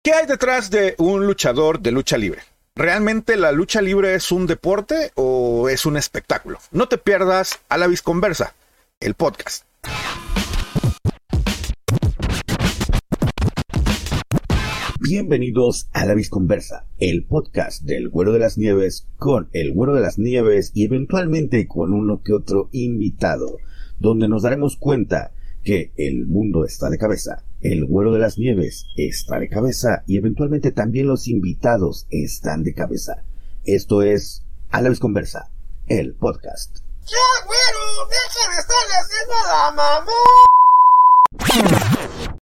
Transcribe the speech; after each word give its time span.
¿Qué 0.00 0.12
hay 0.12 0.26
detrás 0.26 0.70
de 0.70 0.94
un 0.98 1.26
luchador 1.26 1.80
de 1.80 1.90
lucha 1.90 2.16
libre? 2.16 2.40
¿Realmente 2.76 3.36
la 3.36 3.50
lucha 3.50 3.82
libre 3.82 4.14
es 4.14 4.30
un 4.30 4.46
deporte 4.46 5.10
o 5.16 5.68
es 5.68 5.86
un 5.86 5.96
espectáculo? 5.96 6.58
No 6.70 6.86
te 6.86 6.98
pierdas 6.98 7.58
a 7.68 7.76
la 7.78 7.88
Visconversa, 7.88 8.54
el 9.00 9.14
podcast. 9.14 9.64
Bienvenidos 15.00 15.88
a 15.92 16.04
La 16.06 16.14
Visconversa, 16.14 16.86
el 16.98 17.24
podcast 17.24 17.82
del 17.82 18.08
Güero 18.08 18.32
de 18.32 18.38
las 18.38 18.56
Nieves 18.56 19.08
con 19.16 19.48
el 19.52 19.72
Güero 19.72 19.94
de 19.94 20.02
las 20.02 20.18
Nieves 20.18 20.70
y 20.74 20.84
eventualmente 20.84 21.66
con 21.66 21.92
uno 21.92 22.22
que 22.22 22.34
otro 22.34 22.68
invitado, 22.70 23.58
donde 23.98 24.28
nos 24.28 24.42
daremos 24.42 24.76
cuenta 24.76 25.32
que 25.64 25.92
el 25.96 26.26
mundo 26.26 26.64
está 26.64 26.88
de 26.88 26.98
cabeza, 26.98 27.44
el 27.62 27.86
Güero 27.86 28.12
de 28.12 28.20
las 28.20 28.38
Nieves 28.38 28.86
está 28.96 29.38
de 29.38 29.48
cabeza 29.48 30.04
y 30.06 30.16
eventualmente 30.16 30.70
también 30.70 31.06
los 31.08 31.28
invitados 31.28 32.06
están 32.10 32.62
de 32.62 32.74
cabeza. 32.74 33.24
Esto 33.64 34.02
es 34.02 34.44
A 34.70 34.80
la 34.80 34.90
Visconversa, 34.90 35.50
el 35.88 36.14
podcast. 36.14 36.78
¡Ya, 37.06 37.46
güero! 37.46 37.78
¡Deja 38.10 38.50
de 38.50 38.60
estarle 38.60 38.94
haciendo 39.00 39.34
la! 42.32 42.37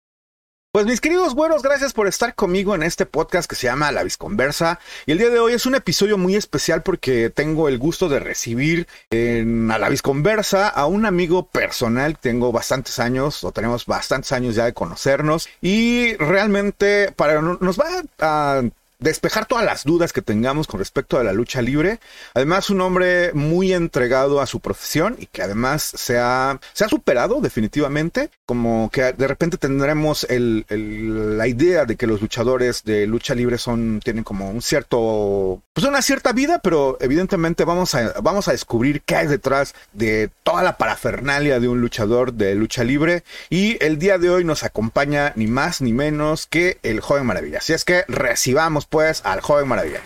Pues 0.75 0.87
mis 0.87 1.03
queridos 1.03 1.35
güeros, 1.35 1.63
gracias 1.63 1.93
por 1.93 2.07
estar 2.07 2.35
conmigo 2.35 2.75
en 2.75 2.83
este 2.83 3.05
podcast 3.05 3.47
que 3.47 3.57
se 3.57 3.67
llama 3.67 3.93
La 3.93 4.05
Visconversa. 4.05 4.81
Y 5.05 5.13
el 5.13 5.19
día 5.19 5.29
de 5.29 5.39
hoy 5.39 5.53
es 5.53 5.67
un 5.67 5.75
episodio 5.75 6.17
muy 6.17 6.35
especial 6.35 6.83
porque 6.83 7.29
tengo 7.29 7.69
el 7.69 7.77
gusto 7.77 8.09
de 8.09 8.21
recibir 8.21 8.89
en 9.11 9.71
a 9.71 9.77
La 9.77 9.91
Visconversa 9.91 10.69
a 10.69 10.87
un 10.87 11.05
amigo 11.05 11.47
personal. 11.47 12.17
Tengo 12.17 12.53
bastantes 12.53 12.99
años, 13.01 13.45
o 13.45 13.53
tenemos 13.53 13.85
bastantes 13.85 14.33
años 14.33 14.55
ya 14.55 14.65
de 14.65 14.73
conocernos. 14.73 15.47
Y 15.61 16.15
realmente 16.15 17.13
para 17.13 17.43
nos 17.43 17.79
va 17.79 18.03
a 18.21 18.63
despejar 19.03 19.47
todas 19.47 19.65
las 19.65 19.85
dudas 19.85 20.13
que 20.13 20.23
tengamos 20.23 20.67
con 20.67 20.79
respecto 20.79 21.19
a 21.19 21.25
la 21.25 21.33
lucha 21.33 21.63
libre. 21.63 22.01
Además, 22.35 22.71
un 22.71 22.81
hombre 22.81 23.33
muy 23.35 23.73
entregado 23.73 24.41
a 24.41 24.47
su 24.47 24.61
profesión 24.61 25.17
y 25.19 25.27
que 25.27 25.43
además 25.43 25.83
se 25.83 26.19
ha, 26.19 26.59
se 26.73 26.85
ha 26.85 26.89
superado 26.89 27.41
definitivamente. 27.41 28.31
Como 28.47 28.91
que 28.91 29.13
de 29.13 29.29
repente 29.29 29.57
tendremos 29.57 30.27
la 30.29 31.47
idea 31.47 31.85
de 31.85 31.97
que 31.97 32.07
los 32.07 32.21
luchadores 32.21 32.85
de 32.85 33.07
lucha 33.07 33.35
libre 33.35 33.59
son, 33.59 34.01
tienen 34.03 34.25
como 34.25 34.51
un 34.51 34.63
cierto, 34.63 35.63
pues 35.73 35.87
una 35.87 36.03
cierta 36.03 36.33
vida, 36.33 36.61
pero 36.63 36.99
evidentemente 37.01 37.65
vamos 37.65 37.95
a, 37.95 38.21
vamos 38.21 38.49
a 38.49 38.53
descubrir 38.53 39.03
qué 39.03 39.17
hay 39.17 39.27
detrás 39.27 39.75
de 39.93 40.31
toda 40.43 40.63
la 40.63 40.77
parafernalia 40.77 41.61
de 41.61 41.69
un 41.69 41.81
luchador 41.81 42.35
de 42.35 42.55
lucha 42.55 42.85
libre. 42.85 43.25
Y 43.51 43.83
el 43.85 43.99
día 43.99 44.19
de 44.19 44.31
hoy 44.31 44.45
nos 44.45 44.63
acompaña 44.65 45.33
ni 45.37 45.47
más 45.47 45.81
ni 45.81 45.93
menos 45.93 46.47
que 46.47 46.79
el 46.83 47.01
joven 47.01 47.27
maravilla. 47.27 47.59
Así 47.59 47.73
es 47.73 47.85
que 47.85 48.05
recibamos 48.09 48.87
pues 48.93 49.25
al 49.25 49.41
joven 49.41 49.67
maravilla. 49.67 50.01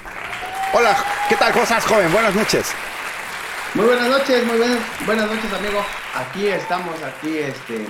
Hola, 0.72 0.96
¿qué 1.28 1.34
tal? 1.34 1.50
¿Cómo 1.52 1.64
estás, 1.64 1.84
joven? 1.84 2.10
Buenas 2.12 2.34
noches. 2.36 2.72
Muy 3.74 3.84
buenas 3.84 4.08
noches, 4.08 4.46
muy 4.46 4.56
buenas, 4.58 4.78
buenas 5.04 5.26
noches, 5.26 5.52
amigo. 5.52 5.84
Aquí 6.14 6.46
estamos, 6.46 6.94
aquí 7.02 7.36
este, 7.36 7.84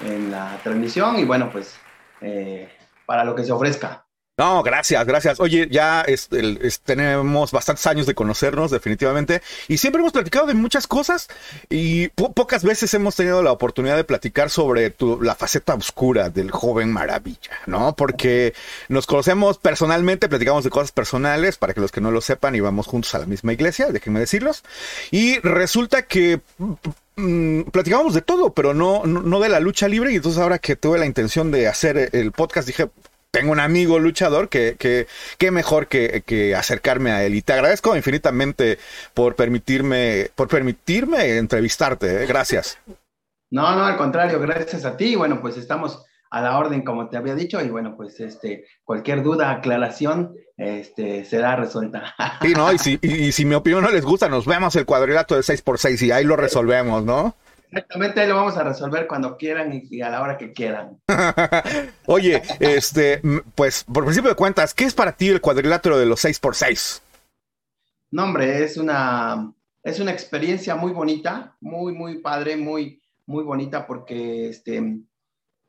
en 0.00 0.30
la 0.30 0.56
transmisión 0.62 1.18
y 1.18 1.24
bueno, 1.24 1.50
pues 1.50 1.76
eh, 2.20 2.72
para 3.04 3.24
lo 3.24 3.34
que 3.34 3.42
se 3.42 3.50
ofrezca. 3.50 4.06
No, 4.38 4.62
gracias, 4.62 5.04
gracias. 5.04 5.40
Oye, 5.40 5.66
ya 5.68 6.02
es, 6.02 6.28
el, 6.30 6.60
es, 6.62 6.78
tenemos 6.78 7.50
bastantes 7.50 7.84
años 7.88 8.06
de 8.06 8.14
conocernos, 8.14 8.70
definitivamente, 8.70 9.42
y 9.66 9.78
siempre 9.78 10.00
hemos 10.00 10.12
platicado 10.12 10.46
de 10.46 10.54
muchas 10.54 10.86
cosas 10.86 11.26
y 11.68 12.06
po 12.10 12.32
pocas 12.32 12.62
veces 12.62 12.94
hemos 12.94 13.16
tenido 13.16 13.42
la 13.42 13.50
oportunidad 13.50 13.96
de 13.96 14.04
platicar 14.04 14.48
sobre 14.48 14.94
la 15.20 15.34
faceta 15.34 15.74
oscura 15.74 16.30
del 16.30 16.52
joven 16.52 16.92
maravilla, 16.92 17.50
¿no? 17.66 17.96
Porque 17.96 18.54
nos 18.88 19.06
conocemos 19.06 19.58
personalmente, 19.58 20.28
platicamos 20.28 20.62
de 20.62 20.70
cosas 20.70 20.92
personales, 20.92 21.58
para 21.58 21.74
que 21.74 21.80
los 21.80 21.90
que 21.90 22.00
no 22.00 22.12
lo 22.12 22.20
sepan, 22.20 22.54
íbamos 22.54 22.86
juntos 22.86 23.12
a 23.16 23.18
la 23.18 23.26
misma 23.26 23.52
iglesia, 23.52 23.88
déjenme 23.90 24.20
decirlos, 24.20 24.62
y 25.10 25.40
resulta 25.40 26.02
que 26.02 26.40
mm, 27.16 27.62
platicábamos 27.72 28.14
de 28.14 28.22
todo, 28.22 28.54
pero 28.54 28.72
no, 28.72 29.04
no 29.04 29.40
de 29.40 29.48
la 29.48 29.58
lucha 29.58 29.88
libre, 29.88 30.12
y 30.12 30.16
entonces 30.16 30.40
ahora 30.40 30.60
que 30.60 30.76
tuve 30.76 30.96
la 31.00 31.06
intención 31.06 31.50
de 31.50 31.66
hacer 31.66 32.10
el 32.12 32.30
podcast, 32.30 32.68
dije, 32.68 32.88
tengo 33.30 33.52
un 33.52 33.60
amigo 33.60 33.98
luchador 33.98 34.48
que, 34.48 34.76
que, 34.78 35.06
que 35.36 35.50
mejor 35.50 35.86
que, 35.86 36.22
que, 36.24 36.54
acercarme 36.54 37.10
a 37.10 37.24
él. 37.24 37.34
Y 37.34 37.42
te 37.42 37.52
agradezco 37.52 37.94
infinitamente 37.96 38.78
por 39.14 39.34
permitirme, 39.34 40.30
por 40.34 40.48
permitirme 40.48 41.36
entrevistarte. 41.36 42.22
¿eh? 42.22 42.26
Gracias. 42.26 42.78
No, 43.50 43.74
no, 43.74 43.84
al 43.84 43.96
contrario, 43.96 44.40
gracias 44.40 44.84
a 44.84 44.96
ti. 44.96 45.14
Bueno, 45.14 45.40
pues 45.40 45.56
estamos 45.56 46.04
a 46.30 46.42
la 46.42 46.58
orden, 46.58 46.82
como 46.84 47.08
te 47.08 47.16
había 47.16 47.34
dicho, 47.34 47.60
y 47.62 47.70
bueno, 47.70 47.96
pues 47.96 48.20
este, 48.20 48.66
cualquier 48.84 49.22
duda, 49.22 49.50
aclaración, 49.50 50.34
este, 50.58 51.24
será 51.24 51.56
resuelta. 51.56 52.14
Sí, 52.42 52.52
no, 52.52 52.70
y 52.72 52.78
si, 52.78 52.98
y, 53.02 53.14
y 53.28 53.32
si 53.32 53.44
mi 53.44 53.54
opinión 53.54 53.82
no 53.82 53.90
les 53.90 54.04
gusta, 54.04 54.28
nos 54.28 54.44
vemos 54.44 54.76
el 54.76 54.84
cuadrilátero 54.84 55.40
de 55.40 55.42
6x6 55.42 56.06
y 56.06 56.10
ahí 56.10 56.24
lo 56.24 56.36
resolvemos, 56.36 57.04
¿no? 57.04 57.34
Exactamente, 57.70 58.20
ahí 58.20 58.28
lo 58.28 58.36
vamos 58.36 58.56
a 58.56 58.64
resolver 58.64 59.06
cuando 59.06 59.36
quieran 59.36 59.82
y 59.90 60.00
a 60.00 60.08
la 60.08 60.22
hora 60.22 60.38
que 60.38 60.52
quieran. 60.52 60.98
Oye, 62.06 62.42
este, 62.60 63.20
pues 63.54 63.84
por 63.84 64.04
principio 64.04 64.30
de 64.30 64.36
cuentas, 64.36 64.72
¿qué 64.72 64.84
es 64.84 64.94
para 64.94 65.12
ti 65.12 65.28
el 65.28 65.40
cuadrilátero 65.40 65.98
de 65.98 66.06
los 66.06 66.24
6x6? 66.24 67.02
No, 68.10 68.24
hombre, 68.24 68.64
es 68.64 68.78
una, 68.78 69.52
es 69.82 70.00
una 70.00 70.12
experiencia 70.12 70.74
muy 70.76 70.92
bonita, 70.92 71.56
muy, 71.60 71.92
muy 71.92 72.18
padre, 72.18 72.56
muy, 72.56 73.02
muy 73.26 73.44
bonita 73.44 73.86
porque 73.86 74.48
este, 74.48 75.00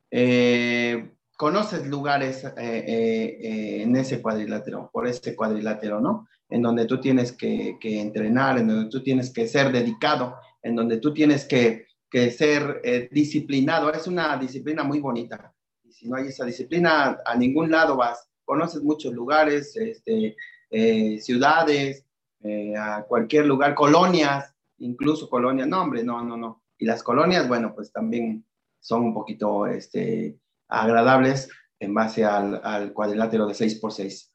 eh, 0.09 1.11
conoces 1.35 1.85
lugares 1.85 2.45
eh, 2.45 2.51
eh, 2.57 3.81
en 3.83 3.95
ese 3.97 4.21
cuadrilátero, 4.21 4.89
por 4.91 5.05
ese 5.05 5.35
cuadrilátero, 5.35 5.99
¿no? 5.99 6.27
En 6.49 6.61
donde 6.61 6.85
tú 6.85 6.99
tienes 7.01 7.33
que, 7.33 7.77
que, 7.79 7.99
entrenar, 7.99 8.57
en 8.57 8.67
donde 8.69 8.89
tú 8.89 9.03
tienes 9.03 9.31
que 9.31 9.47
ser 9.47 9.71
dedicado, 9.71 10.35
en 10.63 10.75
donde 10.75 10.97
tú 10.97 11.13
tienes 11.13 11.45
que, 11.45 11.87
que 12.09 12.31
ser 12.31 12.81
eh, 12.83 13.09
disciplinado. 13.11 13.91
Es 13.91 14.07
una 14.07 14.37
disciplina 14.37 14.83
muy 14.83 14.99
bonita. 14.99 15.53
Y 15.83 15.91
si 15.91 16.07
no 16.07 16.17
hay 16.17 16.27
esa 16.27 16.45
disciplina, 16.45 17.19
a 17.25 17.35
ningún 17.35 17.69
lado 17.69 17.95
vas. 17.95 18.29
Conoces 18.43 18.81
muchos 18.81 19.13
lugares, 19.13 19.75
este, 19.75 20.35
eh, 20.71 21.19
ciudades, 21.21 22.05
eh, 22.41 22.75
a 22.75 23.03
cualquier 23.03 23.45
lugar, 23.45 23.75
colonias, 23.75 24.53
incluso 24.79 25.29
colonias. 25.29 25.67
No, 25.67 25.83
hombre, 25.83 26.03
no, 26.03 26.23
no, 26.23 26.35
no. 26.35 26.63
Y 26.77 26.85
las 26.85 27.03
colonias, 27.03 27.47
bueno, 27.47 27.73
pues 27.75 27.91
también 27.91 28.45
son 28.79 29.03
un 29.03 29.13
poquito 29.13 29.67
este, 29.67 30.39
agradables 30.67 31.49
en 31.79 31.93
base 31.93 32.25
al, 32.25 32.59
al 32.63 32.93
cuadrilátero 32.93 33.45
de 33.45 33.53
6x6. 33.53 34.29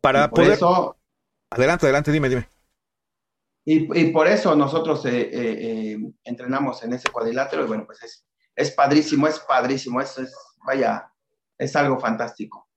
Para 0.00 0.30
poder... 0.30 0.52
Eso, 0.52 0.96
adelante, 1.50 1.86
adelante, 1.86 2.12
dime, 2.12 2.28
dime. 2.28 2.55
Y, 3.68 4.00
y, 4.00 4.12
por 4.12 4.28
eso 4.28 4.54
nosotros 4.54 5.04
eh, 5.06 5.22
eh, 5.22 5.30
eh, 5.32 5.98
entrenamos 6.22 6.84
en 6.84 6.92
ese 6.92 7.10
cuadrilátero 7.10 7.64
y 7.64 7.66
bueno, 7.66 7.84
pues 7.84 8.00
es, 8.04 8.24
es 8.54 8.70
padrísimo, 8.70 9.26
es 9.26 9.40
padrísimo, 9.40 10.00
es, 10.00 10.16
es, 10.18 10.32
vaya, 10.64 11.10
es 11.58 11.74
algo 11.74 11.98
fantástico. 11.98 12.68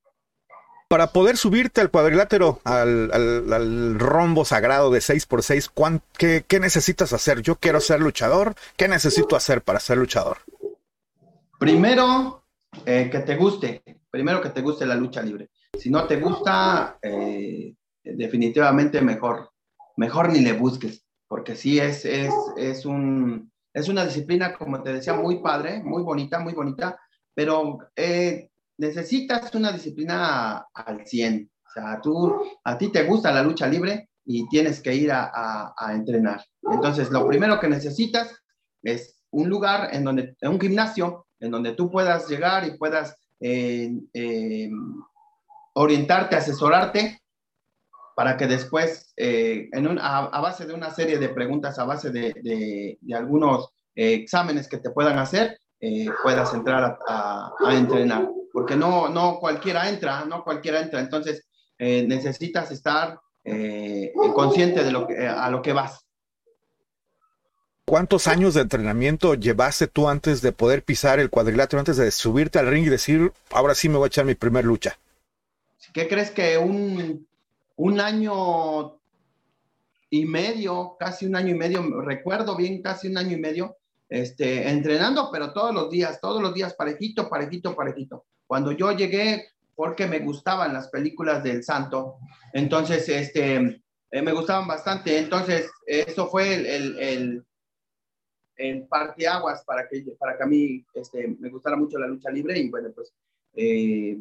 Para 0.87 1.13
poder 1.13 1.37
subirte 1.37 1.79
al 1.79 1.91
cuadrilátero, 1.91 2.59
al, 2.63 3.11
al, 3.13 3.53
al 3.53 3.99
rombo 3.99 4.45
sagrado 4.45 4.89
de 4.89 4.97
6x6, 4.97 6.01
qué, 6.17 6.43
¿qué, 6.47 6.59
necesitas 6.59 7.13
hacer? 7.13 7.43
Yo 7.43 7.57
quiero 7.57 7.81
ser 7.81 7.99
luchador, 7.99 8.55
¿qué 8.75 8.87
necesito 8.87 9.35
hacer 9.35 9.61
para 9.61 9.79
ser 9.79 9.99
luchador? 9.99 10.39
Primero, 11.59 12.45
eh, 12.83 13.09
que 13.11 13.19
te 13.19 13.35
guste, 13.35 13.83
primero 14.09 14.41
que 14.41 14.49
te 14.49 14.61
guste 14.61 14.87
la 14.87 14.95
lucha 14.95 15.21
libre. 15.21 15.51
Si 15.77 15.91
no 15.91 16.07
te 16.07 16.19
gusta, 16.19 16.97
definitivamente 18.03 19.01
mejor 19.01 19.51
mejor 19.99 20.31
ni 20.31 20.39
le 20.39 20.53
busques, 20.53 21.05
porque 21.27 21.57
sí 21.57 21.77
es, 21.77 22.05
es, 22.05 22.33
es, 22.55 22.85
un, 22.85 23.51
es 23.73 23.89
una 23.89 24.05
disciplina, 24.05 24.53
como 24.53 24.81
te 24.81 24.93
decía, 24.93 25.13
muy 25.13 25.39
padre, 25.39 25.83
muy 25.83 26.03
bonita, 26.03 26.39
muy 26.39 26.53
bonita, 26.53 26.97
pero 27.35 27.79
eh, 27.97 28.49
necesitas 28.77 29.53
una 29.53 29.73
disciplina 29.73 30.65
al 30.73 31.05
100. 31.05 31.51
O 31.67 31.69
sea, 31.71 31.99
tú, 32.01 32.33
a 32.63 32.77
ti 32.77 32.87
te 32.93 33.03
gusta 33.03 33.33
la 33.33 33.43
lucha 33.43 33.67
libre 33.67 34.09
y 34.25 34.47
tienes 34.47 34.81
que 34.81 34.95
ir 34.95 35.11
a, 35.11 35.73
a, 35.77 35.93
entrenar. 35.93 36.45
Entonces, 36.61 37.11
lo 37.11 37.27
primero 37.27 37.59
que 37.59 37.67
necesitas 37.67 38.33
es 38.81 39.21
un 39.31 39.49
lugar 39.49 39.89
en 39.93 40.05
donde, 40.05 40.37
un 40.43 40.61
gimnasio, 40.61 41.27
en 41.41 41.51
donde 41.51 41.73
tú 41.73 41.91
puedas 41.91 42.29
llegar 42.29 42.65
y 42.65 42.77
puedas 42.77 43.17
eh, 43.41 43.91
eh, 44.13 44.69
orientarte, 45.73 46.37
asesorarte 46.37 47.19
para 48.19 48.35
que 48.35 48.47
después, 48.47 49.13
eh, 49.15 49.69
en 49.71 49.87
un, 49.87 49.97
a, 49.97 50.25
a, 50.25 50.41
base 50.41 50.65
de 50.65 50.73
una 50.73 50.93
serie 50.93 51.19
de 51.19 51.29
preguntas, 51.29 51.79
a 51.79 51.85
base 51.85 52.11
de, 52.11 52.33
de, 52.43 52.97
de 52.99 53.15
algunos 53.15 53.69
eh, 53.95 54.15
exámenes 54.15 54.67
que 54.67 54.77
te 54.77 54.89
puedan 54.89 55.17
hacer, 55.17 55.57
eh, 55.79 56.05
puedas 56.21 56.53
entrar 56.53 56.83
a, 56.83 56.99
a, 57.07 57.53
a, 57.65 57.75
entrenar. 57.77 58.29
Porque 58.51 58.75
no, 58.75 59.07
no 59.07 59.39
cualquiera 59.39 59.87
entra, 59.87 60.25
no 60.25 60.43
cualquiera 60.43 60.81
entra. 60.81 60.99
Entonces, 60.99 61.45
necesitas 61.77 62.71
estar 62.71 63.17
consciente 64.35 64.83
de 64.83 64.91
lo 64.91 65.07
que, 65.07 65.25
a 65.25 65.49
lo 65.49 65.61
que 65.61 65.71
vas. 65.71 66.05
¿Cuántos 67.85 68.27
años 68.27 68.53
de 68.53 68.63
entrenamiento 68.63 69.35
llevaste 69.35 69.87
tú 69.87 70.09
antes 70.09 70.41
de 70.41 70.51
poder 70.51 70.83
pisar 70.83 71.21
el 71.21 71.29
cuadrilátero, 71.29 71.79
antes 71.79 71.95
de 71.95 72.11
subirte 72.11 72.59
al 72.59 72.67
ring 72.67 72.85
y 72.85 72.89
decir, 72.89 73.31
ahora 73.51 73.75
sí 73.75 73.87
me 73.87 73.95
voy 73.95 74.07
a 74.07 74.07
echar 74.07 74.25
mi 74.25 74.35
primer 74.35 74.65
lucha? 74.65 74.99
¿Qué 75.93 76.09
crees 76.09 76.31
que 76.31 76.57
un, 76.57 77.28
un 77.79 78.01
año 78.01 78.99
y 80.09 80.25
medio, 80.25 80.97
casi 80.99 81.25
un 81.25 81.35
año 81.37 81.55
y 81.55 81.57
medio, 81.57 82.01
recuerdo 82.01 82.57
bien, 82.57 82.81
casi 82.81 83.07
un 83.07 83.17
año 83.17 83.37
y 83.37 83.39
medio, 83.39 83.77
este, 84.09 84.69
entrenando, 84.69 85.29
pero 85.31 85.53
todos 85.53 85.73
los 85.73 85.89
días, 85.89 86.19
todos 86.19 86.41
los 86.41 86.53
días, 86.53 86.73
parejito, 86.73 87.29
parejito, 87.29 87.75
parejito. 87.75 88.25
Cuando 88.47 88.73
yo 88.73 88.91
llegué, 88.91 89.51
porque 89.75 90.07
me 90.07 90.19
gustaban 90.19 90.73
las 90.73 90.89
películas 90.89 91.41
del 91.41 91.63
santo, 91.63 92.17
entonces, 92.51 93.07
este, 93.07 93.81
eh, 94.11 94.21
me 94.21 94.33
gustaban 94.33 94.67
bastante, 94.67 95.17
entonces, 95.17 95.71
eso 95.85 96.27
fue 96.27 96.55
el, 96.55 96.65
el, 96.65 96.99
el, 96.99 97.45
el 98.57 98.87
parteaguas 98.87 99.63
para 99.63 99.87
que, 99.87 100.03
para 100.19 100.35
que 100.35 100.43
a 100.43 100.47
mí 100.47 100.85
este, 100.95 101.29
me 101.39 101.49
gustara 101.49 101.77
mucho 101.77 101.97
la 101.97 102.07
lucha 102.07 102.29
libre 102.29 102.59
y 102.59 102.69
bueno, 102.69 102.89
pues 102.93 103.13
eh, 103.53 104.17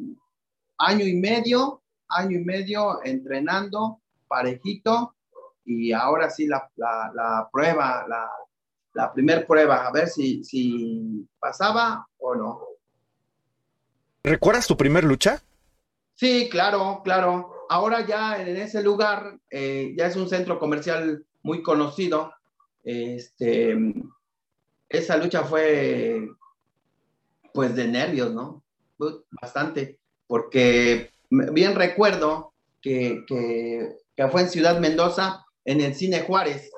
año 0.78 1.04
y 1.04 1.16
medio, 1.16 1.82
año 2.08 2.38
y 2.38 2.44
medio 2.44 3.04
entrenando 3.04 4.00
parejito 4.26 5.14
y 5.64 5.92
ahora 5.92 6.30
sí 6.30 6.46
la, 6.46 6.70
la, 6.76 7.10
la 7.14 7.48
prueba, 7.52 8.06
la, 8.08 8.28
la 8.94 9.12
primer 9.12 9.46
prueba, 9.46 9.86
a 9.86 9.92
ver 9.92 10.08
si, 10.08 10.42
si 10.42 11.26
pasaba 11.38 12.06
o 12.18 12.34
no. 12.34 12.60
¿Recuerdas 14.22 14.66
tu 14.66 14.76
primer 14.76 15.04
lucha? 15.04 15.42
Sí, 16.14 16.48
claro, 16.50 17.00
claro. 17.04 17.66
Ahora 17.68 18.04
ya 18.06 18.40
en 18.40 18.56
ese 18.56 18.82
lugar 18.82 19.38
eh, 19.50 19.94
ya 19.96 20.06
es 20.06 20.16
un 20.16 20.28
centro 20.28 20.58
comercial 20.58 21.24
muy 21.42 21.62
conocido. 21.62 22.32
Este, 22.82 23.76
esa 24.88 25.16
lucha 25.16 25.44
fue 25.44 26.28
pues 27.52 27.76
de 27.76 27.88
nervios, 27.88 28.32
¿no? 28.32 28.62
Bastante, 29.40 29.98
porque 30.26 31.12
bien 31.30 31.74
recuerdo 31.74 32.52
que, 32.80 33.24
que, 33.26 33.96
que 34.16 34.28
fue 34.28 34.42
en 34.42 34.48
Ciudad 34.48 34.80
Mendoza, 34.80 35.44
en 35.64 35.80
el 35.80 35.94
Cine 35.94 36.20
Juárez. 36.20 36.70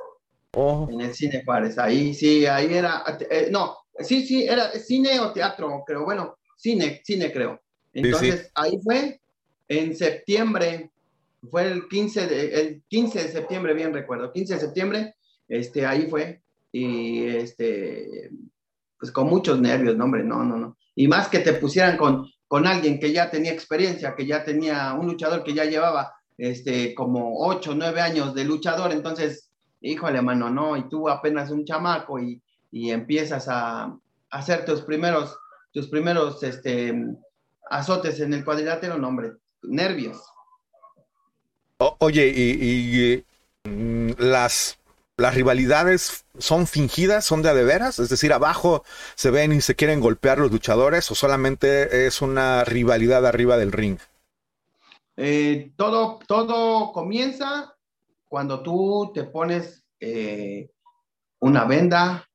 Oh. 0.53 0.89
En 0.91 1.01
el 1.01 1.15
Cine 1.15 1.43
Juárez, 1.45 1.79
ahí 1.79 2.13
sí, 2.13 2.45
ahí 2.47 2.75
era, 2.75 3.05
eh, 3.31 3.49
no, 3.51 3.77
sí, 4.01 4.27
sí, 4.27 4.45
era 4.45 4.71
cine 4.73 5.21
o 5.21 5.33
teatro, 5.33 5.85
creo, 5.87 6.05
bueno, 6.05 6.37
cine, 6.57 7.01
cine 7.05 7.33
creo. 7.33 7.61
Entonces, 7.93 8.35
Sí, 8.35 8.45
sí. 8.45 8.51
ahí 8.55 8.79
fue 8.83 9.21
en 9.69 9.97
septiembre, 9.97 10.91
fue 11.51 11.71
el 11.71 11.89
15 11.89 12.27
de, 12.27 12.61
el 12.61 12.83
15 12.89 13.23
de 13.23 13.29
septiembre, 13.29 13.75
bien 13.75 13.95
recuerdo, 13.95 14.33
15 14.33 14.55
de 14.55 14.61
septiembre, 14.61 15.15
este, 15.49 15.87
ahí 15.87 16.09
fue, 16.09 16.41
y 16.73 17.27
este, 17.27 18.31
pues 18.99 19.13
con 19.13 19.29
muchos 19.29 19.61
nervios, 19.61 19.97
no, 19.97 20.05
hombre, 20.05 20.25
no, 20.25 20.45
no, 20.45 20.57
no. 20.57 20.77
Y 20.95 21.09
más 21.09 21.29
que 21.29 21.39
te 21.39 21.55
pusieran 21.55 21.97
con, 21.97 22.27
con 22.51 22.67
alguien 22.67 22.99
que 22.99 23.13
ya 23.13 23.31
tenía 23.31 23.53
experiencia, 23.53 24.17
que 24.17 24.27
ya 24.27 24.43
tenía 24.43 24.93
un 24.95 25.07
luchador 25.07 25.45
que 25.45 25.55
ya 25.55 25.67
llevaba, 25.67 26.17
este, 26.37 26.97
como 26.97 27.47
8, 27.47 27.75
9 27.77 28.01
años 28.01 28.35
de 28.35 28.43
luchador, 28.43 28.91
entonces, 28.91 29.53
híjole, 29.81 30.21
mano, 30.21 30.51
no, 30.51 30.77
y 30.77 30.89
tú 30.89 31.09
apenas 31.09 31.53
un 31.53 31.65
chamaco 31.65 32.19
y, 32.19 32.43
y 32.73 32.91
empiezas 32.91 33.47
a, 33.47 33.97
hacer 34.31 34.65
tus 34.65 34.83
primeros, 34.83 35.39
tus 35.73 35.87
primeros, 35.87 36.43
este, 36.43 36.93
azotes 37.71 38.19
en 38.19 38.35
el 38.35 38.45
cuadrilátero, 38.45 38.99
no, 38.99 39.07
hombre, 39.07 39.35
nervios. 39.63 40.21
Oye, 42.01 42.33
y, 42.35 43.25
y, 43.65 43.71
mm, 43.71 44.15
las, 44.19 44.77
las 45.21 45.35
rivalidades 45.35 46.25
son 46.39 46.67
fingidas, 46.67 47.25
son 47.25 47.43
de 47.43 47.51
a 47.51 47.55
de 47.55 47.65
veras, 47.65 47.99
es 47.99 48.09
decir, 48.09 48.33
abajo 48.33 48.83
se 49.15 49.31
ven 49.31 49.53
y 49.53 49.61
se 49.61 49.77
quieren 49.77 50.01
golpear 50.01 50.39
los 50.39 50.51
luchadores 50.51 51.11
o 51.11 51.15
solamente 51.15 52.07
es 52.07 52.23
una 52.23 52.65
rivalidad 52.65 53.27
arriba 53.27 53.57
del 53.57 53.73
ring. 53.73 53.99
Eh, 55.17 55.73
todo, 55.77 56.19
todo 56.27 56.93
comienza 56.93 57.77
cuando 58.27 58.63
tú 58.63 59.11
te 59.13 59.25
pones 59.25 59.85
eh, 60.01 60.71
una 61.41 61.65
venda, 61.65 62.27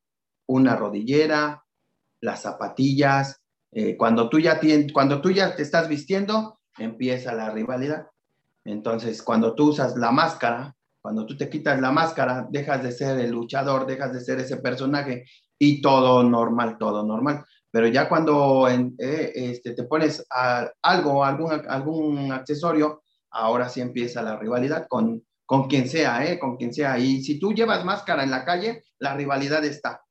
una 0.45 0.75
rodillera, 0.75 1.65
las 2.21 2.41
zapatillas, 2.43 3.41
eh, 3.71 3.97
cuando, 3.97 4.29
tú 4.29 4.39
ya 4.39 4.59
cuando 4.93 5.21
tú 5.21 5.31
ya 5.31 5.55
te 5.55 5.63
estás 5.63 5.87
vistiendo, 5.87 6.59
empieza 6.77 7.33
la 7.33 7.49
rivalidad. 7.49 8.07
Entonces, 8.63 9.21
cuando 9.21 9.55
tú 9.55 9.69
usas 9.69 9.95
la 9.95 10.11
máscara, 10.11 10.75
cuando 11.05 11.23
tú 11.27 11.37
te 11.37 11.47
quitas 11.47 11.79
la 11.79 11.91
máscara, 11.91 12.47
dejas 12.49 12.81
de 12.81 12.91
ser 12.91 13.19
el 13.19 13.29
luchador, 13.29 13.85
dejas 13.85 14.11
de 14.11 14.21
ser 14.21 14.39
ese 14.39 14.57
personaje 14.57 15.25
y 15.59 15.79
todo 15.79 16.23
normal, 16.23 16.79
todo 16.79 17.03
normal. 17.03 17.45
Pero 17.69 17.85
ya 17.89 18.09
cuando 18.09 18.67
en- 18.67 18.95
eh, 18.97 19.31
este, 19.35 19.75
te 19.75 19.83
pones 19.83 20.25
a- 20.31 20.67
algo, 20.81 21.23
algún, 21.23 21.51
algún 21.69 22.31
accesorio, 22.31 23.03
ahora 23.29 23.69
sí 23.69 23.81
empieza 23.81 24.23
la 24.23 24.35
rivalidad 24.39 24.87
con, 24.89 25.23
con 25.45 25.67
quien 25.67 25.87
sea, 25.87 26.25
¿eh? 26.25 26.39
Con 26.39 26.57
quien 26.57 26.73
sea. 26.73 26.97
Y 26.97 27.21
si 27.21 27.37
tú 27.37 27.53
llevas 27.53 27.85
máscara 27.85 28.23
en 28.23 28.31
la 28.31 28.43
calle, 28.43 28.81
la 28.97 29.13
rivalidad 29.15 29.63
está. 29.63 30.01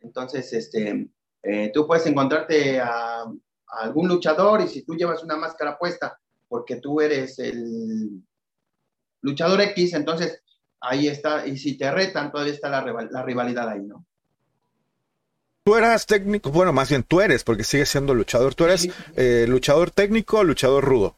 Entonces, 0.00 0.52
este, 0.52 1.10
eh, 1.44 1.70
tú 1.72 1.86
puedes 1.86 2.06
encontrarte 2.06 2.80
a, 2.80 3.20
a 3.22 3.26
algún 3.82 4.08
luchador 4.08 4.62
y 4.62 4.66
si 4.66 4.82
tú 4.84 4.96
llevas 4.96 5.22
una 5.22 5.36
máscara 5.36 5.78
puesta 5.78 6.18
porque 6.48 6.74
tú 6.80 7.00
eres 7.00 7.38
el 7.38 8.20
luchador 9.22 9.60
X, 9.60 9.94
entonces 9.94 10.42
ahí 10.80 11.08
está. 11.08 11.46
Y 11.46 11.56
si 11.58 11.76
te 11.78 11.90
retan, 11.90 12.30
todavía 12.32 12.52
está 12.54 12.68
la, 12.68 12.82
rival- 12.82 13.08
la 13.10 13.22
rivalidad 13.22 13.68
ahí, 13.68 13.82
¿no? 13.82 14.04
Tú 15.64 15.76
eras 15.76 16.06
técnico, 16.06 16.50
bueno, 16.50 16.72
más 16.72 16.88
bien 16.88 17.02
tú 17.02 17.20
eres, 17.20 17.44
porque 17.44 17.64
sigues 17.64 17.88
siendo 17.90 18.14
luchador. 18.14 18.54
Tú 18.54 18.64
eres 18.64 18.82
Sí. 18.82 18.92
eh, 19.16 19.44
luchador 19.48 19.90
técnico, 19.90 20.42
luchador 20.42 20.84
rudo. 20.84 21.16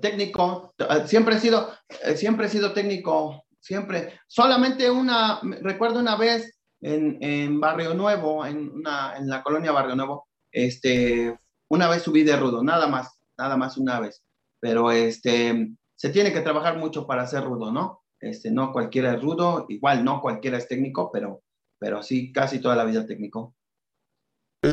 técnico, 0.00 0.74
eh, 0.78 1.06
siempre 1.06 1.36
he 1.36 1.40
sido, 1.40 1.70
eh, 2.02 2.16
siempre 2.16 2.46
he 2.46 2.48
sido 2.48 2.72
técnico, 2.72 3.44
siempre. 3.60 4.18
Solamente 4.26 4.90
una, 4.90 5.40
recuerdo 5.62 6.00
una 6.00 6.16
vez 6.16 6.58
en, 6.80 7.18
en 7.22 7.60
Barrio 7.60 7.94
Nuevo, 7.94 8.44
en, 8.44 8.70
una, 8.70 9.16
en 9.16 9.28
la 9.28 9.42
colonia 9.42 9.70
Barrio 9.72 9.94
Nuevo, 9.94 10.26
este, 10.50 11.38
una 11.68 11.88
vez 11.88 12.02
subí 12.02 12.24
de 12.24 12.36
rudo, 12.36 12.64
nada 12.64 12.88
más, 12.88 13.20
nada 13.38 13.56
más 13.56 13.76
una 13.76 14.00
vez. 14.00 14.22
Pero 14.58 14.90
este, 14.90 15.68
se 15.96 16.10
tiene 16.10 16.32
que 16.32 16.42
trabajar 16.42 16.78
mucho 16.78 17.06
para 17.06 17.26
ser 17.26 17.44
rudo, 17.44 17.72
¿no? 17.72 18.04
Este, 18.20 18.50
no 18.50 18.72
cualquiera 18.72 19.14
es 19.14 19.22
rudo, 19.22 19.66
igual 19.68 20.04
no 20.04 20.20
cualquiera 20.20 20.58
es 20.58 20.68
técnico, 20.68 21.10
pero, 21.12 21.42
pero 21.78 22.02
sí 22.02 22.32
casi 22.32 22.60
toda 22.60 22.76
la 22.76 22.84
vida 22.84 23.06
técnico. 23.06 23.54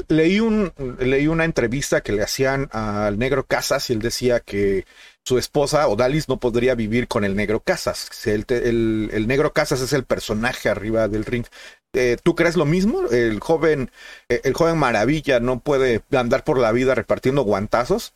Leí, 0.08 0.40
un, 0.40 0.72
leí 1.00 1.28
una 1.28 1.46
entrevista 1.46 2.02
que 2.02 2.14
le 2.14 2.24
hacían 2.24 2.70
al 2.72 3.20
negro 3.20 3.46
Casas 3.46 3.90
y 3.90 3.94
él 3.94 4.00
decía 4.00 4.40
que 4.40 4.86
su 5.24 5.38
esposa 5.38 5.88
Odalis 5.88 6.30
no 6.30 6.40
podría 6.40 6.74
vivir 6.74 7.07
con 7.07 7.24
el 7.24 7.36
negro 7.36 7.59
Casas. 7.59 8.09
El, 8.26 8.45
el, 8.50 9.09
el 9.14 9.28
negro 9.28 9.54
Casas 9.54 9.81
es 9.81 9.94
el 9.94 10.06
personaje 10.06 10.69
arriba 10.69 11.07
del 11.09 11.26
ring. 11.26 11.45
Eh, 11.94 12.18
¿Tú 12.24 12.33
crees 12.33 12.56
lo 12.56 12.66
mismo? 12.66 13.07
¿El 13.12 13.40
joven, 13.40 13.92
eh, 14.30 14.42
el 14.45 14.54
joven 14.54 14.78
maravilla 14.78 15.40
no 15.40 15.59
puede 15.59 16.02
andar 16.12 16.44
por 16.44 16.57
la 16.57 16.71
vida 16.71 16.95
repartiendo 16.95 17.44
guantazos? 17.44 18.14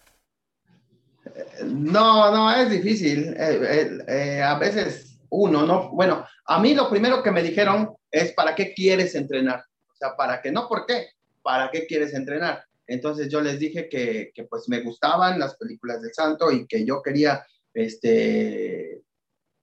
No, 1.66 2.32
no, 2.32 2.54
es 2.56 2.70
difícil. 2.70 3.36
Eh, 3.38 3.60
eh, 3.64 3.98
eh, 4.08 4.42
a 4.42 4.58
veces 4.58 5.18
uno, 5.30 5.66
¿no? 5.66 5.90
Bueno, 5.92 6.26
a 6.46 6.60
mí 6.60 6.74
lo 6.74 6.90
primero 6.90 7.22
que 7.22 7.32
me 7.32 7.44
dijeron 7.44 7.96
es, 8.12 8.32
¿para 8.34 8.56
qué 8.56 8.74
quieres 8.74 9.16
entrenar? 9.16 9.64
O 9.92 9.96
sea, 9.96 10.16
¿para 10.16 10.42
qué? 10.42 10.52
No, 10.52 10.68
¿por 10.68 10.86
qué? 10.86 11.08
¿Para 11.42 11.70
qué 11.72 11.86
quieres 11.86 12.14
entrenar? 12.14 12.64
Entonces 12.86 13.30
yo 13.30 13.42
les 13.42 13.60
dije 13.60 13.90
que, 13.90 14.32
que 14.34 14.44
pues 14.44 14.70
me 14.70 14.80
gustaban 14.82 15.40
las 15.40 15.56
películas 15.58 16.02
del 16.02 16.14
santo 16.14 16.52
y 16.52 16.66
que 16.66 16.86
yo 16.86 17.02
quería, 17.02 17.46
este, 17.74 19.02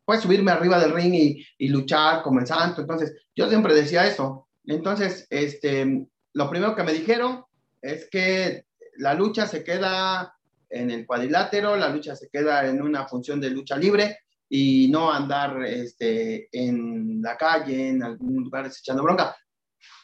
pues 0.04 0.20
subirme 0.20 0.52
arriba 0.52 0.78
del 0.78 0.92
ring 0.92 1.14
y, 1.14 1.46
y 1.58 1.68
luchar 1.68 2.22
como 2.22 2.40
el 2.40 2.46
santo. 2.46 2.82
Entonces 2.82 3.14
yo 3.34 3.48
siempre 3.48 3.74
decía 3.74 4.06
eso. 4.06 4.48
Entonces, 4.66 5.26
este, 5.30 6.06
lo 6.34 6.50
primero 6.50 6.74
que 6.76 6.82
me 6.82 6.92
dijeron 6.92 7.44
es 7.80 8.08
que 8.10 8.66
la 8.96 9.14
lucha 9.14 9.46
se 9.46 9.64
queda 9.64 10.34
en 10.74 10.90
el 10.90 11.06
cuadrilátero, 11.06 11.76
la 11.76 11.88
lucha 11.88 12.16
se 12.16 12.28
queda 12.28 12.66
en 12.66 12.82
una 12.82 13.06
función 13.06 13.40
de 13.40 13.50
lucha 13.50 13.76
libre 13.76 14.18
y 14.48 14.88
no 14.90 15.10
andar 15.10 15.64
este, 15.64 16.48
en 16.52 17.22
la 17.22 17.36
calle, 17.36 17.88
en 17.90 18.02
algún 18.02 18.44
lugar 18.44 18.66
echando 18.66 19.02
bronca. 19.02 19.36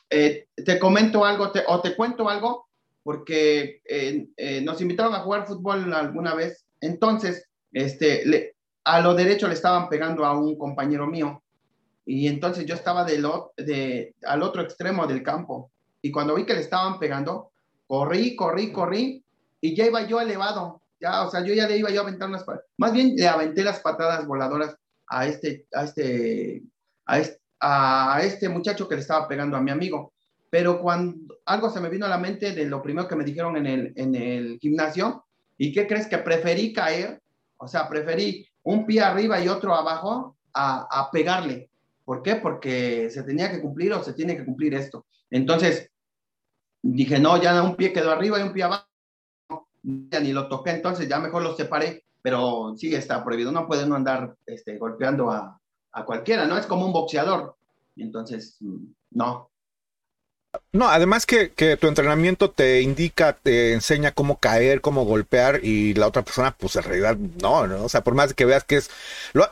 Eh, 0.09 0.49
te 0.55 0.79
comento 0.79 1.25
algo 1.25 1.50
te, 1.50 1.62
o 1.67 1.81
te 1.81 1.95
cuento 1.95 2.29
algo, 2.29 2.69
porque 3.03 3.81
eh, 3.85 4.29
eh, 4.37 4.61
nos 4.61 4.81
invitaron 4.81 5.15
a 5.15 5.21
jugar 5.21 5.47
fútbol 5.47 5.93
alguna 5.93 6.35
vez, 6.35 6.67
entonces 6.81 7.49
este, 7.73 8.25
le, 8.27 8.57
a 8.85 9.00
lo 9.00 9.15
derecho 9.15 9.49
le 9.49 9.55
estaban 9.55 9.89
pegando 9.89 10.25
a 10.25 10.39
un 10.39 10.57
compañero 10.57 11.07
mío. 11.07 11.43
Y 12.07 12.27
entonces 12.27 12.67
yo 12.67 12.75
estaba 12.75 13.05
de 13.05 13.19
lo, 13.19 13.53
de, 13.57 14.15
al 14.25 14.43
otro 14.43 14.62
extremo 14.62 15.07
del 15.07 15.23
campo. 15.23 15.71
Y 16.03 16.11
cuando 16.11 16.35
vi 16.35 16.45
que 16.45 16.55
le 16.55 16.61
estaban 16.61 16.99
pegando, 16.99 17.53
corrí, 17.87 18.35
corrí, 18.35 18.73
corrí 18.73 19.25
y 19.61 19.75
ya 19.76 19.87
iba 19.87 20.07
yo 20.07 20.21
elevado, 20.21 20.83
ya, 21.00 21.25
o 21.25 21.31
sea, 21.31 21.45
yo 21.45 21.55
ya 21.55 21.67
le 21.67 21.79
iba 21.79 21.90
yo 21.90 22.00
a 22.00 22.05
aventar 22.05 22.29
unas, 22.29 22.45
más 22.76 22.93
bien 22.93 23.14
le 23.17 23.26
aventé 23.26 23.64
las 23.64 23.81
patadas 23.81 24.26
voladoras 24.26 24.76
a 25.07 25.26
este, 25.26 25.67
a 25.73 25.85
este, 25.85 26.62
a 27.61 28.21
este, 28.23 28.49
muchacho 28.49 28.88
que 28.88 28.95
le 28.95 29.00
estaba 29.00 29.26
pegando 29.26 29.57
a 29.57 29.61
mi 29.61 29.71
amigo. 29.71 30.12
Pero 30.50 30.81
cuando 30.81 31.38
algo 31.47 31.71
se 31.71 31.81
me 31.81 31.88
vino 31.88 32.07
a 32.07 32.11
la 32.11 32.19
mente 32.19 32.52
de 32.52 32.64
lo 32.67 32.83
primero 32.83 33.07
que 33.07 33.17
me 33.17 33.25
dijeron 33.25 33.57
en 33.57 33.67
el, 33.67 33.93
en 33.97 34.14
el 34.14 34.59
gimnasio, 34.61 35.25
¿y 35.57 35.73
qué 35.73 35.87
crees 35.87 36.07
que 36.07 36.19
preferí 36.19 36.73
caer? 36.73 37.21
O 37.57 37.69
sea, 37.69 37.88
preferí 37.88 38.47
un 38.62 38.87
pie 38.87 39.00
arriba 39.00 39.40
y 39.40 39.49
otro 39.49 39.75
abajo 39.75 40.37
a, 40.52 40.87
a 40.90 41.11
pegarle. 41.11 41.71
¿Por 42.05 42.23
qué? 42.23 42.37
Porque 42.37 43.11
se 43.11 43.23
tenía 43.23 43.50
que 43.50 43.61
cumplir 43.61 43.93
o 43.93 44.02
se 44.02 44.14
tiene 44.14 44.37
que 44.37 44.45
cumplir 44.45 44.75
esto. 44.75 45.07
Entonces, 45.31 45.90
dije, 46.83 47.19
no, 47.19 47.40
ya 47.40 47.62
un 47.62 47.76
pie 47.76 47.93
quedó 47.93 48.11
arriba 48.11 48.40
y 48.40 48.43
un 48.43 48.52
pie 48.52 48.64
abajo, 48.64 48.89
ya 49.83 50.21
ni 50.21 50.33
lo 50.33 50.49
toqué, 50.49 50.71
entonces 50.71 51.09
ya 51.09 51.19
mejor 51.19 51.43
los 51.43 51.57
separé, 51.57 52.05
pero 52.23 52.75
sí 52.77 52.95
está 52.95 53.25
prohibido, 53.25 53.53
no 53.53 53.67
puede 53.67 53.87
no 53.87 53.95
andar 53.95 54.37
este, 54.47 54.79
golpeando 54.79 55.31
a, 55.31 55.59
a 55.93 56.05
cualquiera, 56.05 56.47
¿no? 56.47 56.57
Es 56.59 56.67
como 56.67 56.87
un 56.87 56.93
boxeador, 56.93 57.57
entonces, 57.97 58.57
mm, 58.61 58.85
no, 59.13 59.50
no, 60.73 60.88
además 60.88 61.26
que, 61.26 61.52
que, 61.52 61.76
tu 61.76 61.87
entrenamiento 61.88 62.50
te 62.50 62.83
indica, 62.83 63.35
te 63.35 63.73
enseña 63.73 64.12
cómo 64.12 64.38
caer, 64.38 64.80
cómo 64.80 65.04
golpear 65.04 65.61
y 65.64 65.95
la 65.95 66.07
otra 66.07 66.23
persona, 66.23 66.57
pues 66.57 66.76
en 66.76 66.83
realidad 66.85 67.16
no, 67.16 67.66
¿no? 67.66 67.85
O 67.85 67.88
sea, 67.88 68.02
por 68.02 68.14
más 68.14 68.35
que 68.35 68.45
veas 68.45 68.64
que 68.64 68.76
es... 68.76 68.90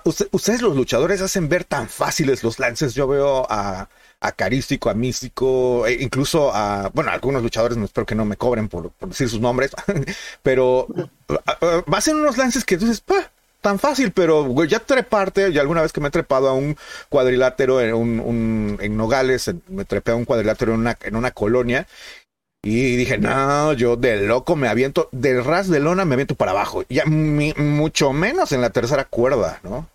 Usted, 0.04 0.28
ustedes 0.32 0.62
los 0.62 0.76
luchadores 0.76 1.20
hacen 1.20 1.48
ver 1.48 1.64
tan 1.64 1.88
fáciles 1.88 2.42
los 2.42 2.58
lances. 2.58 2.94
Yo 2.94 3.06
veo 3.06 3.46
a, 3.50 3.88
a 4.20 4.32
Carístico, 4.32 4.90
a 4.90 4.94
Místico, 4.94 5.86
e 5.86 5.94
incluso 6.02 6.52
a, 6.54 6.90
bueno, 6.94 7.10
algunos 7.10 7.42
luchadores, 7.42 7.76
no 7.78 7.84
espero 7.84 8.06
que 8.06 8.14
no 8.14 8.24
me 8.24 8.36
cobren 8.36 8.68
por, 8.68 8.92
decir 9.00 9.28
sus 9.28 9.40
nombres, 9.40 9.72
pero 10.42 10.88
hacen 11.92 12.16
unos 12.16 12.36
lances 12.36 12.64
que 12.64 12.76
dices. 12.76 13.02
Tan 13.68 13.78
fácil, 13.78 14.12
pero 14.12 14.44
güey, 14.44 14.66
ya 14.66 14.80
treparte, 14.80 15.52
ya 15.52 15.60
alguna 15.60 15.82
vez 15.82 15.92
que 15.92 16.00
me 16.00 16.08
he 16.08 16.10
trepado 16.10 16.48
a 16.48 16.54
un 16.54 16.74
cuadrilátero 17.10 17.82
en, 17.82 18.96
Nogales, 18.96 19.54
me 19.68 19.84
trepé 19.84 20.12
a 20.12 20.14
un 20.14 20.24
cuadrilátero 20.24 20.72
en 20.72 20.80
una, 20.80 20.96
en 21.02 21.16
una 21.16 21.32
colonia 21.32 21.86
y 22.64 22.96
dije, 22.96 23.18
no, 23.18 23.74
yo 23.74 23.96
de 23.96 24.22
loco 24.26 24.56
me 24.56 24.68
aviento, 24.68 25.10
del 25.12 25.44
ras 25.44 25.68
de 25.68 25.80
lona 25.80 26.06
me 26.06 26.14
aviento 26.14 26.34
para 26.34 26.52
abajo, 26.52 26.82
ya 26.88 27.04
mucho 27.04 28.14
menos 28.14 28.52
en 28.52 28.62
la 28.62 28.70
tercera 28.70 29.04
cuerda, 29.04 29.60
¿no? 29.62 29.86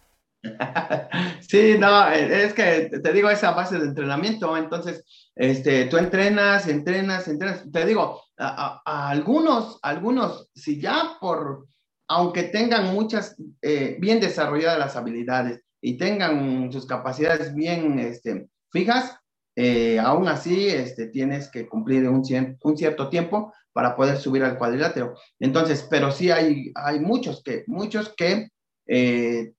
Sí, 1.41 1.75
no, 1.79 2.07
es 2.09 2.53
que 2.53 2.91
te 3.01 3.13
digo 3.13 3.29
esa 3.29 3.51
base 3.51 3.79
de 3.79 3.85
entrenamiento, 3.85 4.55
entonces, 4.55 5.03
este, 5.35 5.85
tú 5.85 5.97
entrenas, 5.97 6.67
entrenas, 6.67 7.27
entrenas, 7.27 7.63
te 7.71 7.85
digo, 7.85 8.21
a, 8.37 8.81
a 8.85 9.09
algunos, 9.09 9.79
algunos, 9.81 10.49
si 10.53 10.79
ya 10.79 11.17
por, 11.19 11.65
aunque 12.07 12.43
tengan 12.43 12.93
muchas, 12.93 13.35
eh, 13.61 13.97
bien 13.99 14.19
desarrolladas 14.19 14.79
las 14.79 14.95
habilidades 14.95 15.61
y 15.81 15.97
tengan 15.97 16.71
sus 16.71 16.85
capacidades 16.85 17.53
bien 17.55 17.99
este, 17.99 18.47
fijas, 18.71 19.17
eh, 19.55 19.99
aún 19.99 20.27
así 20.27 20.67
este, 20.67 21.07
tienes 21.07 21.49
que 21.49 21.67
cumplir 21.67 22.07
un, 22.09 22.23
cierto 22.25 23.09
tiempo 23.09 23.53
para 23.71 23.95
poder 23.95 24.17
subir 24.17 24.43
al 24.43 24.57
cuadrilátero. 24.57 25.15
Entonces, 25.39 25.85
pero 25.89 26.11
sí 26.11 26.31
hay, 26.31 26.71
hay 26.75 26.99
muchos 26.99 27.43
que, 27.43 27.63
muchos 27.67 28.13
que 28.15 28.49
eh, 28.87 29.53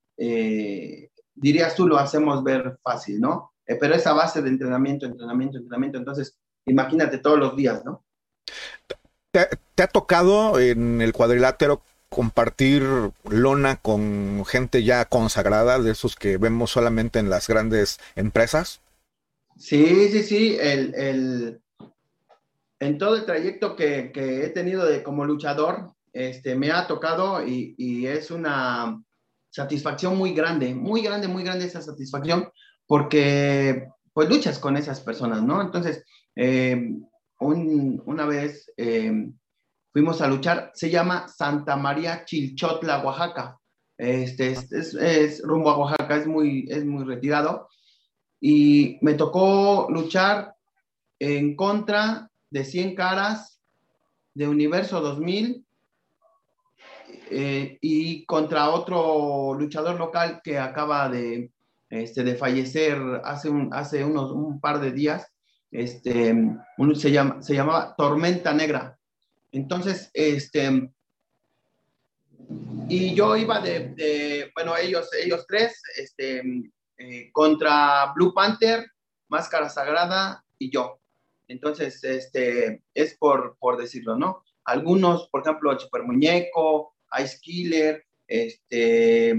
dirías 1.35 1.75
tú 1.75 1.87
lo 1.87 1.99
hacemos 1.99 2.43
ver 2.45 2.79
fácil, 2.83 3.21
¿no? 3.21 3.53
pero 3.81 3.95
esa 3.95 4.13
base 4.13 4.43
de 4.43 4.51
entrenamiento, 4.51 5.07
entrenamiento, 5.07 5.57
entrenamiento, 5.57 5.97
entonces 5.97 6.39
imagínate 6.67 7.19
todos 7.19 7.39
los 7.39 7.57
días, 7.57 7.83
¿no? 7.85 8.05
¿Te, 9.31 9.83
ha 9.83 9.87
tocado 9.89 10.61
en 10.61 11.01
el 11.01 11.13
cuadrilátero 11.13 11.83
compartir 12.15 12.85
lona 13.29 13.77
con 13.77 14.45
gente 14.47 14.85
ya 14.85 15.05
consagrada, 15.07 15.81
de 15.81 15.91
esos 15.91 16.15
que 16.15 16.37
vemos 16.37 16.71
solamente 16.71 17.19
en 17.19 17.29
las 17.29 17.49
grandes 17.49 17.99
empresas? 18.15 18.81
Sí, 19.57 20.09
sí, 20.11 20.23
sí. 20.23 20.57
El, 20.61 20.95
el, 20.95 21.61
en 22.79 22.99
todo 22.99 23.17
el 23.17 23.25
trayecto 23.25 23.75
que, 23.75 24.13
que, 24.13 24.45
he 24.45 24.49
tenido 24.51 24.87
de, 24.87 25.03
como 25.03 25.25
luchador, 25.25 25.93
este, 26.13 26.55
me 26.55 26.71
ha 26.71 26.87
tocado 26.87 27.45
y, 27.45 27.75
y, 27.77 28.07
es 28.07 28.31
una 28.31 29.03
satisfacción 29.51 30.17
muy 30.17 30.35
grande, 30.35 30.73
muy 30.73 31.03
grande, 31.03 31.27
muy 31.27 31.43
grande 31.43 31.65
esa 31.65 31.83
satisfacción, 31.83 32.49
porque 32.87 33.89
pues 34.13 34.29
luchas 34.29 34.61
con 34.61 34.77
esas 34.77 35.01
personas, 35.01 35.43
¿no? 35.43 35.61
Entonces, 35.61 36.05
eh, 36.37 36.81
un, 37.41 38.03
una 38.07 38.25
vez... 38.25 38.73
Eh, 38.77 39.33
fuimos 39.95 40.21
a 40.21 40.27
luchar, 40.27 40.73
se 40.75 40.91
llama 40.91 41.29
Santa 41.29 41.77
María 41.77 42.25
Chilchotla, 42.25 43.05
Oaxaca. 43.05 43.61
Este, 43.97 44.51
es, 44.51 45.41
rumbo 45.45 45.71
a 45.71 45.79
Oaxaca, 45.79 46.17
es 46.17 46.27
muy, 46.27 46.67
es 46.69 46.85
muy 46.85 47.05
retirado. 47.05 47.69
Y 48.41 48.99
me 49.03 49.15
tocó 49.15 49.87
luchar 49.89 50.57
en 51.21 51.55
contra 51.55 52.29
de 52.51 52.65
100 52.65 52.97
caras 52.97 53.61
de 54.35 54.49
Universo 54.49 55.01
2000 55.01 55.65
eh, 57.31 57.79
y 57.81 58.25
contra 58.27 58.71
otro 58.71 59.55
luchador 59.55 59.97
local 59.97 60.41
que 60.43 60.59
acaba 60.59 61.09
de, 61.09 61.53
este, 61.89 62.25
de 62.25 62.35
fallecer 62.35 62.99
hace, 63.23 63.49
un, 63.49 63.73
hace 63.73 64.05
unos, 64.05 64.33
un 64.33 64.59
par 64.59 64.81
de 64.81 64.91
días. 64.91 65.33
Este, 65.71 66.35
se, 66.97 67.13
llama, 67.13 67.41
se 67.41 67.55
llamaba 67.55 67.95
Tormenta 67.97 68.53
Negra. 68.53 68.99
Entonces, 69.55 70.11
este, 70.15 70.91
y 72.89 73.15
yo 73.15 73.37
iba 73.37 73.61
de, 73.61 74.51
bueno, 74.53 74.77
ellos, 74.77 75.09
ellos 75.15 75.47
tres, 75.47 75.81
este, 75.97 76.43
eh, 76.99 77.31
contra 77.31 78.13
Blue 78.17 78.35
Panther, 78.35 78.85
Máscara 79.29 79.69
Sagrada 79.69 80.45
y 80.59 80.71
yo. 80.71 80.99
Entonces, 81.47 82.03
este, 82.03 82.83
es 82.95 83.17
por, 83.17 83.57
por 83.61 83.77
decirlo, 83.77 84.17
¿no? 84.17 84.43
Algunos, 84.65 85.29
por 85.29 85.43
ejemplo, 85.43 85.71
el 85.71 85.79
Super 85.79 86.03
Muñeco, 86.03 86.97
Ice 87.23 87.39
Killer, 87.41 88.05
este, 88.27 89.31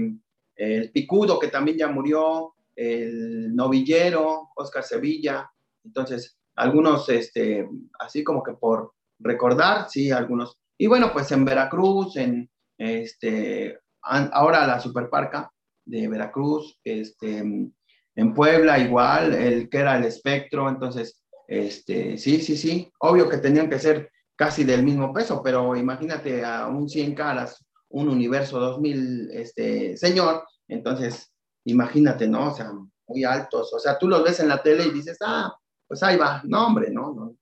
el 0.56 0.90
Picudo, 0.92 1.38
que 1.38 1.48
también 1.48 1.76
ya 1.76 1.88
murió, 1.88 2.54
el 2.74 3.54
Novillero, 3.54 4.48
Oscar 4.56 4.82
Sevilla. 4.82 5.50
Entonces, 5.84 6.38
algunos, 6.54 7.06
este, 7.10 7.68
así 7.98 8.24
como 8.24 8.42
que 8.42 8.54
por, 8.54 8.95
recordar, 9.18 9.88
sí, 9.88 10.10
algunos. 10.10 10.56
Y 10.78 10.86
bueno, 10.86 11.12
pues 11.12 11.30
en 11.32 11.44
Veracruz, 11.44 12.16
en 12.16 12.50
este, 12.78 13.78
ahora 14.02 14.66
la 14.66 14.80
Superparca 14.80 15.50
de 15.84 16.08
Veracruz, 16.08 16.78
este, 16.84 17.38
en 17.38 18.34
Puebla 18.34 18.78
igual, 18.78 19.34
el 19.34 19.68
que 19.68 19.78
era 19.78 19.96
el 19.96 20.04
espectro, 20.04 20.68
entonces, 20.68 21.22
este, 21.48 22.18
sí, 22.18 22.40
sí, 22.40 22.56
sí, 22.56 22.90
obvio 22.98 23.28
que 23.28 23.38
tenían 23.38 23.70
que 23.70 23.78
ser 23.78 24.10
casi 24.34 24.64
del 24.64 24.82
mismo 24.82 25.12
peso, 25.12 25.42
pero 25.42 25.76
imagínate 25.76 26.44
a 26.44 26.66
un 26.66 26.88
100 26.88 27.14
caras, 27.14 27.64
un 27.88 28.08
universo 28.08 28.58
2000, 28.58 29.30
este, 29.32 29.96
señor, 29.96 30.44
entonces, 30.68 31.32
imagínate, 31.64 32.26
¿no? 32.26 32.52
O 32.52 32.54
sea, 32.54 32.72
muy 33.06 33.24
altos, 33.24 33.72
o 33.72 33.78
sea, 33.78 33.98
tú 33.98 34.08
los 34.08 34.24
ves 34.24 34.40
en 34.40 34.48
la 34.48 34.62
tele 34.62 34.84
y 34.84 34.90
dices, 34.90 35.18
ah, 35.20 35.54
pues 35.86 36.02
ahí 36.02 36.16
va, 36.16 36.42
no, 36.44 36.66
hombre, 36.66 36.90
no, 36.90 37.14
no, 37.14 37.36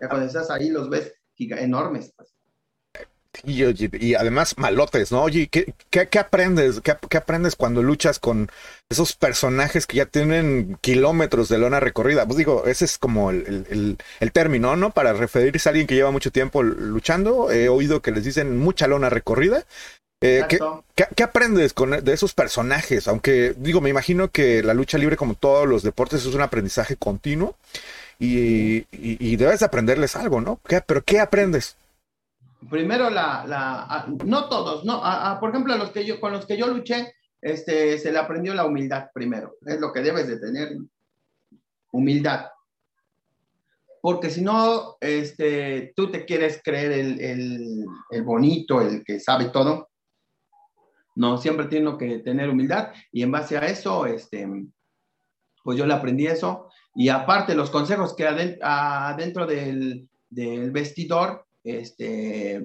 ya 0.00 0.08
cuando 0.08 0.26
estás 0.26 0.50
ahí 0.50 0.70
los 0.70 0.88
ves 0.88 1.14
enormes. 1.38 2.12
Pues. 2.16 2.34
Y, 3.44 3.62
y, 4.04 4.14
además 4.14 4.58
malotes, 4.58 5.12
¿no? 5.12 5.22
Oye, 5.22 5.48
¿qué, 5.48 5.72
qué, 5.90 6.18
aprendes? 6.18 6.80
¿Qué, 6.80 7.16
aprendes 7.16 7.54
cuando 7.54 7.82
luchas 7.82 8.18
con 8.18 8.50
esos 8.88 9.14
personajes 9.14 9.86
que 9.86 9.98
ya 9.98 10.06
tienen 10.06 10.76
kilómetros 10.80 11.48
de 11.48 11.58
lona 11.58 11.78
recorrida? 11.78 12.26
Pues 12.26 12.38
digo, 12.38 12.64
ese 12.66 12.84
es 12.86 12.98
como 12.98 13.30
el, 13.30 13.66
el, 13.70 13.98
el, 14.18 14.32
término, 14.32 14.74
¿no? 14.74 14.90
Para 14.90 15.12
referirse 15.12 15.68
a 15.68 15.70
alguien 15.70 15.86
que 15.86 15.94
lleva 15.94 16.10
mucho 16.10 16.32
tiempo 16.32 16.62
luchando. 16.62 17.52
He 17.52 17.68
oído 17.68 18.02
que 18.02 18.10
les 18.10 18.24
dicen 18.24 18.58
mucha 18.58 18.88
lona 18.88 19.08
recorrida. 19.08 19.64
Eh, 20.20 20.44
¿qué, 20.48 20.58
¿qué, 21.14 21.22
aprendes 21.22 21.74
con, 21.74 21.90
de 21.90 22.12
esos 22.12 22.34
personajes? 22.34 23.06
Aunque, 23.06 23.54
digo, 23.56 23.80
me 23.80 23.90
imagino 23.90 24.32
que 24.32 24.64
la 24.64 24.74
lucha 24.74 24.98
libre, 24.98 25.16
como 25.16 25.34
todos 25.34 25.68
los 25.68 25.84
deportes, 25.84 26.26
es 26.26 26.34
un 26.34 26.40
aprendizaje 26.40 26.96
continuo 26.96 27.56
y, 28.18 29.36
debes 29.36 29.62
aprenderles 29.62 30.16
algo, 30.16 30.40
¿no? 30.40 30.60
¿Pero 30.86 31.02
qué 31.04 31.20
aprendes? 31.20 31.76
Primero, 32.68 33.08
la, 33.10 34.06
no 34.24 34.48
todos, 34.48 34.84
no, 34.84 35.02
por 35.40 35.50
ejemplo, 35.50 35.76
los 35.76 35.90
que 35.90 36.04
yo, 36.04 36.20
con 36.20 36.32
los 36.32 36.44
que 36.46 36.56
yo 36.56 36.66
luché, 36.66 37.14
este, 37.40 37.98
se 37.98 38.10
le 38.10 38.18
aprendió 38.18 38.52
la 38.54 38.66
humildad 38.66 39.10
primero, 39.14 39.54
es 39.64 39.78
lo 39.80 39.92
que 39.92 40.00
debes 40.00 40.26
de 40.26 40.38
tener, 40.38 40.76
humildad. 41.92 42.46
Porque 44.00 44.30
si 44.30 44.42
no, 44.42 44.96
este, 45.00 45.92
tú 45.94 46.10
te 46.10 46.24
quieres 46.24 46.60
creer 46.64 46.92
el, 46.92 47.86
el 48.10 48.22
bonito, 48.22 48.80
el 48.80 49.04
que 49.04 49.20
sabe 49.20 49.46
todo, 49.46 49.88
no, 51.18 51.36
siempre 51.36 51.66
tengo 51.66 51.98
que 51.98 52.20
tener 52.20 52.48
humildad 52.48 52.92
y 53.10 53.22
en 53.22 53.32
base 53.32 53.58
a 53.58 53.66
eso, 53.66 54.06
este, 54.06 54.48
pues 55.64 55.76
yo 55.76 55.84
le 55.84 55.94
aprendí 55.94 56.28
eso 56.28 56.67
y 56.98 57.10
aparte, 57.10 57.54
los 57.54 57.70
consejos 57.70 58.12
que 58.12 58.26
adentro 58.26 59.46
del, 59.46 60.08
vestidor 60.28 61.46
este, 61.62 62.60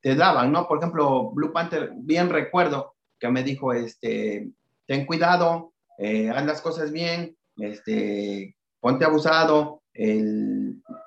te 0.00 0.14
daban, 0.14 0.50
¿no? 0.52 0.66
Por 0.66 0.78
ejemplo, 0.78 1.32
Blue 1.32 1.52
Panther, 1.52 1.92
bien 1.94 2.30
recuerdo 2.30 2.94
que 3.18 3.28
me 3.28 3.42
dijo, 3.42 3.74
este, 3.74 4.48
ten 4.86 5.04
cuidado, 5.04 5.74
eh, 5.98 6.30
haz 6.30 6.46
las 6.46 6.62
cosas 6.62 6.92
bien, 6.92 7.36
este, 7.58 8.56
ponte 8.80 9.04
abusado, 9.04 9.82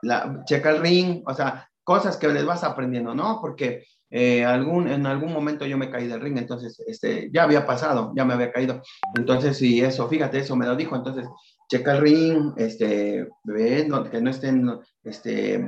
la, 0.04 0.44
checa 0.46 0.70
el 0.70 0.80
ring, 0.80 1.24
o 1.26 1.34
sea, 1.34 1.68
cosas 1.84 2.16
que 2.16 2.28
les 2.28 2.46
vas 2.46 2.64
aprendiendo, 2.64 3.16
¿no? 3.16 3.40
Porque 3.42 3.86
eh, 4.12 4.42
en 4.42 5.08
algún 5.08 5.34
momento 5.34 5.66
yo 5.66 5.80
me 5.80 5.90
caí 5.90 6.08
del 6.08 6.22
ring, 6.22 6.38
entonces 6.38 6.80
este, 6.86 7.32
ya 7.34 7.42
había 7.42 7.66
pasado, 7.66 8.14
ya 8.16 8.24
me 8.24 8.36
había 8.36 8.52
caído. 8.52 8.84
Entonces, 9.16 9.58
sí, 9.58 9.82
eso, 9.82 10.08
fíjate, 10.08 10.38
eso 10.38 10.56
me 10.56 10.68
lo 10.68 10.76
dijo. 10.76 10.96
Entonces, 10.96 11.28
checa 11.70 11.94
el 11.94 12.02
ring, 12.02 12.54
este, 12.58 13.28
ve, 13.44 13.88
que 14.12 14.22
no 14.22 14.30
estén 14.30 14.80
este, 15.04 15.66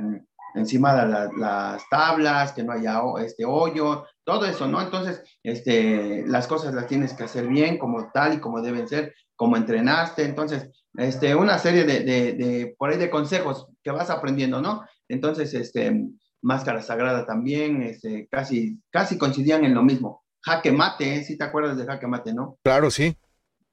encima 0.54 1.04
de 1.04 1.28
las 1.36 1.82
tablas, 1.90 2.52
que 2.52 2.62
no 2.62 2.72
haya 2.72 3.00
este 3.24 3.44
hoyo, 3.44 4.06
todo 4.24 4.46
eso, 4.46 4.66
¿no? 4.66 4.80
Entonces, 4.80 5.22
este, 5.42 6.24
las 6.26 6.46
cosas 6.46 6.74
las 6.74 6.86
tienes 6.86 7.14
que 7.14 7.24
hacer 7.24 7.46
bien, 7.46 7.78
como 7.78 8.10
tal 8.12 8.34
y 8.34 8.40
como 8.40 8.62
deben 8.62 8.88
ser, 8.88 9.14
como 9.36 9.56
entrenaste. 9.56 10.24
Entonces, 10.24 10.70
este, 10.94 11.34
una 11.34 11.58
serie 11.58 11.84
de, 11.84 12.00
de, 12.00 12.32
de 12.32 12.74
por 12.78 12.90
ahí 12.90 12.98
de 12.98 13.10
consejos 13.10 13.68
que 13.82 13.90
vas 13.90 14.10
aprendiendo, 14.10 14.60
¿no? 14.60 14.84
Entonces, 15.08 15.52
este, 15.54 16.08
Máscara 16.42 16.82
Sagrada 16.82 17.26
también, 17.26 17.82
este, 17.82 18.26
casi, 18.30 18.80
casi 18.90 19.18
coincidían 19.18 19.64
en 19.64 19.74
lo 19.74 19.82
mismo. 19.82 20.24
Jaque 20.42 20.72
Mate, 20.72 21.16
¿eh? 21.16 21.24
si 21.24 21.36
te 21.36 21.44
acuerdas 21.44 21.76
de 21.76 21.84
Jaque 21.84 22.06
Mate, 22.06 22.32
¿no? 22.32 22.58
Claro, 22.62 22.90
sí. 22.90 23.14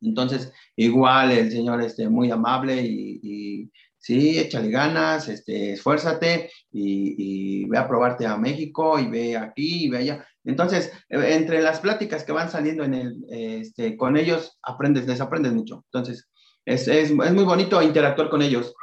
Entonces, 0.02 0.52
igual 0.76 1.32
el 1.32 1.52
señor 1.52 1.82
este, 1.82 2.10
muy 2.10 2.32
amable 2.32 2.82
y, 2.82 3.20
y 3.24 3.72
sí, 3.98 4.40
échale 4.40 4.70
ganas, 4.70 5.28
este, 5.28 5.74
esfuérzate 5.74 6.50
y, 6.72 7.62
y, 7.64 7.66
ve 7.66 7.78
a 7.78 7.88
probarte 7.88 8.26
a 8.26 8.38
México 8.38 9.00
y 9.00 9.08
ve 9.08 9.38
aquí 9.38 9.86
y 9.86 9.90
ve 9.90 9.98
allá. 9.98 10.28
Entonces, 10.46 10.92
eh, 11.10 11.34
entre 11.34 11.62
las 11.62 11.80
pláticas 11.80 12.24
que 12.24 12.32
van 12.32 12.50
saliendo 12.50 12.84
en 12.84 12.94
el, 12.94 13.26
este, 13.30 13.98
con 13.98 14.18
ellos, 14.18 14.58
aprendes, 14.64 15.08
les 15.08 15.20
aprendes 15.20 15.54
mucho. 15.54 15.84
Entonces, 15.92 16.30
es, 16.66 16.88
es, 16.88 17.10
es 17.12 17.34
muy 17.34 17.44
bonito 17.44 17.82
interactuar 17.82 18.30
con 18.30 18.42
ellos. 18.42 18.74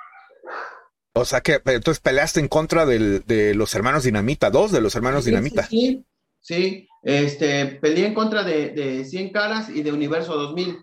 O 1.16 1.24
sea 1.24 1.40
que 1.40 1.62
entonces 1.64 2.00
peleaste 2.00 2.40
en 2.40 2.48
contra 2.48 2.86
del, 2.86 3.22
de 3.24 3.54
los 3.54 3.74
hermanos 3.74 4.02
Dinamita, 4.02 4.50
dos 4.50 4.72
de 4.72 4.80
los 4.80 4.96
hermanos 4.96 5.24
sí, 5.24 5.30
Dinamita. 5.30 5.62
Sí, 5.62 6.04
sí, 6.40 6.88
este, 7.02 7.66
peleé 7.66 8.06
en 8.06 8.14
contra 8.14 8.42
de, 8.42 8.70
de 8.70 9.04
100 9.04 9.30
caras 9.30 9.68
y 9.70 9.82
de 9.82 9.92
Universo 9.92 10.34
2000. 10.34 10.76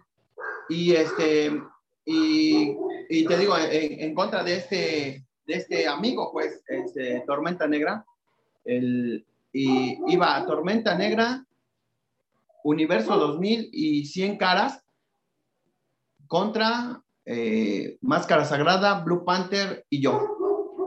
Y 0.71 0.93
este, 0.93 1.51
y, 2.05 3.25
te 3.27 3.37
digo, 3.37 3.57
en, 3.57 3.99
en, 3.99 4.15
contra 4.15 4.41
de 4.41 4.55
este, 4.55 5.25
de 5.45 5.53
este 5.53 5.85
amigo, 5.85 6.31
pues, 6.31 6.63
este, 6.65 7.23
Tormenta 7.27 7.67
Negra, 7.67 8.05
el, 8.63 9.25
y 9.51 9.97
iba 10.07 10.37
a 10.37 10.45
Tormenta 10.45 10.95
Negra, 10.95 11.45
Universo 12.63 13.17
2000 13.17 13.69
y 13.73 14.05
100 14.05 14.37
caras 14.37 14.81
contra 16.27 17.03
eh, 17.25 17.97
Máscara 17.99 18.45
Sagrada, 18.45 19.01
Blue 19.01 19.25
Panther 19.25 19.85
y 19.89 20.01
yo. 20.01 20.37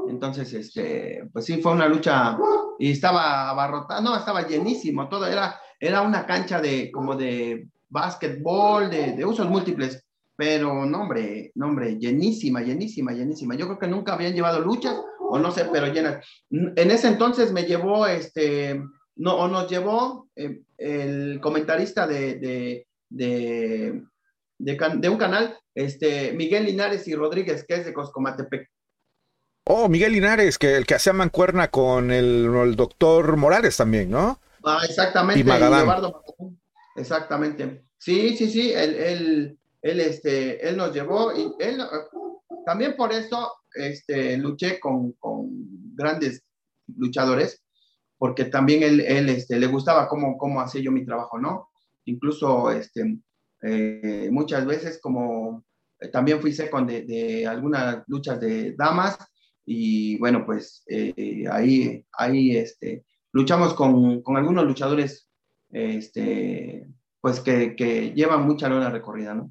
Entonces, 0.08 0.50
este, 0.54 1.28
pues 1.30 1.44
sí, 1.44 1.60
fue 1.60 1.72
una 1.72 1.88
lucha 1.88 2.38
y 2.78 2.92
estaba 2.92 3.50
abarrotada, 3.50 4.00
no, 4.00 4.16
estaba 4.16 4.46
llenísimo, 4.46 5.10
todo 5.10 5.26
era, 5.26 5.60
era 5.78 6.00
una 6.00 6.24
cancha 6.24 6.58
de 6.60 6.90
como 6.90 7.16
de 7.16 7.68
básquetbol, 7.94 8.90
de, 8.90 9.12
de 9.12 9.24
usos 9.24 9.48
múltiples, 9.48 10.04
pero 10.36 10.84
no, 10.84 11.02
hombre, 11.02 11.52
no, 11.54 11.66
hombre, 11.68 11.96
llenísima, 11.96 12.60
llenísima, 12.60 13.12
llenísima. 13.12 13.54
Yo 13.54 13.66
creo 13.66 13.78
que 13.78 13.86
nunca 13.86 14.14
habían 14.14 14.34
llevado 14.34 14.60
luchas, 14.60 14.96
o 15.20 15.38
no 15.38 15.52
sé, 15.52 15.66
pero 15.72 15.86
llenas. 15.86 16.26
En 16.50 16.90
ese 16.90 17.06
entonces 17.08 17.52
me 17.52 17.62
llevó, 17.62 18.06
este, 18.06 18.82
no, 19.16 19.36
o 19.36 19.48
nos 19.48 19.70
llevó 19.70 20.28
eh, 20.34 20.62
el 20.76 21.40
comentarista 21.40 22.06
de, 22.08 22.34
de, 22.34 22.86
de, 23.08 24.02
de, 24.58 24.78
de 24.96 25.08
un 25.08 25.16
canal, 25.16 25.56
este, 25.72 26.32
Miguel 26.32 26.64
Linares 26.64 27.06
y 27.06 27.14
Rodríguez, 27.14 27.64
que 27.66 27.74
es 27.74 27.86
de 27.86 27.94
Coscomatepec. 27.94 28.68
Oh, 29.66 29.88
Miguel 29.88 30.12
Linares, 30.12 30.58
que 30.58 30.74
el 30.74 30.84
que 30.84 30.96
hacía 30.96 31.12
mancuerna 31.12 31.68
con 31.68 32.10
el, 32.10 32.52
el 32.52 32.74
doctor 32.74 33.36
Morales 33.36 33.76
también, 33.76 34.10
¿no? 34.10 34.40
Ah, 34.64 34.80
exactamente. 34.84 35.40
Y 35.40 35.44
Magadán. 35.44 36.12
Exactamente. 36.96 37.83
Sí, 38.04 38.36
sí, 38.36 38.50
sí, 38.50 38.70
él, 38.70 38.94
él, 38.96 39.58
él, 39.80 40.00
este, 40.00 40.68
él 40.68 40.76
nos 40.76 40.92
llevó 40.92 41.32
y 41.32 41.54
él, 41.58 41.80
también 42.66 42.96
por 42.96 43.14
eso 43.14 43.50
este, 43.74 44.36
luché 44.36 44.78
con, 44.78 45.12
con 45.12 45.48
grandes 45.96 46.44
luchadores, 46.98 47.64
porque 48.18 48.44
también 48.44 48.82
él, 48.82 49.00
él 49.00 49.30
este, 49.30 49.58
le 49.58 49.68
gustaba 49.68 50.06
cómo, 50.06 50.36
cómo 50.36 50.60
hacía 50.60 50.82
yo 50.82 50.92
mi 50.92 51.06
trabajo, 51.06 51.38
¿no? 51.38 51.70
Incluso 52.04 52.70
este, 52.70 53.20
eh, 53.62 54.28
muchas 54.30 54.66
veces 54.66 55.00
como 55.00 55.64
eh, 55.98 56.08
también 56.08 56.42
fui 56.42 56.52
second 56.52 56.86
de, 56.86 57.06
de, 57.06 57.46
algunas 57.46 58.04
luchas 58.06 58.38
de 58.38 58.74
damas 58.76 59.16
y 59.64 60.18
bueno, 60.18 60.44
pues 60.44 60.84
eh, 60.88 61.46
ahí, 61.50 62.04
ahí 62.12 62.54
este, 62.54 63.06
luchamos 63.32 63.72
con, 63.72 64.20
con, 64.20 64.36
algunos 64.36 64.66
luchadores 64.66 65.30
este, 65.70 66.86
pues 67.24 67.40
que, 67.40 67.74
que 67.74 68.12
llevan 68.12 68.42
mucha 68.42 68.68
lona 68.68 68.90
recorrida, 68.90 69.32
¿no? 69.32 69.50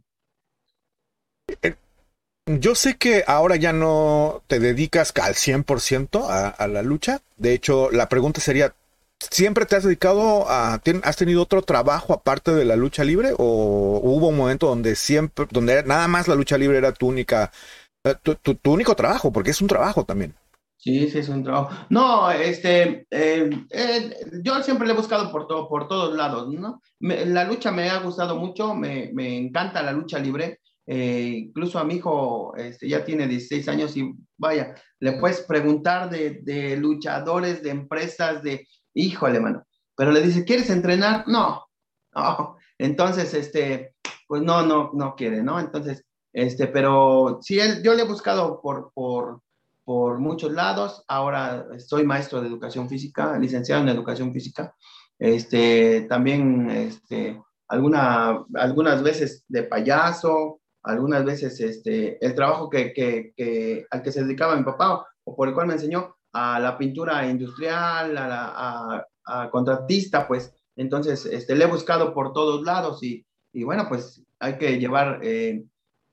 Yo 2.46 2.76
sé 2.76 2.98
que 2.98 3.24
ahora 3.26 3.56
ya 3.56 3.74
no 3.74 4.44
te 4.46 4.60
dedicas 4.60 5.12
al 5.20 5.34
100% 5.34 6.24
a, 6.30 6.50
a 6.50 6.68
la 6.68 6.84
lucha. 6.84 7.22
De 7.36 7.54
hecho, 7.54 7.90
la 7.90 8.10
pregunta 8.10 8.42
sería, 8.42 8.76
¿Siempre 9.32 9.66
te 9.66 9.76
has 9.76 9.86
dedicado 9.86 10.48
a, 10.48 10.80
has 11.02 11.18
tenido 11.18 11.42
otro 11.42 11.64
trabajo 11.64 12.14
aparte 12.14 12.54
de 12.54 12.64
la 12.64 12.76
lucha 12.76 13.04
libre 13.04 13.32
o 13.40 14.00
hubo 14.04 14.28
un 14.28 14.38
momento 14.38 14.68
donde 14.68 14.96
siempre, 14.96 15.48
donde 15.50 15.82
nada 15.82 16.08
más 16.08 16.28
la 16.28 16.36
lucha 16.36 16.60
libre 16.60 16.78
era 16.78 16.92
tu 16.92 17.08
única, 17.08 17.52
tu, 18.22 18.36
tu, 18.36 18.54
tu 18.54 18.72
único 18.72 18.96
trabajo, 18.96 19.32
porque 19.32 19.50
es 19.50 19.62
un 19.62 19.68
trabajo 19.68 20.04
también? 20.04 20.36
Sí, 20.84 21.10
sí, 21.10 21.20
es 21.20 21.30
un 21.30 21.46
trabajo. 21.46 21.74
No, 21.90 22.30
este, 22.30 23.08
eh, 23.10 23.50
eh, 23.70 24.16
yo 24.44 24.62
siempre 24.62 24.86
le 24.86 24.92
he 24.92 24.98
buscado 24.98 25.32
por, 25.32 25.48
todo, 25.48 25.70
por 25.70 25.88
todos 25.88 26.14
lados, 26.14 26.50
¿no? 26.50 26.82
La 27.00 27.46
lucha 27.46 27.72
me 27.72 27.90
ha 27.90 28.00
gustado 28.00 28.36
mucho, 28.36 28.76
me, 28.76 29.10
me 29.14 29.38
encanta 29.38 29.82
la 29.82 29.94
lucha 29.94 30.20
libre. 30.20 30.60
Eh, 30.86 31.46
incluso 31.48 31.80
a 31.80 31.86
mi 31.86 31.96
hijo 31.96 32.54
este, 32.58 32.90
ya 32.90 33.06
tiene 33.06 33.30
16 33.30 33.70
años 33.70 33.96
y 33.96 34.14
vaya, 34.38 34.76
le 35.00 35.14
puedes 35.14 35.40
preguntar 35.44 36.10
de, 36.10 36.42
de 36.44 36.76
luchadores, 36.76 37.64
de 37.64 37.70
empresas, 37.70 38.44
de, 38.44 38.68
híjole, 38.94 39.40
mano. 39.40 39.66
Pero 39.96 40.12
le 40.12 40.22
dice, 40.22 40.44
¿quieres 40.44 40.70
entrenar? 40.70 41.24
No, 41.30 41.66
no. 42.14 42.58
Entonces, 42.78 43.34
este, 43.34 43.96
pues 44.28 44.42
no, 44.42 44.66
no, 44.66 44.92
no 44.94 45.16
quiere, 45.16 45.44
¿no? 45.44 45.62
Entonces, 45.62 46.04
este, 46.34 46.68
pero 46.68 47.40
sí, 47.42 47.58
él, 47.58 47.82
yo 47.84 47.94
le 47.94 48.02
he 48.02 48.06
buscado 48.06 48.60
por, 48.62 48.92
por, 48.94 49.40
por 49.84 50.20
muchos 50.20 50.52
lados. 50.52 51.04
Ahora 51.08 51.68
soy 51.80 52.06
maestro 52.06 52.42
de 52.42 52.48
educación 52.48 52.90
física, 52.90 53.38
licenciado 53.38 53.82
en 53.82 53.90
educación 53.90 54.34
física. 54.34 54.76
Este, 55.20 56.02
también, 56.10 56.70
este, 56.70 57.42
alguna, 57.68 58.44
algunas 58.56 59.04
veces 59.04 59.46
de 59.48 59.64
payaso, 59.64 60.60
algunas 60.84 61.24
veces, 61.24 61.60
este, 61.60 62.24
el 62.26 62.36
trabajo 62.36 62.70
que, 62.70 62.94
que, 62.94 63.34
que, 63.36 63.86
al 63.90 64.02
que 64.02 64.12
se 64.12 64.24
dedicaba 64.24 64.56
mi 64.56 64.64
papá 64.64 65.06
o 65.24 65.36
por 65.36 65.48
el 65.48 65.54
cual 65.54 65.68
me 65.68 65.74
enseñó, 65.74 66.16
a 66.34 66.60
la 66.60 66.78
pintura 66.78 67.28
industrial, 67.28 68.18
a, 68.18 68.28
la, 68.28 69.08
a, 69.26 69.50
contratista, 69.50 70.28
pues 70.28 70.54
entonces 70.76 71.26
este, 71.26 71.56
le 71.56 71.66
he 71.66 71.68
buscado 71.68 72.14
por 72.14 72.34
todos 72.34 72.64
lados 72.64 73.02
y, 73.04 73.26
y 73.54 73.64
bueno, 73.64 73.86
pues 73.88 74.22
hay 74.40 74.58
que 74.58 74.80
llevar 74.80 75.20
eh, 75.22 75.64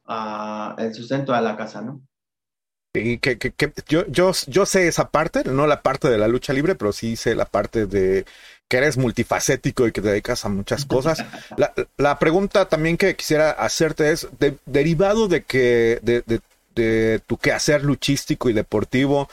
a, 0.06 0.76
el 0.78 0.94
sustento 0.94 1.34
a 1.34 1.40
la 1.40 1.56
casa, 1.56 1.80
¿no? 1.80 2.02
Y 2.92 3.18
que, 3.18 3.38
que, 3.38 3.52
que, 3.52 3.72
yo, 3.88 4.04
yo, 4.08 4.32
yo 4.48 4.66
sé 4.66 4.88
esa 4.88 5.10
parte, 5.10 5.44
no 5.44 5.66
la 5.66 5.82
parte 5.82 6.08
de 6.08 6.18
la 6.18 6.28
lucha 6.28 6.52
libre, 6.52 6.74
pero 6.74 6.92
sí 6.92 7.14
sé 7.16 7.34
la 7.34 7.44
parte 7.44 7.86
de 7.86 8.24
que 8.68 8.76
eres 8.76 8.96
multifacético 8.96 9.86
y 9.86 9.92
que 9.92 10.00
te 10.00 10.08
dedicas 10.08 10.44
a 10.44 10.48
muchas 10.48 10.84
cosas. 10.84 11.24
La, 11.56 11.72
la 11.96 12.18
pregunta 12.18 12.68
también 12.68 12.96
que 12.96 13.16
quisiera 13.16 13.50
hacerte 13.50 14.12
es, 14.12 14.28
de, 14.38 14.56
derivado 14.64 15.26
de 15.26 15.42
que 15.42 15.98
de, 16.02 16.22
de, 16.26 16.40
de 16.76 17.20
tu 17.26 17.36
quehacer 17.36 17.84
luchístico 17.84 18.48
y 18.48 18.52
deportivo, 18.52 19.28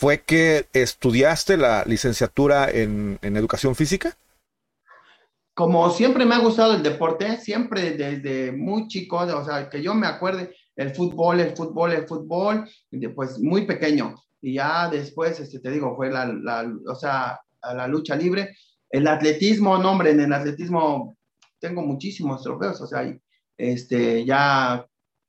¿Fue 0.00 0.22
que 0.22 0.64
estudiaste 0.72 1.58
la 1.58 1.84
licenciatura 1.84 2.70
en, 2.70 3.18
en, 3.20 3.36
educación 3.36 3.74
física? 3.74 4.16
Como 5.52 5.90
siempre 5.90 6.24
me 6.24 6.34
ha 6.34 6.38
gustado 6.38 6.72
el 6.72 6.82
deporte, 6.82 7.36
siempre 7.36 7.90
desde 7.90 8.50
muy 8.50 8.88
chico, 8.88 9.18
o 9.18 9.44
sea, 9.44 9.68
que 9.68 9.82
yo 9.82 9.92
me 9.92 10.06
acuerde, 10.06 10.56
el 10.80 10.94
fútbol, 10.94 11.40
el 11.40 11.54
fútbol, 11.54 11.92
el 11.92 12.08
fútbol, 12.08 12.66
pues 13.14 13.38
muy 13.38 13.66
pequeño. 13.66 14.14
Y 14.40 14.54
ya 14.54 14.88
después, 14.88 15.38
este, 15.38 15.60
te 15.60 15.70
digo, 15.70 15.94
fue 15.94 16.10
la, 16.10 16.24
la, 16.24 16.72
o 16.88 16.94
sea, 16.94 17.38
la 17.62 17.86
lucha 17.86 18.16
libre. 18.16 18.56
El 18.88 19.06
atletismo, 19.06 19.76
no, 19.76 19.90
hombre, 19.92 20.12
en 20.12 20.20
el 20.20 20.32
atletismo 20.32 21.18
tengo 21.58 21.82
muchísimos 21.82 22.42
trofeos, 22.42 22.80
o 22.80 22.86
sea, 22.86 23.14
este, 23.58 24.24
ya 24.24 24.86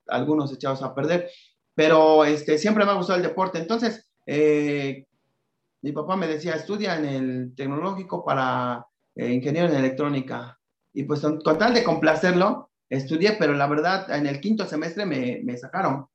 algunos 0.08 0.54
echados 0.54 0.82
a 0.84 0.96
perder, 0.96 1.30
pero 1.76 2.24
este, 2.24 2.58
siempre 2.58 2.86
me 2.86 2.92
ha 2.92 2.96
gustado 2.96 3.18
el 3.18 3.28
deporte. 3.28 3.60
Entonces, 3.60 4.10
eh, 4.26 5.06
mi 5.82 5.92
papá 5.92 6.16
me 6.16 6.28
decía, 6.28 6.54
estudia 6.54 6.96
en 6.98 7.06
el 7.06 7.56
tecnológico 7.58 8.24
para 8.24 8.86
eh, 9.16 9.34
ingeniero 9.34 9.68
en 9.68 9.76
electrónica. 9.76 10.58
Y 10.94 11.04
pues 11.04 11.20
con, 11.20 11.42
con, 11.42 11.58
tal 11.58 11.74
de 11.74 11.84
complacerlo, 11.84 12.71
estudié, 12.92 13.34
pero 13.40 13.54
la 13.54 13.68
verdad, 13.68 14.12
en 14.12 14.28
el 14.28 14.40
quinto 14.40 14.68
semestre 14.68 15.06
me, 15.06 15.42
me 15.44 15.58
sacaron. 15.58 16.06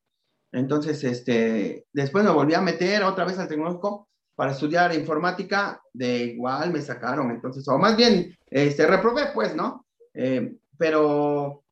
Entonces, 0.53 1.03
este, 1.05 1.87
después 1.93 2.25
me 2.25 2.31
volví 2.31 2.55
a 2.55 2.61
meter 2.61 3.03
otra 3.03 3.25
vez 3.25 3.39
al 3.39 3.49
tecnológico 3.49 4.09
para 4.35 4.53
estudiar 4.53 4.95
informática, 4.95 5.81
de 5.93 6.25
igual 6.25 6.71
me 6.71 6.81
sacaron. 6.81 7.31
Entonces, 7.31 7.67
o 7.69 7.79
más 7.79 7.97
bien, 7.97 8.37
este, 8.47 8.87
reprobé, 8.87 9.29
pues, 9.35 9.57
¿no? 9.57 9.87
Eh, 10.15 10.55
pero 10.79 11.65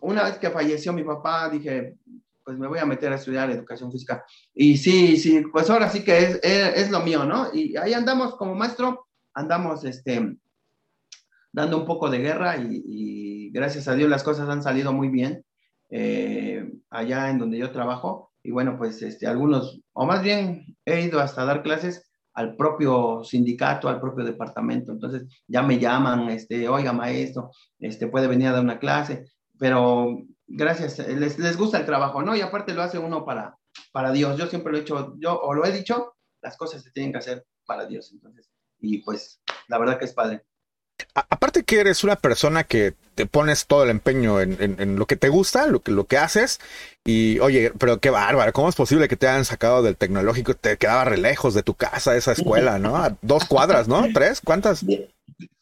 una 0.00 0.24
vez 0.24 0.38
que 0.38 0.50
falleció 0.50 0.92
mi 0.92 1.04
papá, 1.04 1.48
dije, 1.50 1.96
pues 2.44 2.58
me 2.58 2.66
voy 2.66 2.78
a 2.78 2.86
meter 2.86 3.12
a 3.12 3.16
estudiar 3.16 3.50
educación 3.50 3.92
física. 3.92 4.24
Y 4.54 4.78
sí, 4.78 5.16
sí, 5.16 5.42
pues 5.52 5.68
ahora 5.70 5.88
sí 5.88 6.02
que 6.02 6.18
es, 6.18 6.40
es, 6.42 6.90
lo 6.90 7.00
mío, 7.00 7.24
¿no? 7.24 7.48
Y 7.52 7.76
ahí 7.76 7.92
andamos 7.92 8.36
como 8.36 8.54
maestro, 8.54 9.06
andamos 9.34 9.84
este, 9.84 10.36
dando 11.54 11.78
un 11.78 11.86
poco 11.86 12.10
de 12.10 12.18
guerra 12.18 12.56
y, 12.58 13.50
gracias 13.52 13.86
a 13.86 13.94
Dios 13.94 14.10
las 14.10 14.24
cosas 14.24 14.48
han 14.48 14.64
salido 14.64 14.92
muy 14.92 15.08
bien 15.08 15.44
eh, 15.88 16.68
allá 16.90 17.30
en 17.30 17.38
donde 17.38 17.56
yo 17.56 17.70
trabajo. 17.70 18.32
Y 18.42 18.50
bueno, 18.50 18.76
pues 18.76 19.00
este, 19.00 19.28
algunos, 19.28 19.80
o 19.92 20.04
más 20.04 20.24
bien 20.24 20.76
he 20.84 21.02
ido 21.02 21.20
hasta 21.20 21.44
dar 21.44 21.62
clases 21.62 22.10
al 22.32 22.56
propio 22.56 23.22
sindicato, 23.22 23.88
al 23.88 24.00
propio 24.00 24.24
departamento. 24.24 24.90
Entonces 24.90 25.28
ya 25.46 25.62
me 25.62 25.78
llaman, 25.78 26.28
este, 26.30 26.68
oiga 26.68 26.92
maestro, 26.92 27.52
este, 27.78 28.08
puede 28.08 28.26
venir 28.26 28.48
a 28.48 28.52
dar 28.52 28.64
una 28.64 28.80
clase, 28.80 29.26
pero 29.56 30.18
gracias, 30.48 30.98
les, 30.98 31.38
les 31.38 31.56
gusta 31.56 31.78
el 31.78 31.86
trabajo, 31.86 32.22
¿no? 32.22 32.34
Y 32.34 32.40
aparte 32.40 32.74
lo 32.74 32.82
hace 32.82 32.98
uno 32.98 33.24
para, 33.24 33.56
para 33.92 34.10
Dios. 34.10 34.36
Yo 34.36 34.46
siempre 34.48 34.72
lo 34.72 34.78
he 34.78 34.80
hecho, 34.80 35.14
yo 35.18 35.40
o 35.40 35.54
lo 35.54 35.64
he 35.64 35.70
dicho, 35.70 36.16
las 36.42 36.56
cosas 36.56 36.82
se 36.82 36.90
tienen 36.90 37.12
que 37.12 37.18
hacer 37.18 37.46
para 37.64 37.86
Dios. 37.86 38.10
Entonces, 38.12 38.50
y 38.80 38.98
pues 38.98 39.40
la 39.68 39.78
verdad 39.78 39.96
que 39.96 40.06
es 40.06 40.12
padre 40.12 40.42
aparte 41.14 41.64
que 41.64 41.80
eres 41.80 42.04
una 42.04 42.16
persona 42.16 42.64
que 42.64 42.94
te 43.14 43.26
pones 43.26 43.66
todo 43.66 43.84
el 43.84 43.90
empeño 43.90 44.40
en, 44.40 44.96
lo 44.96 45.06
que 45.06 45.16
te 45.16 45.28
gusta, 45.28 45.66
lo 45.66 45.80
que, 45.80 45.92
lo 45.92 46.06
que 46.06 46.18
haces, 46.18 46.60
y 47.04 47.38
oye, 47.38 47.72
pero 47.78 47.98
qué 47.98 48.10
bárbaro, 48.10 48.52
¿cómo 48.52 48.68
es 48.68 48.74
posible 48.74 49.08
que 49.08 49.16
te 49.16 49.28
hayan 49.28 49.44
sacado 49.44 49.82
del 49.82 49.96
tecnológico? 49.96 50.54
Te 50.54 50.76
quedaba 50.76 51.04
re 51.04 51.18
lejos 51.18 51.54
de 51.54 51.62
tu 51.62 51.74
casa 51.74 52.16
esa 52.16 52.32
escuela, 52.32 52.78
¿no? 52.78 53.16
Dos 53.22 53.44
cuadras, 53.44 53.86
¿no? 53.86 54.04
¿Tres? 54.12 54.40
¿Cuántas? 54.44 54.84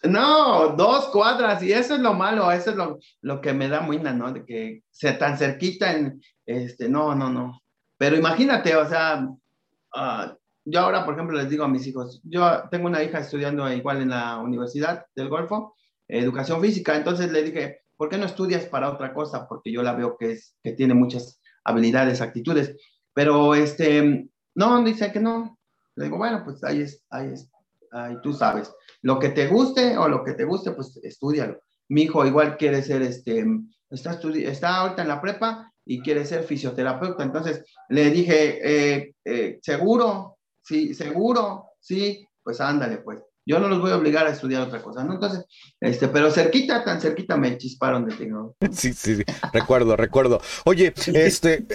No, 0.02 0.74
dos 0.76 1.06
cuadras, 1.06 1.62
y 1.62 1.72
eso 1.72 1.94
es 1.94 2.00
lo 2.00 2.12
malo, 2.12 2.50
eso 2.50 2.70
es 2.70 2.76
lo, 2.76 2.98
lo 3.20 3.40
que 3.40 3.52
me 3.52 3.68
da 3.68 3.80
muina, 3.80 4.12
¿no? 4.12 4.32
De 4.32 4.44
que 4.44 4.82
sea 4.90 5.16
tan 5.16 5.38
cerquita 5.38 5.92
en, 5.92 6.20
este, 6.44 6.88
no, 6.88 7.14
no, 7.14 7.30
no. 7.30 7.62
Pero 7.96 8.16
imagínate, 8.16 8.74
o 8.74 8.86
sea, 8.88 9.24
uh, 9.24 10.34
yo 10.64 10.80
ahora, 10.80 11.04
por 11.04 11.14
ejemplo, 11.14 11.36
les 11.36 11.48
digo 11.48 11.64
a 11.64 11.68
mis 11.68 11.86
hijos, 11.86 12.20
yo 12.24 12.68
tengo 12.70 12.86
una 12.86 13.02
hija 13.02 13.18
estudiando 13.18 13.70
igual 13.72 14.00
en 14.00 14.10
la 14.10 14.38
Universidad 14.38 15.06
del 15.14 15.28
Golfo, 15.28 15.74
educación 16.08 16.60
física, 16.60 16.96
entonces 16.96 17.32
le 17.32 17.42
dije, 17.42 17.80
¿por 17.96 18.08
qué 18.08 18.18
no 18.18 18.26
estudias 18.26 18.64
para 18.66 18.90
otra 18.90 19.12
cosa? 19.14 19.48
Porque 19.48 19.72
yo 19.72 19.82
la 19.82 19.94
veo 19.94 20.16
que, 20.16 20.32
es, 20.32 20.56
que 20.62 20.72
tiene 20.72 20.94
muchas 20.94 21.40
habilidades, 21.64 22.20
actitudes, 22.20 22.76
pero 23.14 23.54
este, 23.54 24.28
no, 24.54 24.82
dice 24.84 25.12
que 25.12 25.20
no. 25.20 25.58
Le 25.96 26.04
digo, 26.04 26.18
bueno, 26.18 26.42
pues 26.44 26.62
ahí 26.64 26.82
es, 26.82 27.04
ahí 27.10 27.28
es, 27.32 27.50
ahí 27.90 28.16
tú 28.22 28.32
sabes. 28.32 28.72
Lo 29.02 29.18
que 29.18 29.30
te 29.30 29.46
guste 29.48 29.96
o 29.96 30.08
lo 30.08 30.24
que 30.24 30.32
te 30.32 30.44
guste, 30.44 30.72
pues 30.72 30.98
estudialo. 31.02 31.60
Mi 31.88 32.02
hijo 32.02 32.24
igual 32.24 32.56
quiere 32.56 32.82
ser, 32.82 33.02
este, 33.02 33.44
está, 33.90 34.18
está 34.20 34.76
ahorita 34.76 35.02
en 35.02 35.08
la 35.08 35.20
prepa 35.20 35.72
y 35.84 36.00
quiere 36.00 36.24
ser 36.24 36.44
fisioterapeuta. 36.44 37.22
Entonces 37.22 37.64
le 37.88 38.10
dije, 38.10 38.60
eh, 38.96 39.14
eh, 39.24 39.58
seguro, 39.62 40.31
sí, 40.62 40.94
seguro, 40.94 41.66
sí, 41.80 42.26
pues 42.42 42.60
ándale, 42.60 42.98
pues. 42.98 43.22
Yo 43.44 43.58
no 43.58 43.68
los 43.68 43.80
voy 43.80 43.90
a 43.90 43.96
obligar 43.96 44.26
a 44.26 44.30
estudiar 44.30 44.62
otra 44.62 44.80
cosa, 44.80 45.02
¿no? 45.02 45.14
Entonces, 45.14 45.44
este, 45.80 46.06
pero 46.06 46.30
cerquita, 46.30 46.84
tan 46.84 47.00
cerquita 47.00 47.36
me 47.36 47.58
chisparon 47.58 48.06
de 48.06 48.14
tengo. 48.14 48.54
Sí, 48.72 48.92
sí, 48.92 49.16
sí, 49.16 49.24
recuerdo, 49.52 49.96
recuerdo. 49.96 50.40
Oye, 50.64 50.94
este, 51.12 51.66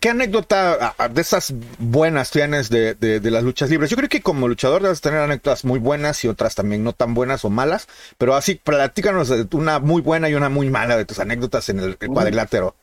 ¿qué 0.00 0.10
anécdota 0.10 0.94
de 1.10 1.20
esas 1.20 1.54
buenas 1.78 2.30
tienes 2.30 2.68
de, 2.68 2.94
de, 2.94 3.30
las 3.30 3.42
luchas 3.42 3.70
libres? 3.70 3.88
Yo 3.88 3.96
creo 3.96 4.08
que 4.08 4.20
como 4.20 4.48
luchador 4.48 4.82
debes 4.82 5.00
tener 5.00 5.20
anécdotas 5.20 5.64
muy 5.64 5.78
buenas 5.78 6.22
y 6.24 6.28
otras 6.28 6.54
también 6.54 6.84
no 6.84 6.92
tan 6.92 7.14
buenas 7.14 7.44
o 7.44 7.50
malas, 7.50 7.88
pero 8.18 8.34
así, 8.34 8.56
platícanos 8.56 9.32
una 9.52 9.78
muy 9.78 10.02
buena 10.02 10.28
y 10.28 10.34
una 10.34 10.50
muy 10.50 10.68
mala 10.68 10.96
de 10.96 11.06
tus 11.06 11.18
anécdotas 11.18 11.70
en 11.70 11.80
el, 11.80 11.96
cuadrilátero. 11.96 12.76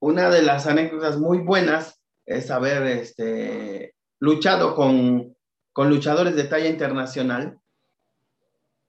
Una 0.00 0.28
de 0.28 0.42
las 0.42 0.66
anécdotas 0.66 1.18
muy 1.18 1.38
buenas 1.38 2.00
es 2.26 2.50
haber, 2.50 2.84
este, 2.86 3.94
luchado 4.20 4.74
con, 4.74 5.36
con 5.72 5.88
luchadores 5.88 6.34
de 6.36 6.44
talla 6.44 6.68
internacional 6.68 7.58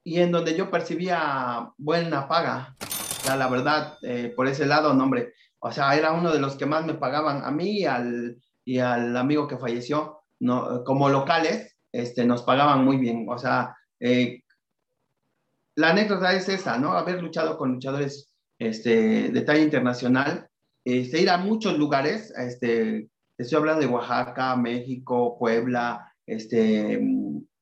y 0.03 0.19
en 0.19 0.31
donde 0.31 0.55
yo 0.55 0.71
percibía 0.71 1.71
buena 1.77 2.27
paga. 2.27 2.75
la 3.27 3.47
verdad, 3.47 3.97
eh, 4.01 4.33
por 4.35 4.47
ese 4.47 4.65
lado, 4.65 4.93
no, 4.93 5.03
hombre, 5.03 5.33
o 5.59 5.71
sea, 5.71 5.95
era 5.95 6.13
uno 6.13 6.31
de 6.31 6.39
los 6.39 6.55
que 6.55 6.65
más 6.65 6.85
me 6.85 6.95
pagaban 6.95 7.43
a 7.43 7.51
mí 7.51 7.81
y 7.81 7.85
al, 7.85 8.37
y 8.65 8.79
al 8.79 9.15
amigo 9.15 9.47
que 9.47 9.57
falleció, 9.57 10.21
no, 10.39 10.83
como 10.83 11.09
locales, 11.09 11.77
este, 11.91 12.25
nos 12.25 12.43
pagaban 12.43 12.83
muy 12.85 12.97
bien. 12.97 13.27
O 13.29 13.37
sea, 13.37 13.75
eh, 13.99 14.43
la 15.75 15.89
anécdota 15.91 16.33
es 16.33 16.49
esa, 16.49 16.77
¿no? 16.77 16.93
Haber 16.93 17.21
luchado 17.21 17.57
con 17.57 17.73
luchadores 17.73 18.33
este, 18.57 19.29
de 19.29 19.41
talla 19.41 19.61
internacional, 19.61 20.49
este, 20.83 21.21
ir 21.21 21.29
a 21.29 21.37
muchos 21.37 21.77
lugares, 21.77 22.33
este, 22.37 23.09
estoy 23.39 23.57
hablando 23.57 23.81
de 23.81 23.87
Oaxaca, 23.87 24.55
México, 24.55 25.37
Puebla, 25.39 26.13
este, 26.25 27.01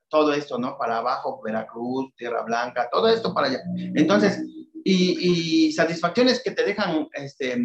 todo 0.10 0.34
esto, 0.34 0.58
¿no? 0.58 0.78
Para 0.78 0.98
abajo, 0.98 1.42
Veracruz, 1.44 2.14
Tierra 2.16 2.42
Blanca, 2.44 2.90
todo 2.92 3.08
esto 3.08 3.34
para 3.34 3.48
allá. 3.48 3.60
Entonces, 3.96 4.44
y, 4.84 5.72
satisfacciones 5.74 6.42
que 6.44 6.52
te 6.52 6.64
dejan, 6.64 7.08
este, 7.14 7.58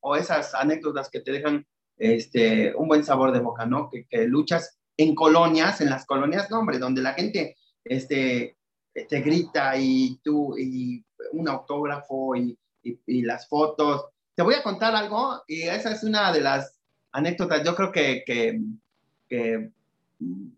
o 0.00 0.16
esas 0.16 0.54
anécdotas 0.54 1.08
que 1.08 1.20
te 1.20 1.32
dejan 1.32 1.64
este, 1.96 2.74
un 2.74 2.88
buen 2.88 3.04
sabor 3.04 3.32
de 3.32 3.40
boca, 3.40 3.64
¿no? 3.64 3.88
Que, 3.90 4.26
luchas 4.26 4.78
en 4.96 5.14
colonias, 5.14 5.80
en 5.80 5.90
las 5.90 6.04
colonias, 6.04 6.50
no, 6.50 6.58
hombre, 6.58 6.78
donde 6.78 7.02
la 7.02 7.14
gente 7.14 7.56
este, 7.84 8.56
te 8.92 9.20
grita 9.20 9.76
y 9.76 10.18
tú, 10.24 10.58
y 10.58 11.04
un 11.32 11.48
autógrafo 11.48 12.34
y, 12.34 12.58
y 12.82 13.22
las 13.22 13.48
fotos. 13.48 14.06
Te 14.34 14.42
voy 14.42 14.54
a 14.54 14.62
contar 14.62 14.96
algo, 14.96 15.42
y 15.46 15.62
esa 15.62 15.92
es 15.92 16.02
una 16.02 16.32
de 16.32 16.40
las 16.40 16.81
anécdotas, 17.12 17.62
yo 17.64 17.74
creo 17.74 17.92
que, 17.92 18.24
que, 18.26 19.70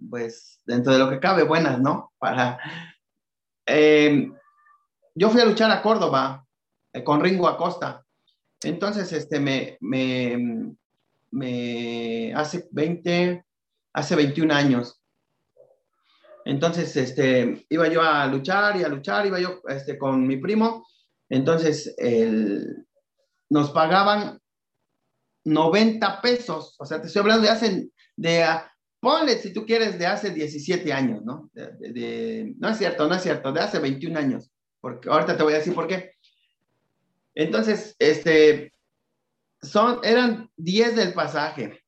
pues, 0.08 0.60
dentro 0.66 0.92
de 0.92 0.98
lo 0.98 1.10
que 1.10 1.20
cabe, 1.20 1.42
buenas, 1.42 1.80
¿no? 1.80 2.12
Para... 2.18 2.58
Eh, 3.66 4.30
yo 5.14 5.30
fui 5.30 5.40
a 5.40 5.44
luchar 5.44 5.70
a 5.70 5.80
Córdoba 5.80 6.44
eh, 6.92 7.04
con 7.04 7.20
Ringo 7.20 7.48
Acosta. 7.48 8.04
Entonces, 8.62 9.12
este, 9.12 9.40
me, 9.40 9.76
me, 9.80 10.74
me, 11.30 12.34
hace 12.34 12.68
20, 12.70 13.44
hace 13.92 14.16
21 14.16 14.54
años. 14.54 15.00
Entonces, 16.44 16.96
este, 16.96 17.64
iba 17.70 17.88
yo 17.88 18.02
a 18.02 18.26
luchar 18.26 18.76
y 18.76 18.84
a 18.84 18.88
luchar, 18.88 19.26
iba 19.26 19.40
yo 19.40 19.60
este, 19.68 19.96
con 19.96 20.26
mi 20.26 20.36
primo. 20.36 20.86
Entonces, 21.28 21.94
el, 21.96 22.86
nos 23.48 23.70
pagaban 23.70 24.40
90 25.44 26.20
pesos. 26.20 26.74
O 26.78 26.86
sea, 26.86 27.00
te 27.00 27.06
estoy 27.06 27.20
hablando 27.20 27.42
de 27.42 27.50
hace, 27.50 27.88
de, 28.16 28.46
ponle 29.00 29.38
si 29.38 29.52
tú 29.52 29.66
quieres, 29.66 29.98
de 29.98 30.06
hace 30.06 30.30
17 30.30 30.92
años, 30.92 31.22
¿no? 31.24 31.50
No 31.54 32.68
es 32.68 32.78
cierto, 32.78 33.06
no 33.06 33.14
es 33.14 33.22
cierto, 33.22 33.52
de 33.52 33.60
hace 33.60 33.78
21 33.78 34.18
años. 34.18 34.50
Porque 34.80 35.08
ahorita 35.08 35.36
te 35.36 35.42
voy 35.42 35.54
a 35.54 35.58
decir 35.58 35.74
por 35.74 35.86
qué. 35.86 36.12
Entonces, 37.34 37.96
este, 37.98 38.72
son, 39.60 40.00
eran 40.02 40.50
10 40.56 40.96
del 40.96 41.14
pasaje. 41.14 41.82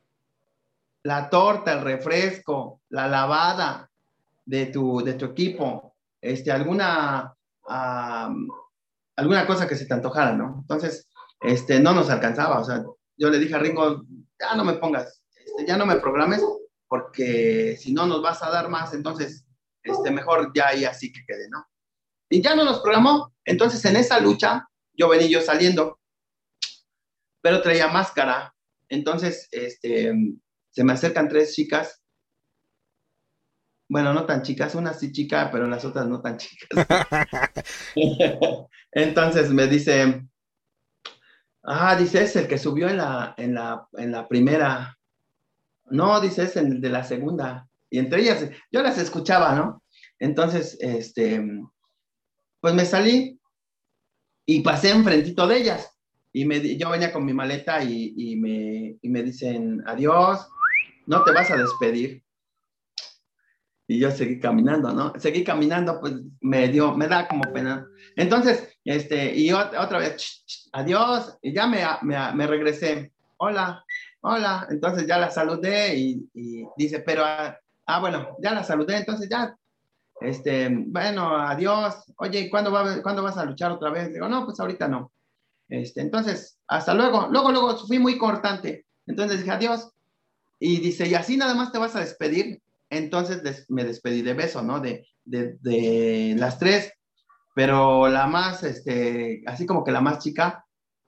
La 1.02 1.30
torta, 1.30 1.72
el 1.72 1.82
refresco, 1.82 2.80
la 2.88 3.06
lavada 3.06 3.90
de 4.44 4.66
tu, 4.66 5.02
de 5.04 5.14
tu 5.14 5.26
equipo, 5.26 5.94
este, 6.20 6.50
alguna, 6.50 7.34
alguna 7.64 9.46
cosa 9.46 9.68
que 9.68 9.76
se 9.76 9.86
te 9.86 9.94
antojara, 9.94 10.32
¿no? 10.32 10.58
Entonces, 10.62 11.08
este, 11.40 11.80
no 11.80 11.92
nos 11.92 12.10
alcanzaba, 12.10 12.60
o 12.60 12.64
sea, 12.64 12.84
yo 13.16 13.30
le 13.30 13.38
dije 13.38 13.54
a 13.54 13.58
Ringo, 13.58 14.04
ya 14.38 14.54
no 14.54 14.64
me 14.64 14.74
pongas, 14.74 15.22
este, 15.34 15.66
ya 15.66 15.76
no 15.76 15.86
me 15.86 15.96
programes, 15.96 16.42
porque 16.88 17.76
si 17.78 17.92
no 17.92 18.06
nos 18.06 18.22
vas 18.22 18.42
a 18.42 18.50
dar 18.50 18.68
más, 18.68 18.94
entonces, 18.94 19.46
este, 19.82 20.10
mejor 20.10 20.52
ya 20.54 20.74
y 20.74 20.84
así 20.84 21.12
que 21.12 21.24
quede, 21.26 21.48
¿no? 21.48 21.66
Y 22.28 22.42
ya 22.42 22.54
no 22.54 22.64
nos 22.64 22.80
programó, 22.80 23.34
entonces 23.44 23.84
en 23.84 23.96
esa 23.96 24.20
lucha 24.20 24.68
yo 24.92 25.08
venía 25.08 25.28
yo 25.28 25.40
saliendo, 25.40 26.00
pero 27.40 27.62
traía 27.62 27.88
máscara, 27.88 28.54
entonces, 28.88 29.48
este, 29.50 30.12
se 30.70 30.84
me 30.84 30.92
acercan 30.92 31.28
tres 31.28 31.54
chicas, 31.54 32.02
bueno, 33.88 34.12
no 34.12 34.26
tan 34.26 34.42
chicas, 34.42 34.74
una 34.74 34.92
sí 34.92 35.12
chica, 35.12 35.48
pero 35.52 35.68
las 35.68 35.84
otras 35.84 36.06
no 36.06 36.20
tan 36.20 36.36
chicas. 36.38 36.68
entonces 38.92 39.50
me 39.50 39.68
dice, 39.68 40.26
Ah, 41.66 41.96
dice, 41.96 42.22
es 42.22 42.36
el 42.36 42.46
que 42.46 42.58
subió 42.58 42.88
en 42.88 42.98
la, 42.98 43.34
en 43.36 43.54
la, 43.54 43.88
en 43.94 44.12
la 44.12 44.28
primera. 44.28 44.96
No, 45.86 46.20
dice, 46.20 46.44
es 46.44 46.56
el 46.56 46.80
de 46.80 46.88
la 46.88 47.02
segunda. 47.02 47.68
Y 47.90 47.98
entre 47.98 48.20
ellas, 48.20 48.48
yo 48.70 48.82
las 48.82 48.98
escuchaba, 48.98 49.54
¿no? 49.54 49.82
Entonces, 50.20 50.78
este, 50.80 51.44
pues 52.60 52.72
me 52.72 52.84
salí 52.84 53.40
y 54.46 54.60
pasé 54.60 54.90
enfrentito 54.90 55.46
de 55.48 55.56
ellas. 55.58 55.92
Y 56.32 56.44
me, 56.44 56.76
yo 56.76 56.90
venía 56.90 57.12
con 57.12 57.24
mi 57.24 57.32
maleta 57.32 57.82
y, 57.82 58.14
y, 58.16 58.36
me, 58.36 58.96
y 59.02 59.08
me 59.08 59.22
dicen, 59.24 59.82
adiós, 59.86 60.46
no 61.06 61.24
te 61.24 61.32
vas 61.32 61.50
a 61.50 61.56
despedir. 61.56 62.22
Y 63.88 63.98
yo 64.00 64.10
seguí 64.10 64.38
caminando, 64.38 64.92
¿no? 64.92 65.12
Seguí 65.18 65.44
caminando, 65.44 66.00
pues 66.00 66.14
me 66.40 66.68
dio, 66.68 66.94
me 66.96 67.08
da 67.08 67.26
como 67.28 67.42
pena. 67.52 67.88
Entonces, 68.16 68.76
este, 68.84 69.34
y 69.34 69.52
otra 69.52 69.98
vez, 69.98 70.65
adiós, 70.76 71.38
y 71.42 71.54
ya 71.54 71.66
me, 71.66 71.82
me, 72.02 72.46
regresé. 72.46 73.12
Hola, 73.38 73.84
hola. 74.20 74.66
Entonces 74.70 75.06
ya 75.06 75.18
la 75.18 75.30
saludé 75.30 75.96
y, 75.96 76.28
y 76.34 76.66
dice, 76.76 77.00
pero, 77.00 77.24
ah, 77.24 77.56
ah, 77.86 78.00
bueno, 78.00 78.36
ya 78.42 78.52
la 78.52 78.62
saludé, 78.62 78.98
entonces 78.98 79.28
ya, 79.28 79.56
este, 80.20 80.68
bueno, 80.70 81.36
adiós. 81.36 82.12
Oye, 82.16 82.50
¿cuándo, 82.50 82.70
va, 82.72 83.02
¿cuándo 83.02 83.22
vas 83.22 83.38
a 83.38 83.44
luchar 83.44 83.72
otra 83.72 83.90
vez? 83.90 84.12
Digo, 84.12 84.28
no, 84.28 84.44
pues 84.44 84.60
ahorita 84.60 84.88
no. 84.88 85.12
Este, 85.68 86.00
entonces, 86.00 86.58
hasta 86.66 86.94
luego. 86.94 87.28
Luego, 87.30 87.52
luego, 87.52 87.76
fui 87.78 87.98
muy 87.98 88.18
cortante. 88.18 88.86
Entonces 89.06 89.38
dije, 89.38 89.50
adiós. 89.50 89.90
Y 90.58 90.80
dice, 90.80 91.06
¿y 91.08 91.14
así 91.14 91.36
nada 91.36 91.54
más 91.54 91.72
te 91.72 91.78
vas 91.78 91.96
a 91.96 92.00
despedir? 92.00 92.60
Entonces 92.88 93.66
me 93.68 93.84
despedí 93.84 94.22
de 94.22 94.34
beso, 94.34 94.62
¿no? 94.62 94.80
De, 94.80 95.06
de, 95.24 95.56
de, 95.60 96.34
las 96.38 96.58
tres, 96.58 96.92
pero 97.54 98.08
la 98.08 98.26
más, 98.26 98.62
este, 98.62 99.42
así 99.46 99.66
como 99.66 99.84
que 99.84 99.90
la 99.90 100.00
más 100.00 100.20
chica, 100.20 100.65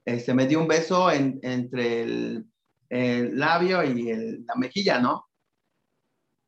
este, 0.08 0.32
me 0.32 0.46
dio 0.46 0.58
un 0.60 0.68
beso 0.68 1.10
en, 1.10 1.38
entre 1.42 2.02
el, 2.02 2.46
el, 2.88 3.38
labio 3.38 3.84
y 3.84 4.10
el, 4.10 4.46
la 4.46 4.54
mejilla, 4.54 4.98
¿no? 5.00 5.28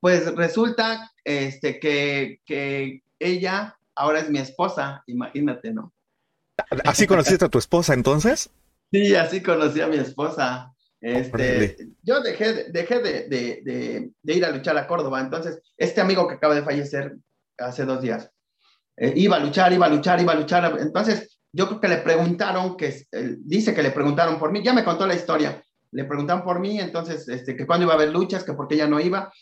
Pues 0.00 0.34
resulta 0.34 1.12
este, 1.24 1.78
que, 1.78 2.40
que 2.46 3.02
ella 3.18 3.76
ahora 3.94 4.20
es 4.20 4.30
mi 4.30 4.38
esposa, 4.38 5.02
imagínate, 5.06 5.74
¿no? 5.74 5.92
¿Así 6.84 7.06
conociste 7.06 7.44
a 7.44 7.48
tu 7.50 7.58
esposa 7.58 7.92
entonces? 7.92 8.48
Sí, 8.90 9.14
así 9.14 9.42
conocí 9.42 9.82
a 9.82 9.88
mi 9.88 9.96
esposa. 9.96 10.74
Este, 11.02 11.88
yo 12.02 12.22
dejé, 12.22 12.70
dejé 12.70 13.00
de, 13.00 13.28
de, 13.28 14.10
de, 14.22 14.34
ir 14.34 14.44
a 14.44 14.50
luchar 14.50 14.76
a 14.78 14.86
Córdoba, 14.86 15.20
entonces 15.20 15.60
este 15.76 16.00
amigo 16.00 16.28
que 16.28 16.34
acaba 16.34 16.54
de 16.54 16.62
fallecer 16.62 17.16
hace 17.58 17.84
dos 17.84 18.00
días, 18.02 18.30
eh, 18.96 19.12
iba 19.16 19.36
a 19.36 19.40
luchar, 19.40 19.72
iba 19.72 19.86
a 19.86 19.90
luchar, 19.90 20.20
iba 20.20 20.32
a 20.32 20.36
luchar, 20.36 20.76
entonces 20.78 21.39
yo 21.52 21.66
creo 21.66 21.80
que 21.80 21.88
le 21.88 21.98
preguntaron, 21.98 22.76
que 22.76 23.06
eh, 23.12 23.36
dice 23.38 23.74
que 23.74 23.82
le 23.82 23.90
preguntaron 23.90 24.38
por 24.38 24.52
mí, 24.52 24.62
ya 24.62 24.72
me 24.72 24.84
contó 24.84 25.06
la 25.06 25.14
historia, 25.14 25.62
le 25.92 26.04
preguntaron 26.04 26.44
por 26.44 26.60
mí, 26.60 26.78
entonces 26.78 27.28
este, 27.28 27.56
que 27.56 27.66
cuándo 27.66 27.84
iba 27.84 27.94
a 27.94 27.96
haber 27.96 28.10
luchas, 28.10 28.44
que 28.44 28.52
porque 28.52 28.76
ya 28.76 28.86
no 28.86 29.00
iba, 29.00 29.32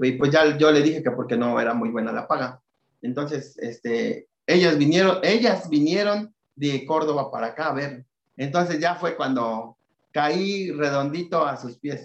y 0.00 0.12
pues 0.12 0.30
ya 0.30 0.56
yo 0.56 0.70
le 0.70 0.82
dije 0.82 1.02
que 1.02 1.10
porque 1.10 1.36
no 1.36 1.58
era 1.60 1.74
muy 1.74 1.90
buena 1.90 2.12
la 2.12 2.26
paga. 2.26 2.60
Entonces, 3.02 3.56
este, 3.58 4.28
ellas 4.46 4.78
vinieron, 4.78 5.18
ellas 5.22 5.68
vinieron 5.68 6.34
de 6.54 6.84
Córdoba 6.86 7.30
para 7.30 7.48
acá 7.48 7.68
a 7.68 7.74
ver. 7.74 8.04
Entonces 8.36 8.80
ya 8.80 8.96
fue 8.96 9.16
cuando 9.16 9.76
caí 10.12 10.70
redondito 10.70 11.44
a 11.44 11.56
sus 11.56 11.78
pies. 11.78 12.04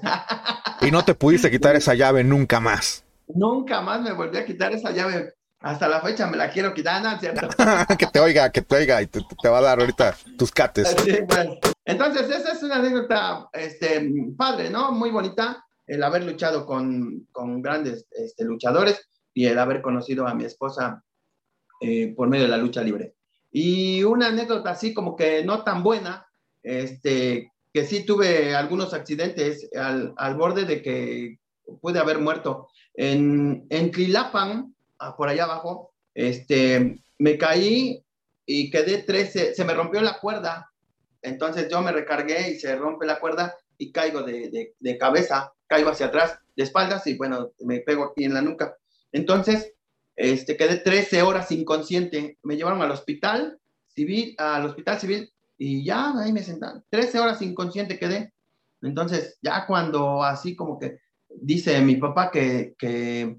y 0.82 0.92
no 0.92 1.04
te 1.04 1.16
pudiste 1.16 1.50
quitar 1.50 1.76
esa 1.76 1.94
llave 1.94 2.24
nunca 2.24 2.60
más. 2.60 3.04
Nunca 3.28 3.82
más 3.82 4.02
me 4.02 4.12
volví 4.12 4.38
a 4.38 4.46
quitar 4.46 4.74
esa 4.74 4.92
llave. 4.92 5.34
Hasta 5.62 5.90
la 5.90 6.02
fecha 6.02 6.26
me 6.28 6.38
la 6.38 6.50
quiero 6.50 6.74
quitar, 6.74 7.04
¿no? 7.04 7.20
¿cierto? 7.20 7.48
que 7.98 8.08
te 8.08 8.20
oiga, 8.20 8.50
que 8.50 8.62
te 8.62 8.76
oiga 8.76 9.02
y 9.02 9.08
te, 9.08 9.50
va 9.50 9.58
a 9.58 9.62
dar 9.62 9.80
ahorita 9.80 10.16
tus 10.38 10.52
cates. 10.52 10.96
Entonces, 11.86 12.30
esa 12.30 12.54
es 12.54 12.64
una 12.64 12.78
anécdota 12.78 13.50
este, 13.52 14.10
padre, 14.38 14.70
¿no? 14.70 14.92
Muy 14.94 15.12
bonita 15.12 15.66
el 15.86 16.04
haber 16.04 16.24
luchado 16.24 16.66
con, 16.66 17.28
con 17.32 17.62
grandes 17.62 18.08
este, 18.12 18.46
luchadores 18.46 19.10
y 19.34 19.48
el 19.48 19.60
haber 19.60 19.82
conocido 19.82 20.28
a 20.28 20.34
mi 20.34 20.46
esposa 20.46 21.04
eh, 21.82 22.14
por 22.16 22.30
medio 22.30 22.46
de 22.46 22.52
la 22.52 22.58
lucha 22.58 22.82
libre. 22.82 23.16
Y 23.52 24.04
una 24.04 24.28
anécdota 24.28 24.72
así 24.72 24.94
como 24.94 25.16
que 25.16 25.44
no 25.44 25.64
tan 25.64 25.84
buena, 25.84 26.26
este, 26.62 27.52
que 27.74 27.86
sí 27.86 28.06
tuve 28.06 28.56
algunos 28.56 28.94
accidentes 28.94 29.70
al, 29.76 30.14
al 30.16 30.36
borde 30.36 30.66
de 30.66 30.82
que 30.82 31.40
pude 31.82 32.00
haber 32.00 32.20
muerto. 32.20 32.70
En, 32.94 33.66
en 33.70 33.92
Tlilapan, 33.92 34.76
por 35.18 35.30
allá 35.30 35.46
abajo, 35.46 35.92
este, 36.14 37.02
me 37.18 37.38
caí 37.38 38.04
y 38.46 38.72
quedé 38.72 39.04
13, 39.04 39.54
se 39.54 39.64
me 39.64 39.74
rompió 39.74 40.02
la 40.02 40.20
cuerda. 40.20 40.72
Entonces 41.22 41.68
yo 41.70 41.82
me 41.82 41.92
recargué 41.92 42.52
y 42.52 42.60
se 42.60 42.76
rompe 42.76 43.06
la 43.06 43.20
cuerda 43.20 43.56
y 43.78 43.92
caigo 43.92 44.24
de, 44.24 44.74
de, 44.80 44.98
cabeza, 44.98 45.54
caigo 45.68 45.90
hacia 45.90 46.08
atrás, 46.08 46.40
de 46.56 46.64
espaldas 46.64 47.06
y 47.08 47.16
bueno, 47.16 47.52
me 47.60 47.80
pego 47.80 48.06
aquí 48.06 48.24
en 48.26 48.34
la 48.34 48.42
nuca. 48.42 48.76
Entonces, 49.12 49.74
este, 50.16 50.58
quedé 50.58 50.78
13 50.78 51.22
horas 51.22 51.52
inconsciente. 51.52 52.38
Me 52.44 52.58
llevaron 52.58 52.82
al 52.82 52.92
hospital 52.92 53.60
civil, 53.88 54.36
al 54.38 54.66
hospital 54.66 55.00
civil 55.00 55.32
y 55.58 55.84
ya 55.84 56.14
ahí 56.18 56.34
me 56.34 56.44
sentaron. 56.44 56.84
13 56.90 57.20
horas 57.20 57.42
inconsciente 57.42 58.00
quedé. 58.00 58.34
Entonces, 58.82 59.38
ya 59.42 59.66
cuando 59.66 60.24
así 60.24 60.56
como 60.56 60.80
que 60.80 61.00
dice 61.30 61.80
mi 61.82 61.96
papá 61.96 62.32
que, 62.32 62.76
que 62.78 63.38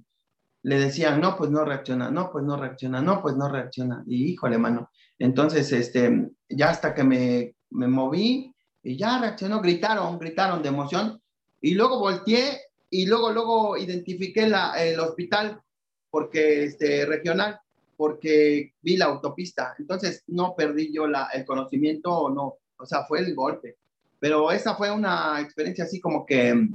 le 0.62 0.78
decían, 0.78 1.20
no, 1.20 1.36
pues 1.36 1.50
no 1.50 1.64
reacciona, 1.64 2.10
no, 2.10 2.30
pues 2.30 2.44
no 2.44 2.56
reacciona, 2.56 3.00
no, 3.00 3.22
pues 3.22 3.36
no 3.36 3.48
reacciona. 3.48 4.04
Y 4.06 4.32
híjole, 4.32 4.58
mano. 4.58 4.90
Entonces, 5.18 5.72
este, 5.72 6.30
ya 6.48 6.70
hasta 6.70 6.94
que 6.94 7.04
me, 7.04 7.54
me 7.70 7.88
moví 7.88 8.54
y 8.82 8.96
ya 8.96 9.18
reaccionó, 9.18 9.60
gritaron, 9.60 10.18
gritaron 10.18 10.62
de 10.62 10.68
emoción. 10.68 11.20
Y 11.60 11.74
luego 11.74 11.98
volteé 11.98 12.60
y 12.90 13.06
luego, 13.06 13.32
luego 13.32 13.76
identifiqué 13.76 14.48
la, 14.48 14.72
el 14.82 14.98
hospital 15.00 15.60
porque, 16.10 16.64
este, 16.64 17.06
regional 17.06 17.60
porque 17.96 18.72
vi 18.80 18.96
la 18.96 19.04
autopista. 19.06 19.74
Entonces 19.78 20.24
no 20.28 20.54
perdí 20.56 20.90
yo 20.90 21.06
la, 21.06 21.28
el 21.34 21.44
conocimiento 21.44 22.30
no, 22.30 22.56
o 22.78 22.86
sea, 22.86 23.04
fue 23.04 23.20
el 23.20 23.34
golpe. 23.34 23.76
Pero 24.18 24.50
esa 24.50 24.74
fue 24.74 24.90
una 24.90 25.38
experiencia 25.40 25.84
así 25.84 26.00
como 26.00 26.24
que, 26.24 26.66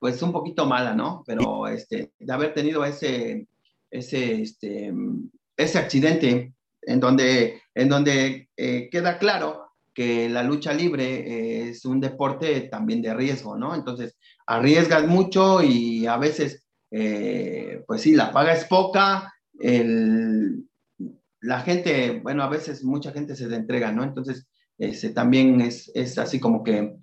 pues 0.00 0.20
un 0.22 0.32
poquito 0.32 0.66
mala, 0.66 0.94
¿no? 0.94 1.22
Pero 1.26 1.68
este, 1.68 2.12
de 2.18 2.32
haber 2.32 2.54
tenido 2.54 2.84
ese, 2.84 3.46
ese, 3.90 4.42
este, 4.42 4.92
ese 5.56 5.78
accidente 5.78 6.54
en 6.82 6.98
donde, 6.98 7.62
en 7.74 7.88
donde 7.88 8.48
eh, 8.56 8.88
queda 8.90 9.18
claro 9.18 9.66
que 9.94 10.28
la 10.28 10.42
lucha 10.42 10.72
libre 10.72 11.68
es 11.68 11.84
un 11.84 12.00
deporte 12.00 12.62
también 12.62 13.02
de 13.02 13.12
riesgo, 13.12 13.58
¿no? 13.58 13.74
Entonces, 13.74 14.16
arriesgas 14.46 15.06
mucho 15.06 15.62
y 15.62 16.06
a 16.06 16.16
veces, 16.16 16.66
eh, 16.90 17.84
pues 17.86 18.00
sí, 18.00 18.14
la 18.14 18.32
paga 18.32 18.54
es 18.54 18.64
poca, 18.64 19.32
el, 19.58 20.64
la 21.42 21.60
gente, 21.60 22.20
bueno, 22.22 22.42
a 22.42 22.48
veces 22.48 22.82
mucha 22.84 23.12
gente 23.12 23.36
se 23.36 23.48
le 23.48 23.56
entrega, 23.56 23.92
¿no? 23.92 24.02
Entonces, 24.02 24.46
ese 24.78 25.10
también 25.10 25.60
es, 25.60 25.90
es 25.94 26.16
así 26.16 26.40
como 26.40 26.64
que, 26.64 26.96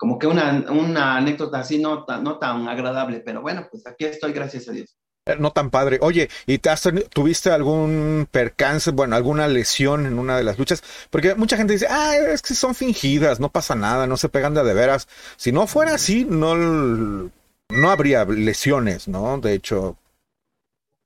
como 0.00 0.18
que 0.18 0.26
una, 0.26 0.64
una 0.70 1.18
anécdota 1.18 1.58
así 1.58 1.78
no, 1.78 2.06
no 2.22 2.38
tan 2.38 2.66
agradable, 2.68 3.20
pero 3.20 3.42
bueno, 3.42 3.68
pues 3.70 3.86
aquí 3.86 4.06
estoy, 4.06 4.32
gracias 4.32 4.66
a 4.66 4.72
Dios. 4.72 4.96
Eh, 5.26 5.36
no 5.38 5.50
tan 5.50 5.68
padre. 5.68 5.98
Oye, 6.00 6.30
¿y 6.46 6.56
te 6.56 6.70
has, 6.70 6.88
tuviste 7.12 7.50
algún 7.50 8.26
percance, 8.30 8.92
bueno, 8.92 9.14
alguna 9.14 9.46
lesión 9.46 10.06
en 10.06 10.18
una 10.18 10.38
de 10.38 10.44
las 10.44 10.58
luchas? 10.58 10.82
Porque 11.10 11.34
mucha 11.34 11.58
gente 11.58 11.74
dice, 11.74 11.86
ah, 11.90 12.16
es 12.16 12.40
que 12.40 12.54
son 12.54 12.74
fingidas, 12.74 13.40
no 13.40 13.50
pasa 13.50 13.74
nada, 13.74 14.06
no 14.06 14.16
se 14.16 14.30
pegan 14.30 14.54
de, 14.54 14.64
de 14.64 14.72
veras. 14.72 15.06
Si 15.36 15.52
no 15.52 15.66
fuera 15.66 15.96
así, 15.96 16.24
no, 16.24 16.56
no 16.56 17.90
habría 17.90 18.24
lesiones, 18.24 19.06
¿no? 19.06 19.38
De 19.38 19.52
hecho, 19.52 19.98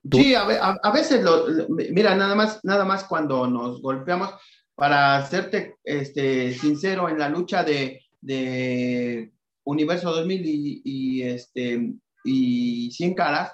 Sí, 0.09 0.35
a, 0.37 0.93
veces, 0.93 1.23
lo, 1.25 1.47
mira, 1.69 2.15
nada 2.15 2.37
más, 2.37 2.61
nada 2.63 2.85
más 2.85 3.05
cuando 3.05 3.49
nos 3.49 3.83
golpeamos, 3.83 4.35
para 4.77 5.27
serte 5.27 5.79
este, 5.83 6.53
sincero, 6.55 7.09
en 7.09 7.19
la 7.19 7.29
lucha 7.29 7.65
de, 7.65 8.04
de 8.25 9.33
Universo 9.65 10.13
2000 10.13 10.47
y, 10.47 10.83
y, 10.85 11.23
este, 11.23 11.95
y 12.25 12.91
100 12.91 13.15
caras, 13.15 13.53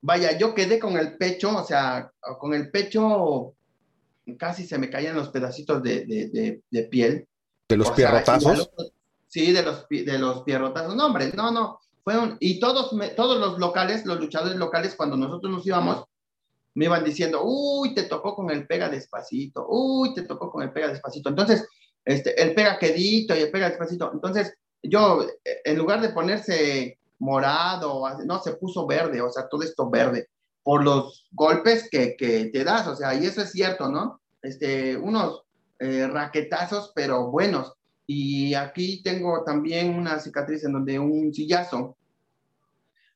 vaya, 0.00 0.36
yo 0.38 0.54
quedé 0.54 0.78
con 0.78 0.96
el 0.96 1.16
pecho, 1.16 1.56
o 1.56 1.64
sea, 1.64 2.10
con 2.38 2.54
el 2.54 2.70
pecho 2.70 3.54
casi 4.38 4.66
se 4.66 4.78
me 4.78 4.90
caían 4.90 5.16
los 5.16 5.28
pedacitos 5.28 5.82
de, 5.82 6.06
de, 6.06 6.60
de, 6.70 6.82
piel. 6.84 7.26
¿De 7.68 7.76
los 7.76 7.90
pierrotazos? 7.90 8.70
sí, 9.28 9.52
de 9.52 9.62
los, 9.62 9.86
de 9.88 10.18
los 10.18 10.42
pierrotazos. 10.42 10.96
No, 10.96 11.06
hombre, 11.06 11.32
no, 11.34 11.50
no 11.50 11.80
y 12.40 12.60
todos, 12.60 12.94
todos 13.16 13.38
los 13.38 13.58
locales, 13.58 14.04
los 14.04 14.20
luchadores 14.20 14.56
locales, 14.56 14.94
cuando 14.94 15.16
nosotros 15.16 15.50
nos 15.50 15.66
íbamos, 15.66 16.04
me 16.74 16.86
iban 16.86 17.04
diciendo, 17.04 17.42
uy, 17.44 17.94
te 17.94 18.02
tocó 18.04 18.34
con 18.34 18.50
el 18.50 18.66
pega 18.66 18.88
despacito, 18.88 19.66
uy, 19.68 20.12
te 20.12 20.22
tocó 20.22 20.50
con 20.50 20.62
el 20.62 20.72
pega 20.72 20.88
despacito. 20.88 21.28
Entonces, 21.30 21.66
este, 22.04 22.40
el 22.40 22.54
pega 22.54 22.78
quedito 22.78 23.34
y 23.34 23.40
el 23.40 23.50
pega 23.50 23.68
despacito. 23.68 24.10
Entonces, 24.12 24.54
yo, 24.82 25.26
en 25.64 25.78
lugar 25.78 26.00
de 26.00 26.10
ponerse 26.10 26.98
morado, 27.18 28.04
no, 28.24 28.42
se 28.42 28.54
puso 28.54 28.86
verde, 28.86 29.20
o 29.20 29.30
sea, 29.30 29.48
todo 29.48 29.62
esto 29.62 29.88
verde, 29.88 30.28
por 30.62 30.84
los 30.84 31.26
golpes 31.32 31.88
que, 31.90 32.16
que 32.16 32.46
te 32.46 32.64
das, 32.64 32.86
o 32.86 32.96
sea, 32.96 33.14
y 33.14 33.26
eso 33.26 33.42
es 33.42 33.50
cierto, 33.50 33.88
¿no? 33.88 34.20
Este, 34.42 34.96
unos 34.96 35.44
eh, 35.78 36.06
raquetazos, 36.06 36.92
pero 36.94 37.30
buenos. 37.30 37.72
Y 38.06 38.54
aquí 38.54 39.02
tengo 39.02 39.42
también 39.44 39.94
una 39.94 40.18
cicatriz 40.18 40.64
en 40.64 40.72
donde 40.72 40.98
un 40.98 41.32
sillazo, 41.32 41.96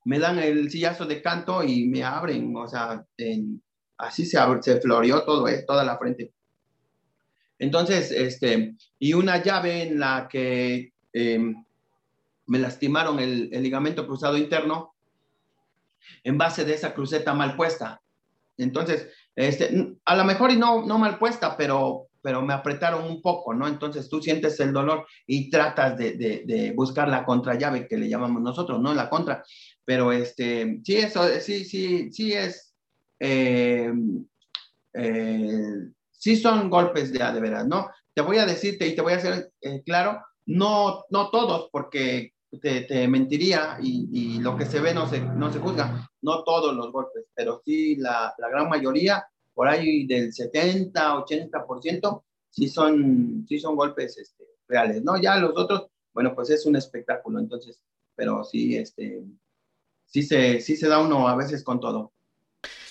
me 0.05 0.19
dan 0.19 0.39
el 0.39 0.71
sillazo 0.71 1.05
de 1.05 1.21
canto 1.21 1.63
y 1.63 1.87
me 1.87 2.03
abren, 2.03 2.57
o 2.57 2.67
sea, 2.67 3.05
así 3.99 4.25
se, 4.25 4.39
se 4.63 4.81
floreó 4.81 5.25
todo, 5.25 5.47
eh, 5.49 5.65
toda 5.67 5.85
la 5.85 5.99
frente. 5.99 6.33
Entonces, 7.59 8.11
este, 8.13 8.75
y 8.99 9.15
una 9.15 9.43
llave 9.43 9.83
en 9.83 9.99
la 9.99 10.29
que 10.31 10.93
em, 11.13 11.65
me 12.47 12.59
lastimaron 12.59 13.19
el, 13.19 13.51
ligamento 13.51 14.07
cruzado 14.07 14.37
interno 14.37 14.95
en 16.25 16.39
base 16.39 16.65
de 16.65 16.75
esa 16.75 16.95
cruceta 16.95 17.35
mal 17.35 17.57
puesta. 17.57 18.01
Entonces, 18.57 19.09
este, 19.37 19.97
a 20.05 20.17
lo 20.17 20.25
mejor 20.25 20.51
y 20.51 20.57
no, 20.57 20.85
no 20.85 20.99
mal 20.99 21.19
puesta, 21.19 21.57
pero, 21.57 22.09
pero 22.23 22.43
me 22.43 22.55
apretaron 22.55 23.05
un 23.05 23.21
poco, 23.23 23.55
¿no? 23.55 23.69
Entonces 23.69 24.09
tú 24.09 24.21
sientes 24.21 24.59
el 24.61 24.73
dolor 24.73 25.07
y 25.27 25.51
tratas 25.51 25.97
de, 25.97 26.15
de, 26.17 26.73
buscar 26.75 27.09
la 27.09 27.25
contrallave 27.25 27.87
que 27.87 27.99
le 27.99 28.09
llamamos 28.09 28.43
nosotros, 28.43 28.81
¿no? 28.81 28.95
La 28.95 29.11
contra. 29.11 29.45
Pero 29.85 30.13
este, 30.13 30.81
sí, 30.85 30.97
eso, 30.97 31.29
sí, 31.41 31.65
sí, 31.65 32.13
sí 32.13 32.33
es, 32.33 32.75
eh, 33.21 33.93
sí 36.19 36.37
son 36.37 36.69
golpes 36.69 37.13
de, 37.13 37.19
de 37.19 37.41
veras, 37.41 37.67
¿no? 37.67 37.89
Te 38.13 38.21
voy 38.21 38.39
a 38.39 38.47
decirte 38.47 38.87
y 38.87 38.95
te 38.95 39.01
voy 39.01 39.15
a 39.15 39.17
hacer 39.17 39.53
eh, 39.61 39.83
claro, 39.85 40.21
no, 40.47 41.05
no 41.11 41.31
todos, 41.31 41.69
porque 41.71 42.33
te, 42.61 42.83
te 42.83 43.07
mentiría 43.09 43.79
y, 43.81 44.09
y, 44.13 44.39
lo 44.41 44.57
que 44.57 44.67
se 44.67 44.81
ve 44.81 44.95
no 44.95 45.07
se, 45.09 45.21
no 45.21 45.53
se 45.53 45.59
juzga, 45.59 46.11
no 46.23 46.43
todos 46.45 46.75
los 46.75 46.91
golpes, 46.91 47.27
pero 47.35 47.63
sí 47.65 47.97
la, 47.97 48.35
la 48.39 48.49
gran 48.49 48.69
mayoría, 48.69 49.25
por 49.55 49.69
ahí 49.69 50.07
del 50.07 50.33
70, 50.33 51.15
80%, 51.25 52.23
sí 52.51 52.69
son, 52.69 53.45
sí 53.49 53.59
son 53.59 53.77
golpes 53.77 54.19
este, 54.19 54.45
reales, 54.67 55.03
¿no? 55.03 55.21
Ya 55.21 55.37
los 55.37 55.57
otros, 55.57 55.89
bueno, 56.13 56.35
pues 56.35 56.51
es 56.51 56.65
un 56.67 56.77
espectáculo, 56.77 57.39
entonces, 57.39 57.81
pero 58.15 58.43
sí, 58.45 58.77
este, 58.77 59.23
sí 60.07 60.23
se, 60.23 60.61
sí 60.61 60.77
se 60.77 60.89
da 60.89 61.01
uno 61.01 61.29
a 61.29 61.37
veces 61.37 61.63
con 61.63 61.79
todo. 61.81 62.13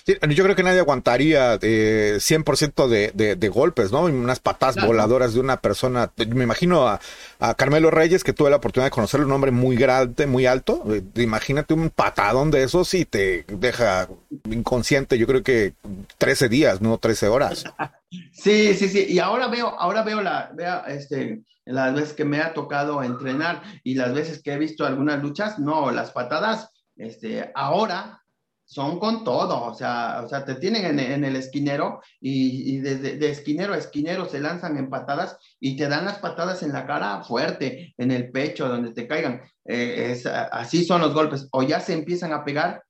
Yo 0.08 0.44
creo 0.44 0.56
que 0.56 0.62
nadie 0.62 0.80
aguantaría 0.80 1.58
eh, 1.60 2.16
100% 2.18 2.88
de, 2.88 3.12
de, 3.14 3.36
de, 3.36 3.48
golpes, 3.48 3.92
¿no? 3.92 4.02
Unas 4.04 4.40
patas 4.40 4.74
claro. 4.74 4.88
voladoras 4.88 5.34
de 5.34 5.40
una 5.40 5.60
persona. 5.60 6.10
Me 6.28 6.44
imagino 6.44 6.88
a, 6.88 6.98
a, 7.38 7.54
Carmelo 7.54 7.90
Reyes, 7.90 8.24
que 8.24 8.32
tuve 8.32 8.48
la 8.48 8.56
oportunidad 8.56 8.86
de 8.86 8.94
conocerlo, 8.94 9.26
un 9.26 9.32
hombre 9.32 9.50
muy 9.50 9.76
grande, 9.76 10.26
muy 10.26 10.46
alto. 10.46 10.82
Eh, 10.88 11.02
imagínate 11.16 11.74
un 11.74 11.90
patadón 11.90 12.50
de 12.50 12.62
esos 12.62 12.94
y 12.94 13.04
te 13.04 13.44
deja 13.48 14.08
inconsciente, 14.50 15.18
yo 15.18 15.26
creo 15.26 15.42
que 15.42 15.74
13 16.16 16.48
días, 16.48 16.80
no 16.80 16.98
13 16.98 17.28
horas. 17.28 17.64
Sí, 18.32 18.72
sí, 18.72 18.88
sí. 18.88 19.04
Y 19.06 19.18
ahora 19.18 19.48
veo, 19.48 19.68
ahora 19.78 20.02
veo 20.02 20.22
la, 20.22 20.50
vea, 20.54 20.84
este, 20.88 21.42
las 21.66 21.94
veces 21.94 22.14
que 22.14 22.24
me 22.24 22.40
ha 22.40 22.54
tocado 22.54 23.02
entrenar 23.02 23.62
y 23.84 23.96
las 23.96 24.14
veces 24.14 24.42
que 24.42 24.54
he 24.54 24.58
visto 24.58 24.86
algunas 24.86 25.22
luchas, 25.22 25.58
no, 25.58 25.90
las 25.90 26.12
patadas, 26.12 26.70
este, 26.96 27.50
ahora 27.54 28.22
son 28.68 28.98
con 28.98 29.24
todo, 29.24 29.64
o 29.64 29.72
sea, 29.72 30.20
o 30.22 30.28
sea 30.28 30.44
te 30.44 30.54
tienen 30.56 31.00
en, 31.00 31.24
el 31.24 31.36
esquinero 31.36 32.02
y, 32.20 32.76
desde 32.80 33.16
de 33.16 33.30
esquinero 33.30 33.72
a 33.72 33.78
esquinero 33.78 34.26
se 34.26 34.40
lanzan 34.40 34.76
en 34.76 34.90
patadas 34.90 35.38
y 35.58 35.74
te 35.78 35.88
dan 35.88 36.04
las 36.04 36.18
patadas 36.18 36.62
en 36.62 36.74
la 36.74 36.86
cara 36.86 37.22
fuerte, 37.22 37.94
en 37.96 38.10
el 38.10 38.30
pecho, 38.30 38.68
donde 38.68 38.92
te 38.92 39.08
caigan. 39.08 39.40
Eh, 39.64 40.10
es, 40.10 40.26
así 40.26 40.84
son 40.84 41.00
los 41.00 41.14
golpes, 41.14 41.48
o 41.52 41.62
ya 41.62 41.80
se 41.80 41.94
empiezan 41.94 42.34
a 42.34 42.44
pegar 42.44 42.82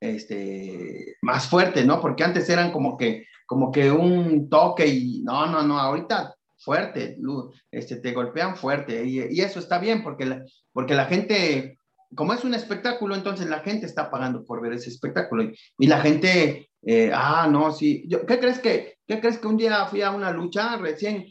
este, 0.00 1.16
más 1.20 1.46
fuerte, 1.48 1.84
¿no? 1.84 2.00
Porque 2.00 2.24
antes 2.24 2.48
eran 2.48 2.72
como 2.72 2.96
que, 2.96 3.26
como 3.44 3.70
que 3.70 3.92
un 3.92 4.48
toque 4.48 4.86
y 4.86 5.20
no, 5.22 5.46
no, 5.48 5.62
no, 5.62 5.78
ahorita 5.78 6.34
fuerte, 6.56 7.18
este, 7.70 7.96
te 7.96 8.12
golpean 8.12 8.56
fuerte 8.56 9.04
y, 9.04 9.38
eso 9.38 9.58
está 9.58 9.78
bien 9.78 10.02
porque 10.02 10.44
porque 10.72 10.94
la 10.94 11.04
gente 11.04 11.78
como 12.14 12.32
es 12.32 12.44
un 12.44 12.54
espectáculo, 12.54 13.14
entonces 13.14 13.48
la 13.48 13.60
gente 13.60 13.86
está 13.86 14.10
pagando 14.10 14.44
por 14.44 14.60
ver 14.60 14.72
ese 14.72 14.90
espectáculo. 14.90 15.50
Y, 15.78 15.86
la 15.86 16.00
gente, 16.00 16.70
eh, 16.82 17.10
ah, 17.14 17.48
no, 17.50 17.72
sí. 17.72 18.04
Yo, 18.08 18.26
¿qué, 18.26 18.38
crees 18.38 18.58
que, 18.58 18.98
¿Qué 19.06 19.20
crees 19.20 19.38
que 19.38 19.46
un 19.46 19.56
día 19.56 19.86
fui 19.86 20.02
a 20.02 20.10
una 20.10 20.30
lucha 20.30 20.76
recién? 20.76 21.26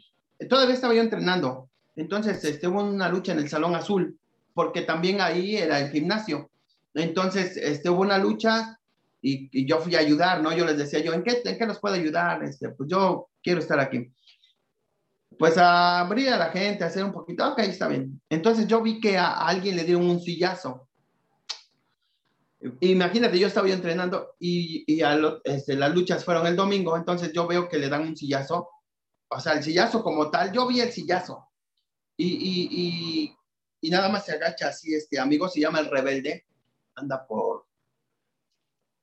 Todavía 0.50 0.76
estaba 0.76 0.94
yo 0.94 1.02
entrenando. 1.02 1.70
Entonces, 1.96 2.44
este, 2.46 2.68
hubo 2.68 2.84
una 2.84 3.10
lucha 3.10 3.34
en 3.34 3.40
el 3.40 3.50
Salón 3.50 3.76
Azul, 3.76 4.18
porque 4.54 4.82
también 4.82 5.20
ahí 5.22 5.58
era 5.58 5.80
el 5.80 5.92
gimnasio. 5.92 6.50
Entonces, 6.94 7.58
este, 7.58 7.90
hubo 7.90 8.02
una 8.02 8.18
lucha 8.18 8.80
y, 9.22 9.50
y 9.52 9.66
yo 9.66 9.80
fui 9.80 9.96
a 9.96 10.00
ayudar, 10.00 10.42
¿no? 10.42 10.56
Yo 10.56 10.66
les 10.66 10.78
decía 10.78 11.00
yo, 11.00 11.14
¿en 11.14 11.24
qué, 11.24 11.42
en 11.44 11.58
qué 11.58 11.66
los 11.66 11.80
puedo 11.80 11.96
ayudar? 11.96 12.42
Este, 12.44 12.70
pues 12.70 12.90
yo 12.90 13.28
quiero 13.44 13.60
estar 13.60 13.80
aquí 13.80 14.10
pues 15.40 15.58
a 15.58 16.02
abrir 16.02 16.30
a 16.30 16.38
la 16.38 16.52
gente, 16.52 16.84
a 16.84 16.88
hacer 16.88 17.02
un 17.02 17.14
poquito, 17.14 17.48
ok, 17.48 17.60
está 17.60 17.88
bien. 17.88 18.22
Entonces 18.30 18.68
yo 18.68 18.82
vi 18.82 19.00
que 19.00 19.18
a, 19.18 19.32
alguien 19.48 19.78
le 19.78 19.86
dieron 19.86 20.10
un 20.10 20.20
sillazo. 20.20 20.90
Imagínate, 22.82 23.40
yo 23.40 23.48
estaba 23.48 23.70
yo 23.70 23.74
entrenando 23.74 24.36
y, 24.38 24.84
y 24.86 25.00
lo, 25.00 25.40
este, 25.46 25.76
las 25.78 25.96
luchas 25.96 26.26
fueron 26.26 26.46
el 26.46 26.58
domingo, 26.58 26.98
entonces 26.98 27.32
yo 27.32 27.48
veo 27.48 27.70
que 27.70 27.78
le 27.78 27.88
dan 27.88 28.02
un 28.02 28.18
sillazo, 28.18 28.68
o 29.30 29.40
sea, 29.40 29.54
el 29.54 29.64
sillazo 29.64 30.04
como 30.04 30.30
tal, 30.30 30.52
yo 30.52 30.68
vi 30.68 30.82
el 30.82 30.92
sillazo 30.92 31.48
y, 32.18 32.28
y, 32.28 32.70
y, 32.70 33.38
y 33.80 33.90
nada 33.90 34.10
más 34.10 34.26
se 34.26 34.34
agacha 34.34 34.68
así, 34.68 34.94
este 34.94 35.18
amigo 35.20 35.48
se 35.48 35.62
llama 35.62 35.80
el 35.80 35.90
rebelde, 35.90 36.46
anda 36.96 37.26
por, 37.26 37.66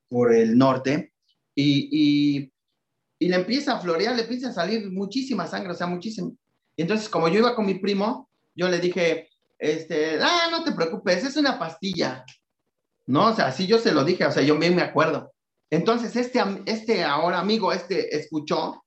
por 0.07 0.35
el 0.35 0.59
norte 0.59 1.15
y, 1.55 2.53
y 3.19 3.29
le 3.29 3.37
empieza 3.37 3.75
a 3.77 3.81
florear, 3.81 4.15
le 4.15 4.23
empieza 4.23 4.49
a 4.49 4.53
salir 4.53 4.91
muchísima 4.91 5.47
sangre, 5.47 5.73
o 5.73 5.75
sea, 5.75 5.87
muchísimo. 5.87 6.37
Y 6.77 6.83
entonces, 6.83 7.09
como 7.09 7.29
yo 7.29 7.39
iba 7.39 7.55
con 7.55 7.67
mi 7.67 7.75
primo, 7.75 8.29
yo 8.55 8.69
le 8.69 8.79
dije, 8.79 9.29
este, 9.59 10.19
ah, 10.21 10.49
no 10.51 10.65
te 10.65 10.73
preocupes, 10.73 11.25
es 11.25 11.37
una 11.37 11.59
pastilla. 11.59 12.25
No, 13.07 13.29
o 13.29 13.35
sea, 13.35 13.47
así 13.47 13.67
yo 13.67 13.79
se 13.79 13.93
lo 13.93 14.05
dije, 14.05 14.27
o 14.27 14.33
sea, 14.33 14.43
yo 14.43 14.57
me 14.57 14.83
acuerdo. 14.83 15.33
Entonces, 15.71 16.15
este, 16.17 16.41
este 16.67 17.05
ahora 17.05 17.41
amigo, 17.41 17.73
este 17.73 18.17
escuchó 18.17 18.83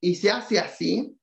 y 0.00 0.16
se 0.16 0.30
hace 0.30 0.58
así, 0.58 1.16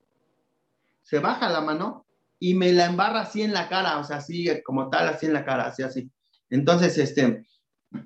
se 1.04 1.20
baja 1.20 1.50
la 1.50 1.62
mano 1.62 2.06
y 2.40 2.54
me 2.54 2.72
la 2.72 2.86
embarra 2.86 3.22
así 3.22 3.42
en 3.42 3.54
la 3.54 3.68
cara, 3.68 4.00
o 4.00 4.04
sea, 4.04 4.18
así 4.18 4.48
como 4.64 4.90
tal, 4.90 5.08
así 5.08 5.26
en 5.26 5.34
la 5.34 5.46
cara, 5.46 5.68
así, 5.68 5.84
así. 5.84 6.10
Entonces, 6.50 6.98
este, 6.98 7.46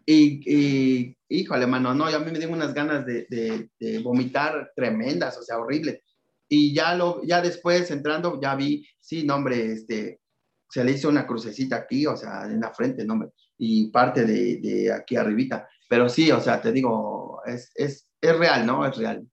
y, 0.06 0.41
y, 0.46 1.17
híjole, 1.30 1.67
mano, 1.67 1.94
no, 1.94 2.06
a 2.06 2.20
mí 2.20 2.26
me 2.32 2.38
dieron 2.38 2.56
unas 2.56 2.74
ganas 2.74 3.06
de, 3.06 3.26
de, 3.30 3.70
de, 3.80 4.00
vomitar 4.00 4.72
tremendas, 4.76 5.38
o 5.38 5.41
sea, 5.41 5.58
horrible. 5.58 6.04
Y 6.48 6.74
ya, 6.74 6.96
lo, 6.96 7.24
ya 7.24 7.41
después, 7.41 7.89
entrando, 7.91 8.39
ya 8.41 8.56
vi, 8.56 8.86
sí, 9.00 9.24
no, 9.24 9.36
hombre, 9.36 9.72
este, 9.72 10.22
se 10.70 10.84
le 10.84 10.91
hizo 10.91 11.10
una 11.10 11.26
crucecita 11.26 11.78
aquí, 11.78 12.06
o 12.06 12.15
sea, 12.15 12.46
en 12.46 12.60
la 12.60 12.74
frente, 12.74 13.06
no, 13.06 13.13
hombre, 13.13 13.30
y 13.58 13.89
parte 13.89 14.26
de, 14.26 14.58
de 14.58 14.91
aquí 14.91 15.15
arribita. 15.15 15.67
Pero 15.89 16.10
sí, 16.10 16.32
o 16.32 16.39
sea, 16.39 16.62
te 16.62 16.72
digo, 16.72 17.41
es, 17.46 17.72
es, 17.76 18.10
es 18.20 18.38
real, 18.38 18.65
¿no? 18.65 18.86
Es 18.86 18.98
real. 18.98 19.28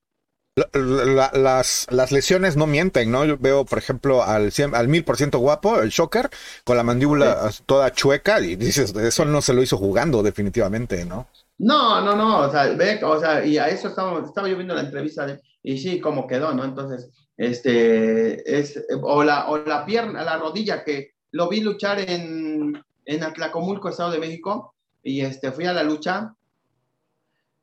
La, 0.59 0.68
la, 0.73 1.31
las, 1.33 1.87
las, 1.90 2.12
lesiones 2.12 2.57
no 2.57 2.66
mienten, 2.66 3.11
¿no? 3.11 3.25
Yo 3.25 3.38
veo, 3.38 3.64
por 3.64 3.79
ejemplo, 3.79 4.23
al, 4.23 4.51
al 4.73 4.88
mil 4.88 5.05
por 5.05 5.16
ciento 5.16 5.38
guapo, 5.38 5.81
el 5.81 5.90
Shocker, 5.90 6.31
con 6.64 6.77
la 6.77 6.83
mandíbula 6.83 7.53
sí. 7.53 7.62
toda 7.66 7.92
chueca, 7.92 8.40
y 8.40 8.57
dices, 8.57 8.94
eso 8.94 9.25
no 9.25 9.40
se 9.42 9.55
lo 9.55 9.62
hizo 9.62 9.77
jugando, 9.77 10.23
definitivamente, 10.23 11.05
¿no? 11.05 11.29
No, 11.59 12.01
no, 12.01 12.14
no, 12.14 12.40
o 12.40 12.51
sea, 12.51 12.64
ve, 12.75 13.01
o 13.03 13.21
sea, 13.21 13.44
y 13.44 13.59
a 13.59 13.68
eso 13.68 13.88
estaba, 13.88 14.25
estaba 14.25 14.49
yo 14.49 14.57
viendo 14.57 14.75
la 14.75 14.83
entrevista 14.83 15.27
de, 15.27 15.40
y 15.62 15.79
sí, 15.79 16.01
cómo 16.01 16.27
quedó, 16.27 16.53
¿no? 16.55 16.64
Entonces, 16.64 17.11
este, 17.37 18.59
es, 18.59 18.85
o 19.03 19.25
la, 19.25 19.49
o 19.49 19.59
la 19.59 19.85
pierna, 19.85 20.23
la 20.23 20.38
rodilla, 20.38 20.85
que 20.85 21.12
lo 21.33 21.49
vi 21.49 21.61
luchar 21.61 22.01
en, 22.01 22.83
en 23.05 23.23
Atlacomulco, 23.23 23.88
Estado 23.88 24.12
de 24.12 24.18
México, 24.18 24.75
y 25.03 25.21
este, 25.21 25.53
fui 25.53 25.66
a 25.66 25.73
la 25.73 25.83
lucha, 25.83 26.35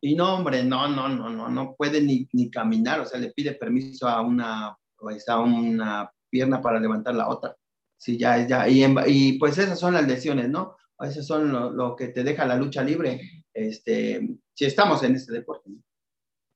y 0.05 0.13
no, 0.13 0.35
hombre, 0.35 0.63
no, 0.63 0.87
no, 0.87 1.09
no, 1.09 1.29
no, 1.29 1.49
no 1.49 1.73
puede 1.75 1.99
ni, 1.99 2.29
ni 2.33 2.51
caminar, 2.51 2.99
o 2.99 3.07
sea, 3.07 3.19
le 3.19 3.31
pide 3.31 3.53
permiso 3.53 4.07
a 4.07 4.21
una, 4.21 4.77
pues, 4.95 5.27
a 5.27 5.39
una 5.39 6.11
pierna 6.29 6.61
para 6.61 6.79
levantar 6.79 7.15
la 7.15 7.27
otra. 7.27 7.55
Sí, 7.97 8.15
ya, 8.15 8.45
ya, 8.45 8.69
y, 8.69 8.85
y 9.07 9.39
pues 9.39 9.57
esas 9.57 9.79
son 9.79 9.95
las 9.95 10.07
lesiones, 10.07 10.47
¿no? 10.47 10.75
Esas 10.99 11.25
son 11.25 11.51
lo, 11.51 11.71
lo, 11.71 11.95
que 11.95 12.09
te 12.09 12.23
deja 12.23 12.45
la 12.45 12.55
lucha 12.55 12.83
libre, 12.83 13.19
este, 13.51 14.29
si 14.53 14.65
estamos 14.65 15.01
en 15.01 15.15
este 15.15 15.33
deporte. 15.33 15.71
¿no? 15.71 15.81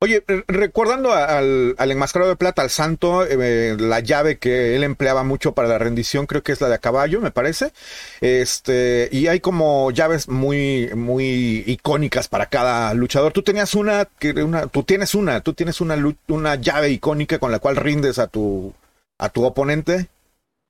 Oye, 0.02 0.24
recordando 0.48 1.12
al, 1.12 1.76
al, 1.78 1.92
enmascarado 1.92 2.32
de 2.32 2.38
plata, 2.38 2.62
al 2.62 2.70
santo, 2.70 3.26
eh, 3.26 3.76
la 3.78 4.00
llave 4.00 4.38
que 4.38 4.78
él 4.78 4.86
empleaba 4.86 5.26
mucho 5.26 5.54
para 5.54 5.68
la 5.68 5.78
rendición, 5.78 6.26
creo 6.26 6.42
que 6.42 6.54
es 6.54 6.62
la 6.62 6.70
de 6.70 6.76
a 6.76 6.78
caballo, 6.78 7.20
me 7.20 7.32
parece. 7.32 7.74
Este, 8.22 9.10
y 9.12 9.28
hay 9.28 9.42
como 9.42 9.92
llaves 9.92 10.30
muy, 10.30 10.90
muy 10.96 11.66
icónicas 11.68 12.30
para 12.30 12.46
cada 12.46 12.94
luchador. 12.94 13.34
Tú 13.34 13.44
tenías 13.44 13.76
una, 13.76 14.08
una 14.42 14.68
tú 14.68 14.84
tienes 14.84 15.16
una, 15.16 15.42
tú 15.42 15.54
tienes 15.54 15.82
una, 15.82 15.98
una 16.30 16.56
llave 16.56 16.92
icónica 16.92 17.38
con 17.38 17.52
la 17.52 17.60
cual 17.60 17.76
rindes 17.76 18.20
a 18.20 18.28
tu, 18.28 18.74
a 19.18 19.28
tu 19.28 19.44
oponente. 19.44 20.08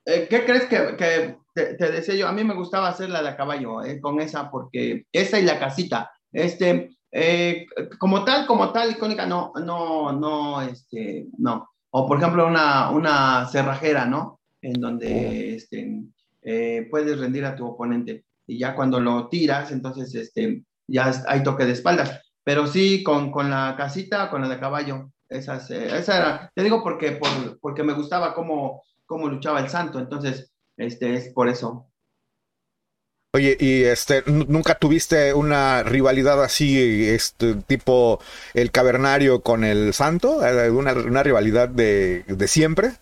Eh, 0.07 0.25
¿Qué 0.27 0.43
crees 0.43 0.65
que, 0.65 0.95
que 0.97 1.37
te, 1.53 1.75
te, 1.75 1.91
decía 1.91 2.15
yo? 2.15 2.27
A 2.27 2.31
mí 2.31 2.43
me 2.43 2.55
gustaba 2.55 2.89
hacer 2.89 3.11
la 3.11 3.21
de 3.21 3.29
a 3.29 3.37
caballo, 3.37 3.83
eh, 3.83 4.01
con 4.01 4.19
esa, 4.21 4.49
porque 4.49 5.05
esa 5.11 5.39
y 5.39 5.43
la 5.43 5.59
casita. 5.59 6.11
Este, 6.31 6.89
eh, 7.11 7.65
como 7.97 8.23
tal, 8.23 8.45
como 8.45 8.71
tal, 8.71 8.91
icónica, 8.91 9.25
no, 9.25 9.51
no, 9.63 10.11
no, 10.11 10.61
este, 10.61 11.27
no. 11.37 11.69
O 11.91 12.07
por 12.07 12.17
ejemplo, 12.17 12.47
una, 12.47 12.91
una 12.91 13.47
cerrajera, 13.47 14.05
¿no? 14.05 14.39
En 14.61 14.73
donde 14.73 15.55
este, 15.55 16.03
eh, 16.41 16.87
puedes 16.89 17.19
rendir 17.19 17.45
a 17.45 17.55
tu 17.55 17.65
oponente. 17.65 18.25
Y 18.45 18.59
ya 18.59 18.75
cuando 18.75 18.99
lo 18.99 19.27
tiras, 19.27 19.71
entonces 19.71 20.13
este, 20.15 20.63
ya 20.87 21.11
hay 21.27 21.43
toque 21.43 21.65
de 21.65 21.73
espaldas. 21.73 22.21
Pero 22.43 22.67
sí, 22.67 23.03
con, 23.03 23.31
con 23.31 23.49
la 23.49 23.75
casita, 23.77 24.29
con 24.29 24.41
la 24.41 24.49
de 24.49 24.59
caballo. 24.59 25.11
Esas, 25.27 25.69
eh, 25.71 25.97
esa 25.97 26.17
era, 26.17 26.51
te 26.55 26.63
digo 26.63 26.83
porque, 26.83 27.11
por, 27.13 27.59
porque 27.59 27.83
me 27.83 27.93
gustaba 27.93 28.33
cómo, 28.33 28.81
cómo 29.05 29.27
luchaba 29.27 29.59
el 29.59 29.69
santo, 29.69 29.99
entonces, 29.99 30.51
este, 30.75 31.13
es 31.13 31.29
por 31.33 31.47
eso. 31.47 31.88
Oye, 33.35 33.55
y 33.59 33.83
este, 33.83 34.23
¿nunca 34.25 34.75
tuviste 34.75 35.35
una 35.35 35.83
rivalidad 35.83 36.43
así, 36.43 37.07
este, 37.07 37.53
tipo 37.55 38.19
el 38.55 38.71
cavernario 38.71 39.41
con 39.41 39.63
el 39.63 39.93
santo? 39.93 40.39
¿Una, 40.71 40.93
una 40.93 41.21
rivalidad 41.21 41.69
de, 41.69 42.23
de 42.23 42.47
siempre? 42.47 42.93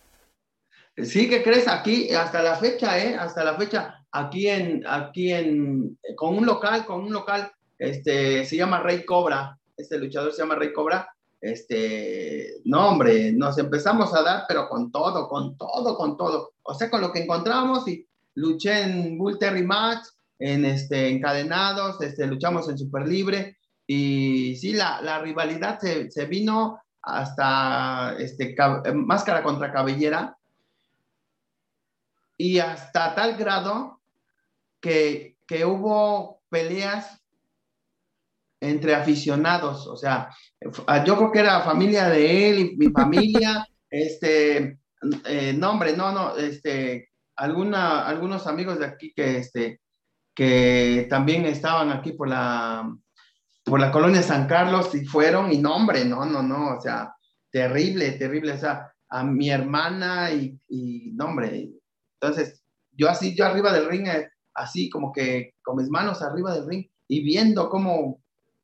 Sí, 0.98 1.30
¿qué 1.30 1.44
crees? 1.44 1.70
Aquí, 1.70 2.14
hasta 2.14 2.42
la 2.42 2.56
fecha, 2.56 3.00
¿eh? 3.00 3.16
Hasta 3.16 3.46
la 3.46 3.56
fecha, 3.56 4.04
aquí 4.12 4.48
en, 4.50 4.84
aquí 4.86 5.32
en, 5.32 5.98
con 6.18 6.36
un 6.38 6.46
local, 6.46 6.86
con 6.86 7.04
un 7.04 7.14
local, 7.14 7.52
este, 7.78 8.44
se 8.44 8.58
llama 8.58 8.82
Rey 8.82 9.06
Cobra, 9.06 9.58
este 9.78 9.98
luchador 9.98 10.34
se 10.34 10.42
llama 10.42 10.56
Rey 10.56 10.74
Cobra, 10.74 11.08
este, 11.40 12.56
no, 12.66 12.90
hombre, 12.90 13.32
nos 13.32 13.58
empezamos 13.60 14.14
a 14.14 14.24
dar, 14.24 14.44
pero 14.48 14.68
con 14.68 14.92
todo, 14.92 15.30
con 15.30 15.56
todo, 15.56 15.96
con 15.96 16.18
todo. 16.18 16.52
O 16.64 16.74
sea, 16.74 16.90
con 16.90 17.00
lo 17.00 17.14
que 17.14 17.24
encontramos 17.24 17.88
y 17.88 18.06
luché 18.34 18.82
en 18.82 19.18
Bull 19.18 19.38
Terry 19.38 19.64
Match, 19.64 20.08
en 20.40 20.66
este, 20.66 21.10
encadenados, 21.10 22.02
este, 22.02 22.28
luchamos 22.28 22.70
en 22.70 22.78
Super 22.78 23.08
Libre 23.08 23.58
y 23.86 24.56
sí, 24.58 24.74
la, 24.74 25.02
la 25.02 25.20
rivalidad 25.20 25.80
se, 25.80 26.12
se, 26.12 26.26
vino 26.26 26.80
hasta 27.02 28.16
este, 28.20 28.56
máscara 28.94 29.42
contra 29.42 29.72
cabellera 29.72 30.38
y 32.38 32.60
hasta 32.60 33.16
tal 33.16 33.38
grado 33.38 34.02
que, 34.80 35.38
que 35.48 35.66
hubo 35.66 36.42
peleas 36.50 37.22
entre 38.60 38.96
aficionados, 38.96 39.88
o 39.88 39.96
sea, 39.96 40.30
yo 41.06 41.16
creo 41.16 41.32
que 41.32 41.40
era 41.40 41.62
familia 41.62 42.10
de 42.10 42.50
él 42.50 42.60
y 42.60 42.78
mi 42.78 42.88
familia, 42.92 43.68
este, 43.90 44.80
eh, 45.26 45.54
no, 45.56 45.72
hombre, 45.72 45.96
no, 45.96 46.12
no, 46.12 46.36
este, 46.36 47.10
alguna, 47.36 48.08
algunos 48.08 48.48
amigos 48.48 48.80
de 48.80 48.86
aquí 48.86 49.14
que, 49.14 49.38
este, 49.38 49.82
que 50.38 51.08
también 51.10 51.46
estaban 51.46 51.90
aquí 51.90 52.12
por 52.12 52.30
la, 52.30 52.96
por 53.66 53.80
la 53.80 53.92
colonia 53.92 54.22
San 54.22 54.46
Carlos 54.46 54.94
y 54.94 55.04
fueron, 55.04 55.52
y 55.52 55.58
no, 55.58 55.76
hombre, 55.76 56.06
no, 56.06 56.26
no, 56.26 56.44
no, 56.44 56.78
o 56.78 56.80
sea, 56.80 57.16
terrible, 57.50 58.12
terrible, 58.12 58.52
o 58.52 58.58
sea, 58.60 58.94
a 59.10 59.24
mi 59.24 59.50
hermana 59.50 60.30
y, 60.30 60.56
y 60.70 61.12
no, 61.14 61.26
hombre, 61.26 61.72
entonces, 62.22 62.64
yo 62.92 63.10
así, 63.10 63.36
yo 63.36 63.48
arriba 63.48 63.74
del 63.74 63.90
ring, 63.90 64.08
eh, 64.08 64.30
así 64.54 64.92
como 64.92 65.12
que 65.12 65.56
con 65.64 65.78
mis 65.78 65.90
manos 65.90 66.22
arriba 66.22 66.54
del 66.54 66.68
ring 66.68 66.86
y 67.08 67.24
viendo 67.24 67.68
cómo 67.68 68.22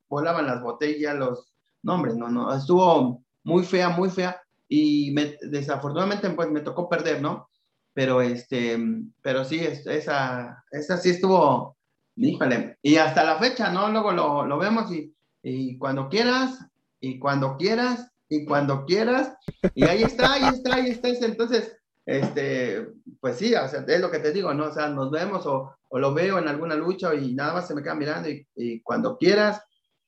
volaban 0.08 0.46
las 0.46 0.62
botellas, 0.62 1.16
los, 1.16 1.52
no, 1.82 1.94
hombre, 1.94 2.14
no, 2.14 2.28
no, 2.28 2.54
estuvo 2.54 3.20
muy 3.42 3.64
fea, 3.64 3.88
muy 3.88 4.10
fea 4.10 4.40
y 4.68 5.10
me, 5.10 5.36
desafortunadamente 5.42 6.30
pues 6.30 6.48
me 6.52 6.60
tocó 6.60 6.88
perder, 6.88 7.20
¿no? 7.20 7.48
Pero 7.94 8.20
este, 8.20 8.76
pero 9.22 9.44
sí, 9.44 9.60
esa, 9.60 10.62
esa 10.70 10.96
sí 10.98 11.10
estuvo, 11.10 11.76
híjole, 12.16 12.76
y 12.82 12.96
hasta 12.96 13.24
la 13.24 13.38
fecha, 13.38 13.70
¿no? 13.70 13.88
Luego 13.88 14.12
lo, 14.12 14.44
lo 14.44 14.58
vemos 14.58 14.92
y, 14.92 15.14
y, 15.42 15.78
cuando 15.78 16.08
quieras, 16.08 16.58
y 17.00 17.18
cuando 17.18 17.56
quieras, 17.56 18.10
y 18.28 18.44
cuando 18.44 18.84
quieras, 18.84 19.34
y 19.74 19.84
ahí 19.84 20.02
está, 20.02 20.34
ahí 20.34 20.44
está, 20.44 20.74
ahí 20.74 20.90
está, 20.90 21.08
entonces, 21.08 21.76
este, 22.04 22.88
pues 23.20 23.36
sí, 23.36 23.54
o 23.54 23.68
sea, 23.68 23.84
es 23.86 24.00
lo 24.00 24.10
que 24.10 24.18
te 24.18 24.32
digo, 24.32 24.52
¿no? 24.52 24.66
O 24.66 24.72
sea, 24.72 24.88
nos 24.88 25.10
vemos 25.12 25.46
o, 25.46 25.72
o 25.88 25.98
lo 25.98 26.12
veo 26.12 26.38
en 26.38 26.48
alguna 26.48 26.74
lucha 26.74 27.14
y 27.14 27.32
nada 27.34 27.54
más 27.54 27.68
se 27.68 27.74
me 27.74 27.82
queda 27.82 27.94
mirando 27.94 28.28
y, 28.28 28.46
y 28.56 28.80
cuando 28.82 29.16
quieras, 29.16 29.62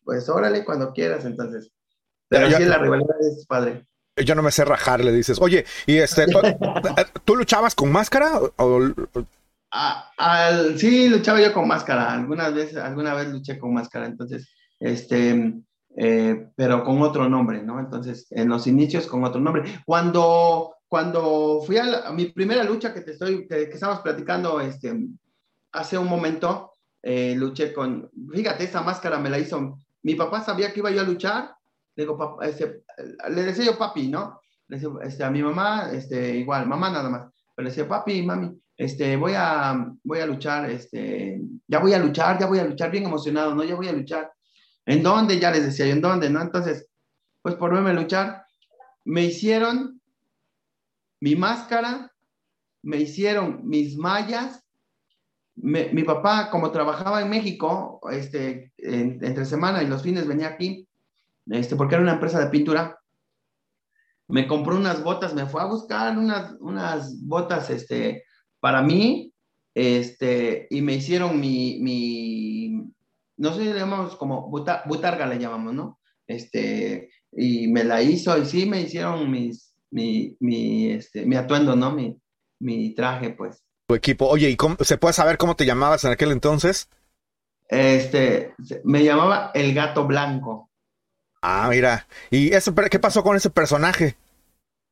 pues 0.04 0.28
órale, 0.28 0.64
cuando 0.64 0.92
quieras, 0.92 1.24
entonces. 1.24 1.70
Pero, 2.28 2.46
pero 2.48 2.58
sí, 2.58 2.64
la 2.64 2.78
rivalidad 2.78 3.16
es 3.20 3.46
padre 3.46 3.86
yo 4.24 4.34
no 4.34 4.42
me 4.42 4.50
sé 4.50 4.64
rajar, 4.64 5.04
le 5.04 5.12
dices, 5.12 5.38
oye, 5.40 5.64
y 5.86 5.98
este, 5.98 6.26
¿tú, 7.24 7.36
luchabas 7.36 7.74
con 7.74 7.92
máscara? 7.92 8.40
Al, 10.16 10.78
sí, 10.78 11.08
luchaba 11.08 11.40
yo 11.40 11.52
con 11.52 11.68
máscara, 11.68 12.12
algunas 12.12 12.54
veces, 12.54 12.76
alguna 12.76 13.14
vez 13.14 13.28
luché 13.28 13.58
con 13.58 13.74
máscara, 13.74 14.06
entonces, 14.06 14.48
este, 14.80 15.54
eh, 15.96 16.48
pero 16.56 16.82
con 16.82 17.02
otro 17.02 17.28
nombre, 17.28 17.62
¿no? 17.62 17.78
Entonces, 17.78 18.26
en 18.30 18.48
los 18.48 18.66
inicios 18.66 19.06
con 19.06 19.24
otro 19.24 19.40
nombre. 19.40 19.82
Cuando, 19.84 20.76
cuando 20.88 21.62
fui 21.66 21.76
a, 21.76 22.10
mi 22.12 22.26
primera 22.26 22.64
lucha 22.64 22.94
que 22.94 23.02
te 23.02 23.12
estoy, 23.12 23.46
que, 23.46 23.62
estamos 23.64 24.00
platicando, 24.00 24.60
este, 24.60 24.94
hace 25.72 25.98
un 25.98 26.08
momento, 26.08 26.72
eh, 27.02 27.34
luché 27.36 27.74
con, 27.74 28.10
fíjate, 28.32 28.64
esa 28.64 28.80
máscara 28.80 29.18
me 29.18 29.28
la 29.28 29.38
hizo, 29.38 29.78
mi 30.02 30.14
papá 30.14 30.42
sabía 30.42 30.72
que 30.72 30.80
iba 30.80 30.90
yo 30.90 31.02
a 31.02 31.04
luchar 31.04 31.56
le 31.96 32.04
digo, 32.04 32.16
papá, 32.16 32.46
este, 32.46 32.84
le 33.30 33.42
decía 33.42 33.64
yo 33.64 33.78
papi, 33.78 34.08
¿no? 34.08 34.40
Le 34.68 34.76
decía, 34.76 34.90
este, 35.02 35.24
a 35.24 35.30
mi 35.30 35.42
mamá, 35.42 35.90
este, 35.92 36.36
igual, 36.36 36.66
mamá 36.66 36.90
nada 36.90 37.08
más. 37.08 37.32
Pero 37.54 37.64
le 37.64 37.70
decía, 37.70 37.88
papi, 37.88 38.22
mami, 38.22 38.60
este, 38.76 39.16
voy 39.16 39.32
a, 39.34 39.92
voy 40.04 40.20
a 40.20 40.26
luchar, 40.26 40.70
este, 40.70 41.40
ya 41.66 41.78
voy 41.78 41.94
a 41.94 41.98
luchar, 41.98 42.38
ya 42.38 42.46
voy 42.46 42.58
a 42.58 42.64
luchar, 42.64 42.90
bien 42.90 43.04
emocionado, 43.04 43.54
¿no? 43.54 43.64
Ya 43.64 43.74
voy 43.74 43.88
a 43.88 43.92
luchar. 43.92 44.30
¿En 44.84 45.02
dónde? 45.02 45.40
Ya 45.40 45.50
les 45.50 45.64
decía 45.64 45.86
yo, 45.86 45.92
¿en 45.92 46.02
dónde? 46.02 46.28
¿No? 46.28 46.42
Entonces, 46.42 46.86
pues 47.40 47.54
por 47.54 47.72
verme 47.72 47.94
luchar, 47.94 48.44
me 49.04 49.24
hicieron 49.24 50.00
mi 51.20 51.34
máscara, 51.34 52.12
me 52.82 52.98
hicieron 52.98 53.66
mis 53.66 53.96
mallas. 53.96 54.62
mi 55.54 56.04
papá, 56.04 56.50
como 56.50 56.70
trabajaba 56.70 57.22
en 57.22 57.30
México, 57.30 58.00
este, 58.10 58.72
entre 58.76 59.46
semana 59.46 59.82
y 59.82 59.86
los 59.86 60.02
fines 60.02 60.26
venía 60.26 60.48
aquí, 60.48 60.86
este, 61.50 61.76
porque 61.76 61.94
era 61.94 62.02
una 62.02 62.14
empresa 62.14 62.38
de 62.38 62.50
pintura, 62.50 62.98
me 64.28 64.46
compró 64.46 64.76
unas 64.76 65.02
botas, 65.02 65.34
me 65.34 65.46
fue 65.46 65.62
a 65.62 65.66
buscar 65.66 66.18
unas, 66.18 66.54
unas 66.60 67.24
botas 67.24 67.70
este, 67.70 68.24
para 68.60 68.82
mí, 68.82 69.32
este, 69.74 70.66
y 70.70 70.82
me 70.82 70.94
hicieron 70.94 71.38
mi, 71.38 71.78
mi 71.80 72.92
no 73.36 73.52
sé, 73.52 73.64
le 73.64 73.78
llamamos 73.78 74.16
como 74.16 74.48
butarga, 74.48 75.26
le 75.26 75.38
llamamos, 75.38 75.74
¿no? 75.74 76.00
Este, 76.26 77.10
y 77.32 77.68
me 77.68 77.84
la 77.84 78.02
hizo, 78.02 78.36
y 78.38 78.46
sí 78.46 78.66
me 78.66 78.80
hicieron 78.80 79.30
mis, 79.30 79.74
mi, 79.90 80.36
mi, 80.40 80.90
este, 80.90 81.26
mi 81.26 81.36
atuendo, 81.36 81.76
¿no? 81.76 81.92
Mi, 81.92 82.16
mi 82.58 82.94
traje, 82.94 83.30
pues. 83.30 83.62
Tu 83.86 83.94
equipo. 83.94 84.26
Oye, 84.26 84.50
¿y 84.50 84.56
cómo, 84.56 84.76
se 84.80 84.98
puede 84.98 85.12
saber 85.12 85.38
cómo 85.38 85.54
te 85.54 85.66
llamabas 85.66 86.04
en 86.04 86.12
aquel 86.12 86.32
entonces? 86.32 86.88
Este, 87.68 88.54
me 88.84 89.04
llamaba 89.04 89.50
El 89.54 89.74
Gato 89.74 90.06
Blanco. 90.06 90.70
Ah, 91.48 91.68
mira. 91.70 92.08
¿Y 92.28 92.52
eso, 92.52 92.74
qué 92.90 92.98
pasó 92.98 93.22
con 93.22 93.36
ese 93.36 93.50
personaje? 93.50 94.16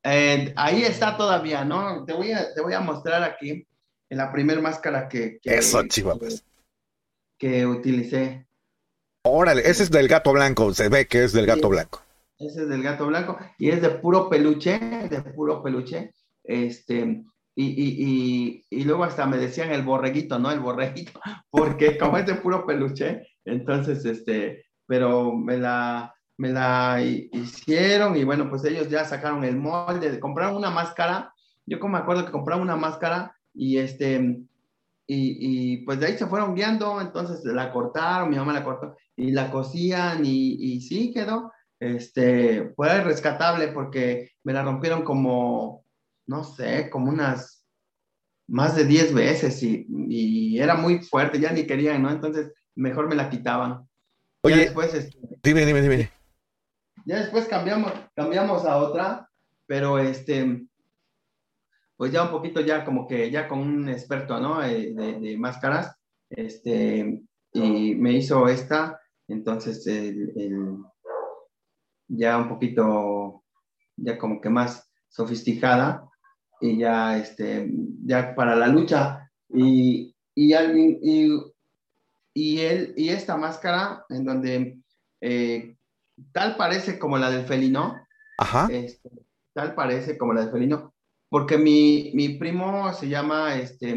Eh, 0.04 0.52
ahí 0.54 0.84
está 0.84 1.16
todavía, 1.16 1.64
¿no? 1.64 2.04
Te 2.04 2.12
voy 2.12 2.30
a, 2.30 2.54
te 2.54 2.60
voy 2.60 2.74
a 2.74 2.80
mostrar 2.80 3.24
aquí 3.24 3.66
en 4.08 4.18
la 4.18 4.30
primera 4.30 4.60
máscara 4.60 5.08
que, 5.08 5.40
que, 5.42 5.56
Eso, 5.56 5.82
pues. 6.16 6.44
que 7.36 7.66
utilicé. 7.66 8.46
Órale, 9.24 9.62
ese 9.68 9.82
es 9.82 9.90
del 9.90 10.06
gato 10.06 10.32
blanco, 10.32 10.72
se 10.72 10.88
ve 10.88 11.08
que 11.08 11.24
es 11.24 11.32
del 11.32 11.46
gato 11.46 11.68
blanco. 11.68 12.02
Ese 12.38 12.62
es 12.62 12.68
del 12.68 12.84
gato 12.84 13.08
blanco 13.08 13.36
y 13.58 13.70
es 13.70 13.82
de 13.82 13.90
puro 13.90 14.30
peluche, 14.30 14.78
de 14.78 15.22
puro 15.22 15.60
peluche. 15.60 16.12
Este, 16.44 17.24
y, 17.56 17.64
y, 17.64 17.96
y, 17.98 18.64
y, 18.70 18.84
luego 18.84 19.02
hasta 19.02 19.26
me 19.26 19.38
decían 19.38 19.72
el 19.72 19.82
borreguito, 19.82 20.38
¿no? 20.38 20.52
El 20.52 20.60
borreguito, 20.60 21.20
porque 21.50 21.98
como 21.98 22.16
es 22.16 22.26
de 22.26 22.36
puro 22.36 22.64
peluche, 22.64 23.26
entonces, 23.44 24.04
este, 24.04 24.66
pero 24.86 25.34
me 25.34 25.56
la, 25.56 26.14
me 26.36 26.50
la 26.50 27.00
hicieron 27.02 28.16
y 28.16 28.24
bueno, 28.24 28.48
pues 28.50 28.64
ellos 28.64 28.88
ya 28.88 29.04
sacaron 29.04 29.44
el 29.44 29.56
molde, 29.56 30.18
compraron 30.20 30.56
una 30.56 30.70
máscara, 30.70 31.32
yo 31.66 31.78
como 31.78 31.94
me 31.94 31.98
acuerdo 31.98 32.26
que 32.26 32.32
compraron 32.32 32.62
una 32.62 32.76
máscara 32.76 33.36
y 33.52 33.78
este, 33.78 34.40
y, 35.06 35.78
pues 35.84 36.00
de 36.00 36.06
ahí 36.06 36.18
se 36.18 36.26
fueron 36.26 36.54
guiando, 36.54 37.00
entonces 37.00 37.44
la 37.44 37.72
cortaron, 37.72 38.30
mi 38.30 38.36
mamá 38.36 38.52
la 38.52 38.64
cortó 38.64 38.96
y 39.16 39.30
la 39.32 39.50
cosían 39.50 40.24
y, 40.24 40.54
y 40.58 40.80
sí 40.80 41.12
quedó, 41.12 41.52
este, 41.78 42.72
fue 42.74 43.02
rescatable 43.02 43.68
porque 43.68 44.30
me 44.42 44.52
la 44.52 44.62
rompieron 44.62 45.04
como, 45.04 45.84
no 46.26 46.42
sé, 46.42 46.88
como 46.90 47.10
unas 47.10 47.64
más 48.46 48.76
de 48.76 48.84
10 48.84 49.14
veces 49.14 49.62
y, 49.62 49.86
y 50.08 50.58
era 50.58 50.74
muy 50.74 51.00
fuerte, 51.00 51.38
ya 51.38 51.52
ni 51.52 51.66
querían, 51.66 52.02
¿no? 52.02 52.10
Entonces 52.10 52.52
mejor 52.74 53.08
me 53.08 53.14
la 53.14 53.30
quitaban. 53.30 53.86
Oye, 54.42 54.56
después, 54.56 54.92
este, 54.94 55.18
dime, 55.42 55.64
dime, 55.64 55.80
dime. 55.80 56.10
Ya 57.06 57.18
después 57.18 57.46
cambiamos, 57.46 57.92
cambiamos 58.14 58.64
a 58.64 58.76
otra, 58.76 59.28
pero 59.66 59.98
este, 59.98 60.66
pues 61.96 62.12
ya 62.12 62.24
un 62.24 62.30
poquito 62.30 62.60
ya 62.60 62.84
como 62.84 63.06
que 63.06 63.30
ya 63.30 63.48
con 63.48 63.60
un 63.60 63.88
experto, 63.88 64.40
¿no? 64.40 64.62
Eh, 64.62 64.92
de, 64.94 65.36
máscaras, 65.36 65.96
este, 66.30 67.22
y 67.52 67.94
me 67.94 68.12
hizo 68.12 68.48
esta, 68.48 69.00
entonces 69.28 69.84
ya 72.08 72.38
un 72.38 72.48
poquito, 72.48 73.44
ya 73.96 74.18
como 74.18 74.40
que 74.40 74.50
más 74.50 74.90
sofisticada, 75.08 76.08
y 76.60 76.78
ya, 76.78 77.18
este, 77.18 77.70
ya 78.04 78.34
para 78.34 78.56
la 78.56 78.68
lucha, 78.68 79.30
y, 79.48 80.14
y, 80.34 80.54
y, 80.54 81.54
y, 82.32 82.60
él, 82.60 82.94
y 82.96 83.10
esta 83.10 83.36
máscara 83.36 84.04
en 84.08 84.24
donde 84.24 84.78
eh, 85.20 85.73
tal 86.32 86.56
parece 86.56 86.98
como 86.98 87.18
la 87.18 87.30
del 87.30 87.46
felino, 87.46 88.04
Ajá. 88.38 88.68
Este, 88.70 89.10
tal 89.52 89.74
parece 89.74 90.18
como 90.18 90.32
la 90.34 90.44
de 90.44 90.50
Felino, 90.50 90.94
porque 91.28 91.56
mi, 91.56 92.10
mi 92.14 92.30
primo 92.30 92.92
se 92.92 93.08
llama, 93.08 93.56
este, 93.56 93.90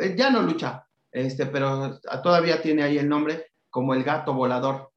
eh, 0.00 0.14
ya 0.16 0.30
no 0.30 0.42
lucha, 0.42 0.86
este, 1.10 1.46
pero 1.46 1.98
todavía 2.22 2.62
tiene 2.62 2.82
ahí 2.82 2.98
el 2.98 3.08
nombre 3.08 3.52
como 3.70 3.94
el 3.94 4.04
gato 4.04 4.34
volador. 4.34 4.90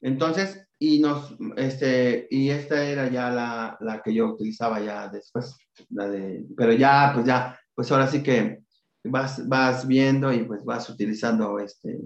Entonces, 0.00 0.66
y 0.78 1.00
nos, 1.00 1.36
este, 1.56 2.26
y 2.30 2.50
esta 2.50 2.84
era 2.84 3.08
ya 3.08 3.30
la, 3.30 3.76
la 3.80 4.02
que 4.02 4.14
yo 4.14 4.26
utilizaba 4.26 4.80
ya 4.80 5.08
después, 5.08 5.56
la 5.90 6.08
de, 6.08 6.44
pero 6.56 6.72
ya, 6.72 7.12
pues 7.14 7.26
ya, 7.26 7.58
pues 7.74 7.90
ahora 7.92 8.06
sí 8.06 8.22
que 8.22 8.62
vas, 9.04 9.46
vas 9.48 9.86
viendo 9.86 10.32
y 10.32 10.44
pues 10.44 10.64
vas 10.64 10.88
utilizando 10.88 11.58
este, 11.58 11.98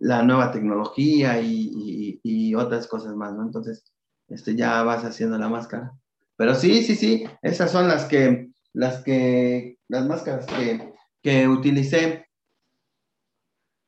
la 0.00 0.22
nueva 0.22 0.52
tecnología 0.52 1.40
y, 1.40 2.20
y, 2.22 2.54
otras 2.54 2.86
cosas 2.86 3.14
más, 3.14 3.32
¿no? 3.34 3.42
Entonces, 3.42 3.84
este, 4.28 4.54
ya 4.54 4.82
vas 4.82 5.04
haciendo 5.04 5.38
la 5.38 5.48
máscara. 5.48 5.92
Pero 6.36 6.54
sí, 6.54 6.82
sí, 6.82 6.96
sí, 6.96 7.24
esas 7.40 7.70
son 7.70 7.88
las 7.88 8.04
que, 8.04 8.50
las 8.72 9.02
que, 9.02 9.78
las 9.88 10.06
máscaras 10.06 10.46
que, 10.46 10.92
que 11.22 11.48
utilicé. 11.48 12.26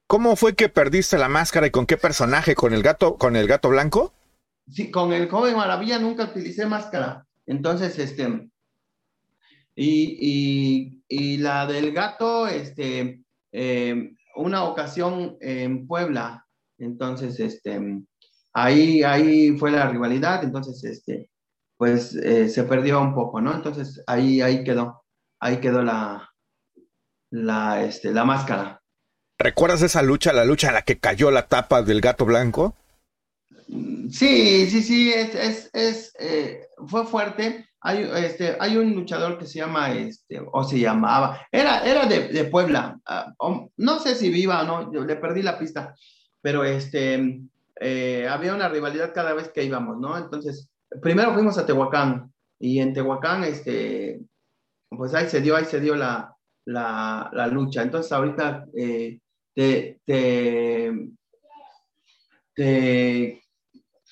¿Cómo 0.07 0.37
fue 0.37 0.55
que 0.55 0.69
perdiste 0.69 1.19
la 1.19 1.29
máscara 1.29 1.67
y 1.67 1.71
con 1.71 1.87
qué 1.87 1.97
personaje? 1.97 2.55
¿Con 2.55 2.75
el 2.75 2.83
gato, 2.83 3.17
con 3.17 3.37
el 3.37 3.47
gato 3.47 3.69
blanco? 3.69 4.13
Sí, 4.71 4.91
con 4.91 5.13
el 5.13 5.29
joven 5.29 5.57
maravilla 5.57 5.99
nunca 5.99 6.25
utilicé 6.25 6.67
máscara. 6.67 7.27
Entonces, 7.47 7.99
este, 7.99 8.49
y, 9.77 11.03
y, 11.09 11.37
la 11.39 11.67
del 11.67 11.93
gato, 11.93 12.47
este, 12.47 13.23
eh, 13.53 14.15
una 14.37 14.65
ocasión 14.65 15.37
en 15.41 15.87
Puebla, 15.87 16.47
entonces, 16.79 17.39
este, 17.41 17.81
ahí, 18.53 19.03
ahí 19.03 19.57
fue 19.59 19.71
la 19.71 19.89
rivalidad, 19.89 20.43
entonces, 20.45 20.83
este, 20.85 21.31
pues 21.77 22.15
eh, 22.15 22.49
se 22.49 22.65
perdió 22.65 23.01
un 23.01 23.15
poco, 23.15 23.41
¿no? 23.41 23.55
Entonces, 23.55 24.03
ahí, 24.07 24.41
ahí 24.41 24.65
quedó, 24.65 25.05
ahí 25.41 25.59
quedó 25.59 25.83
la, 25.83 26.31
la, 27.31 27.85
este, 27.85 28.13
la 28.13 28.25
máscara. 28.25 28.81
¿Recuerdas 29.39 29.83
esa 29.83 30.03
lucha, 30.03 30.33
la 30.33 30.45
lucha 30.45 30.69
en 30.69 30.75
la 30.75 30.83
que 30.83 30.99
cayó 30.99 31.31
la 31.31 31.49
tapa 31.49 31.83
del 31.83 32.01
gato 32.01 32.25
blanco? 32.25 32.75
Sí, 34.11 34.69
sí, 34.71 34.83
sí, 34.83 35.13
es, 35.13 35.35
es, 35.35 35.71
es 35.73 36.15
eh, 36.19 36.69
fue 36.87 37.07
fuerte. 37.07 37.69
Hay, 37.87 38.11
este, 38.17 38.57
hay 38.59 38.79
un 38.79 38.95
luchador 38.95 39.37
que 39.37 39.45
se 39.45 39.59
llama, 39.59 39.93
este, 39.93 40.41
o 40.53 40.65
se 40.65 40.79
llamaba, 40.79 41.47
era, 41.53 41.85
era 41.85 42.07
de, 42.07 42.29
de 42.29 42.45
Puebla, 42.45 42.99
uh, 43.39 43.69
no 43.77 43.99
sé 43.99 44.15
si 44.15 44.31
viva 44.31 44.63
o 44.63 44.65
no, 44.65 44.91
yo 44.91 45.05
le 45.05 45.17
perdí 45.17 45.43
la 45.43 45.59
pista, 45.59 45.95
pero 46.41 46.65
este, 46.65 47.43
eh, 47.79 48.27
había 48.27 48.55
una 48.55 48.71
rivalidad 48.71 49.13
cada 49.13 49.35
vez 49.35 49.51
que 49.51 49.65
íbamos, 49.65 49.99
¿no? 49.99 50.17
Entonces, 50.17 50.71
primero 51.03 51.35
fuimos 51.35 51.59
a 51.59 51.67
Tehuacán, 51.67 52.33
y 52.59 52.81
en 52.81 52.95
Tehuacán, 52.95 53.45
este, 53.45 54.19
pues 54.89 55.13
ahí 55.13 55.29
se 55.29 55.43
dio, 55.43 55.55
ahí 55.55 55.67
se 55.67 55.79
dio 55.79 55.95
la, 55.95 56.35
la, 56.65 57.47
lucha. 57.49 57.83
Entonces, 57.83 58.11
ahorita 58.13 58.65
eh, 58.75 59.21
te, 59.55 60.01
te, 62.55 63.43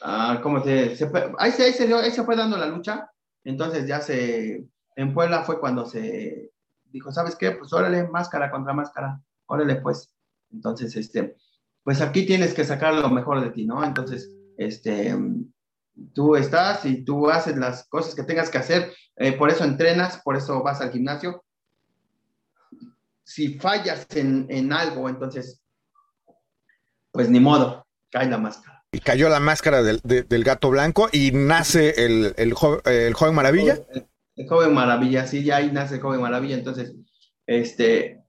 ah, 0.02 0.40
¿cómo 0.42 0.60
te, 0.60 0.94
ahí, 1.38 1.52
se, 1.52 1.64
ahí, 1.64 1.72
se 1.72 1.86
dio, 1.86 2.00
ahí 2.00 2.10
se 2.10 2.22
fue 2.22 2.36
dando 2.36 2.58
la 2.58 2.66
lucha 2.66 3.08
entonces 3.44 3.86
ya 3.86 4.00
se, 4.00 4.66
en 4.96 5.14
Puebla 5.14 5.44
fue 5.44 5.60
cuando 5.60 5.86
se 5.86 6.52
dijo, 6.84 7.10
¿sabes 7.10 7.36
qué? 7.36 7.52
Pues 7.52 7.72
órale, 7.72 8.06
máscara 8.08 8.50
contra 8.50 8.72
máscara, 8.72 9.20
órale 9.46 9.76
pues. 9.76 10.14
Entonces, 10.52 10.94
este, 10.96 11.36
pues 11.82 12.00
aquí 12.00 12.26
tienes 12.26 12.54
que 12.54 12.64
sacar 12.64 12.94
lo 12.94 13.08
mejor 13.08 13.40
de 13.40 13.50
ti, 13.50 13.64
¿no? 13.64 13.82
Entonces, 13.82 14.30
este, 14.58 15.16
tú 16.12 16.36
estás 16.36 16.84
y 16.84 17.04
tú 17.04 17.30
haces 17.30 17.56
las 17.56 17.88
cosas 17.88 18.14
que 18.14 18.22
tengas 18.22 18.50
que 18.50 18.58
hacer, 18.58 18.92
eh, 19.16 19.32
por 19.32 19.50
eso 19.50 19.64
entrenas, 19.64 20.20
por 20.22 20.36
eso 20.36 20.62
vas 20.62 20.80
al 20.80 20.92
gimnasio. 20.92 21.42
Si 23.24 23.58
fallas 23.58 24.06
en, 24.10 24.46
en 24.50 24.72
algo, 24.72 25.08
entonces, 25.08 25.62
pues 27.10 27.30
ni 27.30 27.40
modo, 27.40 27.86
cae 28.10 28.28
la 28.28 28.38
máscara 28.38 28.71
y 28.94 29.00
cayó 29.00 29.30
la 29.30 29.40
máscara 29.40 29.82
del, 29.82 30.44
gato 30.44 30.68
blanco 30.68 31.08
y 31.10 31.32
nace 31.32 32.04
el, 32.04 32.34
el, 32.36 32.52
joven 32.52 33.34
maravilla. 33.34 33.78
El, 34.36 34.46
joven 34.46 34.74
maravilla, 34.74 35.26
sí, 35.26 35.42
ya 35.42 35.56
ahí 35.56 35.72
nace 35.72 35.94
el 35.94 36.02
joven 36.02 36.20
maravilla. 36.20 36.56
Entonces, 36.56 36.94
este, 37.46 38.22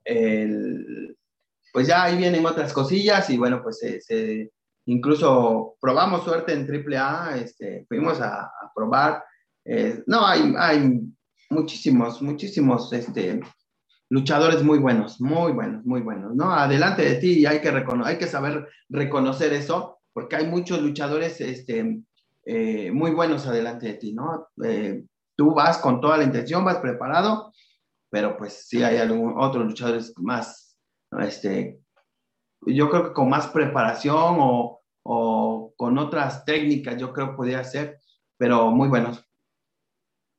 pues 1.73 1.87
ya 1.87 2.03
ahí 2.03 2.15
vienen 2.15 2.45
otras 2.45 2.71
cosillas 2.71 3.29
y 3.29 3.37
bueno, 3.37 3.61
pues 3.61 3.79
se, 3.79 4.51
incluso 4.85 5.75
probamos 5.81 6.23
suerte 6.23 6.53
en 6.53 6.65
AAA, 6.65 7.37
este, 7.39 7.85
fuimos 7.89 8.21
a, 8.21 8.49
probar. 8.73 9.21
Eh, 9.65 10.01
no, 10.07 10.25
hay, 10.25 10.53
hay 10.57 11.01
muchísimos, 11.49 12.21
muchísimos 12.21 12.91
este, 12.93 13.41
luchadores 14.09 14.63
muy 14.63 14.79
buenos, 14.79 15.19
muy 15.19 15.51
buenos, 15.51 15.85
muy 15.85 15.99
buenos, 15.99 16.33
¿no? 16.35 16.53
Adelante 16.53 17.01
de 17.01 17.15
ti 17.15 17.45
hay 17.45 17.59
que, 17.59 17.85
hay 18.05 18.17
que 18.17 18.27
saber 18.27 18.65
reconocer 18.87 19.51
eso 19.51 19.92
porque 20.13 20.35
hay 20.35 20.47
muchos 20.47 20.81
luchadores 20.81 21.41
este, 21.41 22.01
eh, 22.45 22.91
muy 22.91 23.11
buenos 23.11 23.47
adelante 23.47 23.87
de 23.87 23.93
ti, 23.95 24.13
¿no? 24.13 24.47
Eh, 24.63 25.03
tú 25.35 25.53
vas 25.53 25.79
con 25.79 25.99
toda 25.99 26.17
la 26.17 26.23
intención, 26.23 26.63
vas 26.63 26.77
preparado, 26.77 27.51
pero 28.09 28.37
pues 28.37 28.67
sí 28.67 28.83
hay 28.83 28.97
algún, 28.97 29.33
otros 29.37 29.65
luchadores 29.65 30.13
más, 30.17 30.77
este, 31.19 31.79
yo 32.65 32.89
creo 32.89 33.07
que 33.07 33.13
con 33.13 33.29
más 33.29 33.47
preparación 33.47 34.37
o, 34.39 34.81
o 35.03 35.73
con 35.75 35.97
otras 35.97 36.45
técnicas, 36.45 36.97
yo 36.97 37.11
creo 37.11 37.31
que 37.31 37.37
podría 37.37 37.63
ser, 37.63 37.99
pero 38.37 38.71
muy 38.71 38.87
buenos 38.87 39.25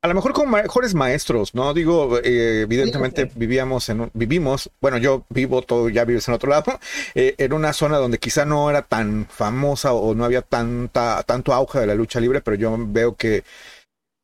a 0.05 0.07
lo 0.07 0.13
mejor 0.13 0.33
con 0.33 0.51
mejores 0.51 0.93
maestros, 0.93 1.55
¿no? 1.55 1.73
Digo, 1.73 2.19
eh, 2.19 2.61
evidentemente 2.61 3.31
vivíamos 3.33 3.89
en, 3.89 4.11
vivimos, 4.13 4.69
bueno, 4.79 4.99
yo 4.99 5.25
vivo, 5.29 5.63
todo 5.63 5.89
ya 5.89 6.05
vives 6.05 6.27
en 6.27 6.35
otro 6.35 6.51
lado, 6.51 6.79
eh, 7.15 7.33
en 7.39 7.53
una 7.53 7.73
zona 7.73 7.97
donde 7.97 8.19
quizá 8.19 8.45
no 8.45 8.69
era 8.69 8.83
tan 8.83 9.25
famosa 9.27 9.93
o 9.93 10.13
no 10.13 10.23
había 10.23 10.43
tanta, 10.43 11.23
tanto 11.23 11.53
auge 11.55 11.79
de 11.79 11.87
la 11.87 11.95
lucha 11.95 12.19
libre, 12.19 12.41
pero 12.41 12.55
yo 12.55 12.77
veo 12.77 13.15
que 13.15 13.43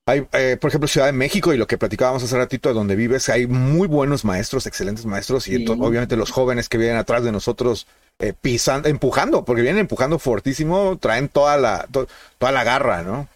hay, 0.06 0.28
eh, 0.34 0.56
por 0.62 0.68
ejemplo, 0.68 0.88
Ciudad 0.88 1.08
de 1.08 1.14
México 1.14 1.52
y 1.52 1.58
lo 1.58 1.66
que 1.66 1.80
platicábamos 1.80 2.22
hace 2.22 2.38
ratito 2.38 2.70
de 2.70 2.76
donde 2.76 2.96
vives, 2.96 3.30
hay 3.30 3.48
muy 3.48 3.88
buenos 3.88 4.24
maestros, 4.24 4.68
excelentes 4.68 5.08
maestros, 5.08 5.48
y 5.48 5.66
obviamente 5.68 6.16
los 6.16 6.30
jóvenes 6.30 6.70
que 6.70 6.78
vienen 6.78 6.98
atrás 6.98 7.24
de 7.24 7.32
nosotros 7.32 7.88
pisando, 8.40 8.88
empujando, 8.88 9.46
porque 9.46 9.64
vienen 9.64 9.82
empujando 9.82 10.20
fortísimo, 10.20 11.00
traen 11.02 11.28
toda 11.28 11.58
la, 11.58 11.88
toda 11.92 12.52
la 12.52 12.64
garra, 12.64 13.02
¿no? 13.02 13.28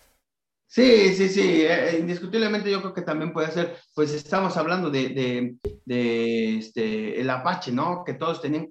Sí, 0.76 1.16
sí, 1.16 1.30
sí, 1.30 1.62
eh, 1.62 1.92
eh, 1.92 1.98
indiscutiblemente 2.02 2.70
yo 2.70 2.82
creo 2.82 2.94
que 2.94 3.02
también 3.02 3.32
puede 3.32 3.50
ser, 3.50 3.78
pues 3.94 4.12
estamos 4.12 4.58
hablando 4.58 4.90
de, 4.90 5.56
de, 5.86 6.58
este, 6.58 7.22
el 7.22 7.30
Apache, 7.30 7.72
¿no? 7.72 8.04
Que 8.04 8.16
todos 8.16 8.42
tenían, 8.42 8.68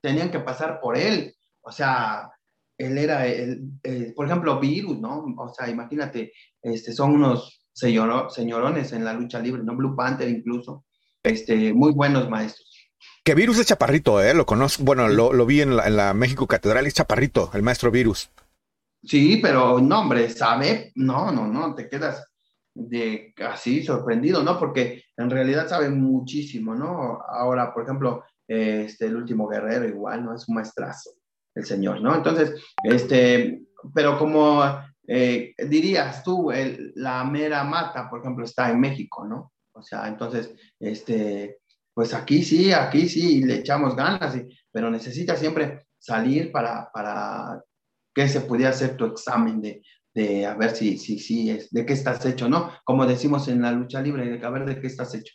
tenían 0.00 0.30
que 0.30 0.38
pasar 0.38 0.78
por 0.80 0.96
él, 0.96 1.34
o 1.62 1.72
sea, 1.72 2.30
él 2.78 2.96
era, 2.96 3.26
el, 3.26 3.72
por 4.14 4.26
ejemplo, 4.26 4.60
Virus, 4.60 5.00
¿no? 5.00 5.24
O 5.36 5.52
sea, 5.52 5.68
imagínate, 5.68 6.32
este, 6.62 6.92
son 6.92 7.10
unos 7.10 7.66
señorones 7.72 8.92
en 8.92 9.04
la 9.04 9.12
lucha 9.12 9.40
libre, 9.40 9.64
¿no? 9.64 9.74
Blue 9.74 9.96
Panther 9.96 10.28
incluso, 10.28 10.84
este, 11.24 11.72
muy 11.72 11.90
buenos 11.90 12.30
maestros. 12.30 12.70
Que 13.24 13.34
Virus 13.34 13.58
es 13.58 13.66
chaparrito, 13.66 14.22
¿eh? 14.22 14.32
Lo 14.32 14.46
conozco, 14.46 14.84
bueno, 14.84 15.08
lo, 15.08 15.32
lo 15.32 15.44
vi 15.44 15.62
en 15.62 15.76
la, 15.76 15.88
en 15.88 15.96
la 15.96 16.14
México 16.14 16.46
Catedral, 16.46 16.86
es 16.86 16.94
chaparrito, 16.94 17.50
el 17.52 17.64
maestro 17.64 17.90
Virus. 17.90 18.30
Sí, 19.02 19.38
pero 19.40 19.80
no, 19.80 20.00
hombre, 20.00 20.28
sabe, 20.28 20.92
no, 20.96 21.30
no, 21.30 21.46
no, 21.46 21.74
te 21.74 21.88
quedas 21.88 22.26
de 22.74 23.34
así 23.46 23.82
sorprendido, 23.82 24.42
¿no? 24.42 24.58
Porque 24.58 25.04
en 25.16 25.30
realidad 25.30 25.68
sabe 25.68 25.88
muchísimo, 25.88 26.74
¿no? 26.74 27.20
Ahora, 27.28 27.72
por 27.72 27.84
ejemplo, 27.84 28.24
este, 28.46 29.06
el 29.06 29.16
último 29.16 29.48
guerrero 29.48 29.88
igual, 29.88 30.24
¿no? 30.24 30.34
Es 30.34 30.48
un 30.48 30.56
maestrazo, 30.56 31.10
el 31.54 31.64
señor, 31.64 32.00
¿no? 32.00 32.14
Entonces, 32.14 32.54
este, 32.82 33.62
pero 33.94 34.18
como 34.18 34.62
eh, 35.06 35.54
dirías 35.68 36.22
tú, 36.22 36.50
la 36.96 37.24
mera 37.24 37.64
mata, 37.64 38.08
por 38.08 38.20
ejemplo, 38.20 38.44
está 38.44 38.70
en 38.70 38.80
México, 38.80 39.24
¿no? 39.24 39.52
O 39.72 39.82
sea, 39.82 40.08
entonces, 40.08 40.54
este, 40.78 41.58
pues 41.94 42.14
aquí 42.14 42.42
sí, 42.42 42.72
aquí 42.72 43.08
sí, 43.08 43.42
le 43.44 43.56
echamos 43.56 43.96
ganas, 43.96 44.36
pero 44.70 44.90
necesita 44.90 45.36
siempre 45.36 45.86
salir 45.98 46.52
para, 46.52 46.90
para 46.92 47.62
que 48.18 48.28
se 48.28 48.40
pudiera 48.40 48.70
hacer 48.70 48.96
tu 48.96 49.04
examen 49.04 49.60
de, 49.60 49.82
de 50.12 50.44
a 50.44 50.54
ver 50.54 50.74
si, 50.74 50.98
si, 50.98 51.20
si 51.20 51.50
es, 51.50 51.70
de 51.70 51.86
qué 51.86 51.92
estás 51.92 52.26
hecho, 52.26 52.48
¿no? 52.48 52.72
Como 52.84 53.06
decimos 53.06 53.46
en 53.46 53.62
la 53.62 53.70
lucha 53.70 54.02
libre, 54.02 54.28
de 54.28 54.44
a 54.44 54.50
ver 54.50 54.64
de 54.64 54.80
qué 54.80 54.88
estás 54.88 55.14
hecho. 55.14 55.34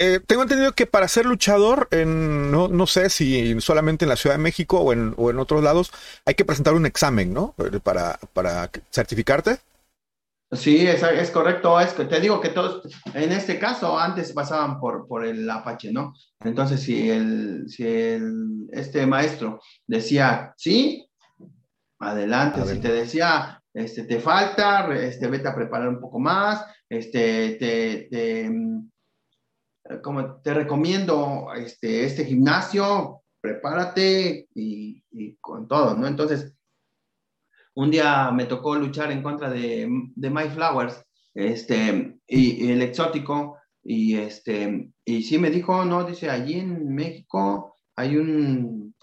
Eh, 0.00 0.18
tengo 0.26 0.42
entendido 0.42 0.72
que 0.72 0.86
para 0.86 1.06
ser 1.06 1.26
luchador, 1.26 1.86
en, 1.92 2.50
no, 2.50 2.66
no, 2.66 2.86
sé 2.88 3.10
si 3.10 3.60
solamente 3.60 4.04
en 4.04 4.08
la 4.08 4.16
Ciudad 4.16 4.34
de 4.34 4.42
México 4.42 4.80
o 4.80 4.92
en, 4.92 5.14
o 5.16 5.30
en 5.30 5.38
otros 5.38 5.62
lados, 5.62 5.92
hay 6.24 6.34
que 6.34 6.44
presentar 6.44 6.74
un 6.74 6.86
examen, 6.86 7.32
¿no? 7.32 7.54
Para, 7.84 8.18
para 8.32 8.70
certificarte. 8.92 9.58
Sí, 10.50 10.86
es, 10.86 11.02
es 11.02 11.30
correcto. 11.30 11.78
Es 11.78 11.92
que 11.92 12.06
te 12.06 12.20
digo 12.20 12.40
que 12.40 12.48
todos, 12.48 12.88
en 13.14 13.30
este 13.30 13.58
caso, 13.58 13.98
antes 13.98 14.32
pasaban 14.32 14.80
por, 14.80 15.06
por 15.06 15.24
el 15.24 15.48
Apache, 15.48 15.92
¿no? 15.92 16.14
Entonces, 16.40 16.80
si, 16.80 17.10
el, 17.10 17.68
si 17.68 17.86
el, 17.86 18.66
este 18.72 19.06
maestro 19.06 19.60
decía 19.86 20.54
sí, 20.56 21.07
Adelante, 22.00 22.64
si 22.64 22.80
te 22.80 22.92
decía, 22.92 23.62
este, 23.74 24.04
te 24.04 24.20
falta, 24.20 24.92
este, 24.94 25.26
vete 25.26 25.48
a 25.48 25.54
preparar 25.54 25.88
un 25.88 26.00
poco 26.00 26.20
más, 26.20 26.64
este, 26.88 27.56
te, 27.56 28.08
te, 28.10 28.50
mm, 28.50 28.90
como 30.02 30.40
te 30.40 30.54
recomiendo 30.54 31.48
este, 31.56 32.04
este 32.04 32.24
gimnasio, 32.24 33.22
prepárate 33.40 34.48
y, 34.54 35.02
y, 35.10 35.36
con 35.40 35.66
todo, 35.66 35.96
¿no? 35.96 36.06
Entonces, 36.06 36.54
un 37.74 37.90
día 37.90 38.30
me 38.30 38.46
tocó 38.46 38.76
luchar 38.76 39.10
en 39.10 39.22
contra 39.22 39.50
de, 39.50 39.88
de 40.14 40.30
My 40.30 40.48
Flowers, 40.50 41.04
este, 41.34 42.18
y, 42.26 42.64
y, 42.64 42.72
el 42.72 42.82
exótico, 42.82 43.58
y 43.82 44.16
este, 44.16 44.92
y 45.04 45.22
sí 45.22 45.38
me 45.38 45.50
dijo, 45.50 45.84
no, 45.84 46.04
dice, 46.04 46.30
allí 46.30 46.60
en 46.60 46.94
México 46.94 47.76
hay 47.96 48.16
un, 48.16 48.94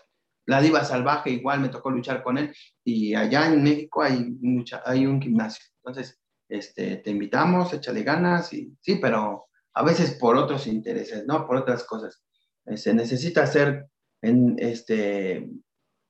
la 0.45 0.61
diva 0.61 0.83
salvaje, 0.83 1.31
igual 1.31 1.59
me 1.59 1.69
tocó 1.69 1.89
luchar 1.89 2.23
con 2.23 2.37
él, 2.37 2.53
y 2.83 3.15
allá 3.15 3.47
en 3.47 3.63
México 3.63 4.03
hay, 4.03 4.35
mucha, 4.41 4.81
hay 4.85 5.05
un 5.05 5.21
gimnasio. 5.21 5.65
Entonces, 5.83 6.19
este, 6.47 6.97
te 6.97 7.11
invitamos, 7.11 7.73
échale 7.73 8.03
ganas, 8.03 8.53
y 8.53 8.75
sí, 8.81 8.95
pero 8.95 9.47
a 9.73 9.83
veces 9.83 10.11
por 10.11 10.37
otros 10.37 10.67
intereses, 10.67 11.25
¿no? 11.25 11.45
Por 11.45 11.57
otras 11.57 11.83
cosas. 11.83 12.21
Se 12.65 12.73
este, 12.73 12.93
necesita 12.93 13.43
hacer, 13.43 13.87
en, 14.21 14.55
este, 14.59 15.49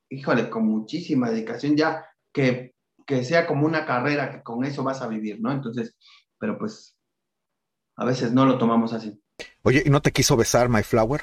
híjole, 0.10 0.50
con 0.50 0.66
muchísima 0.66 1.30
dedicación 1.30 1.76
ya, 1.76 2.06
que, 2.34 2.76
que 3.08 3.24
sea 3.24 3.48
como 3.48 3.66
una 3.66 3.86
carrera, 3.86 4.32
que 4.32 4.44
con 4.44 4.66
eso 4.66 4.84
vas 4.84 5.02
a 5.02 5.08
vivir, 5.08 5.42
¿no? 5.42 5.52
Entonces, 5.52 5.96
pero 6.38 6.58
pues, 6.58 6.98
a 7.98 8.06
veces 8.06 8.34
no 8.34 8.46
lo 8.46 8.58
tomamos 8.58 8.94
así. 8.94 9.22
Oye, 9.64 9.84
¿y 9.86 9.90
no 9.90 10.02
te 10.02 10.12
quiso 10.12 10.38
besar 10.38 10.70
My 10.70 10.84
Flower? 10.84 11.22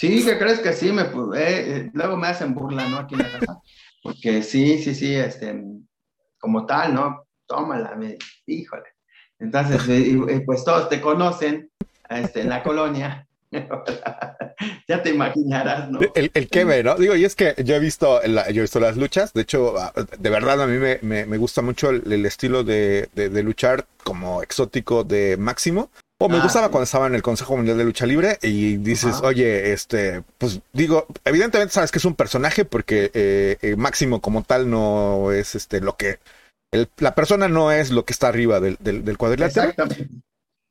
Sí, 0.00 0.24
que 0.24 0.38
crees 0.38 0.60
que 0.60 0.72
sí, 0.72 0.92
me, 0.92 1.02
eh, 1.02 1.08
eh, 1.36 1.90
luego 1.92 2.16
me 2.16 2.28
hacen 2.28 2.54
burla, 2.54 2.88
¿no? 2.88 3.00
Aquí 3.00 3.16
en 3.16 3.20
la 3.20 3.38
casa. 3.38 3.60
Porque 4.02 4.42
sí, 4.42 4.78
sí, 4.78 4.94
sí, 4.94 5.14
este, 5.14 5.62
como 6.38 6.64
tal, 6.64 6.94
¿no? 6.94 7.26
Tómala, 7.46 7.94
me, 7.96 8.16
híjole. 8.46 8.94
Entonces, 9.38 9.86
eh, 9.90 10.42
pues 10.46 10.64
todos 10.64 10.88
te 10.88 11.02
conocen 11.02 11.70
este, 12.08 12.40
en 12.40 12.48
la 12.48 12.62
colonia. 12.62 13.28
ya 14.88 15.02
te 15.02 15.10
imaginarás, 15.10 15.90
¿no? 15.90 15.98
El, 16.14 16.30
el 16.32 16.48
que 16.48 16.64
ve, 16.64 16.82
¿no? 16.82 16.94
Digo, 16.94 17.14
y 17.14 17.26
es 17.26 17.36
que 17.36 17.54
yo 17.62 17.74
he 17.74 17.78
visto, 17.78 18.22
yo 18.22 18.40
he 18.40 18.60
visto 18.62 18.80
las 18.80 18.96
luchas, 18.96 19.34
de 19.34 19.42
hecho, 19.42 19.76
ah, 19.76 19.92
de 20.18 20.30
verdad 20.30 20.62
a 20.62 20.66
mí 20.66 20.78
me, 20.78 20.98
me, 21.02 21.26
me 21.26 21.36
gusta 21.36 21.60
mucho 21.60 21.90
el, 21.90 22.24
estilo 22.24 22.64
de, 22.64 23.10
de, 23.12 23.42
luchar 23.42 23.84
como 24.02 24.42
exótico 24.42 25.04
de 25.04 25.36
Máximo. 25.36 25.90
O 26.22 26.28
me 26.28 26.36
ah, 26.36 26.42
gustaba 26.42 26.68
cuando 26.68 26.84
estaba 26.84 27.06
en 27.06 27.14
el 27.14 27.22
Consejo 27.22 27.56
Mundial 27.56 27.78
de 27.78 27.84
Lucha 27.84 28.04
Libre 28.04 28.38
y 28.42 28.76
dices, 28.76 29.16
oye, 29.22 29.72
este, 29.72 30.22
pues 30.36 30.60
digo, 30.74 31.06
evidentemente 31.24 31.72
sabes 31.72 31.90
que 31.90 31.96
es 31.96 32.04
un 32.04 32.14
personaje 32.14 32.66
porque 32.66 33.10
eh, 33.14 33.56
eh, 33.62 33.74
Máximo 33.76 34.20
como 34.20 34.42
tal 34.42 34.68
no 34.68 35.32
es 35.32 35.54
este 35.54 35.80
lo 35.80 35.96
que 35.96 36.18
el, 36.72 36.90
la 36.98 37.14
persona 37.14 37.48
no 37.48 37.72
es 37.72 37.90
lo 37.90 38.04
que 38.04 38.12
está 38.12 38.28
arriba 38.28 38.60
del, 38.60 38.76
del, 38.80 39.02
del 39.02 39.16
cuadrilátero. 39.16 39.70
Exactamente. 39.70 40.08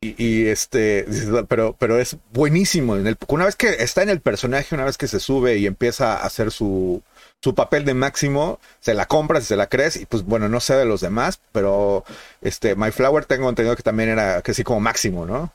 Y, 0.01 0.23
y, 0.23 0.47
este, 0.47 1.07
pero, 1.47 1.75
pero 1.79 1.99
es 1.99 2.15
buenísimo. 2.31 2.95
En 2.95 3.07
el, 3.07 3.17
una 3.27 3.45
vez 3.45 3.55
que 3.55 3.69
está 3.79 4.03
en 4.03 4.09
el 4.09 4.21
personaje, 4.21 4.75
una 4.75 4.85
vez 4.85 4.99
que 4.99 5.07
se 5.07 5.19
sube 5.19 5.57
y 5.57 5.65
empieza 5.65 6.13
a 6.13 6.25
hacer 6.27 6.51
su, 6.51 7.01
su 7.41 7.55
papel 7.55 7.85
de 7.85 7.93
máximo, 7.93 8.59
se 8.79 8.93
la 8.93 9.05
compras 9.05 9.43
y 9.43 9.47
se 9.47 9.55
la 9.55 9.67
crees, 9.67 9.95
y 9.95 10.05
pues 10.05 10.23
bueno, 10.23 10.49
no 10.49 10.59
sé 10.59 10.75
de 10.75 10.85
los 10.85 11.01
demás, 11.01 11.39
pero 11.51 12.03
este, 12.41 12.75
My 12.75 12.91
Flower 12.91 13.25
tengo 13.25 13.47
entendido 13.49 13.75
que 13.75 13.83
también 13.83 14.09
era 14.09 14.41
que 14.41 14.53
sí 14.53 14.63
como 14.63 14.79
máximo, 14.81 15.25
¿no? 15.25 15.51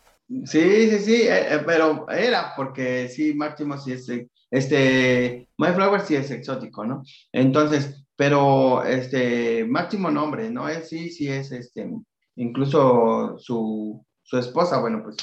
Sí, 0.47 0.91
sí, 0.91 0.99
sí, 1.01 1.23
eh, 1.23 1.55
eh, 1.55 1.63
pero 1.67 2.09
era 2.09 2.55
porque 2.57 3.09
sí, 3.09 3.35
máximo 3.35 3.77
sí 3.79 3.93
es, 3.93 4.09
este, 4.51 5.47
My 5.59 5.73
Flower 5.75 6.01
sí 6.01 6.17
es 6.17 6.31
exótico, 6.31 6.87
¿no? 6.87 7.03
Entonces, 7.33 8.03
pero 8.17 8.83
este, 8.85 9.65
máximo 9.67 10.11
nombre, 10.11 10.51
¿no? 10.51 10.69
Él 10.69 10.83
sí, 10.85 11.11
sí 11.11 11.29
es, 11.29 11.53
este, 11.53 11.91
incluso 12.37 13.37
su, 13.39 14.05
su 14.23 14.39
esposa, 14.39 14.81
bueno, 14.81 15.03
pues 15.03 15.17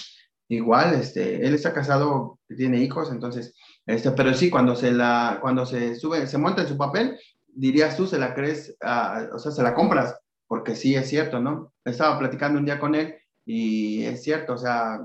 igual, 0.48 0.94
este, 0.94 1.46
él 1.48 1.56
está 1.56 1.74
casado, 1.74 2.40
tiene 2.56 2.80
hijos, 2.80 3.10
entonces, 3.12 3.56
este, 3.86 4.12
pero 4.12 4.34
sí, 4.34 4.50
cuando 4.50 4.76
se 4.76 4.92
la, 4.92 5.40
cuando 5.42 5.66
se 5.66 5.96
sube, 5.96 6.28
se 6.28 6.38
monta 6.38 6.62
en 6.62 6.68
su 6.68 6.78
papel, 6.78 7.20
dirías 7.48 7.98
tú, 7.98 8.08
se 8.08 8.20
la 8.20 8.34
crees, 8.34 8.76
uh, 8.82 9.36
o 9.36 9.40
sea, 9.40 9.52
se 9.52 9.64
la 9.64 9.74
compras, 9.74 10.18
porque 10.48 10.76
sí 10.76 10.96
es 10.96 11.10
cierto, 11.10 11.40
¿no? 11.40 11.74
Estaba 11.84 12.20
platicando 12.20 12.60
un 12.60 12.66
día 12.66 12.80
con 12.80 12.96
él 12.96 13.16
y 13.46 14.04
es 14.04 14.24
cierto, 14.24 14.54
o 14.54 14.58
sea, 14.58 15.00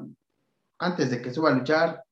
antes 0.79 1.11
de 1.11 1.23
que 1.23 1.33
suba 1.33 1.51
a 1.51 1.55
luchar, 1.55 2.03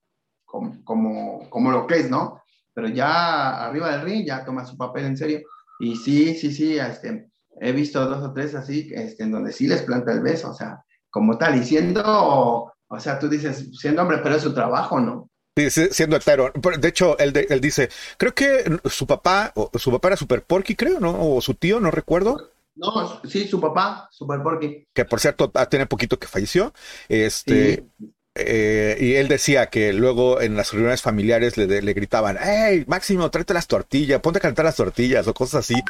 como, 0.45 0.85
como, 0.85 1.51
como 1.51 1.71
lo 1.71 1.87
que 1.87 2.01
es, 2.01 2.11
¿no? 2.11 2.43
Pero 2.73 2.89
ya 2.89 3.67
arriba 3.67 3.91
del 3.91 4.03
ring 4.03 4.27
ya 4.27 4.45
toma 4.45 4.65
su 4.65 4.77
papel 4.77 5.05
en 5.05 5.17
serio. 5.17 5.41
Y 5.81 5.97
sí, 5.97 6.35
sí, 6.35 6.53
sí, 6.53 6.79
este, 6.79 7.29
he 7.61 7.73
visto 7.73 8.05
dos 8.07 8.23
o 8.23 8.33
tres 8.33 8.55
así, 8.55 8.91
este, 8.95 9.25
en 9.25 9.33
donde 9.33 9.53
sí 9.53 9.67
les 9.67 9.83
planta 9.83 10.13
el 10.13 10.21
beso, 10.21 10.51
o 10.51 10.55
sea, 10.55 10.85
como 11.11 11.37
tal, 11.39 11.57
y 11.57 11.65
siendo, 11.65 12.03
o 12.05 13.01
sea, 13.01 13.19
tú 13.19 13.29
dices, 13.29 13.71
siendo 13.79 14.03
hombre, 14.03 14.19
pero 14.23 14.37
es 14.37 14.43
su 14.43 14.55
trabajo, 14.55 15.01
¿no? 15.01 15.31
Siendo 15.57 16.17
hetero. 16.17 16.53
De 16.79 16.89
hecho, 16.89 17.17
él, 17.19 17.33
él, 17.49 17.61
dice, 17.61 17.89
creo 18.17 18.35
que 18.35 18.65
su 18.87 19.07
papá, 19.07 19.53
o 19.55 19.71
su 19.79 19.93
papá 19.93 20.09
era 20.09 20.17
Super 20.17 20.43
Porky, 20.43 20.75
creo, 20.75 20.99
¿no? 20.99 21.17
O 21.37 21.41
su 21.41 21.55
tío, 21.55 21.79
no 21.79 21.93
recuerdo. 21.93 22.51
No, 22.77 23.21
sí, 23.25 23.47
su 23.47 23.61
papá, 23.61 24.09
Super 24.11 24.43
Porky. 24.43 24.87
Que 24.93 25.05
por 25.05 25.21
cierto, 25.21 25.53
tiene 25.71 25.87
poquito 25.87 26.19
que 26.19 26.27
falleció. 26.27 26.73
Este. 27.09 27.85
Sí. 27.99 28.15
Eh, 28.37 28.97
y 29.01 29.15
él 29.15 29.29
decía 29.29 29.67
que 29.67 29.93
luego 29.93 30.41
en 30.41 30.57
las 30.57 30.73
reuniones 30.73 31.03
familiares 31.03 31.57
le, 31.57 31.81
le, 31.81 31.93
gritaban, 31.93 32.37
hey, 32.43 32.83
Máximo, 32.89 33.31
tráete 33.31 33.55
las 33.55 33.69
tortillas, 33.69 34.21
ponte 34.21 34.39
a 34.39 34.43
cantar 34.43 34.65
las 34.65 34.75
tortillas 34.75 35.29
o 35.29 35.35
cosas 35.35 35.61
así, 35.61 35.81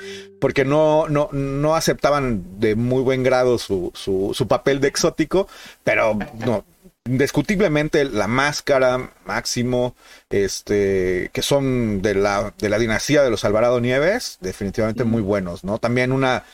porque 0.42 0.66
no, 0.66 1.08
no, 1.08 1.30
no 1.32 1.74
aceptaban 1.74 2.60
de 2.60 2.74
muy 2.74 3.02
buen 3.02 3.22
grado 3.22 3.56
su, 3.56 3.92
su, 3.94 4.32
su 4.34 4.46
papel 4.46 4.80
de 4.80 4.88
exótico, 4.88 5.48
pero 5.84 6.18
no, 6.44 6.66
indiscutiblemente 7.06 8.04
la 8.04 8.26
máscara, 8.26 9.12
Máximo, 9.26 9.94
este, 10.30 11.30
que 11.32 11.42
son 11.42 12.00
de 12.00 12.14
la, 12.14 12.54
de 12.58 12.68
la 12.68 12.78
dinastía 12.78 13.22
de 13.22 13.30
los 13.30 13.44
Alvarado 13.44 13.80
Nieves, 13.80 14.38
definitivamente 14.40 15.04
mm. 15.04 15.08
muy 15.08 15.22
buenos, 15.22 15.64
¿no? 15.64 15.78
También 15.78 16.12
una, 16.12 16.44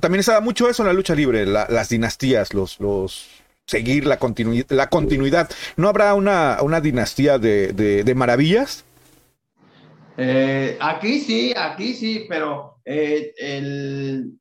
también 0.00 0.24
se 0.24 0.32
da 0.32 0.40
mucho 0.40 0.68
eso 0.68 0.82
en 0.82 0.88
la 0.88 0.92
lucha 0.92 1.14
libre, 1.14 1.46
la, 1.46 1.66
las 1.70 1.88
dinastías, 1.88 2.54
los, 2.54 2.80
los, 2.80 3.28
seguir 3.66 4.06
la, 4.06 4.18
continu 4.18 4.64
la 4.68 4.88
continuidad. 4.88 5.48
¿No 5.76 5.88
habrá 5.88 6.14
una, 6.14 6.58
una 6.60 6.80
dinastía 6.80 7.38
de, 7.38 7.72
de, 7.72 8.02
de 8.02 8.14
maravillas? 8.16 8.84
Eh, 10.16 10.76
aquí 10.80 11.20
sí, 11.20 11.54
aquí 11.56 11.94
sí, 11.94 12.26
pero 12.28 12.80
eh, 12.84 13.32
el, 13.38 14.32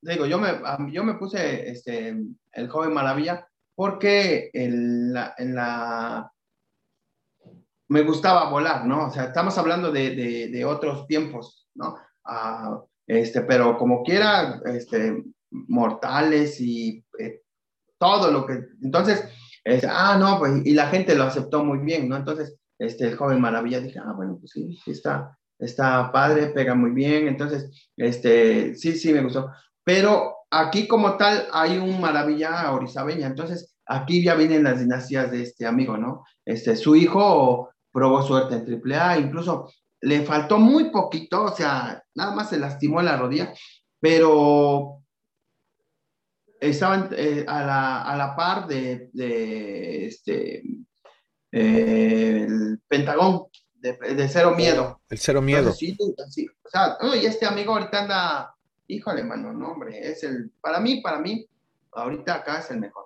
digo, 0.00 0.24
yo 0.24 0.38
me, 0.38 0.48
yo 0.90 1.04
me 1.04 1.14
puse 1.14 1.68
este, 1.68 2.16
el 2.52 2.68
joven 2.68 2.94
maravilla 2.94 3.46
porque 3.78 4.50
en 4.54 5.12
la, 5.12 6.32
me 7.86 8.02
gustaba 8.02 8.50
volar, 8.50 8.84
¿no? 8.84 9.06
O 9.06 9.10
sea, 9.12 9.26
estamos 9.26 9.56
hablando 9.56 9.92
de, 9.92 10.48
de, 10.50 10.64
otros 10.64 11.06
tiempos, 11.06 11.68
¿no? 11.76 11.94
Uh, 12.24 12.84
este, 13.06 13.42
pero 13.42 13.78
como 13.78 14.02
quiera, 14.02 14.60
este, 14.64 15.22
mortales 15.50 16.60
y 16.60 17.04
eh, 17.20 17.42
todo 17.98 18.32
lo 18.32 18.46
que, 18.46 18.64
entonces, 18.82 19.24
es, 19.62 19.84
ah, 19.88 20.16
no, 20.18 20.40
pues, 20.40 20.60
y 20.64 20.74
la 20.74 20.88
gente 20.88 21.14
lo 21.14 21.22
aceptó 21.22 21.62
muy 21.62 21.78
bien, 21.78 22.08
¿no? 22.08 22.16
Entonces, 22.16 22.58
este, 22.80 23.06
el 23.06 23.16
joven 23.16 23.40
maravilla, 23.40 23.78
dije, 23.78 24.00
ah, 24.04 24.12
bueno, 24.12 24.38
pues 24.40 24.50
sí, 24.50 24.76
sí 24.84 24.90
está, 24.90 25.38
está 25.56 26.10
padre, 26.10 26.48
pega 26.48 26.74
muy 26.74 26.90
bien, 26.90 27.28
entonces, 27.28 27.70
este, 27.96 28.74
sí, 28.74 28.96
sí, 28.96 29.12
me 29.12 29.22
gustó, 29.22 29.52
pero 29.84 30.37
aquí 30.50 30.86
como 30.86 31.16
tal 31.16 31.48
hay 31.52 31.78
un 31.78 32.00
maravilla 32.00 32.72
orizabeña, 32.72 33.26
entonces 33.26 33.74
aquí 33.86 34.22
ya 34.22 34.34
vienen 34.34 34.64
las 34.64 34.80
dinastías 34.80 35.30
de 35.30 35.42
este 35.42 35.66
amigo, 35.66 35.96
¿no? 35.96 36.24
Este, 36.44 36.76
su 36.76 36.96
hijo 36.96 37.70
probó 37.92 38.22
suerte 38.22 38.56
en 38.56 38.82
AAA, 38.82 39.18
incluso 39.18 39.70
le 40.00 40.22
faltó 40.24 40.58
muy 40.58 40.90
poquito, 40.90 41.44
o 41.44 41.54
sea, 41.54 42.02
nada 42.14 42.34
más 42.34 42.50
se 42.50 42.58
lastimó 42.58 43.02
la 43.02 43.16
rodilla, 43.16 43.52
pero 44.00 45.02
estaban 46.60 47.08
eh, 47.12 47.44
a, 47.46 47.62
la, 47.62 48.02
a, 48.02 48.16
la, 48.16 48.36
par 48.36 48.66
de, 48.66 49.10
de 49.12 50.06
este, 50.06 50.62
eh, 51.52 52.46
el 52.46 52.80
Pentagón, 52.86 53.46
de, 53.74 53.92
de, 53.96 54.28
Cero 54.28 54.54
Miedo. 54.56 55.00
El 55.08 55.18
Cero 55.18 55.40
Miedo. 55.40 55.60
Entonces, 55.60 55.96
sí, 55.96 55.96
sí, 56.30 56.46
o 56.46 56.68
sea, 56.68 56.96
y 57.16 57.26
este 57.26 57.46
amigo 57.46 57.72
ahorita 57.72 58.02
anda 58.02 58.54
híjole, 58.88 59.22
mano, 59.22 59.52
no, 59.52 59.72
hombre, 59.72 60.10
es 60.10 60.24
el, 60.24 60.50
para 60.60 60.80
mí, 60.80 61.00
para 61.00 61.20
mí, 61.20 61.46
ahorita 61.92 62.34
acá 62.34 62.58
es 62.58 62.70
el 62.70 62.80
mejor. 62.80 63.04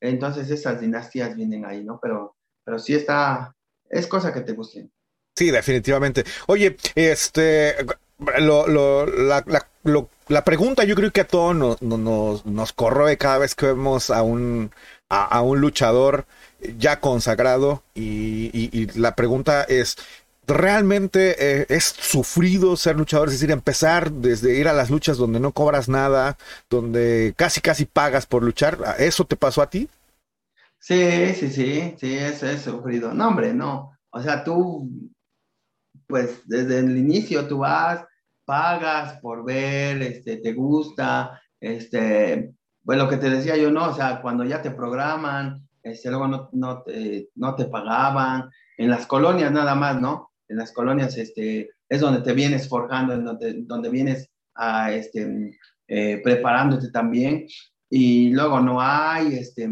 Entonces 0.00 0.50
esas 0.50 0.80
dinastías 0.80 1.36
vienen 1.36 1.64
ahí, 1.64 1.84
¿no? 1.84 1.98
Pero, 2.00 2.36
pero 2.64 2.78
sí 2.78 2.94
está, 2.94 3.54
es 3.88 4.06
cosa 4.06 4.32
que 4.32 4.40
te 4.40 4.52
guste. 4.52 4.88
Sí, 5.36 5.50
definitivamente. 5.50 6.24
Oye, 6.46 6.76
este, 6.94 7.76
lo, 8.38 8.66
lo, 8.66 9.06
la, 9.06 9.44
la, 9.46 9.68
lo, 9.84 10.08
la 10.28 10.44
pregunta 10.44 10.84
yo 10.84 10.94
creo 10.94 11.12
que 11.12 11.20
a 11.20 11.28
todos 11.28 11.80
nos, 11.82 12.72
corroe 12.72 13.16
cada 13.16 13.38
vez 13.38 13.54
que 13.54 13.66
vemos 13.66 14.10
a 14.10 14.22
un, 14.22 14.72
a, 15.08 15.42
un 15.42 15.60
luchador 15.60 16.26
ya 16.78 17.00
consagrado 17.00 17.82
y 17.94 18.88
la 18.98 19.14
pregunta 19.14 19.64
es, 19.64 19.96
realmente 20.54 21.36
eh, 21.38 21.66
es 21.68 21.84
sufrido 21.84 22.76
ser 22.76 22.96
luchador, 22.96 23.28
es 23.28 23.34
decir, 23.34 23.50
empezar 23.50 24.10
desde 24.10 24.58
ir 24.58 24.68
a 24.68 24.72
las 24.72 24.90
luchas 24.90 25.16
donde 25.16 25.40
no 25.40 25.52
cobras 25.52 25.88
nada, 25.88 26.36
donde 26.70 27.34
casi 27.36 27.60
casi 27.60 27.84
pagas 27.84 28.26
por 28.26 28.42
luchar. 28.42 28.78
¿Eso 28.98 29.24
te 29.24 29.36
pasó 29.36 29.62
a 29.62 29.70
ti? 29.70 29.88
Sí, 30.78 31.34
sí, 31.34 31.50
sí, 31.50 31.94
sí, 31.98 32.16
eso 32.16 32.46
es 32.46 32.62
sufrido. 32.62 33.12
No, 33.12 33.28
hombre, 33.28 33.52
no. 33.52 33.92
O 34.10 34.20
sea, 34.22 34.42
tú, 34.42 34.88
pues 36.06 36.42
desde 36.46 36.78
el 36.78 36.96
inicio 36.96 37.46
tú 37.46 37.58
vas, 37.58 38.04
pagas 38.44 39.20
por 39.20 39.44
ver, 39.44 40.00
este, 40.02 40.38
te 40.38 40.52
gusta, 40.54 41.40
este, 41.60 42.54
pues 42.84 42.96
lo 42.96 43.08
que 43.08 43.18
te 43.18 43.28
decía 43.28 43.56
yo, 43.56 43.70
no, 43.70 43.90
o 43.90 43.94
sea, 43.94 44.22
cuando 44.22 44.44
ya 44.44 44.62
te 44.62 44.70
programan, 44.70 45.68
este, 45.82 46.08
luego 46.08 46.28
no, 46.28 46.48
no, 46.52 46.82
te, 46.82 47.28
no 47.34 47.54
te 47.54 47.66
pagaban, 47.66 48.50
en 48.78 48.88
las 48.90 49.06
colonias 49.06 49.52
nada 49.52 49.74
más, 49.74 50.00
¿no? 50.00 50.27
En 50.48 50.56
las 50.56 50.72
colonias, 50.72 51.16
este, 51.16 51.70
es 51.88 52.00
donde 52.00 52.22
te 52.22 52.32
vienes 52.32 52.68
forjando, 52.68 53.14
en 53.14 53.24
donde, 53.24 53.62
donde 53.62 53.90
vienes 53.90 54.28
a, 54.54 54.92
este, 54.92 55.58
eh, 55.86 56.20
preparándote 56.22 56.90
también, 56.90 57.46
y 57.90 58.30
luego 58.30 58.60
no 58.60 58.80
hay, 58.80 59.34
este, 59.34 59.68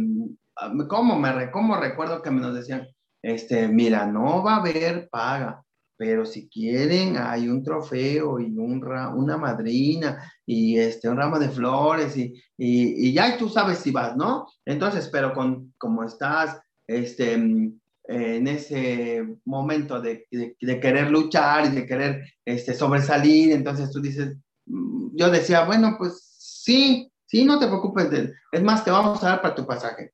¿cómo, 0.88 1.18
me, 1.18 1.50
cómo 1.50 1.76
recuerdo 1.76 2.22
que 2.22 2.30
me 2.30 2.40
nos 2.40 2.54
decían, 2.54 2.86
este, 3.22 3.68
mira, 3.68 4.06
no 4.06 4.42
va 4.42 4.56
a 4.56 4.60
haber 4.60 5.08
paga, 5.10 5.62
pero 5.96 6.24
si 6.26 6.48
quieren, 6.48 7.16
hay 7.16 7.48
un 7.48 7.62
trofeo 7.62 8.38
y 8.38 8.56
un 8.56 8.86
una 9.14 9.36
madrina 9.36 10.30
y 10.44 10.78
este, 10.78 11.08
un 11.08 11.16
ramo 11.16 11.38
de 11.38 11.48
flores 11.48 12.16
y, 12.16 12.34
y, 12.56 13.08
y, 13.08 13.12
ya 13.12 13.36
tú 13.38 13.48
sabes 13.48 13.78
si 13.78 13.90
vas, 13.90 14.16
¿no? 14.16 14.46
Entonces, 14.64 15.08
pero 15.08 15.32
con, 15.32 15.72
como 15.78 16.04
estás 16.04 16.60
este, 16.86 17.72
en 18.08 18.46
ese 18.46 19.26
momento 19.44 20.00
de, 20.00 20.26
de, 20.30 20.80
querer 20.80 21.10
luchar 21.10 21.66
y 21.66 21.74
de 21.74 21.86
querer 21.86 22.24
este, 22.44 22.74
sobresalir, 22.74 23.52
entonces 23.52 23.90
tú 23.90 24.00
dices, 24.00 24.36
mm, 24.66 25.16
yo 25.16 25.30
decía, 25.30 25.64
bueno, 25.64 25.96
pues 25.98 26.22
sí, 26.38 27.10
sí, 27.26 27.44
no 27.44 27.58
te 27.58 27.66
preocupes, 27.66 28.10
de, 28.10 28.32
es 28.52 28.62
más, 28.62 28.84
te 28.84 28.90
vamos 28.90 29.22
a 29.22 29.30
dar 29.30 29.42
para 29.42 29.54
tu 29.54 29.66
pasaje. 29.66 30.12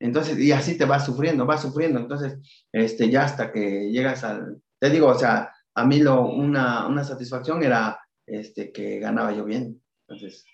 Entonces, 0.00 0.38
y 0.38 0.52
así 0.52 0.78
te 0.78 0.84
vas 0.84 1.04
sufriendo, 1.04 1.44
vas 1.44 1.62
sufriendo, 1.62 1.98
entonces, 1.98 2.38
este, 2.72 3.10
ya 3.10 3.24
hasta 3.24 3.52
que 3.52 3.90
llegas 3.90 4.24
al, 4.24 4.62
te 4.78 4.90
digo, 4.90 5.08
o 5.08 5.18
sea, 5.18 5.52
a 5.74 5.84
mí 5.84 6.00
lo, 6.00 6.26
una, 6.26 6.86
una 6.86 7.04
satisfacción 7.04 7.62
era 7.62 8.00
este, 8.26 8.72
que 8.72 8.98
ganaba 8.98 9.32
yo 9.32 9.44
bien. 9.44 9.80
Entonces. 10.06 10.44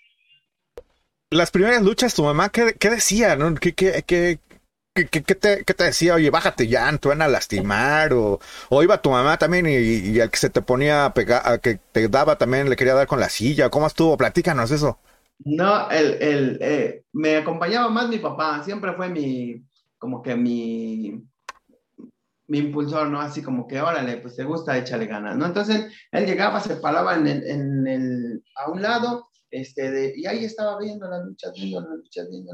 Las 1.31 1.51
primeras 1.51 1.81
luchas, 1.83 2.13
tu 2.13 2.23
mamá, 2.23 2.49
¿qué, 2.49 2.75
qué 2.79 2.89
decía? 2.89 3.35
¿no? 3.35 3.53
¿Qué, 3.55 3.73
qué, 3.73 4.03
qué, 4.05 4.39
¿Qué, 4.95 5.03
te, 5.03 5.23
¿Qué, 5.65 5.73
te, 5.73 5.83
decía? 5.83 6.15
Oye, 6.15 6.29
bájate 6.29 6.67
ya, 6.67 6.89
te 6.97 7.09
van 7.09 7.21
a 7.21 7.27
lastimar. 7.27 8.13
O, 8.13 8.39
iba 8.81 9.01
tu 9.01 9.09
mamá 9.09 9.37
también 9.37 9.65
y, 9.67 9.75
y 9.75 10.21
al 10.21 10.31
que 10.31 10.37
se 10.37 10.49
te 10.49 10.61
ponía 10.61 11.03
a 11.03 11.13
pegar, 11.13 11.41
a 11.45 11.57
que 11.57 11.79
te 11.91 12.07
daba 12.07 12.37
también 12.37 12.69
le 12.69 12.77
quería 12.77 12.93
dar 12.93 13.05
con 13.05 13.19
la 13.19 13.27
silla. 13.27 13.69
¿Cómo 13.69 13.87
estuvo? 13.87 14.15
Platícanos 14.15 14.71
eso. 14.71 14.97
No, 15.39 15.89
el, 15.91 16.13
el, 16.21 16.57
eh, 16.61 17.03
me 17.11 17.35
acompañaba 17.35 17.89
más 17.89 18.07
mi 18.07 18.19
papá. 18.19 18.63
Siempre 18.63 18.93
fue 18.93 19.09
mi, 19.09 19.65
como 19.97 20.21
que 20.21 20.33
mi, 20.37 21.27
mi 22.47 22.59
impulsor, 22.59 23.09
¿no? 23.09 23.19
Así 23.19 23.41
como 23.41 23.67
que, 23.67 23.81
órale, 23.81 24.15
pues 24.17 24.37
te 24.37 24.45
gusta, 24.45 24.77
échale 24.77 25.07
ganas, 25.07 25.35
¿no? 25.35 25.45
Entonces 25.45 25.91
él 26.09 26.25
llegaba, 26.25 26.61
se 26.61 26.77
paraba 26.77 27.15
en 27.15 27.27
el, 27.27 27.43
en 27.43 27.87
el, 27.87 28.43
a 28.55 28.71
un 28.71 28.81
lado, 28.81 29.27
este, 29.51 29.91
de, 29.91 30.13
y 30.15 30.25
ahí 30.25 30.45
estaba 30.45 30.79
viendo 30.79 31.05
las 31.09 31.25
luchas, 31.25 31.51
viendo 31.53 31.81
las 31.81 31.97
luchas, 31.97 32.29
viendo, 32.29 32.53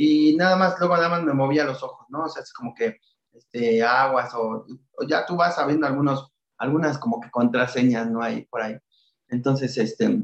y 0.00 0.36
nada 0.36 0.56
más, 0.56 0.78
luego 0.78 0.96
nada 0.96 1.08
más 1.08 1.22
me 1.24 1.32
movía 1.32 1.64
los 1.64 1.82
ojos, 1.82 2.06
¿no? 2.08 2.24
O 2.24 2.28
sea, 2.28 2.42
es 2.42 2.52
como 2.52 2.72
que, 2.74 2.98
este, 3.32 3.82
aguas, 3.82 4.32
o, 4.34 4.64
o 4.96 5.06
ya 5.06 5.26
tú 5.26 5.36
vas 5.36 5.56
sabiendo 5.56 5.86
algunos, 5.86 6.32
algunas 6.56 6.98
como 6.98 7.20
que 7.20 7.30
contraseñas, 7.30 8.08
¿no? 8.08 8.22
Hay 8.22 8.44
por 8.46 8.62
ahí. 8.62 8.76
Entonces, 9.28 9.76
este, 9.76 10.22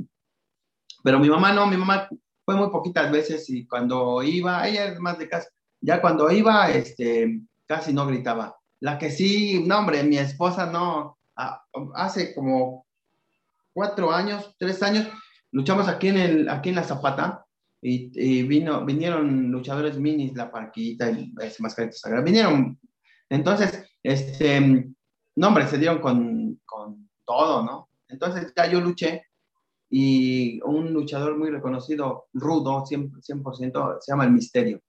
pero 1.03 1.19
mi 1.19 1.29
mamá 1.29 1.53
no, 1.53 1.67
mi 1.67 1.77
mamá 1.77 2.09
fue 2.45 2.55
muy 2.55 2.71
poquitas 2.71 3.11
veces 3.11 3.51
y 3.51 3.67
cuando 3.67 4.23
iba, 4.23 4.67
ella 4.69 4.87
es 4.87 5.01
más 5.01 5.19
de 5.19 5.29
casa, 5.29 5.49
ya 5.81 6.01
cuando 6.01 6.31
iba, 6.31 6.71
este, 6.71 7.41
casi 7.67 7.93
no 7.93 8.07
gritaba 8.07 8.57
la 8.85 8.99
que 8.99 9.11
sí, 9.11 9.65
no, 9.67 9.79
hombre, 9.79 10.03
mi 10.03 10.19
esposa 10.19 10.67
no, 10.67 11.17
hace 11.95 12.35
como 12.35 12.87
cuatro 13.73 14.13
años, 14.13 14.55
tres 14.59 14.83
años, 14.83 15.09
luchamos 15.53 15.89
aquí 15.89 16.09
en, 16.09 16.19
el, 16.19 16.49
aquí 16.51 16.69
en 16.69 16.75
la 16.75 16.85
Zapata 16.85 17.44
y, 17.87 18.43
vino, 18.45 18.85
vinieron 18.85 19.51
luchadores 19.51 19.99
minis, 19.99 20.35
la 20.35 20.51
parquita 20.51 21.11
y 21.11 21.33
ese 21.41 21.63
mascarita 21.63 21.97
sagrada, 21.97 22.25
vinieron. 22.25 22.79
Entonces, 23.29 23.85
este, 24.03 24.89
no, 25.37 25.49
hombre, 25.49 25.67
se 25.69 25.79
dieron 25.79 25.99
con, 26.01 26.61
con 26.65 27.11
todo, 27.27 27.63
¿no? 27.63 27.91
Entonces 28.09 28.53
ya 28.57 28.67
yo 28.67 28.81
luché 28.81 29.27
y 29.91 30.61
un 30.63 30.93
luchador 30.93 31.37
muy 31.37 31.51
reconocido, 31.51 32.27
rudo, 32.33 32.85
100%, 32.85 33.21
100% 33.21 33.99
se 34.01 34.13
llama 34.13 34.25
El 34.25 34.33
Misterio 34.33 34.83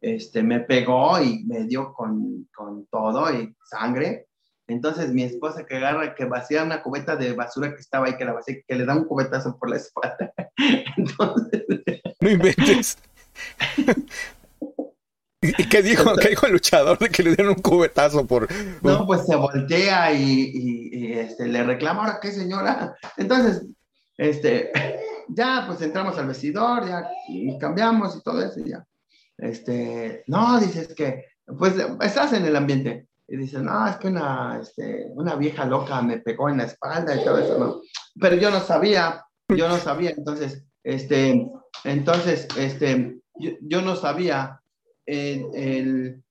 este, 0.00 0.42
me 0.42 0.60
pegó 0.60 1.20
y 1.20 1.44
me 1.44 1.64
dio 1.64 1.92
con, 1.92 2.48
con, 2.54 2.86
todo 2.86 3.32
y 3.32 3.54
sangre. 3.64 4.28
Entonces 4.68 5.12
mi 5.12 5.22
esposa 5.22 5.64
que 5.64 5.76
agarra, 5.76 6.14
que 6.14 6.24
vacía 6.24 6.64
una 6.64 6.82
cubeta 6.82 7.16
de 7.16 7.32
basura 7.32 7.74
que 7.74 7.80
estaba 7.80 8.06
ahí, 8.06 8.16
que 8.16 8.24
la 8.24 8.32
vacía, 8.32 8.56
que 8.66 8.74
le 8.74 8.84
da 8.84 8.94
un 8.94 9.04
cubetazo 9.04 9.56
por 9.58 9.70
la 9.70 9.76
espalda. 9.76 10.32
Entonces... 10.96 11.64
No 12.20 12.30
inventes. 12.30 12.98
¿Y 15.40 15.68
qué 15.68 15.82
dijo, 15.82 16.16
qué 16.16 16.30
dijo 16.30 16.46
el 16.46 16.52
luchador 16.52 16.98
de 16.98 17.08
que 17.08 17.22
le 17.22 17.36
dieron 17.36 17.54
un 17.56 17.62
cubetazo 17.62 18.26
por...? 18.26 18.48
No, 18.82 19.06
pues 19.06 19.26
se 19.26 19.36
voltea 19.36 20.12
y, 20.12 20.50
y, 20.52 21.12
este, 21.12 21.46
le 21.46 21.62
reclama, 21.62 22.04
¿ahora 22.04 22.18
qué 22.20 22.32
señora? 22.32 22.96
Entonces, 23.16 23.64
este, 24.16 24.72
ya 25.28 25.64
pues 25.66 25.80
entramos 25.82 26.18
al 26.18 26.26
vestidor, 26.26 26.88
ya 26.88 27.08
y 27.28 27.56
cambiamos 27.58 28.16
y 28.16 28.22
todo 28.22 28.42
eso 28.42 28.60
y 28.60 28.70
ya 28.70 28.84
este, 29.38 30.24
no, 30.26 30.58
dices 30.60 30.94
que, 30.94 31.24
pues 31.58 31.74
estás 32.00 32.32
en 32.32 32.44
el 32.44 32.56
ambiente 32.56 33.08
y 33.28 33.36
dices, 33.36 33.60
no, 33.60 33.88
es 33.88 33.96
que 33.96 34.08
una, 34.08 34.60
este, 34.60 35.06
una 35.14 35.34
vieja 35.34 35.64
loca 35.64 36.00
me 36.02 36.18
pegó 36.18 36.48
en 36.48 36.58
la 36.58 36.64
espalda 36.64 37.14
y 37.14 37.24
todo 37.24 37.38
eso, 37.38 37.58
¿no? 37.58 37.80
Pero 38.20 38.36
yo 38.36 38.50
no 38.50 38.60
sabía, 38.60 39.24
yo 39.48 39.68
no 39.68 39.78
sabía, 39.78 40.10
entonces, 40.10 40.64
este, 40.84 41.48
entonces, 41.84 42.46
este, 42.56 43.18
yo, 43.34 43.82
no 43.82 43.96
sabía 43.96 44.60
el, 45.04 45.44
el, 45.54 46.22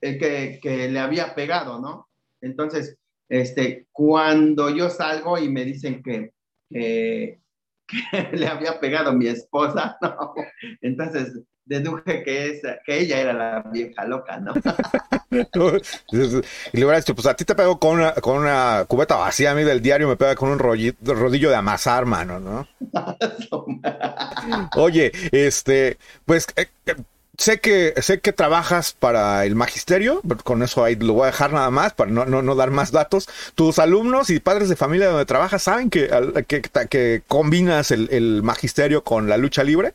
que, 0.00 0.60
que, 0.62 0.88
le 0.88 0.98
había 1.00 1.34
pegado, 1.34 1.80
¿no? 1.80 2.08
Entonces, 2.40 2.96
este, 3.28 3.88
cuando 3.90 4.70
yo 4.70 4.88
salgo 4.88 5.38
y 5.38 5.48
me 5.48 5.64
dicen 5.64 6.02
que, 6.02 6.32
que, 6.70 7.40
le 8.32 8.46
había 8.46 8.78
pegado 8.78 9.12
mi 9.12 9.26
esposa, 9.26 9.96
¿no? 10.00 10.34
Entonces, 10.80 11.40
deduje 11.66 12.22
que, 12.22 12.50
esa, 12.50 12.78
que 12.84 13.00
ella 13.00 13.20
era 13.20 13.32
la 13.32 13.62
vieja 13.70 14.04
loca, 14.06 14.38
¿no? 14.38 14.54
y 15.30 16.16
le 16.16 16.84
hubiera 16.84 16.98
dicho, 16.98 17.14
pues 17.14 17.26
a 17.26 17.34
ti 17.34 17.44
te 17.44 17.54
pego 17.54 17.78
con 17.78 17.98
una, 17.98 18.12
con 18.14 18.38
una 18.38 18.84
cubeta 18.88 19.16
vacía, 19.16 19.50
a 19.50 19.54
mí 19.54 19.64
del 19.64 19.82
diario 19.82 20.08
me 20.08 20.16
pega 20.16 20.36
con 20.36 20.48
un 20.50 20.58
rodillo 20.58 21.50
de 21.50 21.56
amasar, 21.56 22.06
mano, 22.06 22.40
¿no? 22.40 22.68
Oye, 24.76 25.12
este, 25.32 25.98
pues 26.24 26.46
eh, 26.54 26.68
eh, 26.86 26.94
sé 27.36 27.60
que 27.60 27.94
sé 28.00 28.20
que 28.20 28.32
trabajas 28.32 28.92
para 28.92 29.44
el 29.44 29.56
magisterio, 29.56 30.22
con 30.44 30.62
eso 30.62 30.84
ahí 30.84 30.94
lo 30.94 31.14
voy 31.14 31.24
a 31.24 31.26
dejar 31.26 31.52
nada 31.52 31.70
más 31.70 31.94
para 31.94 32.10
no, 32.10 32.24
no, 32.24 32.42
no 32.42 32.54
dar 32.54 32.70
más 32.70 32.92
datos. 32.92 33.28
Tus 33.56 33.80
alumnos 33.80 34.30
y 34.30 34.38
padres 34.38 34.68
de 34.68 34.76
familia 34.76 35.08
donde 35.08 35.26
trabajas 35.26 35.64
saben 35.64 35.90
que, 35.90 36.08
que, 36.46 36.62
que 36.88 37.22
combinas 37.26 37.90
el, 37.90 38.08
el 38.12 38.44
magisterio 38.44 39.02
con 39.02 39.28
la 39.28 39.36
lucha 39.36 39.64
libre. 39.64 39.94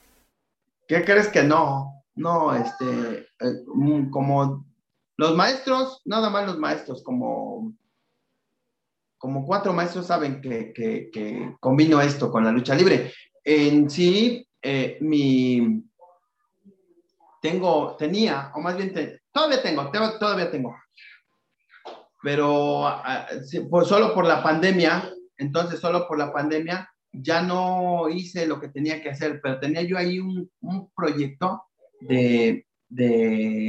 ¿Qué 0.91 1.05
crees 1.05 1.29
que 1.29 1.41
no? 1.41 2.03
No, 2.15 2.53
este, 2.53 3.19
eh, 3.39 3.63
mm, 3.65 4.09
como 4.09 4.65
los 5.15 5.37
maestros, 5.37 6.01
nada 6.03 6.29
más 6.29 6.45
los 6.45 6.59
maestros, 6.59 7.01
como, 7.01 7.73
como 9.17 9.45
cuatro 9.45 9.71
maestros 9.71 10.07
saben 10.07 10.41
que, 10.41 10.73
que, 10.73 11.55
combino 11.61 12.01
esto 12.01 12.29
con 12.29 12.43
la 12.43 12.51
lucha 12.51 12.75
libre. 12.75 13.13
En 13.41 13.89
sí, 13.89 14.45
eh, 14.61 14.97
mi, 14.99 15.81
tengo, 17.41 17.95
tenía, 17.95 18.51
o 18.53 18.59
más 18.59 18.75
bien, 18.75 18.93
todavía 19.31 19.63
tengo, 19.63 19.89
todavía 20.19 20.51
tengo, 20.51 20.75
pero 22.21 22.85
ah, 22.85 23.29
solo 23.85 24.13
por 24.13 24.25
la 24.25 24.43
pandemia, 24.43 25.09
entonces 25.37 25.79
solo 25.79 26.05
por 26.05 26.17
la 26.17 26.33
pandemia, 26.33 26.90
ya 27.14 27.41
no 27.41 28.09
hice 28.09 28.45
lo 28.45 28.59
que 28.59 28.70
tenía 28.70 29.01
que 29.01 29.09
hacer, 29.09 29.39
pero 29.41 29.59
tenía 29.59 29.82
yo 29.82 29.97
ahí 29.97 30.20
un, 30.20 30.49
proyecto 30.95 31.64
de, 31.99 32.66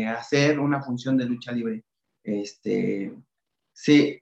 hacer 0.09 0.59
una 0.59 0.83
función 0.83 1.17
de 1.17 1.25
lucha 1.25 1.53
libre. 1.53 1.85
Este, 2.23 3.13
sí, 3.73 4.21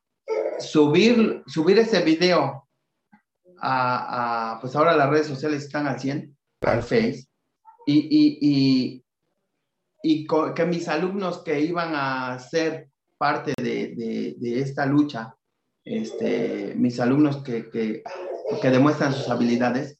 subir, 0.59 1.43
subir 1.47 1.79
ese 1.79 2.03
video 2.03 2.69
a, 3.63 4.59
pues 4.61 4.75
ahora 4.75 4.97
las 4.97 5.11
redes 5.11 5.27
sociales 5.27 5.65
están 5.65 5.87
al 5.87 6.01
100, 6.01 6.37
al 6.63 6.83
Face, 6.83 7.27
y, 7.87 9.03
y, 10.03 10.27
que 10.55 10.65
mis 10.65 10.89
alumnos 10.89 11.43
que 11.43 11.61
iban 11.61 11.93
a 11.95 12.39
ser 12.39 12.91
parte 13.19 13.53
de, 13.59 14.35
de 14.39 14.61
esta 14.61 14.87
lucha, 14.87 15.37
este, 15.85 16.75
mis 16.77 17.01
alumnos 17.01 17.39
que, 17.39 17.71
que, 17.71 18.03
que 18.61 18.71
demuestran 18.71 19.13
sus 19.13 19.29
habilidades, 19.29 19.99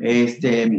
este, 0.00 0.70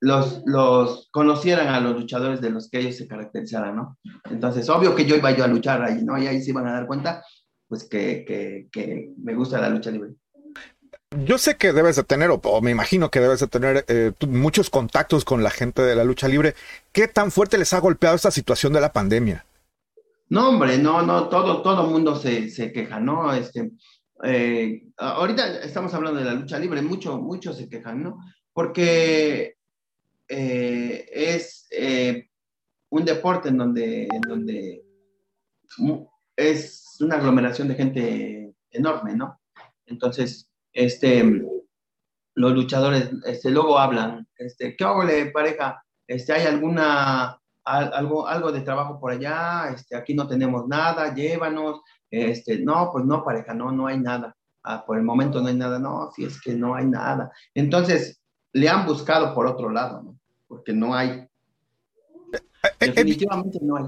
los, 0.00 0.42
los 0.44 1.08
conocieran 1.10 1.68
a 1.68 1.80
los 1.80 1.94
luchadores 1.94 2.40
de 2.40 2.50
los 2.50 2.70
que 2.70 2.80
ellos 2.80 2.96
se 2.96 3.08
caracterizaran, 3.08 3.76
¿no? 3.76 3.98
Entonces, 4.30 4.68
obvio 4.68 4.94
que 4.94 5.04
yo 5.04 5.16
iba 5.16 5.30
yo 5.30 5.44
a 5.44 5.48
luchar 5.48 5.82
ahí, 5.82 6.02
¿no? 6.02 6.18
Y 6.18 6.26
ahí 6.26 6.42
se 6.42 6.50
iban 6.50 6.66
a 6.66 6.72
dar 6.72 6.86
cuenta, 6.86 7.24
pues, 7.68 7.84
que, 7.88 8.24
que, 8.26 8.68
que 8.70 9.12
me 9.22 9.34
gusta 9.34 9.60
la 9.60 9.68
lucha 9.68 9.90
libre. 9.90 10.10
Yo 11.24 11.38
sé 11.38 11.56
que 11.56 11.72
debes 11.72 11.96
de 11.96 12.02
tener, 12.02 12.30
o, 12.30 12.60
me 12.60 12.70
imagino 12.70 13.10
que 13.10 13.20
debes 13.20 13.40
de 13.40 13.46
tener 13.46 13.84
eh, 13.88 14.12
muchos 14.26 14.70
contactos 14.70 15.24
con 15.24 15.42
la 15.42 15.50
gente 15.50 15.82
de 15.82 15.94
la 15.94 16.04
lucha 16.04 16.28
libre. 16.28 16.54
¿Qué 16.92 17.08
tan 17.08 17.30
fuerte 17.30 17.58
les 17.58 17.72
ha 17.72 17.78
golpeado 17.78 18.16
esta 18.16 18.30
situación 18.30 18.72
de 18.72 18.80
la 18.80 18.92
pandemia? 18.92 19.46
No, 20.28 20.48
hombre, 20.48 20.78
no, 20.78 21.02
no, 21.02 21.28
todo, 21.28 21.62
todo 21.62 21.86
mundo 21.86 22.16
se, 22.16 22.50
se 22.50 22.72
queja, 22.72 22.98
¿no? 22.98 23.32
Este, 23.32 23.70
eh, 24.24 24.82
ahorita 24.96 25.60
estamos 25.60 25.94
hablando 25.94 26.18
de 26.18 26.26
la 26.26 26.34
lucha 26.34 26.58
libre, 26.58 26.82
mucho, 26.82 27.18
muchos 27.18 27.58
se 27.58 27.68
quejan, 27.68 28.02
¿no? 28.02 28.18
Porque 28.52 29.56
eh, 30.28 31.08
es 31.12 31.68
eh, 31.70 32.28
un 32.90 33.04
deporte 33.04 33.50
en 33.50 33.58
donde, 33.58 34.08
en 34.10 34.20
donde 34.22 34.84
es 36.34 36.96
una 37.00 37.16
aglomeración 37.16 37.68
de 37.68 37.74
gente 37.74 38.54
enorme, 38.70 39.14
¿no? 39.14 39.40
Entonces, 39.86 40.50
este, 40.72 41.22
los 42.34 42.52
luchadores, 42.52 43.10
este, 43.26 43.50
luego 43.50 43.78
hablan, 43.78 44.26
este, 44.36 44.76
¿qué 44.76 44.84
hago, 44.84 45.02
pareja? 45.32 45.84
Este, 46.06 46.32
¿Hay 46.32 46.46
alguna, 46.46 47.40
algo, 47.66 48.26
algo 48.26 48.52
de 48.52 48.60
trabajo 48.60 48.98
por 48.98 49.12
allá? 49.12 49.70
Este, 49.74 49.96
aquí 49.96 50.14
no 50.14 50.26
tenemos 50.26 50.66
nada, 50.68 51.14
llévanos. 51.14 51.80
Este, 52.10 52.58
no, 52.60 52.90
pues 52.92 53.04
no, 53.04 53.24
pareja, 53.24 53.52
no, 53.52 53.72
no 53.72 53.86
hay 53.86 53.98
nada. 53.98 54.36
Ah, 54.62 54.84
por 54.84 54.96
el 54.96 55.04
momento 55.04 55.40
no 55.40 55.48
hay 55.48 55.56
nada, 55.56 55.78
no, 55.78 56.10
si 56.14 56.24
es 56.24 56.40
que 56.40 56.54
no 56.54 56.74
hay 56.74 56.86
nada. 56.86 57.30
Entonces, 57.54 58.20
le 58.52 58.68
han 58.68 58.86
buscado 58.86 59.34
por 59.34 59.46
otro 59.46 59.70
lado, 59.70 60.02
¿no? 60.02 60.18
Porque 60.48 60.72
no 60.72 60.94
hay. 60.94 61.10
Eh, 62.32 62.40
eh, 62.80 62.86
Definitivamente 62.86 63.58
no 63.62 63.76
hay. 63.76 63.84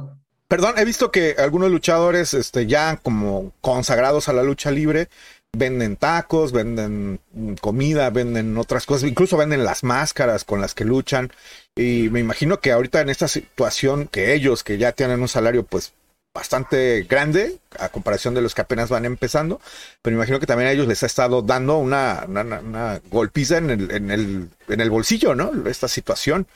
Perdón, 0.46 0.74
he 0.78 0.84
visto 0.84 1.10
que 1.10 1.36
algunos 1.38 1.70
luchadores, 1.70 2.32
este, 2.32 2.66
ya 2.66 2.96
como 2.96 3.52
consagrados 3.60 4.28
a 4.28 4.32
la 4.32 4.42
lucha 4.42 4.70
libre, 4.70 5.08
venden 5.56 5.96
tacos, 5.96 6.52
venden 6.52 7.20
comida, 7.60 8.10
venden 8.10 8.56
otras 8.58 8.86
cosas, 8.86 9.08
incluso 9.08 9.36
venden 9.36 9.64
las 9.64 9.84
máscaras 9.84 10.44
con 10.44 10.60
las 10.60 10.74
que 10.74 10.84
luchan. 10.84 11.32
Y 11.74 12.08
me 12.10 12.20
imagino 12.20 12.60
que 12.60 12.72
ahorita 12.72 13.00
en 13.00 13.08
esta 13.08 13.28
situación 13.28 14.08
que 14.08 14.34
ellos, 14.34 14.64
que 14.64 14.78
ya 14.78 14.92
tienen 14.92 15.20
un 15.20 15.28
salario 15.28 15.64
pues 15.64 15.92
bastante 16.34 17.02
grande 17.02 17.58
a 17.78 17.88
comparación 17.88 18.34
de 18.34 18.42
los 18.42 18.54
que 18.54 18.62
apenas 18.62 18.90
van 18.90 19.04
empezando, 19.04 19.60
pero 20.02 20.14
me 20.14 20.20
imagino 20.20 20.38
que 20.38 20.46
también 20.46 20.68
a 20.68 20.72
ellos 20.72 20.86
les 20.86 21.02
ha 21.02 21.06
estado 21.06 21.42
dando 21.42 21.78
una, 21.78 22.24
una, 22.28 23.00
golpiza 23.10 23.58
en 23.58 23.70
el, 23.70 23.90
en, 23.90 24.10
el, 24.10 24.48
en 24.68 24.80
el 24.80 24.90
bolsillo, 24.90 25.34
¿no? 25.34 25.50
Esta 25.68 25.88
situación. 25.88 26.46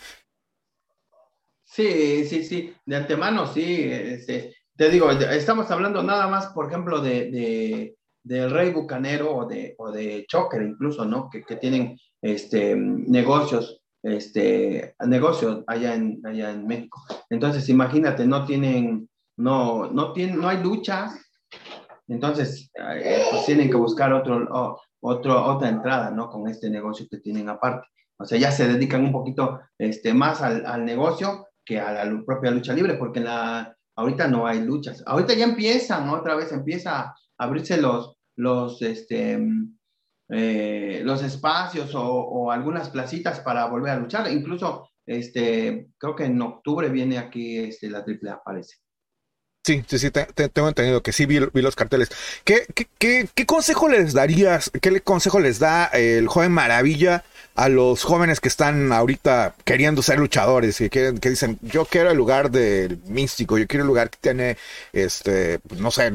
Sí, 1.65 2.27
sí, 2.27 2.45
sí, 2.45 2.75
de 2.85 2.97
antemano, 2.97 3.53
sí. 3.53 3.89
Este, 3.91 4.55
te 4.77 4.89
digo, 4.91 5.11
estamos 5.11 5.71
hablando 5.71 6.03
nada 6.03 6.29
más, 6.29 6.47
por 6.49 6.69
ejemplo, 6.69 7.01
de, 7.01 7.97
del 8.25 8.51
Rey 8.51 8.71
Bucanero 8.71 9.35
o 9.35 9.47
de, 9.47 9.75
o 9.79 9.91
de 9.91 10.25
Choker 10.29 10.63
incluso, 10.63 11.05
¿no? 11.05 11.29
Que, 11.31 11.43
que 11.43 11.57
tienen 11.57 11.99
este, 12.21 12.75
negocios, 12.77 13.81
este, 14.03 14.95
negocios 15.07 15.65
allá 15.67 15.95
en, 15.95 16.21
allá 16.25 16.51
en 16.51 16.67
México. 16.67 17.03
Entonces, 17.31 17.69
imagínate, 17.69 18.27
no 18.27 18.45
tienen 18.45 19.09
no, 19.37 19.91
no, 19.91 20.13
tiene, 20.13 20.35
no 20.35 20.49
hay 20.49 20.63
luchas, 20.63 21.19
entonces 22.09 22.71
eh, 22.75 23.25
pues 23.31 23.47
tienen 23.47 23.71
que 23.71 23.77
buscar 23.77 24.13
otro, 24.13 24.79
otro, 25.01 25.45
otra 25.45 25.69
entrada, 25.69 26.11
¿no? 26.11 26.29
Con 26.29 26.49
este 26.49 26.69
negocio 26.71 27.07
que 27.11 27.19
tienen 27.19 27.49
aparte. 27.49 27.89
O 28.19 28.25
sea, 28.25 28.39
ya 28.39 28.53
se 28.53 28.69
dedican 28.69 29.05
un 29.05 29.13
poquito 29.13 29.61
este, 29.79 30.15
más 30.15 30.43
al, 30.43 30.65
al 30.67 30.85
negocio 30.85 31.49
que 31.65 31.81
a 31.81 31.93
la 31.93 32.23
propia 32.25 32.51
lucha 32.51 32.73
libre, 32.73 32.95
porque 32.95 33.21
la, 33.21 33.75
ahorita 33.97 34.29
no 34.29 34.47
hay 34.47 34.61
luchas. 34.61 35.03
Ahorita 35.07 35.35
ya 35.35 35.45
empiezan, 35.45 36.09
otra 36.11 36.35
vez 36.35 36.53
empieza 36.53 37.15
abrirse 37.43 37.77
los, 37.77 38.17
los, 38.37 38.81
este, 38.83 39.39
eh, 40.29 41.03
los 41.05 41.23
espacios 41.23 41.91
o, 41.95 42.51
algunas 42.51 42.91
placitas 42.91 43.41
para 43.41 43.67
volver 43.67 43.93
a 43.93 43.99
luchar. 43.99 44.31
Incluso, 44.31 44.89
este, 45.07 45.89
creo 45.99 46.17
que 46.17 46.25
en 46.25 46.41
octubre 46.41 46.89
viene 46.89 47.19
aquí 47.19 47.59
este, 47.59 47.91
la 47.91 47.99
AAA, 47.99 48.43
parece. 48.45 48.77
Sí, 49.65 49.85
sí, 49.87 49.99
sí, 50.01 50.11
tengo 50.11 50.69
entendido 50.69 51.05
que 51.05 51.13
sí 51.13 51.25
vi, 51.25 51.39
los 51.39 51.77
carteles. 51.77 52.11
¿Qué, 52.43 52.67
qué, 52.99 53.29
qué, 53.33 53.47
consejo 53.47 53.89
les 53.89 54.13
darías, 54.13 54.73
qué 54.81 55.01
consejo 55.03 55.39
les 55.39 55.61
da 55.61 55.85
el 55.87 56.27
joven 56.27 56.51
Maravilla 56.51 57.23
a 57.55 57.69
los 57.69 58.03
jóvenes 58.03 58.41
que 58.41 58.49
están 58.49 58.93
ahorita 58.93 59.55
queriendo 59.65 60.03
ser 60.03 60.19
luchadores 60.19 60.81
y 60.81 60.91
que, 60.91 61.15
que 61.21 61.31
dicen, 61.31 61.61
yo 61.63 61.85
quiero 61.85 62.11
el 62.11 62.17
lugar 62.17 62.51
del 62.51 62.99
místico, 63.07 63.57
yo 63.57 63.69
quiero 63.69 63.85
el 63.85 63.89
lugar 63.89 64.11
que 64.11 64.19
tiene, 64.21 64.57
este, 64.93 65.61
no 65.79 65.93
sé, 65.93 66.13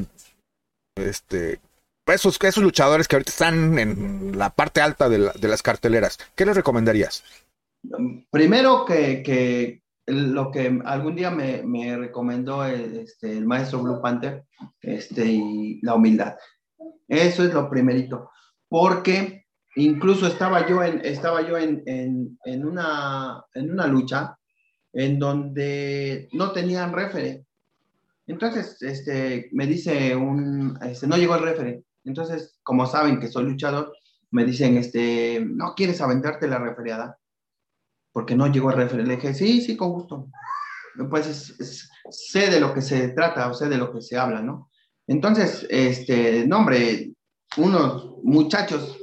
este, 0.98 1.60
esos, 2.14 2.38
esos 2.42 2.64
luchadores 2.64 3.08
que 3.08 3.16
ahorita 3.16 3.32
están 3.32 3.80
en 3.80 4.38
la 4.38 4.50
parte 4.50 4.82
alta 4.82 5.10
de, 5.10 5.18
las 5.48 5.64
carteleras? 5.64 6.18
¿Qué 6.36 6.46
les 6.46 6.56
recomendarías? 6.56 7.24
Primero 8.32 8.86
que, 8.86 9.24
que 9.24 9.82
lo 10.08 10.52
que 10.52 10.80
algún 10.86 11.16
día 11.16 11.32
me, 11.32 11.64
me 11.64 11.98
recomendó 11.98 12.66
el, 12.66 13.00
este, 13.00 13.38
el, 13.38 13.46
maestro 13.46 13.82
Blue 13.82 14.02
Panther, 14.02 14.46
este, 14.82 15.26
y 15.26 15.80
la 15.82 15.96
humildad. 15.96 16.36
Eso 17.08 17.44
es 17.44 17.54
lo 17.54 17.70
primerito, 17.70 18.32
porque 18.70 19.46
incluso 19.76 20.28
estaba 20.28 20.68
yo 20.68 20.84
en, 20.84 21.02
estaba 21.04 21.42
yo 21.42 21.58
en, 21.58 21.84
en, 21.86 22.66
una, 22.66 23.44
en 23.54 23.72
una 23.72 23.88
lucha 23.88 24.38
en 24.94 25.20
donde 25.20 26.30
no 26.34 26.52
tenían 26.52 26.94
refere. 26.94 27.47
Entonces, 28.28 28.82
este, 28.82 29.50
me 29.54 29.66
dice 29.66 30.16
un, 30.16 30.78
este, 30.84 31.08
no 31.08 31.18
llegó 31.18 31.36
el 31.36 31.44
refere. 31.44 31.84
Entonces, 32.04 32.60
como 32.64 32.86
saben 32.86 33.20
que 33.20 33.28
soy 33.28 33.46
luchador, 33.46 33.94
me 34.32 34.46
dicen, 34.46 34.78
este, 34.78 35.44
¿no 35.46 35.74
quieres 35.76 36.02
aventarte 36.02 36.48
la 36.48 36.60
referiada? 36.60 37.18
porque 38.18 38.36
no 38.36 38.48
llegó 38.48 38.70
a 38.70 38.74
referir. 38.74 39.08
Le 39.08 39.18
dije, 39.18 39.32
sí, 39.36 39.62
sí, 39.62 39.78
con 39.78 39.92
gusto. 39.92 40.32
Pues 41.08 41.54
sé 42.10 42.50
de 42.50 42.60
lo 42.60 42.74
que 42.74 42.82
se 42.82 43.10
trata 43.10 43.48
o 43.48 43.54
sé 43.54 43.70
de 43.70 43.78
lo 43.78 43.94
que 43.94 44.02
se 44.02 44.18
habla, 44.18 44.42
¿no? 44.42 44.72
Entonces, 45.06 45.68
este, 45.70 46.48
no, 46.48 46.58
hombre, 46.58 47.14
unos 47.58 48.16
muchachos, 48.24 48.98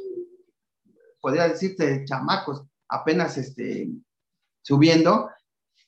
podría 1.21 1.47
decirte, 1.47 2.05
chamacos, 2.05 2.65
apenas 2.89 3.39
este, 3.39 3.89
subiendo 4.63 5.31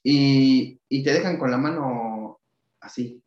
y, 0.04 0.80
y 0.88 1.02
te 1.02 1.12
dejan 1.12 1.36
con 1.36 1.50
la 1.50 1.58
mano 1.58 2.38
así. 2.78 3.20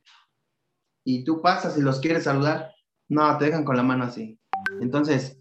Y 1.10 1.24
tú 1.24 1.41
pasas 1.41 1.76
y 1.76 1.82
los 1.82 1.99
quieres 1.99 2.26
saludar, 2.26 2.72
no, 3.07 3.36
te 3.39 3.45
dejan 3.45 3.66
con 3.66 3.76
la 3.76 3.82
mano 3.82 4.03
así. 4.03 4.39
Entonces, 4.80 5.39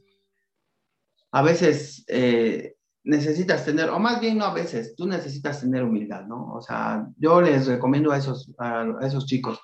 a 1.30 1.42
veces 1.42 2.06
eh, 2.08 2.76
necesitas 3.04 3.66
tener, 3.66 3.90
o 3.90 3.98
más 3.98 4.18
bien 4.18 4.38
no 4.38 4.46
a 4.46 4.54
veces, 4.54 4.96
tú 4.96 5.06
necesitas 5.06 5.60
tener 5.60 5.84
humildad, 5.84 6.24
¿no? 6.24 6.54
O 6.54 6.62
sea, 6.62 7.06
yo 7.18 7.42
les 7.42 7.66
recomiendo 7.66 8.12
a 8.12 8.16
esos, 8.16 8.50
a 8.58 8.86
esos 9.02 9.26
chicos 9.26 9.60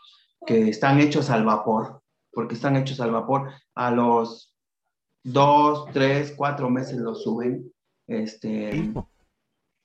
que 0.46 0.68
están 0.68 1.00
hechos 1.00 1.30
al 1.30 1.46
vapor, 1.46 2.02
porque 2.32 2.54
están 2.54 2.76
hechos 2.76 3.00
al 3.00 3.12
vapor, 3.12 3.50
a 3.74 3.90
los 3.90 4.54
dos, 5.22 5.86
tres, 5.94 6.34
cuatro 6.36 6.68
meses 6.68 6.98
los 6.98 7.22
suben, 7.22 7.72
este, 8.06 8.92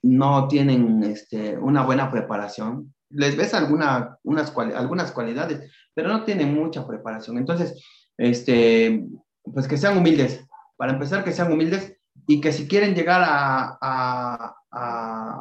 no 0.03 0.49
tienen 0.49 1.01
este, 1.01 1.57
una 1.57 1.83
buena 1.83 2.11
preparación, 2.11 2.93
les 3.09 3.35
ves 3.35 3.53
alguna, 3.53 4.17
unas 4.23 4.55
algunas 4.57 5.11
cualidades, 5.11 5.71
pero 5.93 6.09
no 6.09 6.23
tienen 6.23 6.53
mucha 6.53 6.85
preparación. 6.85 7.37
Entonces, 7.37 7.83
este, 8.17 9.05
pues 9.43 9.67
que 9.67 9.77
sean 9.77 9.97
humildes. 9.97 10.45
Para 10.77 10.93
empezar, 10.93 11.23
que 11.23 11.31
sean 11.31 11.51
humildes 11.51 11.97
y 12.27 12.39
que 12.39 12.51
si 12.51 12.67
quieren 12.67 12.95
llegar 12.95 13.21
a, 13.25 14.55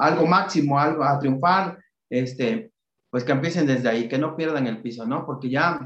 algo 0.00 0.26
máximo, 0.26 0.78
algo, 0.78 1.04
a 1.04 1.18
triunfar, 1.18 1.78
este, 2.08 2.72
pues 3.10 3.24
que 3.24 3.32
empiecen 3.32 3.66
desde 3.66 3.88
ahí, 3.88 4.08
que 4.08 4.18
no 4.18 4.36
pierdan 4.36 4.66
el 4.66 4.80
piso, 4.80 5.06
¿no? 5.06 5.26
Porque 5.26 5.50
ya, 5.50 5.78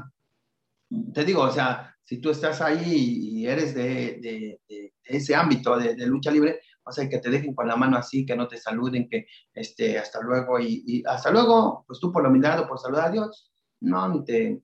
te 1.13 1.25
digo, 1.25 1.41
o 1.41 1.51
sea, 1.51 1.93
si 2.03 2.19
tú 2.19 2.29
estás 2.29 2.61
ahí 2.61 2.83
y 2.85 3.47
eres 3.47 3.73
de, 3.73 4.59
ese 5.03 5.35
ámbito 5.35 5.77
de, 5.77 5.95
lucha 6.07 6.31
libre, 6.31 6.59
o 6.85 6.91
sea, 6.91 7.07
que 7.09 7.19
te 7.19 7.29
dejen 7.29 7.53
con 7.53 7.67
la 7.67 7.75
mano 7.75 7.97
así, 7.97 8.25
que 8.25 8.35
no 8.35 8.47
te 8.47 8.57
saluden, 8.57 9.07
que 9.09 9.25
este, 9.53 9.97
hasta 9.97 10.21
luego 10.21 10.59
y, 10.59 11.03
hasta 11.07 11.31
luego, 11.31 11.83
pues 11.87 11.99
tú 11.99 12.11
por 12.11 12.23
lo 12.23 12.29
mirado, 12.29 12.67
por 12.67 12.79
saludar 12.79 13.07
a 13.07 13.11
Dios, 13.11 13.51
no, 13.81 14.09
ni 14.09 14.23
te, 14.25 14.61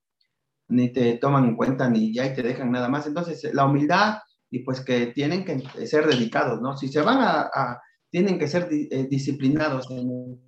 ni 0.70 0.92
te 0.92 1.18
toman 1.18 1.46
en 1.46 1.56
cuenta, 1.56 1.90
ni 1.90 2.14
ya 2.14 2.26
y 2.26 2.34
te 2.34 2.44
dejan 2.44 2.72
nada 2.72 2.90
más. 2.90 3.08
Entonces, 3.08 3.54
la 3.54 3.66
humildad 3.66 4.20
y 4.50 4.60
pues 4.60 4.82
que 4.82 5.08
tienen 5.08 5.46
que 5.46 5.88
ser 5.88 6.08
dedicados, 6.08 6.62
¿no? 6.62 6.76
Si 6.76 6.88
se 6.88 7.02
van 7.02 7.20
a, 7.22 7.80
tienen 8.10 8.40
que 8.40 8.48
ser 8.48 8.68
eh, 8.72 9.08
disciplinados 9.10 9.90
en 9.92 10.40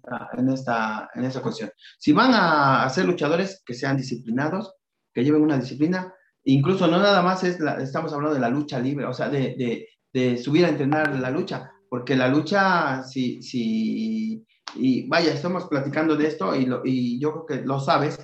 esta, 0.50 1.10
en, 1.14 1.26
esta, 1.26 1.40
en 1.40 1.44
cuestión. 1.44 1.72
Si 2.00 2.12
van 2.12 2.32
a, 2.34 2.90
ser 2.90 3.06
luchadores, 3.06 3.62
que 3.66 3.74
sean 3.74 3.98
disciplinados, 3.98 4.74
que 5.14 5.24
lleven 5.24 5.44
una 5.44 5.58
disciplina 5.58 6.14
incluso 6.44 6.88
no 6.88 6.98
nada 6.98 7.22
más 7.22 7.44
es 7.44 7.60
la, 7.60 7.82
estamos 7.82 8.14
hablando 8.14 8.34
de 8.34 8.42
la 8.42 8.50
lucha 8.50 8.80
libre, 8.80 9.06
o 9.06 9.14
sea, 9.14 9.30
de, 9.30 9.56
de, 9.58 9.88
de 10.14 10.38
subir 10.38 10.66
a 10.66 10.70
entrenar 10.70 11.18
la 11.20 11.32
lucha, 11.32 11.72
porque 11.90 12.16
la 12.16 12.28
lucha, 12.28 13.04
si, 13.04 13.42
si, 13.42 14.46
y 14.76 15.08
vaya, 15.08 15.34
estamos 15.34 15.66
platicando 15.66 16.16
de 16.16 16.28
esto 16.28 16.56
y, 16.56 16.66
lo, 16.66 16.82
y 16.86 17.20
yo 17.20 17.32
creo 17.32 17.46
que 17.46 17.66
lo 17.66 17.80
sabes, 17.80 18.20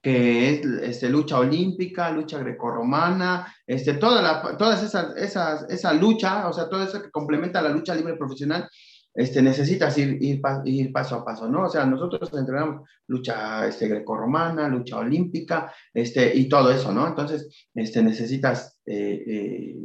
que 0.00 0.50
es 0.50 0.66
este, 0.82 1.08
lucha 1.08 1.38
olímpica, 1.38 2.10
lucha 2.10 2.38
grecorromana, 2.38 3.52
este, 3.66 3.94
toda 3.94 4.22
la, 4.22 4.56
todas 4.56 4.82
esas, 4.82 5.16
esas, 5.16 5.66
esa 5.68 5.92
lucha, 5.92 6.48
o 6.48 6.52
sea, 6.52 6.68
todo 6.68 6.84
eso 6.84 7.02
que 7.02 7.10
complementa 7.10 7.60
la 7.60 7.70
lucha 7.70 7.94
libre 7.94 8.16
profesional, 8.16 8.68
este, 9.14 9.42
necesitas 9.42 9.98
ir, 9.98 10.16
ir, 10.20 10.40
ir, 10.64 10.92
paso 10.92 11.16
a 11.16 11.24
paso, 11.24 11.48
¿no? 11.48 11.64
O 11.64 11.68
sea, 11.68 11.84
nosotros 11.84 12.30
entrenamos 12.34 12.88
lucha 13.08 13.66
este, 13.66 13.88
grecorromana, 13.88 14.68
lucha 14.68 14.98
olímpica, 14.98 15.72
este, 15.92 16.36
y 16.36 16.48
todo 16.48 16.70
eso, 16.70 16.92
¿no? 16.92 17.08
Entonces, 17.08 17.66
este, 17.74 18.00
necesitas 18.00 18.78
eh, 18.86 19.24
eh, 19.26 19.76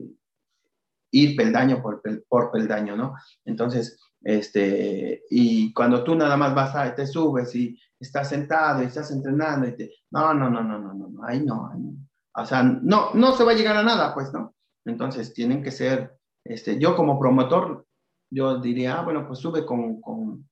ir 1.13 1.35
peldaño 1.35 1.81
por, 1.81 2.01
por 2.27 2.51
peldaño, 2.51 2.97
¿no? 2.97 3.15
Entonces, 3.45 3.99
este, 4.21 5.23
y 5.29 5.71
cuando 5.73 6.03
tú 6.03 6.15
nada 6.15 6.35
más 6.35 6.55
vas 6.55 6.75
a, 6.75 6.93
te 6.95 7.05
subes 7.05 7.53
y 7.55 7.79
estás 7.99 8.29
sentado 8.29 8.81
y 8.81 8.87
estás 8.87 9.11
entrenando 9.11 9.67
y 9.67 9.75
te, 9.75 9.91
no, 10.11 10.33
no, 10.33 10.49
no, 10.49 10.63
no, 10.63 10.79
no, 10.79 10.93
no, 10.93 11.23
ahí 11.25 11.39
no, 11.45 11.69
ahí 11.71 11.79
no. 11.79 11.95
O 12.35 12.45
sea, 12.45 12.63
no, 12.63 13.13
no 13.13 13.31
se 13.33 13.43
va 13.43 13.51
a 13.51 13.55
llegar 13.55 13.77
a 13.77 13.83
nada, 13.83 14.13
pues, 14.13 14.33
¿no? 14.33 14.55
Entonces, 14.85 15.33
tienen 15.33 15.61
que 15.61 15.71
ser, 15.71 16.17
este, 16.43 16.79
yo 16.79 16.95
como 16.95 17.19
promotor, 17.19 17.85
yo 18.31 18.59
diría, 18.59 18.99
ah, 18.99 19.03
bueno, 19.03 19.27
pues 19.27 19.39
sube 19.39 19.65
con, 19.65 20.01
con, 20.01 20.49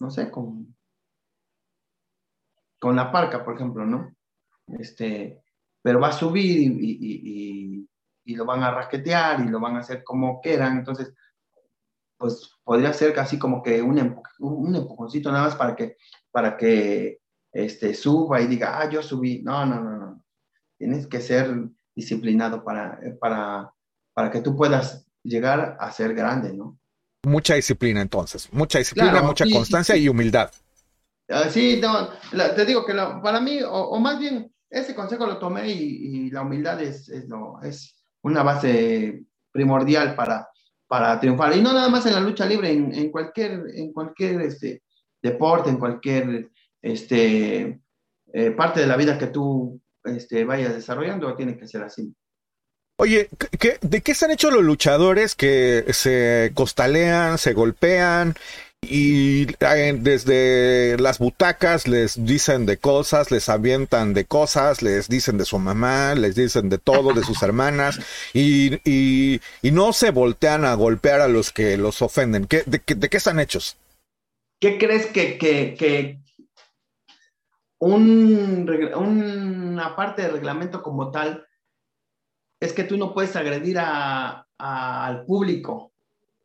no 0.00 0.10
sé, 0.10 0.30
con, 0.30 0.74
con 2.80 2.96
la 2.96 3.12
parca, 3.12 3.44
por 3.44 3.54
ejemplo, 3.54 3.86
¿no? 3.86 4.12
Este, 4.66 5.42
pero 5.80 6.00
va 6.00 6.08
a 6.08 6.12
subir 6.12 6.60
y, 6.60 6.66
y, 6.66 6.98
y, 7.00 7.61
y, 8.24 8.36
lo 8.36 8.44
van 8.44 8.62
a 8.62 8.70
rasquetear 8.70 9.40
y 9.40 9.48
lo 9.48 9.60
van 9.60 9.76
a 9.76 9.80
hacer 9.80 10.02
como 10.04 10.40
quieran, 10.40 10.78
entonces, 10.78 11.14
pues 12.16 12.58
podría 12.64 12.92
ser 12.92 13.12
casi 13.12 13.38
como 13.38 13.62
que 13.62 13.82
un, 13.82 14.16
un 14.38 14.76
empujoncito 14.76 15.30
nada 15.30 15.44
más 15.44 15.56
para 15.56 15.74
que, 15.74 15.96
para 16.30 16.56
que 16.56 17.20
este, 17.52 17.94
suba 17.94 18.40
y 18.40 18.46
diga, 18.46 18.80
ah, 18.80 18.88
yo 18.88 19.02
subí. 19.02 19.42
No, 19.42 19.64
no, 19.66 19.80
no, 19.80 19.96
no. 19.96 20.24
Tienes 20.78 21.06
que 21.06 21.20
ser 21.20 21.54
disciplinado 21.94 22.64
para, 22.64 22.98
para, 23.20 23.72
para 24.14 24.30
que 24.30 24.40
tú 24.40 24.56
puedas 24.56 25.06
llegar 25.22 25.76
a 25.78 25.92
ser 25.92 26.14
grande, 26.14 26.52
¿no? 26.52 26.78
Mucha 27.24 27.54
disciplina 27.54 28.00
entonces, 28.00 28.52
mucha 28.52 28.80
disciplina, 28.80 29.12
claro, 29.12 29.26
mucha 29.28 29.44
sí, 29.44 29.52
constancia 29.52 29.96
y 29.96 30.08
humildad. 30.08 30.50
Uh, 31.28 31.48
sí, 31.50 31.78
no, 31.80 32.08
la, 32.32 32.52
te 32.52 32.66
digo 32.66 32.84
que 32.84 32.94
la, 32.94 33.22
para 33.22 33.40
mí, 33.40 33.62
o, 33.62 33.70
o, 33.70 34.00
más 34.00 34.18
bien, 34.18 34.52
ese 34.68 34.92
consejo 34.92 35.24
lo 35.24 35.38
tomé 35.38 35.68
y, 35.68 36.26
y 36.26 36.30
la 36.30 36.42
humildad 36.42 36.82
es, 36.82 37.08
es, 37.08 37.28
lo, 37.28 37.62
es, 37.62 37.94
una 38.22 38.42
base 38.42 39.24
primordial 39.50 40.14
para, 40.14 40.48
para 40.86 41.18
triunfar. 41.20 41.56
Y 41.56 41.60
no 41.60 41.72
nada 41.72 41.88
más 41.88 42.06
en 42.06 42.14
la 42.14 42.20
lucha 42.20 42.46
libre, 42.46 42.70
en, 42.70 43.10
cualquier, 43.10 43.64
en 43.74 43.92
cualquier 43.92 44.40
este, 44.42 44.82
deporte, 45.22 45.70
en 45.70 45.78
cualquier 45.78 46.50
este, 46.80 47.80
eh, 48.32 48.50
parte 48.52 48.80
de 48.80 48.86
la 48.86 48.96
vida 48.96 49.18
que 49.18 49.28
tú 49.28 49.80
este, 50.04 50.44
vayas 50.44 50.74
desarrollando, 50.74 51.34
tiene 51.36 51.56
que 51.56 51.68
ser 51.68 51.82
así. 51.82 52.14
Oye, 52.98 53.28
¿qué, 53.58 53.78
¿de 53.80 54.00
qué 54.00 54.12
están 54.12 54.30
hechos 54.30 54.52
los 54.52 54.62
luchadores 54.62 55.34
que 55.34 55.84
se 55.92 56.52
costalean, 56.54 57.38
se 57.38 57.52
golpean 57.52 58.34
y 58.84 59.46
desde 59.46 60.98
las 60.98 61.18
butacas 61.18 61.86
les 61.86 62.24
dicen 62.26 62.66
de 62.66 62.78
cosas, 62.78 63.30
les 63.30 63.48
avientan 63.48 64.12
de 64.12 64.24
cosas, 64.24 64.82
les 64.82 65.08
dicen 65.08 65.38
de 65.38 65.44
su 65.44 65.58
mamá, 65.58 66.16
les 66.16 66.34
dicen 66.34 66.68
de 66.68 66.78
todo, 66.78 67.14
de 67.14 67.22
sus 67.22 67.42
hermanas 67.42 68.00
y, 68.34 69.40
no 69.62 69.92
se 69.92 70.10
voltean 70.10 70.64
a 70.64 70.74
golpear 70.74 71.20
a 71.20 71.28
los 71.28 71.52
que 71.52 71.78
los 71.78 72.02
ofenden? 72.02 72.46
¿Qué, 72.46 72.64
de, 72.66 72.80
qué 72.80 73.16
están 73.16 73.40
hechos? 73.40 73.78
¿Qué 74.60 74.78
crees 74.78 75.06
que, 75.06 75.38
que, 75.38 76.18
un, 77.78 78.68
una 78.94 79.96
parte 79.96 80.22
del 80.22 80.32
reglamento 80.32 80.82
como 80.82 81.10
tal 81.10 81.46
es 82.60 82.72
que 82.72 82.84
tú 82.84 82.96
no 82.96 83.14
puedes 83.14 83.34
agredir 83.36 83.78
a, 83.78 84.46
al 84.58 85.24
público, 85.24 85.91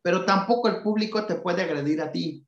pero 0.08 0.24
tampoco 0.24 0.68
el 0.68 0.80
público 0.80 1.26
te 1.26 1.34
puede 1.34 1.60
agredir 1.60 2.00
a 2.00 2.10
ti. 2.10 2.42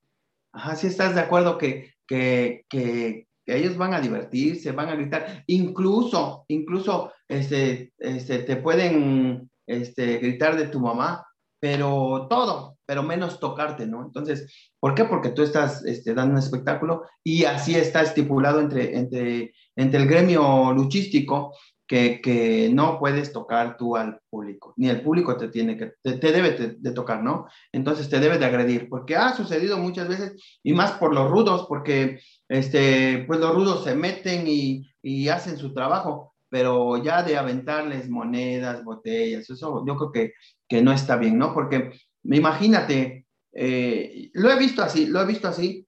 Ajá, 0.50 0.76
si 0.76 0.86
estás 0.86 1.14
de 1.14 1.20
acuerdo 1.20 1.58
que, 1.58 1.92
que, 2.08 2.64
que, 2.70 3.26
ellos 3.44 3.76
van 3.76 3.92
a 3.92 4.00
divertirse, 4.00 4.72
van 4.72 4.88
a 4.88 4.94
gritar, 4.94 5.44
incluso, 5.46 6.46
incluso 6.48 7.12
este, 7.28 7.92
este, 7.98 8.38
te 8.44 8.56
pueden 8.56 9.50
este, 9.66 10.16
gritar 10.16 10.56
de 10.56 10.68
tu 10.68 10.80
mamá, 10.80 11.26
pero 11.60 12.28
todo, 12.30 12.78
pero 12.86 13.02
menos 13.02 13.38
tocarte, 13.38 13.86
¿no? 13.86 14.06
Entonces, 14.06 14.70
¿por 14.80 14.94
qué? 14.94 15.04
Porque 15.04 15.28
tú 15.28 15.42
estás 15.42 15.84
este, 15.84 16.14
dando 16.14 16.32
un 16.32 16.38
espectáculo 16.38 17.02
y 17.22 17.44
así 17.44 17.74
está 17.74 18.00
estipulado 18.00 18.60
entre, 18.60 18.96
entre, 18.96 19.52
entre 19.76 20.00
el 20.00 20.08
gremio 20.08 20.72
luchístico 20.72 21.54
que, 21.90 22.70
no 22.72 23.00
puedes 23.00 23.32
tocar 23.32 23.76
tú 23.76 23.96
al 23.96 24.20
público, 24.30 24.74
ni 24.76 24.88
el 24.88 25.02
público 25.02 25.36
te 25.36 25.48
tiene 25.48 25.76
que, 25.76 25.94
te, 26.02 26.32
debe 26.32 26.76
de, 26.78 26.92
tocar, 26.92 27.20
¿no? 27.20 27.48
Entonces 27.72 28.08
te 28.08 28.20
debe 28.20 28.38
de 28.38 28.44
agredir, 28.44 28.88
porque 28.88 29.16
ha 29.16 29.34
sucedido 29.34 29.76
muchas 29.76 30.06
veces, 30.06 30.40
y 30.62 30.72
más 30.72 30.92
por 30.92 31.12
los 31.12 31.28
rudos, 31.28 31.66
porque 31.68 32.20
este, 32.48 33.24
pues 33.26 33.40
los 33.40 33.54
rudos 33.54 33.82
se 33.82 33.96
meten 33.96 34.44
y, 34.46 34.86
hacen 35.28 35.58
su 35.58 35.74
trabajo, 35.74 36.34
pero 36.48 37.02
ya 37.02 37.22
de 37.22 37.36
aventarles 37.36 38.08
monedas, 38.08 38.84
botellas, 38.84 39.48
eso 39.50 39.84
yo 39.86 39.96
creo 39.96 40.12
que, 40.12 40.32
que 40.68 40.82
no 40.82 40.92
está 40.92 41.16
bien, 41.16 41.38
¿no? 41.38 41.52
Porque 41.52 41.92
imagínate, 42.22 43.26
eh, 43.52 44.30
lo 44.34 44.50
he 44.50 44.58
visto 44.58 44.82
así, 44.82 45.06
lo 45.06 45.20
he 45.20 45.26
visto 45.26 45.48
así, 45.48 45.86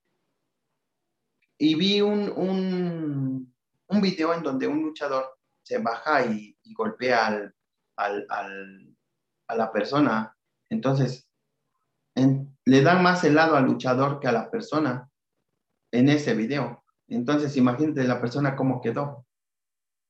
y 1.57 1.75
vi 1.75 2.01
un, 2.01 2.29
un, 2.35 3.53
un 3.87 4.01
video 4.01 4.33
en 4.33 4.43
donde 4.43 4.67
un 4.67 4.81
luchador 4.81 5.32
se 5.63 5.79
baja 5.79 6.25
y, 6.25 6.57
y 6.63 6.73
golpea 6.73 7.27
al, 7.27 7.55
al, 7.95 8.25
al, 8.29 8.95
a 9.47 9.55
la 9.55 9.71
persona. 9.71 10.35
Entonces, 10.69 11.27
en, 12.15 12.55
le 12.65 12.81
dan 12.81 13.01
más 13.01 13.23
helado 13.23 13.55
al 13.55 13.65
luchador 13.65 14.19
que 14.19 14.27
a 14.27 14.31
la 14.31 14.51
persona 14.51 15.09
en 15.91 16.09
ese 16.09 16.33
video. 16.35 16.83
Entonces, 17.07 17.55
imagínate 17.57 18.03
la 18.03 18.21
persona 18.21 18.55
cómo 18.55 18.81
quedó. 18.81 19.25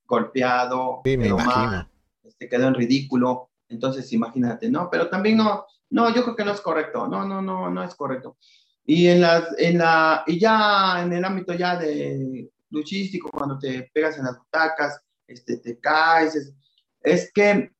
Golpeado, 0.06 1.02
sí, 1.06 1.18
quedó, 1.18 1.38
mal, 1.38 1.90
este, 2.24 2.50
quedó 2.50 2.68
en 2.68 2.76
ridículo. 2.76 3.52
Entonces, 3.70 4.12
imagínate, 4.14 4.70
¿no? 4.70 4.90
Pero 4.90 5.10
también 5.10 5.38
no, 5.38 5.66
no, 5.90 6.14
yo 6.14 6.24
creo 6.24 6.36
que 6.36 6.46
no 6.46 6.52
es 6.52 6.62
correcto. 6.62 7.08
No, 7.08 7.26
no, 7.26 7.42
no, 7.42 7.70
no 7.70 7.84
es 7.84 7.96
correcto. 7.96 8.38
Y 8.86 9.08
en 9.08 9.22
las, 9.22 9.48
en 9.58 9.78
la, 9.78 10.24
y 10.28 10.38
ya 10.40 11.02
en 11.02 11.14
el 11.14 11.24
ámbito 11.24 11.54
ya 11.54 11.78
de 11.78 12.52
luchístico, 12.70 13.30
cuando 13.32 13.58
te 13.58 13.90
pegas 13.94 14.18
en 14.18 14.26
las 14.26 14.38
butacas, 14.38 15.02
este, 15.28 15.58
te 15.58 15.80
caes. 15.80 16.54
Es, 17.02 17.32
que 17.34 17.72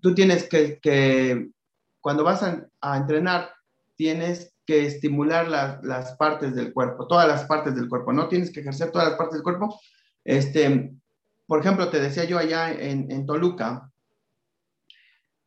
tú 0.00 0.14
tienes 0.14 0.48
que, 0.48 0.78
que 0.80 1.50
cuando 2.00 2.24
vas 2.24 2.42
a, 2.42 2.66
a, 2.80 2.96
entrenar, 2.96 3.50
tienes 3.96 4.54
que 4.66 4.86
estimular 4.86 5.48
la, 5.48 5.80
las 5.82 6.16
partes 6.16 6.54
del 6.54 6.72
cuerpo, 6.72 7.06
todas 7.06 7.28
las 7.28 7.44
partes 7.44 7.74
del 7.74 7.88
cuerpo, 7.88 8.12
no 8.12 8.28
tienes 8.28 8.50
que 8.50 8.60
ejercer 8.60 8.90
todas 8.90 9.08
las 9.08 9.16
partes 9.16 9.34
del 9.34 9.42
cuerpo. 9.42 9.78
Este, 10.24 10.92
por 11.46 11.60
ejemplo, 11.60 11.88
te 11.88 12.00
decía 12.00 12.24
yo 12.24 12.38
allá 12.38 12.72
en, 12.72 13.10
en 13.10 13.26
Toluca, 13.26 13.90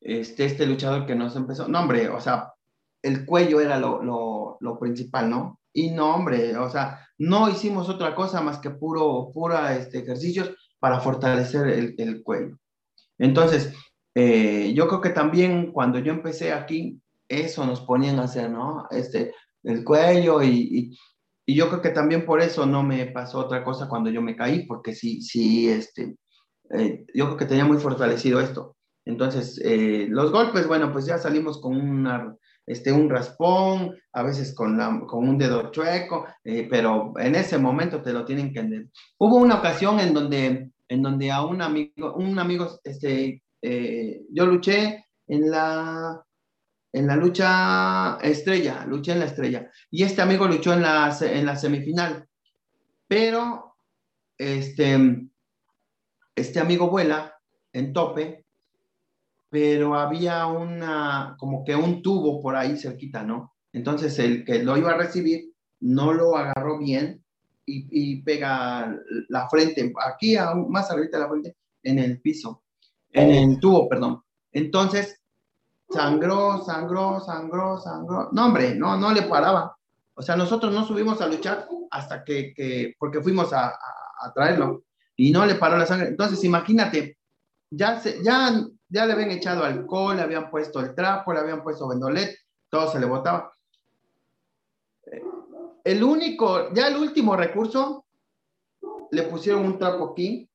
este, 0.02 0.46
este 0.46 0.68
luchador 0.68 1.06
que 1.06 1.16
nos 1.16 1.36
empezó, 1.36 1.68
no 1.68 1.80
hombre, 1.80 2.10
o 2.10 2.20
sea, 2.20 2.54
el 3.02 3.26
cuello 3.26 3.60
era 3.60 3.80
lo, 3.80 4.04
lo, 4.04 4.58
lo 4.60 4.80
principal, 4.80 5.30
¿no? 5.30 5.60
Y 5.74 5.92
no, 5.92 6.16
hombre, 6.16 6.56
o 6.58 6.70
sea, 6.70 7.08
no 7.18 7.50
hicimos 7.50 7.90
otra 7.90 8.16
cosa 8.16 8.42
más 8.42 8.60
que 8.60 8.70
puro, 8.70 9.32
pura 9.34 9.76
este, 9.76 10.00
ejercicios 10.00 10.65
para 10.86 11.00
fortalecer 11.00 11.68
el, 11.68 11.96
el 11.98 12.22
cuello. 12.22 12.60
Entonces, 13.18 13.74
eh, 14.14 14.72
yo 14.76 14.88
creo 14.88 15.02
que 15.02 15.10
también 15.10 15.72
cuando 15.72 15.98
yo 15.98 16.14
empecé 16.14 16.54
aquí, 16.54 17.02
eso 17.28 17.66
nos 17.66 17.82
ponían 17.82 18.20
a 18.20 18.26
hacer, 18.26 18.52
¿no? 18.52 18.86
Este, 18.92 19.34
el 19.64 19.84
cuello 19.84 20.44
y, 20.44 20.50
y, 20.50 20.98
y, 21.48 21.56
yo 21.56 21.70
creo 21.70 21.82
que 21.82 21.90
también 21.90 22.24
por 22.24 22.40
eso 22.40 22.68
no 22.68 22.84
me 22.84 23.08
pasó 23.08 23.40
otra 23.40 23.64
cosa 23.64 23.90
cuando 23.90 24.12
yo 24.12 24.22
me 24.22 24.36
caí, 24.36 24.68
porque 24.68 24.94
sí, 24.94 25.24
sí, 25.24 25.70
este, 25.70 26.18
eh, 26.70 27.04
yo 27.16 27.26
creo 27.26 27.38
que 27.38 27.46
tenía 27.46 27.66
muy 27.66 27.80
fortalecido 27.80 28.40
esto. 28.40 28.76
Entonces, 29.06 29.60
eh, 29.66 30.06
los 30.08 30.32
golpes, 30.32 30.68
bueno, 30.68 30.92
pues 30.92 31.08
ya 31.08 31.18
salimos 31.18 31.60
con 31.60 31.78
una, 31.78 32.38
este, 32.66 32.92
un 32.92 33.10
raspón, 33.10 33.96
a 34.14 34.24
veces 34.24 34.56
con, 34.56 34.78
la, 34.78 35.02
con 35.08 35.28
un 35.28 35.38
dedo 35.38 35.72
chueco, 35.72 36.26
eh, 36.44 36.68
pero 36.70 37.14
en 37.18 37.36
ese 37.36 37.58
momento 37.58 38.02
te 38.02 38.14
lo 38.14 38.26
tienen 38.26 38.52
que. 38.52 38.88
Hubo 39.20 39.38
una 39.38 39.60
ocasión 39.60 40.00
en 40.00 40.14
donde, 40.14 40.72
en 40.88 41.02
donde 41.02 41.32
a 41.32 41.44
un 41.44 41.62
amigo, 41.62 42.16
un 42.16 42.38
amigo, 42.40 42.80
este, 42.84 43.44
eh, 43.62 44.22
yo 44.30 44.46
luché 44.46 45.06
en 45.28 45.50
la, 45.50 46.24
en 46.94 47.08
la 47.08 47.16
lucha 47.16 48.18
estrella, 48.22 48.86
luché 48.86 49.14
en 49.14 49.20
la 49.20 49.26
estrella, 49.26 49.72
y 49.90 50.04
este 50.04 50.22
amigo 50.22 50.48
luchó 50.48 50.74
en 50.74 50.82
la, 50.82 51.18
en 51.22 51.46
la 51.46 51.56
semifinal, 51.56 52.28
pero 53.08 53.76
este, 54.38 55.28
este 56.36 56.60
amigo 56.60 56.90
vuela 56.90 57.36
en 57.74 57.92
tope, 57.92 58.46
pero 59.50 59.96
había 59.96 60.46
una, 60.48 61.36
como 61.38 61.64
que 61.64 61.76
un 61.76 62.02
tubo 62.02 62.42
por 62.42 62.56
ahí 62.56 62.78
cerquita, 62.78 63.24
¿no? 63.24 63.56
Entonces 63.74 64.18
el 64.20 64.46
que 64.46 64.64
lo 64.64 64.78
iba 64.78 64.92
a 64.92 64.98
recibir 64.98 65.54
no 65.82 66.14
lo 66.14 66.38
agarró 66.38 66.80
bien 66.80 67.25
y, 67.66 68.22
pega 68.22 68.96
la 69.30 69.50
frente, 69.50 69.92
aquí 70.06 70.36
aún 70.36 70.72
más 70.72 70.90
arriba 70.92 71.08
de 71.12 71.20
la 71.20 71.30
frente, 71.30 71.56
en 71.84 72.00
el 72.00 72.22
piso, 72.22 72.64
en 73.12 73.32
el 73.32 73.60
tubo, 73.60 73.90
perdón. 73.90 74.22
Entonces, 74.52 75.20
sangró, 75.90 76.64
sangró, 76.64 77.20
sangró, 77.20 77.80
sangró. 77.80 78.30
No, 78.32 78.46
hombre, 78.46 78.76
no, 78.76 78.98
no 78.98 79.12
le 79.12 79.24
paraba. 79.24 79.76
O 80.14 80.22
sea, 80.22 80.36
nosotros 80.36 80.74
no 80.74 80.86
subimos 80.86 81.22
a 81.22 81.28
luchar 81.28 81.68
hasta 81.92 82.24
que, 82.24 82.54
que 82.54 82.96
porque 82.98 83.22
fuimos 83.22 83.52
a, 83.54 83.68
a, 83.68 84.34
traerlo 84.34 84.84
y 85.16 85.32
no 85.32 85.46
le 85.46 85.56
paró 85.56 85.78
la 85.78 85.86
sangre. 85.86 86.08
Entonces, 86.08 86.44
imagínate, 86.44 87.18
ya, 87.70 88.00
se, 88.00 88.24
ya, 88.24 88.64
ya 88.90 89.06
le 89.06 89.14
habían 89.14 89.32
echado 89.32 89.64
alcohol, 89.64 90.16
le 90.16 90.22
habían 90.22 90.50
puesto 90.50 90.80
el 90.80 90.96
trapo, 90.96 91.34
le 91.34 91.40
habían 91.40 91.64
puesto 91.64 91.88
vendolet, 91.88 92.38
todo 92.70 92.92
se 92.92 93.00
le 93.00 93.06
botaba. 93.06 93.55
El 95.86 96.04
único, 96.04 96.74
ya 96.74 96.88
el 96.88 96.98
último 96.98 97.36
recurso, 97.36 98.06
le 99.12 99.22
pusieron 99.24 99.66
un 99.66 99.78
trapo 99.78 100.12
aquí, 100.12 100.50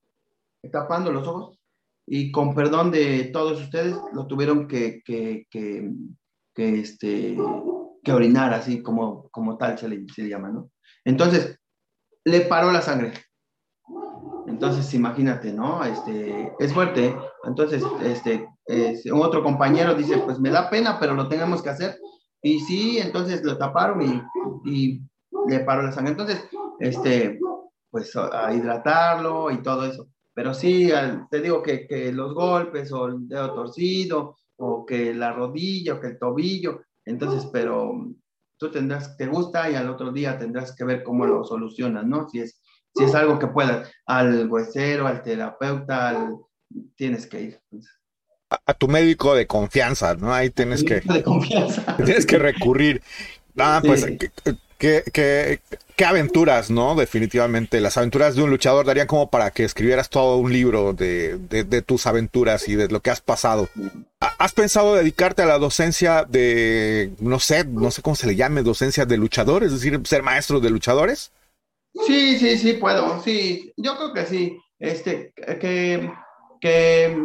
tapando 0.72 1.12
los 1.12 1.26
ojos, 1.26 1.56
y 2.04 2.32
con 2.32 2.52
perdón 2.52 2.90
de 2.90 3.30
todos 3.32 3.62
ustedes, 3.62 3.96
lo 4.12 4.26
tuvieron 4.26 4.66
que, 4.66 5.00
que, 5.04 5.46
que, 5.48 5.88
que 6.52 6.80
este, 6.80 7.36
que 8.02 8.12
orinar, 8.12 8.52
así 8.52 8.82
como, 8.82 9.28
como 9.30 9.56
tal 9.56 9.78
se 9.78 9.88
le, 9.88 10.04
se 10.12 10.28
llama, 10.28 10.48
¿no? 10.48 10.72
Entonces, 11.04 11.60
le 12.24 12.40
paró 12.40 12.72
la 12.72 12.82
sangre. 12.82 13.12
Entonces, 14.48 14.92
imagínate, 14.94 15.52
¿no? 15.52 15.84
Este, 15.84 16.52
es 16.58 16.74
fuerte. 16.74 17.16
Entonces, 17.44 17.84
este, 18.02 18.48
otro 19.12 19.44
compañero 19.44 19.94
dice, 19.94 20.18
pues 20.18 20.40
me 20.40 20.50
da 20.50 20.68
pena, 20.68 20.98
pero 20.98 21.14
lo 21.14 21.28
tenemos 21.28 21.62
que 21.62 21.70
hacer. 21.70 21.96
Y 22.42 22.58
sí, 22.58 22.98
entonces 22.98 23.44
lo 23.44 23.56
taparon 23.56 24.02
y 24.64 25.00
le 25.48 25.60
paró 25.60 25.82
la 25.82 25.92
sangre. 25.92 26.12
Entonces, 26.12 26.48
este, 26.78 27.38
pues 27.90 28.14
a 28.16 28.52
hidratarlo 28.52 29.50
y 29.50 29.62
todo 29.62 29.84
eso. 29.86 30.08
Pero 30.34 30.54
sí, 30.54 30.90
te 31.30 31.40
digo 31.40 31.62
que, 31.62 31.86
que 31.86 32.12
los 32.12 32.34
golpes 32.34 32.92
o 32.92 33.06
el 33.06 33.28
dedo 33.28 33.54
torcido 33.54 34.36
o 34.56 34.86
que 34.86 35.12
la 35.14 35.32
rodilla 35.32 35.94
o 35.94 36.00
que 36.00 36.08
el 36.08 36.18
tobillo, 36.18 36.82
entonces, 37.04 37.48
pero 37.52 37.92
tú 38.58 38.70
tendrás, 38.70 39.16
te 39.16 39.26
gusta 39.26 39.70
y 39.70 39.74
al 39.74 39.88
otro 39.88 40.12
día 40.12 40.38
tendrás 40.38 40.74
que 40.76 40.84
ver 40.84 41.02
cómo 41.02 41.26
lo 41.26 41.44
solucionas, 41.44 42.06
¿no? 42.06 42.28
Si 42.28 42.40
es, 42.40 42.60
si 42.94 43.04
es 43.04 43.14
algo 43.14 43.38
que 43.38 43.48
puedas, 43.48 43.90
al 44.06 44.48
huesero, 44.48 45.06
al 45.06 45.22
terapeuta, 45.22 46.30
tienes 46.94 47.26
que 47.26 47.40
ir. 47.40 47.60
A, 48.50 48.74
tu 48.74 48.88
médico 48.88 49.34
de 49.34 49.46
confianza, 49.46 50.14
¿no? 50.14 50.32
Ahí 50.32 50.50
tienes 50.50 50.84
que... 50.84 51.00
De 51.00 51.22
confianza. 51.22 51.96
Tienes 52.04 52.26
que 52.26 52.38
recurrir. 52.38 53.00
Ah, 53.56 53.80
pues 53.84 54.06
qué, 54.80 55.04
qué, 55.12 55.60
qué, 55.94 56.04
aventuras, 56.04 56.70
¿no? 56.70 56.96
Definitivamente. 56.96 57.80
Las 57.80 57.96
aventuras 57.98 58.34
de 58.34 58.42
un 58.42 58.50
luchador 58.50 58.86
darían 58.86 59.06
como 59.06 59.30
para 59.30 59.50
que 59.52 59.64
escribieras 59.64 60.08
todo 60.08 60.38
un 60.38 60.52
libro 60.52 60.94
de, 60.94 61.38
de, 61.38 61.82
tus 61.82 62.06
aventuras 62.06 62.66
y 62.66 62.74
de 62.74 62.88
lo 62.88 63.00
que 63.00 63.10
has 63.10 63.20
pasado. 63.20 63.68
¿Has 64.38 64.52
pensado 64.52 64.94
dedicarte 64.94 65.42
a 65.42 65.46
la 65.46 65.58
docencia 65.58 66.24
de, 66.24 67.12
no 67.20 67.38
sé, 67.38 67.64
no 67.66 67.90
sé 67.90 68.02
cómo 68.02 68.16
se 68.16 68.26
le 68.26 68.34
llame, 68.34 68.62
docencia 68.62 69.04
de 69.04 69.18
luchadores? 69.18 69.72
Es 69.72 69.80
decir, 69.80 70.00
ser 70.04 70.22
maestro 70.22 70.58
de 70.58 70.70
luchadores. 70.70 71.30
Sí, 72.06 72.38
sí, 72.38 72.56
sí, 72.56 72.72
puedo. 72.72 73.22
Sí, 73.22 73.72
yo 73.76 73.96
creo 73.96 74.14
que 74.14 74.26
sí. 74.26 74.58
Este, 74.78 75.34
que, 75.60 76.10
que 76.60 77.16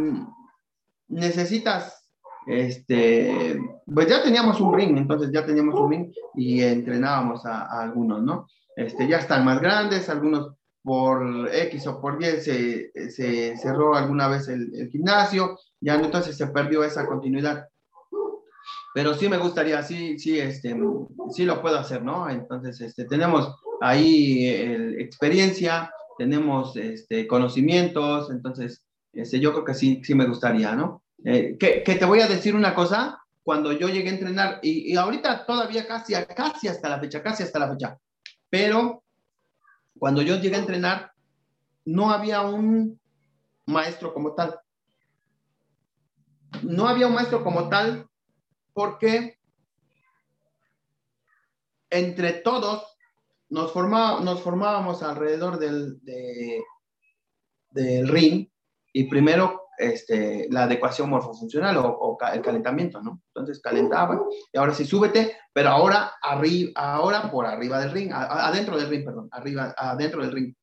necesitas 1.07 2.04
este, 2.47 3.59
pues 3.85 4.07
ya 4.07 4.23
teníamos 4.23 4.59
un 4.61 4.73
ring, 4.73 4.97
entonces 4.97 5.31
ya 5.31 5.45
teníamos 5.45 5.75
un 5.79 5.91
ring 5.91 6.11
y 6.35 6.61
entrenábamos 6.61 7.45
a, 7.45 7.81
algunos, 7.81 8.21
¿no? 8.21 8.47
Este, 8.75 9.07
ya 9.07 9.17
están 9.17 9.45
más 9.45 9.59
grandes, 9.59 10.09
algunos 10.09 10.53
por 10.83 11.49
X 11.51 11.87
o 11.87 11.99
por 11.99 12.21
Y 12.21 12.25
se, 12.41 12.91
se 13.09 13.57
cerró 13.57 13.95
alguna 13.95 14.27
vez 14.27 14.47
el, 14.47 14.89
gimnasio, 14.91 15.57
ya 15.81 15.95
entonces 15.95 16.37
se 16.37 16.47
perdió 16.47 16.83
esa 16.83 17.07
continuidad. 17.07 17.67
Pero 18.93 19.13
sí 19.13 19.27
me 19.27 19.37
gustaría, 19.37 19.81
sí, 19.81 20.19
sí, 20.19 20.39
este, 20.39 20.77
sí 21.31 21.43
lo 21.43 21.61
puedo 21.61 21.77
hacer, 21.77 22.03
¿no? 22.03 22.29
Entonces, 22.29 22.79
este, 22.79 23.05
tenemos 23.05 23.53
ahí 23.81 24.47
experiencia, 24.99 25.91
tenemos 26.17 26.77
este, 26.77 27.27
conocimientos, 27.27 28.29
entonces, 28.29 28.85
este, 29.11 29.39
yo 29.39 29.51
creo 29.51 29.65
que 29.65 29.73
sí, 29.73 30.01
sí 30.03 30.15
me 30.15 30.27
gustaría, 30.27 30.75
¿no? 30.75 31.03
Eh, 31.27 31.57
que, 31.57 31.81
te 31.81 32.05
voy 32.05 32.21
a 32.21 32.27
decir 32.27 32.55
una 32.55 32.75
cosa, 32.75 33.19
cuando 33.41 33.71
yo 33.71 33.89
llegué 33.89 34.09
a 34.09 34.13
entrenar, 34.13 34.59
y, 34.61 34.95
ahorita 34.95 35.47
todavía 35.47 35.87
casi, 35.87 36.13
casi 36.13 36.67
hasta 36.67 36.87
la 36.87 36.99
fecha, 36.99 37.23
casi 37.23 37.41
hasta 37.41 37.57
la 37.57 37.69
fecha, 37.69 37.97
pero 38.47 39.03
cuando 39.97 40.21
yo 40.21 40.35
llegué 40.35 40.55
a 40.55 40.59
entrenar, 40.59 41.11
no 41.85 42.11
había 42.11 42.41
un 42.41 42.99
maestro 43.65 44.13
como 44.13 44.33
tal. 44.33 44.59
No 46.61 46.87
había 46.87 47.07
un 47.07 47.15
maestro 47.15 47.43
como 47.43 47.69
tal 47.69 48.07
porque 48.73 49.39
entre 51.89 52.33
todos 52.33 52.97
nos, 53.49 53.75
nos 53.75 54.41
formábamos 54.41 55.01
alrededor 55.01 55.57
del, 55.57 55.99
del 57.71 58.07
ring 58.07 58.47
y 58.93 59.03
primero 59.05 59.64
este, 59.77 60.47
la 60.49 60.63
adecuación 60.63 61.09
morfofuncional 61.09 61.77
o, 61.77 62.17
el 62.33 62.41
calentamiento, 62.41 63.01
¿no? 63.01 63.21
Entonces 63.33 63.61
calentaba 63.61 64.21
y 64.51 64.57
ahora 64.57 64.73
sí 64.73 64.85
súbete, 64.85 65.37
pero 65.53 65.69
ahora, 65.69 66.13
arriba, 66.21 66.71
ahora 66.75 67.31
por 67.31 67.45
arriba 67.45 67.79
del 67.79 67.91
ring, 67.91 68.11
adentro 68.13 68.77
del 68.77 68.89
ring, 68.89 69.05
perdón, 69.05 69.29
arriba, 69.31 69.73
adentro 69.77 70.21
del 70.21 70.31
ring. 70.31 70.53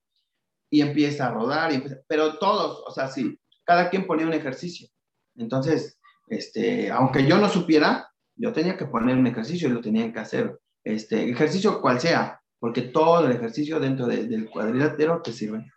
Y 0.71 0.81
empieza 0.81 1.27
a 1.27 1.31
rodar, 1.33 1.73
y 1.73 1.85
pero 2.07 2.39
todos, 2.39 2.83
o 2.87 2.91
sea, 2.91 3.09
sí, 3.09 3.39
cada 3.65 3.91
quien 3.91 4.07
ponía 4.07 4.27
un 4.27 4.33
ejercicio. 4.33 4.89
Entonces, 5.37 5.99
este, 6.29 6.91
aunque 6.91 7.27
yo 7.27 7.37
no 7.39 7.49
supiera, 7.49 8.11
yo 8.37 8.53
tenía 8.53 8.77
que 8.77 8.87
poner 8.87 9.17
un 9.17 9.27
ejercicio 9.27 9.69
y 9.69 9.73
lo 9.73 9.81
tenían 9.81 10.13
que 10.13 10.21
hacer. 10.21 10.59
Este, 10.85 11.29
ejercicio 11.29 11.81
cual 11.81 12.01
sea, 12.01 12.41
porque 12.59 12.83
todo 12.83 13.27
el 13.27 13.33
ejercicio 13.33 13.81
dentro 13.81 14.07
del 14.07 14.49
cuadrilátero 14.49 15.21
te 15.21 15.33
sirve 15.33 15.72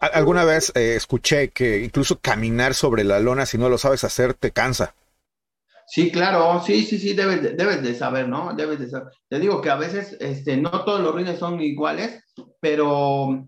alguna 0.00 0.44
vez 0.44 0.72
eh, 0.74 0.96
escuché 0.96 1.50
que 1.50 1.84
incluso 1.84 2.18
caminar 2.18 2.74
sobre 2.74 3.04
la 3.04 3.20
lona, 3.20 3.46
si 3.46 3.58
no 3.58 3.68
lo 3.68 3.78
sabes 3.78 4.04
hacer, 4.04 4.34
te 4.34 4.50
cansa. 4.50 4.94
Sí, 5.86 6.10
claro, 6.10 6.60
sí, 6.64 6.84
sí, 6.84 6.98
sí, 6.98 7.14
debes 7.14 7.42
de, 7.42 7.50
debes 7.50 7.82
de 7.82 7.94
saber, 7.94 8.28
¿no? 8.28 8.52
Debes 8.54 8.80
de 8.80 8.90
saber. 8.90 9.12
Te 9.28 9.38
digo 9.38 9.60
que 9.60 9.70
a 9.70 9.76
veces 9.76 10.16
este, 10.20 10.56
no 10.56 10.70
todos 10.84 11.00
los 11.00 11.14
rines 11.14 11.38
son 11.38 11.60
iguales, 11.60 12.24
pero 12.60 13.46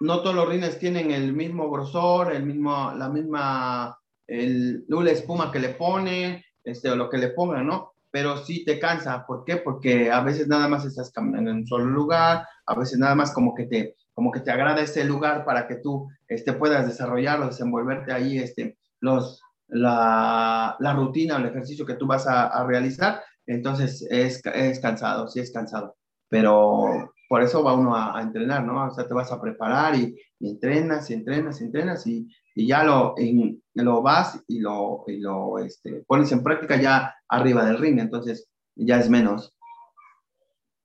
no 0.00 0.20
todos 0.22 0.34
los 0.34 0.48
rines 0.48 0.80
tienen 0.80 1.12
el 1.12 1.32
mismo 1.32 1.70
grosor, 1.70 2.34
el 2.34 2.44
mismo, 2.44 2.92
la 2.96 3.08
misma, 3.08 3.96
el, 4.26 4.84
la 4.88 5.10
espuma 5.12 5.52
que 5.52 5.60
le 5.60 5.70
ponen, 5.70 6.42
este, 6.64 6.90
o 6.90 6.96
lo 6.96 7.08
que 7.08 7.18
le 7.18 7.28
pongan, 7.28 7.68
¿no? 7.68 7.92
Pero 8.10 8.36
sí 8.44 8.64
te 8.64 8.80
cansa. 8.80 9.24
¿Por 9.24 9.44
qué? 9.44 9.58
Porque 9.58 10.10
a 10.10 10.22
veces 10.22 10.48
nada 10.48 10.66
más 10.66 10.84
estás 10.84 11.12
caminando 11.12 11.52
en 11.52 11.58
un 11.58 11.66
solo 11.68 11.84
lugar, 11.84 12.44
a 12.66 12.74
veces 12.74 12.98
nada 12.98 13.14
más 13.14 13.32
como 13.32 13.54
que 13.54 13.66
te, 13.66 13.94
como 14.16 14.32
que 14.32 14.40
te 14.40 14.50
agrada 14.50 14.80
ese 14.80 15.04
lugar 15.04 15.44
para 15.44 15.68
que 15.68 15.76
tú 15.76 16.08
este, 16.26 16.54
puedas 16.54 16.86
desarrollarlo, 16.86 17.48
desenvolverte 17.48 18.14
ahí, 18.14 18.38
este, 18.38 18.78
los, 18.98 19.42
la, 19.68 20.74
la 20.80 20.92
rutina 20.94 21.36
o 21.36 21.38
el 21.38 21.44
ejercicio 21.44 21.84
que 21.84 21.96
tú 21.96 22.06
vas 22.06 22.26
a, 22.26 22.64
realizar, 22.64 23.22
entonces 23.46 24.06
es, 24.10 24.40
es, 24.46 24.80
cansado, 24.80 25.28
sí 25.28 25.40
es 25.40 25.52
cansado, 25.52 25.96
pero 26.30 27.12
por 27.28 27.42
eso 27.42 27.62
va 27.62 27.74
uno 27.74 27.94
a, 27.94 28.22
entrenar, 28.22 28.64
¿no? 28.64 28.86
O 28.86 28.90
sea, 28.90 29.06
te 29.06 29.12
vas 29.12 29.30
a 29.30 29.40
preparar 29.40 29.94
y, 29.94 30.16
entrenas 30.40 31.10
y 31.10 31.12
entrenas 31.12 31.60
y 31.60 31.64
entrenas 31.64 32.06
y, 32.06 32.26
y 32.54 32.66
ya 32.66 32.84
lo, 32.84 33.12
en, 33.18 33.62
lo 33.74 34.00
vas 34.00 34.42
y 34.48 34.60
lo, 34.60 35.04
y 35.08 35.18
lo 35.18 35.58
este, 35.58 36.04
pones 36.06 36.32
en 36.32 36.42
práctica 36.42 36.80
ya 36.80 37.14
arriba 37.28 37.66
del 37.66 37.76
ring, 37.76 37.98
entonces 37.98 38.48
ya 38.74 38.98
es 38.98 39.10
menos 39.10 39.54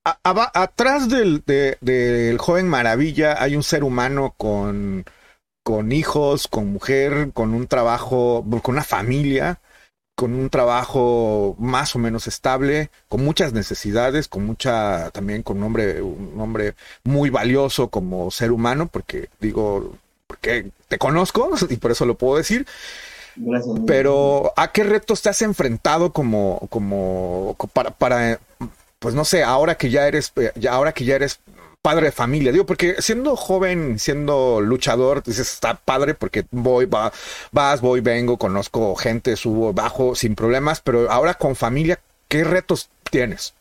atrás 0.03 1.09
del, 1.09 1.43
del, 1.45 2.37
joven 2.37 2.67
maravilla 2.67 3.41
hay 3.41 3.55
un 3.55 3.63
ser 3.63 3.83
humano 3.83 4.33
con, 4.37 5.05
con 5.63 5.91
hijos, 5.91 6.47
con 6.47 6.71
mujer, 6.71 7.31
con 7.33 7.53
un 7.53 7.67
trabajo, 7.67 8.45
con 8.61 8.75
una 8.75 8.83
familia, 8.83 9.59
con 10.15 10.33
un 10.33 10.49
trabajo 10.49 11.55
más 11.59 11.95
o 11.95 11.99
menos 11.99 12.27
estable, 12.27 12.89
con 13.07 13.23
muchas 13.23 13.53
necesidades, 13.53 14.27
con 14.27 14.45
mucha, 14.45 15.09
también 15.11 15.43
con 15.43 15.57
un 15.57 15.63
hombre, 15.63 16.01
un 16.01 16.39
hombre 16.39 16.75
muy 17.03 17.29
valioso 17.29 17.89
como 17.89 18.31
ser 18.31 18.51
humano, 18.51 18.87
porque 18.87 19.29
digo, 19.39 19.95
porque 20.27 20.69
te 20.87 20.97
conozco 20.97 21.51
y 21.69 21.77
por 21.77 21.91
eso 21.91 22.05
lo 22.05 22.17
puedo 22.17 22.37
decir. 22.37 22.65
Pero 23.87 24.53
¿a 24.57 24.71
qué 24.73 24.83
retos 24.83 25.21
te 25.21 25.29
has 25.29 25.41
enfrentado 25.41 26.11
como, 26.11 26.67
como 26.69 27.55
para, 27.73 27.91
para 27.91 28.39
pues 29.01 29.15
no 29.15 29.25
sé, 29.25 29.43
ahora 29.43 29.75
que 29.75 29.89
ya 29.89 30.07
eres, 30.07 30.31
eh, 30.35 30.51
ahora 30.69 30.93
que 30.93 31.05
ya 31.05 31.15
eres 31.15 31.39
padre 31.81 32.05
de 32.05 32.11
familia. 32.11 32.51
Digo, 32.51 32.67
porque 32.67 33.01
siendo 33.01 33.35
joven, 33.35 33.97
siendo 33.97 34.61
luchador, 34.61 35.23
dices, 35.23 35.51
está 35.51 35.73
padre 35.73 36.13
porque 36.13 36.45
voy, 36.51 36.85
va, 36.85 37.11
vas, 37.51 37.81
voy, 37.81 38.01
vengo, 38.01 38.37
conozco 38.37 38.95
gente, 38.95 39.35
subo, 39.35 39.73
bajo, 39.73 40.13
sin 40.13 40.35
problemas, 40.35 40.81
pero 40.81 41.09
ahora 41.09 41.33
con 41.33 41.55
familia, 41.55 41.99
¿qué 42.27 42.43
retos 42.43 42.89
tienes? 43.09 43.55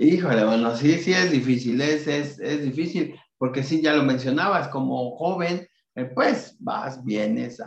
Híjole, 0.00 0.42
bueno, 0.42 0.74
sí, 0.74 0.98
sí 0.98 1.12
es 1.12 1.30
difícil, 1.30 1.78
es, 1.82 2.06
es, 2.06 2.38
es 2.40 2.62
difícil, 2.62 3.14
porque 3.36 3.62
sí, 3.62 3.82
ya 3.82 3.92
lo 3.92 4.04
mencionabas, 4.04 4.68
como 4.68 5.16
joven, 5.16 5.68
eh, 5.96 6.04
pues 6.06 6.56
vas, 6.60 7.04
vienes, 7.04 7.60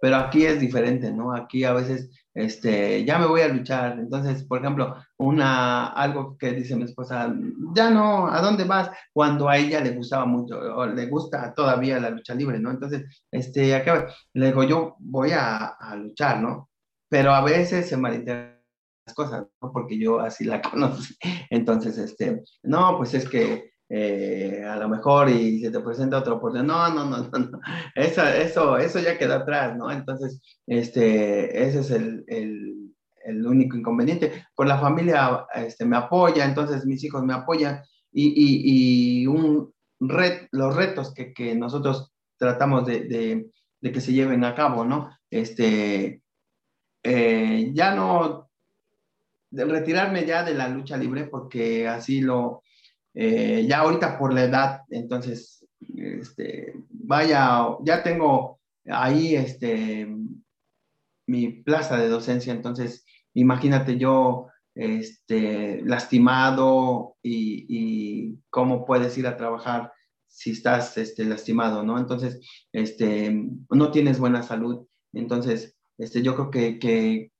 pero 0.00 0.16
aquí 0.16 0.46
es 0.46 0.60
diferente, 0.60 1.10
¿no? 1.10 1.34
Aquí 1.34 1.64
a 1.64 1.72
veces, 1.72 2.10
este, 2.34 3.04
ya 3.04 3.18
me 3.18 3.26
voy 3.26 3.40
a 3.40 3.48
luchar, 3.48 3.98
entonces, 3.98 4.44
por 4.44 4.60
ejemplo, 4.60 4.96
una, 5.18 5.88
algo 5.88 6.36
que 6.38 6.52
dice 6.52 6.76
mi 6.76 6.84
esposa, 6.84 7.34
ya 7.74 7.90
no, 7.90 8.28
¿a 8.28 8.40
dónde 8.40 8.64
vas? 8.64 8.90
Cuando 9.12 9.48
a 9.48 9.56
ella 9.56 9.80
le 9.80 9.90
gustaba 9.90 10.26
mucho, 10.26 10.58
o 10.58 10.86
le 10.86 11.06
gusta 11.06 11.52
todavía 11.54 11.98
la 11.98 12.10
lucha 12.10 12.34
libre, 12.34 12.58
¿no? 12.60 12.70
Entonces, 12.70 13.24
este, 13.30 13.74
acá, 13.74 14.06
le 14.34 14.46
digo, 14.46 14.62
yo 14.64 14.96
voy 15.00 15.32
a, 15.32 15.76
luchar, 15.96 16.40
¿no? 16.40 16.70
Pero 17.08 17.32
a 17.32 17.42
veces 17.42 17.88
se 17.88 17.96
malinterpreta 17.96 18.60
cosas, 19.14 19.46
¿no? 19.60 19.72
porque 19.72 19.98
yo 19.98 20.20
así 20.20 20.44
la 20.44 20.62
conocí. 20.70 21.16
Entonces, 21.50 21.98
este, 21.98 22.44
no, 22.62 22.96
pues 22.96 23.14
es 23.14 23.28
que 23.28 23.72
eh, 23.92 24.64
a 24.64 24.76
lo 24.76 24.88
mejor 24.88 25.28
y 25.28 25.60
se 25.60 25.70
te 25.72 25.80
presenta 25.80 26.18
otra 26.18 26.34
oportunidad. 26.34 26.64
No, 26.64 26.94
no, 26.94 27.10
no, 27.10 27.28
no, 27.28 27.38
no. 27.38 27.60
Eso, 27.94 28.22
eso, 28.22 28.78
eso 28.78 29.00
ya 29.00 29.18
quedó 29.18 29.34
atrás, 29.34 29.76
¿no? 29.76 29.90
Entonces, 29.90 30.40
este, 30.66 31.64
ese 31.66 31.80
es 31.80 31.90
el, 31.90 32.24
el, 32.28 32.94
el 33.24 33.46
único 33.46 33.76
inconveniente. 33.76 34.44
Por 34.54 34.68
la 34.68 34.78
familia 34.78 35.44
este, 35.54 35.84
me 35.84 35.96
apoya, 35.96 36.44
entonces 36.44 36.86
mis 36.86 37.02
hijos 37.02 37.24
me 37.24 37.34
apoyan 37.34 37.82
y, 38.12 38.28
y, 38.28 39.22
y 39.22 39.26
un 39.26 39.74
red, 39.98 40.46
los 40.52 40.76
retos 40.76 41.12
que, 41.12 41.34
que 41.34 41.56
nosotros 41.56 42.12
tratamos 42.38 42.86
de, 42.86 43.00
de, 43.00 43.50
de, 43.80 43.92
que 43.92 44.00
se 44.00 44.12
lleven 44.12 44.44
a 44.44 44.54
cabo, 44.54 44.84
¿no? 44.84 45.10
Este, 45.28 46.22
eh, 47.02 47.70
ya 47.74 47.94
no 47.94 48.48
de 49.50 49.64
retirarme 49.64 50.24
ya 50.24 50.44
de 50.44 50.54
la 50.54 50.68
lucha 50.68 50.96
libre 50.96 51.24
porque 51.24 51.88
así 51.88 52.20
lo, 52.20 52.62
eh, 53.14 53.66
ya 53.68 53.80
ahorita 53.80 54.18
por 54.18 54.32
la 54.32 54.44
edad, 54.44 54.82
entonces, 54.90 55.66
este, 55.96 56.74
vaya, 56.88 57.76
ya 57.82 58.02
tengo 58.02 58.60
ahí 58.86 59.34
este, 59.34 60.08
mi 61.26 61.48
plaza 61.62 61.96
de 61.96 62.08
docencia, 62.08 62.52
entonces, 62.52 63.04
imagínate 63.34 63.98
yo 63.98 64.48
este, 64.74 65.82
lastimado 65.82 67.16
y, 67.22 68.38
cómo 68.50 68.84
puedes 68.84 69.16
ir 69.18 69.26
a 69.26 69.36
trabajar 69.36 69.92
si 70.26 70.52
estás 70.52 70.96
este, 70.96 71.24
lastimado, 71.24 71.82
¿no? 71.82 71.98
Entonces, 71.98 72.40
este, 72.72 73.48
no 73.70 73.90
tienes 73.90 74.18
buena 74.18 74.42
salud. 74.42 74.86
Entonces, 75.12 75.76
este, 75.98 76.22
yo 76.22 76.34
creo 76.34 76.50
que, 76.50 76.78
que, 76.78 77.32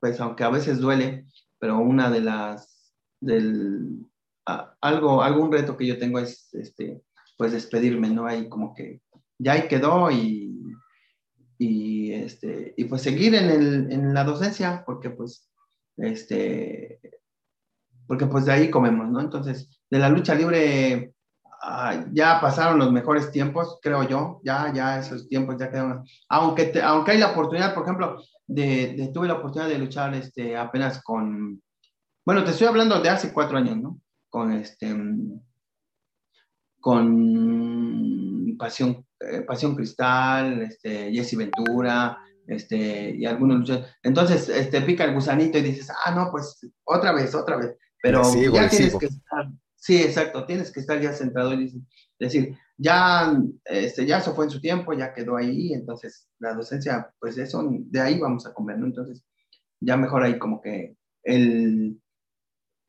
pues 0.00 0.20
aunque 0.20 0.44
a 0.44 0.50
veces 0.50 0.78
duele, 0.78 1.26
pero 1.58 1.78
una 1.78 2.10
de 2.10 2.20
las, 2.20 2.92
del, 3.20 4.06
algo, 4.44 5.22
algún 5.22 5.50
reto 5.50 5.76
que 5.76 5.86
yo 5.86 5.98
tengo 5.98 6.18
es, 6.18 6.52
este, 6.54 7.02
pues 7.36 7.52
despedirme, 7.52 8.08
¿no? 8.10 8.26
Ahí 8.26 8.48
como 8.48 8.74
que 8.74 9.00
ya 9.38 9.52
ahí 9.52 9.68
quedó 9.68 10.10
y, 10.10 10.54
y, 11.58 12.12
este, 12.12 12.74
y 12.76 12.84
pues 12.84 13.02
seguir 13.02 13.34
en, 13.34 13.50
el, 13.50 13.92
en 13.92 14.14
la 14.14 14.24
docencia, 14.24 14.82
porque 14.86 15.10
pues, 15.10 15.50
este, 15.96 17.00
porque 18.06 18.26
pues 18.26 18.44
de 18.44 18.52
ahí 18.52 18.70
comemos, 18.70 19.08
¿no? 19.08 19.20
Entonces, 19.20 19.70
de 19.90 19.98
la 19.98 20.08
lucha 20.08 20.34
libre 20.34 21.14
uh, 21.44 22.04
ya 22.12 22.40
pasaron 22.40 22.78
los 22.78 22.92
mejores 22.92 23.30
tiempos, 23.30 23.78
creo 23.82 24.06
yo, 24.08 24.40
ya, 24.44 24.72
ya 24.72 24.98
esos 24.98 25.28
tiempos 25.28 25.56
ya 25.58 25.70
quedaron, 25.70 26.04
aunque, 26.28 26.80
aunque 26.82 27.12
hay 27.12 27.18
la 27.18 27.32
oportunidad, 27.32 27.74
por 27.74 27.84
ejemplo, 27.84 28.22
de, 28.46 28.94
de, 28.94 29.08
tuve 29.08 29.28
la 29.28 29.34
oportunidad 29.34 29.70
de 29.70 29.78
luchar 29.78 30.14
este, 30.14 30.56
apenas 30.56 31.02
con, 31.02 31.62
bueno, 32.24 32.44
te 32.44 32.50
estoy 32.50 32.66
hablando 32.66 33.00
de 33.00 33.08
hace 33.08 33.32
cuatro 33.32 33.56
años, 33.58 33.76
¿no? 33.76 34.00
Con 34.34 34.50
este, 34.50 34.92
con 36.80 38.56
Pasión, 38.58 39.06
eh, 39.20 39.42
Pasión 39.42 39.76
Cristal, 39.76 40.62
este, 40.62 41.12
Jesse 41.12 41.36
Ventura, 41.36 42.18
este, 42.48 43.14
y 43.14 43.26
algunos 43.26 43.60
luchadores. 43.60 43.94
Entonces, 44.02 44.48
este, 44.48 44.80
pica 44.80 45.04
el 45.04 45.14
gusanito 45.14 45.56
y 45.58 45.62
dices, 45.62 45.88
ah, 46.04 46.12
no, 46.16 46.32
pues 46.32 46.58
otra 46.82 47.12
vez, 47.12 47.32
otra 47.32 47.58
vez. 47.58 47.76
Pero 48.02 48.24
sigo, 48.24 48.56
ya 48.56 48.68
tienes 48.68 48.88
sigo. 48.88 48.98
que 48.98 49.06
estar, 49.06 49.52
sí, 49.76 50.02
exacto, 50.02 50.44
tienes 50.46 50.72
que 50.72 50.80
estar 50.80 51.00
ya 51.00 51.12
centrado 51.12 51.54
y 51.54 51.72
decir, 52.18 52.58
ya, 52.76 53.40
este, 53.66 54.04
ya 54.04 54.18
eso 54.18 54.34
fue 54.34 54.46
en 54.46 54.50
su 54.50 54.60
tiempo, 54.60 54.94
ya 54.94 55.14
quedó 55.14 55.36
ahí, 55.36 55.74
entonces 55.74 56.28
la 56.40 56.54
docencia, 56.54 57.08
pues 57.20 57.38
eso, 57.38 57.64
de 57.70 58.00
ahí 58.00 58.18
vamos 58.18 58.48
a 58.48 58.52
comer, 58.52 58.80
¿no? 58.80 58.86
Entonces, 58.86 59.24
ya 59.78 59.96
mejor 59.96 60.24
ahí 60.24 60.40
como 60.40 60.60
que 60.60 60.96
el, 61.22 62.00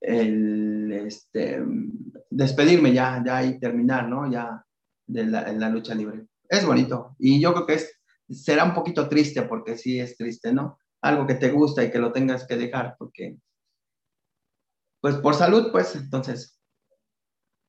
el 0.06 0.92
este, 0.92 1.64
despedirme 2.30 2.94
ya, 2.94 3.22
ya 3.26 3.44
y 3.44 3.60
terminar, 3.60 4.08
¿no? 4.08 4.30
Ya 4.32 4.66
de 5.08 5.26
la, 5.26 5.70
lucha 5.70 5.96
libre. 5.96 6.28
Es 6.48 6.66
bonito 6.66 7.16
y 7.20 7.42
yo 7.42 7.54
creo 7.54 7.66
que 7.66 7.74
es, 7.76 8.00
será 8.30 8.64
un 8.64 8.74
poquito 8.74 9.08
triste 9.10 9.42
porque 9.44 9.78
sí 9.78 10.00
es 10.00 10.16
triste, 10.18 10.54
¿no? 10.54 10.80
Algo 11.02 11.28
que 11.28 11.36
te 11.36 11.52
gusta 11.52 11.84
y 11.84 11.92
que 11.92 12.00
lo 12.00 12.12
tengas 12.12 12.46
que 12.48 12.58
dejar 12.58 12.96
porque, 12.98 13.38
pues 15.02 15.16
por 15.18 15.36
salud, 15.36 15.72
pues 15.72 15.96
entonces 15.96 16.60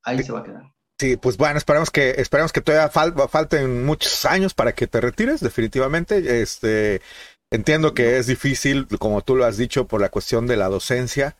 ahí 0.02 0.22
se 0.22 0.32
va 0.32 0.40
a 0.40 0.44
quedar. 0.44 0.76
Sí, 0.98 1.16
pues 1.18 1.36
bueno, 1.36 1.58
esperamos 1.58 1.90
que, 1.90 2.10
esperamos 2.12 2.52
que 2.52 2.62
todavía 2.62 2.88
fal 2.88 3.14
falten 3.28 3.84
muchos 3.84 4.24
años 4.24 4.54
para 4.54 4.72
que 4.72 4.86
te 4.86 5.00
retires, 5.00 5.40
definitivamente. 5.40 6.40
Este, 6.40 7.02
entiendo 7.50 7.92
que 7.92 8.16
es 8.16 8.26
difícil, 8.26 8.86
como 8.98 9.20
tú 9.22 9.36
lo 9.36 9.44
has 9.44 9.58
dicho, 9.58 9.86
por 9.86 10.00
la 10.00 10.08
cuestión 10.08 10.46
de 10.46 10.56
la 10.56 10.68
docencia, 10.68 11.36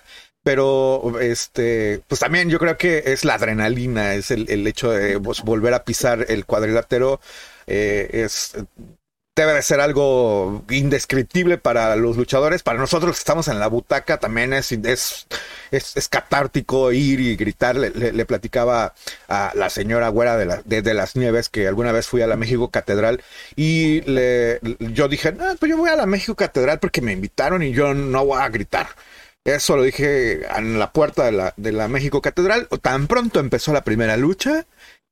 pero 0.47 1.19
este, 1.21 2.03
pues 2.07 2.21
también 2.21 2.49
yo 2.49 2.61
creo 2.61 2.79
que 2.79 3.03
es 3.07 3.25
la 3.25 3.35
adrenalina, 3.35 4.15
es 4.15 4.31
el, 4.31 4.49
el 4.49 4.65
hecho 4.69 4.93
de 4.93 5.17
volver 5.17 5.75
a 5.75 5.83
pisar 5.83 6.25
el 6.29 6.47
cuadrilátero, 6.47 7.21
eh, 7.67 8.09
es 8.13 8.53
debe 9.35 9.55
de 9.55 9.63
ser 9.63 9.81
algo 9.81 10.65
indescriptible 10.71 11.59
para 11.59 11.97
los 11.97 12.17
luchadores. 12.17 12.63
Para 12.63 12.79
nosotros 12.79 13.17
que 13.17 13.19
estamos 13.19 13.49
en 13.49 13.59
la 13.59 13.67
butaca 13.67 14.19
también 14.19 14.53
es, 14.53 14.71
es, 14.71 15.27
es, 15.73 16.09
catártico 16.09 16.93
ir 16.93 17.19
y 17.19 17.35
gritar. 17.35 17.75
Le, 17.75 17.91
le, 17.91 18.13
le, 18.13 18.25
platicaba 18.25 18.95
a 19.29 19.51
la 19.57 19.69
señora 19.69 20.09
güera 20.11 20.37
de, 20.37 20.47
la, 20.47 20.63
de, 20.65 20.95
las 20.95 21.17
Nieves 21.17 21.49
que 21.49 21.67
alguna 21.67 21.91
vez 21.91 22.07
fui 22.07 22.23
a 22.23 22.29
la 22.29 22.37
México 22.37 22.71
Catedral 22.71 23.21
y 23.57 24.01
le, 24.03 24.61
yo 24.79 25.09
dije, 25.09 25.33
no, 25.33 25.57
pues 25.57 25.71
yo 25.71 25.77
voy 25.77 25.91
a 25.91 25.97
la 25.97 26.07
México 26.07 26.37
Catedral 26.37 26.79
porque 26.79 27.03
me 27.03 27.13
invitaron 27.13 27.65
y 27.65 27.73
yo 27.73 27.95
no 27.95 28.25
voy 28.25 28.41
a 28.41 28.49
gritar. 28.49 28.87
Eso 29.47 29.77
lo 29.77 29.85
dije 29.85 30.45
en 30.57 30.79
la 30.79 30.91
puerta 30.91 31.25
de 31.25 31.33
la, 31.33 31.55
de 31.57 31.73
la 31.73 31.87
México 31.87 32.21
Catedral. 32.21 32.69
Tan 32.83 33.07
pronto 33.07 33.39
empezó 33.39 33.73
la 33.73 33.85
primera 33.85 34.17
lucha, 34.17 34.67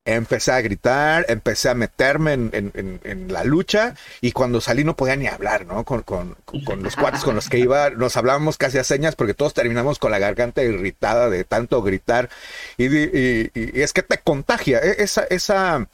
empecé 0.05 0.53
a 0.53 0.61
gritar, 0.61 1.25
empecé 1.29 1.71
a 1.71 1.75
meterme 1.75 2.35
en, 2.35 2.51
en, 2.53 3.01
en, 3.05 3.33
la 3.33 3.45
lucha 3.45 3.95
y 4.21 4.33
cuando 4.33 4.61
salí 4.61 4.85
no 4.85 4.97
podía 4.97 5.17
ni 5.17 5.29
hablar, 5.29 5.67
¿no? 5.67 5.85
Con, 5.85 6.03
con, 6.03 6.37
con, 6.67 6.83
los 6.83 6.97
cuates 6.97 7.23
con 7.23 7.35
los 7.37 7.49
que 7.49 7.59
iba, 7.59 7.91
nos 7.91 8.17
hablábamos 8.17 8.59
casi 8.59 8.79
a 8.79 8.85
señas 8.85 9.17
porque 9.17 9.35
todos 9.35 9.55
terminamos 9.55 9.99
con 9.99 10.11
la 10.11 10.19
garganta 10.19 10.63
irritada 10.63 11.31
de 11.31 11.45
tanto 11.45 11.81
gritar 11.83 12.29
y, 12.77 12.95
y, 12.95 13.51
y 13.55 13.81
es 13.81 13.93
que 13.93 14.03
te 14.03 14.19
contagia 14.19 14.81
e, 14.81 15.03
esa, 15.03 15.25
esa, 15.31 15.89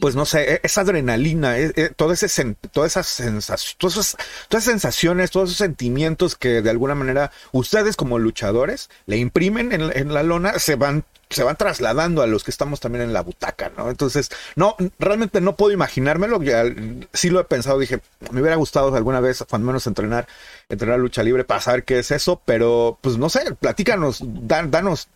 pues 0.00 0.14
no 0.16 0.24
sé, 0.24 0.60
esa 0.62 0.82
adrenalina, 0.82 1.56
todo 1.96 2.12
ese, 2.12 2.56
todas 2.72 2.92
esas 2.92 3.06
sensaciones, 3.06 3.76
todas 3.78 3.96
esas, 3.96 4.64
sensaciones, 4.64 5.30
todos 5.30 5.50
esos 5.50 5.58
sentimientos 5.58 6.36
que 6.36 6.62
de 6.62 6.70
alguna 6.70 6.94
manera 6.94 7.30
ustedes 7.52 7.96
como 7.96 8.18
luchadores 8.18 8.90
le 9.06 9.16
imprimen 9.16 9.72
en, 9.72 10.14
la 10.14 10.22
lona, 10.22 10.58
se 10.58 10.76
van 10.76 11.04
se 11.30 11.42
van 11.42 11.56
trasladando 11.56 12.22
a 12.22 12.26
los 12.26 12.44
que 12.44 12.50
estamos 12.50 12.78
también 12.78 13.02
en 13.02 13.12
la 13.12 13.22
butaca, 13.22 13.72
¿no? 13.76 13.90
Entonces, 13.90 14.30
no, 14.54 14.76
realmente 15.00 15.40
no 15.40 15.56
puedo 15.56 15.72
imaginármelo, 15.72 16.40
ya 16.42 16.64
sí 17.12 17.30
lo 17.30 17.40
he 17.40 17.44
pensado, 17.44 17.78
dije, 17.78 18.00
me 18.30 18.40
hubiera 18.40 18.56
gustado 18.56 18.94
alguna 18.94 19.18
vez, 19.20 19.42
cuando 19.48 19.66
menos 19.66 19.86
entrenar, 19.88 20.28
entrenar 20.68 21.00
lucha 21.00 21.24
libre 21.24 21.42
para 21.42 21.60
saber 21.60 21.82
qué 21.84 21.98
es 21.98 22.10
eso, 22.12 22.40
pero 22.44 22.98
pues 23.00 23.16
no 23.16 23.30
sé, 23.30 23.52
platícanos, 23.58 24.20
dan, 24.22 24.70
danos, 24.70 25.08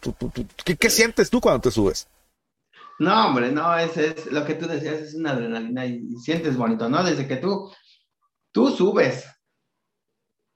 ¿qué, 0.65 0.77
¿qué 0.77 0.91
sientes 0.91 1.31
tú 1.31 1.41
cuando 1.41 1.61
te 1.61 1.71
subes? 1.71 2.09
No, 2.99 3.29
hombre, 3.29 3.53
no, 3.53 3.77
es, 3.77 3.97
es 3.97 4.33
lo 4.33 4.45
que 4.45 4.55
tú 4.55 4.67
decías, 4.67 5.01
es 5.01 5.15
una 5.15 5.33
adrenalina 5.33 5.87
y, 5.87 6.09
y, 6.11 6.17
sientes 6.17 6.57
bonito, 6.57 6.89
¿no? 6.89 7.05
Desde 7.05 7.29
que 7.29 7.37
tú, 7.37 7.71
tú 8.51 8.71
subes, 8.71 9.25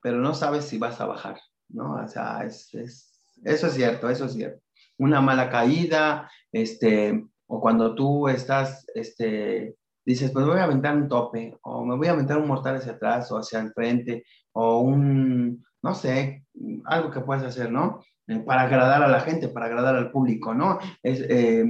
pero 0.00 0.18
no 0.18 0.34
sabes 0.34 0.64
si 0.64 0.78
vas 0.78 1.00
a 1.00 1.06
bajar, 1.06 1.38
¿no? 1.68 1.94
O 1.94 2.08
sea, 2.08 2.44
es, 2.44 2.74
es, 2.74 3.20
eso 3.44 3.68
es 3.68 3.74
cierto, 3.74 4.10
eso 4.10 4.24
es 4.24 4.32
cierto. 4.32 4.60
Una 4.98 5.20
mala 5.20 5.50
caída, 5.50 6.30
este, 6.50 7.24
o 7.46 7.60
cuando 7.60 7.94
tú 7.94 8.28
estás, 8.28 8.86
este, 8.94 9.76
dices, 10.04 10.32
pues 10.32 10.44
voy 10.44 10.58
a 10.58 10.64
aventar 10.64 10.96
un 10.96 11.08
tope, 11.08 11.56
o 11.62 11.84
me 11.84 11.96
voy 11.96 12.08
a 12.08 12.12
aventar 12.12 12.38
un 12.38 12.48
mortal 12.48 12.76
hacia 12.76 12.92
atrás, 12.92 13.30
o 13.30 13.38
hacia 13.38 13.60
el 13.60 13.72
frente, 13.72 14.24
o 14.52 14.80
un, 14.80 15.64
no 15.80 15.94
sé, 15.94 16.44
algo 16.86 17.10
que 17.10 17.20
puedes 17.20 17.44
hacer, 17.44 17.70
¿no? 17.70 18.00
eh, 18.26 18.38
para 18.40 18.62
agradar 18.62 19.02
a 19.02 19.08
la 19.08 19.20
gente, 19.20 19.48
para 19.48 19.66
agradar 19.66 19.96
al 19.96 20.10
público, 20.10 20.54
¿no? 20.54 20.78
Es, 21.02 21.20
eh, 21.20 21.64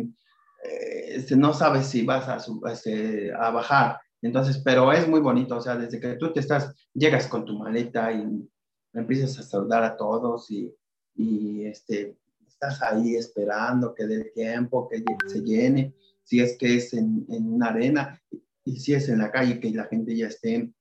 este, 0.62 1.36
no 1.36 1.52
sabes 1.52 1.86
si 1.86 2.04
vas 2.04 2.28
a, 2.28 2.38
este, 2.70 3.32
a 3.32 3.50
bajar. 3.50 3.98
Entonces, 4.22 4.58
pero 4.64 4.92
es 4.92 5.08
muy 5.08 5.20
bonito, 5.20 5.56
o 5.56 5.60
sea, 5.60 5.76
desde 5.76 5.98
que 5.98 6.14
tú 6.14 6.32
te 6.32 6.40
estás, 6.40 6.72
llegas 6.94 7.26
con 7.26 7.44
tu 7.44 7.58
maleta 7.58 8.12
y 8.12 8.48
empiezas 8.92 9.38
a 9.38 9.42
saludar 9.42 9.82
a 9.82 9.96
todos 9.96 10.48
y, 10.50 10.72
y 11.16 11.66
este, 11.66 12.16
estás 12.46 12.80
ahí 12.82 13.16
esperando 13.16 13.94
que 13.94 14.06
dé 14.06 14.24
tiempo, 14.34 14.88
que 14.88 15.02
se 15.26 15.40
llene, 15.40 15.94
si 16.22 16.40
es 16.40 16.56
que 16.56 16.76
es 16.76 16.94
en, 16.94 17.26
en, 17.28 17.52
una 17.52 17.68
arena 17.68 18.22
y 18.64 18.78
si 18.78 18.94
es 18.94 19.08
en 19.08 19.18
la 19.18 19.32
calle, 19.32 19.58
que 19.58 19.70
la 19.70 19.86
gente 19.86 20.16
ya 20.16 20.28
esté, 20.28 20.72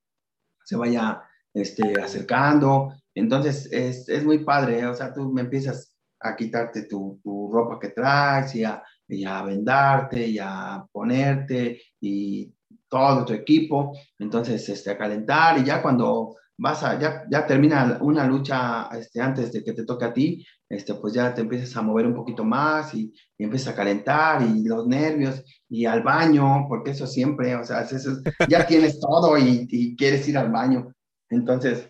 se 0.63 0.75
vaya 0.75 1.23
este, 1.55 1.99
acercando. 1.99 2.93
Entonces, 3.15 3.67
es, 3.71 4.07
es 4.07 4.23
muy 4.23 4.43
padre, 4.43 4.81
¿eh? 4.81 4.85
o 4.85 4.93
sea, 4.93 5.11
tú 5.11 5.31
me 5.31 5.41
empiezas 5.41 5.97
a 6.19 6.35
quitarte 6.35 6.83
tu, 6.83 7.19
tu 7.23 7.51
ropa 7.51 7.79
que 7.79 7.89
traes 7.89 8.53
y 8.53 8.63
a, 8.63 8.83
y 9.11 9.25
a 9.25 9.41
vendarte 9.43 10.27
y 10.27 10.39
a 10.39 10.85
ponerte 10.91 11.81
y 11.99 12.53
todo 12.87 13.25
tu 13.25 13.33
equipo, 13.33 13.93
entonces 14.19 14.67
este, 14.67 14.91
a 14.91 14.97
calentar 14.97 15.57
y 15.57 15.63
ya 15.63 15.81
cuando 15.81 16.35
vas 16.57 16.83
a, 16.83 16.99
ya, 16.99 17.23
ya 17.29 17.47
termina 17.47 17.97
una 18.01 18.25
lucha 18.25 18.87
este, 18.91 19.19
antes 19.19 19.51
de 19.51 19.63
que 19.63 19.73
te 19.73 19.83
toque 19.83 20.05
a 20.05 20.13
ti, 20.13 20.45
este, 20.69 20.93
pues 20.95 21.13
ya 21.13 21.33
te 21.33 21.41
empiezas 21.41 21.75
a 21.75 21.81
mover 21.81 22.05
un 22.05 22.13
poquito 22.13 22.43
más 22.43 22.93
y, 22.93 23.13
y 23.37 23.43
empiezas 23.43 23.73
a 23.73 23.75
calentar 23.75 24.41
y 24.43 24.63
los 24.63 24.85
nervios 24.87 25.43
y 25.69 25.85
al 25.85 26.03
baño, 26.03 26.65
porque 26.67 26.91
eso 26.91 27.07
siempre, 27.07 27.55
o 27.55 27.63
sea, 27.63 27.81
eso, 27.81 28.21
ya 28.47 28.65
tienes 28.67 28.99
todo 28.99 29.37
y, 29.37 29.67
y 29.69 29.95
quieres 29.95 30.27
ir 30.27 30.37
al 30.37 30.51
baño. 30.51 30.93
Entonces, 31.29 31.89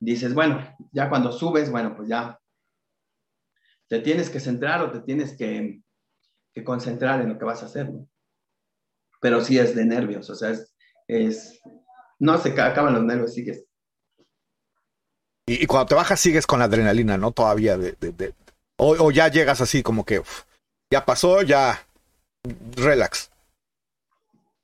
dices, 0.00 0.34
bueno, 0.34 0.60
ya 0.90 1.08
cuando 1.08 1.30
subes, 1.30 1.70
bueno, 1.70 1.94
pues 1.94 2.08
ya 2.08 2.39
te 3.90 3.98
tienes 3.98 4.30
que 4.30 4.38
centrar 4.38 4.82
o 4.82 4.92
te 4.92 5.00
tienes 5.00 5.36
que, 5.36 5.82
concentrar 6.64 7.20
en 7.22 7.30
lo 7.30 7.38
que 7.38 7.44
vas 7.44 7.62
a 7.62 7.66
hacer, 7.66 7.90
¿no? 7.90 8.06
Pero 9.20 9.42
sí 9.42 9.58
es 9.58 9.74
de 9.74 9.84
nervios, 9.84 10.28
o 10.30 10.34
sea, 10.34 10.54
es, 11.08 11.60
no 12.18 12.38
se 12.38 12.50
acaban 12.50 12.94
los 12.94 13.02
nervios, 13.02 13.34
sigues. 13.34 13.64
Y, 15.46 15.66
cuando 15.66 15.86
te 15.86 15.94
bajas 15.96 16.20
sigues 16.20 16.46
con 16.46 16.60
la 16.60 16.66
adrenalina, 16.66 17.16
¿no? 17.16 17.32
Todavía 17.32 17.76
de, 17.76 18.34
o, 18.76 19.10
ya 19.10 19.28
llegas 19.28 19.60
así 19.60 19.82
como 19.82 20.04
que 20.04 20.22
ya 20.92 21.04
pasó, 21.04 21.42
ya 21.42 21.84
relax. 22.76 23.30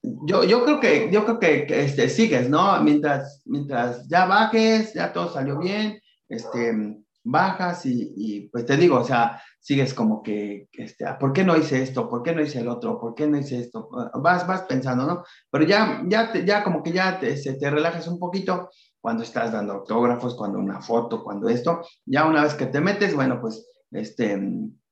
Yo, 0.03 0.45
yo 0.45 0.65
creo 0.65 0.81
que, 0.81 1.11
yo 1.11 1.25
creo 1.25 1.41
que, 1.41 1.85
este, 1.85 2.09
sigues, 2.09 2.49
¿no? 2.49 2.81
Mientras, 2.83 3.43
mientras 3.45 4.07
ya 4.09 4.27
bajes, 4.27 4.95
ya 4.95 5.13
todo 5.13 5.33
salió 5.33 5.59
bien, 5.59 6.01
este, 6.29 7.03
bajas 7.27 7.85
y, 7.85 8.49
pues 8.53 8.65
te 8.65 8.77
digo, 8.77 8.99
o 8.99 9.05
sea, 9.05 9.43
sigues 9.59 9.93
como 9.93 10.23
que, 10.23 10.69
este, 10.73 11.05
ah, 11.05 11.19
¿por 11.19 11.33
qué 11.33 11.45
no 11.45 11.57
hice 11.57 11.83
esto? 11.83 12.09
¿Por 12.09 12.23
qué 12.23 12.35
no 12.35 12.41
hice 12.41 12.61
el 12.61 12.69
otro? 12.69 13.01
¿Por 13.01 13.15
qué 13.15 13.27
no 13.27 13.37
hice 13.37 13.59
esto? 13.59 13.89
Ah, 13.93 14.13
vas, 14.19 14.47
vas 14.47 14.63
pensando, 14.63 15.07
¿no? 15.07 15.25
Pero 15.51 15.65
ya, 15.65 16.03
ya, 16.07 16.33
ya 16.45 16.63
como 16.63 16.83
que 16.83 16.93
ya 16.93 17.19
te, 17.19 17.35
te 17.35 17.71
relajas 17.71 18.07
un 18.07 18.19
poquito 18.19 18.71
cuando 19.01 19.25
estás 19.25 19.53
dando 19.53 19.75
autógrafos, 19.75 20.37
cuando 20.37 20.59
una 20.59 20.81
foto, 20.81 21.23
cuando 21.23 21.49
esto, 21.49 21.81
ya 22.05 22.27
una 22.27 22.43
vez 22.45 22.55
que 22.55 22.67
te 22.67 22.81
metes, 22.81 23.15
bueno, 23.15 23.41
pues, 23.41 23.69
este, 23.91 24.41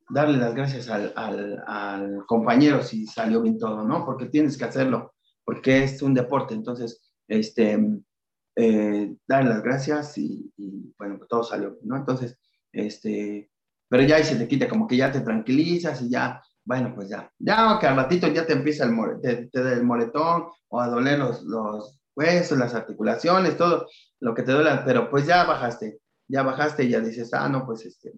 darle 0.08 0.38
las 0.38 0.54
gracias 0.54 0.88
al, 0.88 1.12
al, 1.16 1.62
al 1.66 2.26
compañero 2.26 2.82
si 2.82 3.06
salió 3.06 3.42
bien 3.42 3.58
todo, 3.58 3.84
¿no? 3.84 4.04
Porque 4.04 4.26
tienes 4.26 4.58
que 4.58 4.64
hacerlo, 4.64 5.14
porque 5.44 5.84
es 5.84 6.02
un 6.02 6.14
deporte, 6.14 6.54
entonces, 6.54 7.12
este, 7.28 7.78
eh, 8.56 9.16
dar 9.26 9.44
las 9.44 9.62
gracias 9.62 10.16
y, 10.18 10.52
bueno, 10.98 11.18
pues 11.18 11.28
todo 11.28 11.42
salió, 11.42 11.78
¿no? 11.82 11.96
Entonces, 11.96 12.38
este, 12.72 13.50
pero 13.88 14.02
ya 14.04 14.16
ahí 14.16 14.24
se 14.24 14.36
te 14.36 14.48
quita, 14.48 14.68
como 14.68 14.86
que 14.86 14.96
ya 14.96 15.10
te 15.12 15.20
tranquilizas 15.20 16.02
y 16.02 16.10
ya, 16.10 16.42
bueno, 16.64 16.94
pues 16.94 17.08
ya, 17.08 17.30
ya 17.38 17.78
que 17.80 17.86
al 17.86 17.96
ratito 17.96 18.28
ya 18.28 18.46
te 18.46 18.52
empieza 18.54 18.84
el, 18.84 19.20
te, 19.20 19.46
te 19.46 19.60
el 19.60 19.84
moretón 19.84 20.46
o 20.68 20.80
a 20.80 20.88
doler 20.88 21.18
los, 21.18 21.42
los 21.42 22.00
huesos, 22.16 22.58
las 22.58 22.74
articulaciones, 22.74 23.56
todo 23.56 23.86
lo 24.20 24.34
que 24.34 24.42
te 24.42 24.52
duele, 24.52 24.70
pero 24.84 25.10
pues 25.10 25.26
ya 25.26 25.44
bajaste, 25.44 26.00
ya 26.28 26.42
bajaste 26.42 26.84
y 26.84 26.90
ya 26.90 27.00
dices, 27.00 27.34
ah, 27.34 27.48
no, 27.48 27.66
pues 27.66 27.84
este, 27.84 28.12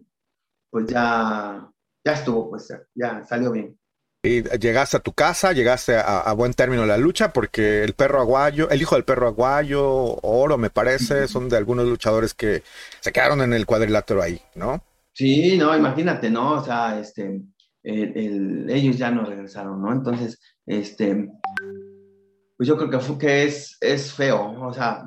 pues 0.70 0.86
ya, 0.86 1.68
ya 2.04 2.12
estuvo, 2.12 2.50
pues 2.50 2.68
ya 2.94 3.24
salió 3.24 3.50
bien. 3.52 3.78
Y 4.26 4.42
llegaste 4.58 4.96
a 4.96 5.00
tu 5.00 5.12
casa, 5.12 5.52
llegaste 5.52 5.96
a, 5.96 6.32
buen 6.32 6.52
término 6.52 6.84
la 6.84 6.98
lucha, 6.98 7.32
porque 7.32 7.84
el 7.84 7.92
perro 7.92 8.20
aguayo, 8.20 8.68
el 8.70 8.82
hijo 8.82 8.96
del 8.96 9.04
perro 9.04 9.28
aguayo, 9.28 9.84
Oro, 10.22 10.58
me 10.58 10.68
parece, 10.68 11.28
son 11.28 11.48
de 11.48 11.56
algunos 11.56 11.86
luchadores 11.86 12.34
que 12.34 12.64
se 13.00 13.12
quedaron 13.12 13.40
en 13.42 13.52
el 13.52 13.66
cuadrilátero 13.66 14.20
ahí, 14.20 14.40
¿no? 14.56 14.82
Sí, 15.12 15.56
no, 15.56 15.76
imagínate, 15.76 16.28
¿no? 16.28 16.54
O 16.54 16.64
sea, 16.64 16.98
este, 16.98 17.40
ellos 17.84 18.98
ya 18.98 19.12
no 19.12 19.24
regresaron, 19.24 19.80
¿no? 19.80 19.92
Entonces, 19.92 20.40
este, 20.66 21.28
pues 22.56 22.68
yo 22.68 22.76
creo 22.76 22.90
que, 22.90 22.98
fue, 22.98 23.18
que 23.18 23.44
es, 23.44 23.76
es 23.80 24.12
feo, 24.12 24.60
o 24.60 24.74
sea, 24.74 25.04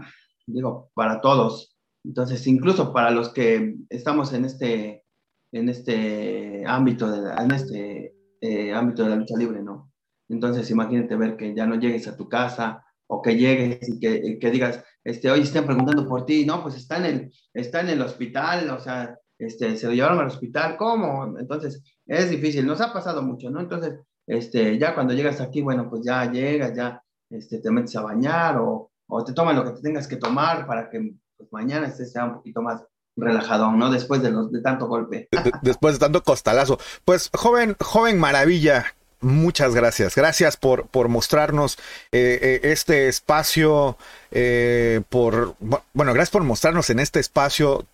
digo, 0.48 0.92
para 0.94 1.20
todos. 1.20 1.76
Entonces, 2.06 2.48
incluso 2.48 2.94
para 2.94 3.12
los 3.12 3.34
que 3.34 3.76
estamos 3.90 4.32
en 4.32 4.46
este, 4.46 5.04
en 5.52 5.68
este 5.68 6.64
ámbito, 6.66 7.12
de, 7.12 7.34
en 7.34 7.52
este 7.52 8.19
eh, 8.42 8.74
ámbito 8.74 9.04
de 9.04 9.10
la 9.10 9.16
lucha 9.16 9.38
libre, 9.38 9.62
¿no? 9.62 9.92
Entonces, 10.30 10.70
imagínate 10.70 11.16
ver 11.16 11.36
que 11.36 11.56
ya 11.56 11.66
no 11.66 11.76
llegues 11.76 12.08
a 12.08 12.16
tu 12.16 12.30
casa 12.30 12.86
o 13.08 13.22
que 13.22 13.36
llegues 13.36 13.90
y 13.90 14.00
que, 14.00 14.38
que 14.40 14.52
digas, 14.52 14.84
este, 15.04 15.32
hoy 15.32 15.42
estén 15.42 15.66
preguntando 15.66 16.08
por 16.08 16.26
ti, 16.26 16.46
no, 16.46 16.62
pues 16.62 16.76
está 16.76 16.98
en 16.98 17.06
el, 17.06 17.34
está 17.54 17.82
en 17.82 17.90
el 17.90 18.02
hospital, 18.02 18.70
o 18.70 18.80
sea, 18.80 19.18
este, 19.40 19.76
se 19.78 19.88
lo 19.88 19.94
llevaron 19.94 20.20
al 20.20 20.28
hospital, 20.28 20.78
¿cómo? 20.78 21.38
Entonces, 21.40 21.84
es 22.06 22.30
difícil, 22.30 22.68
nos 22.68 22.82
ha 22.82 22.94
pasado 22.94 23.24
mucho, 23.24 23.50
¿no? 23.50 23.60
Entonces, 23.60 24.00
este, 24.28 24.78
ya 24.78 24.94
cuando 24.94 25.14
llegas 25.14 25.42
aquí, 25.42 25.62
bueno, 25.62 25.90
pues 25.90 26.04
ya 26.06 26.32
llegas, 26.32 26.76
ya 26.76 27.02
este, 27.32 27.60
te 27.60 27.72
metes 27.72 27.96
a 27.96 28.02
bañar 28.02 28.58
o, 28.58 28.92
o 29.08 29.24
te 29.24 29.34
toman 29.34 29.56
lo 29.56 29.64
que 29.64 29.72
te 29.72 29.82
tengas 29.82 30.08
que 30.08 30.18
tomar 30.18 30.68
para 30.68 30.90
que 30.90 31.16
pues, 31.36 31.52
mañana 31.52 31.88
estés 31.88 32.14
ya 32.14 32.26
un 32.26 32.36
poquito 32.36 32.62
más 32.62 32.86
relajado, 33.20 33.72
¿no? 33.72 33.90
Después 33.90 34.22
de, 34.22 34.32
los, 34.32 34.52
de 34.52 34.62
tanto 34.62 34.88
golpe. 34.88 35.30
después 35.62 35.96
de 35.96 36.00
tanto 36.00 36.24
costalazo. 36.24 36.80
Pues, 37.06 37.30
joven, 37.34 37.76
joven 37.80 38.20
maravilla, 38.20 38.94
muchas 39.22 39.76
gracias. 39.76 40.16
Gracias 40.16 40.58
por, 40.58 40.88
por 40.88 41.08
mostrarnos 41.08 41.78
eh, 42.12 42.40
eh, 42.42 42.60
este 42.64 43.08
espacio, 43.08 43.98
eh, 44.32 45.02
por, 45.10 45.56
bueno, 45.60 46.14
gracias 46.14 46.32
por 46.32 46.44
mostrarnos 46.44 46.90
en 46.90 47.00
este 47.00 47.20
espacio 47.20 47.86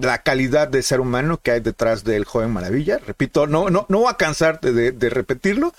la 0.00 0.18
calidad 0.18 0.68
de 0.68 0.82
ser 0.82 1.00
humano 1.00 1.40
que 1.42 1.50
hay 1.50 1.60
detrás 1.60 2.04
del 2.04 2.24
joven 2.24 2.52
maravilla. 2.52 2.98
Repito, 2.98 3.48
no, 3.48 3.68
no, 3.68 3.84
no 3.88 3.98
voy 3.98 4.10
a 4.10 4.16
cansarte 4.16 4.72
de, 4.72 4.92
de 4.92 5.10
repetirlo, 5.10 5.74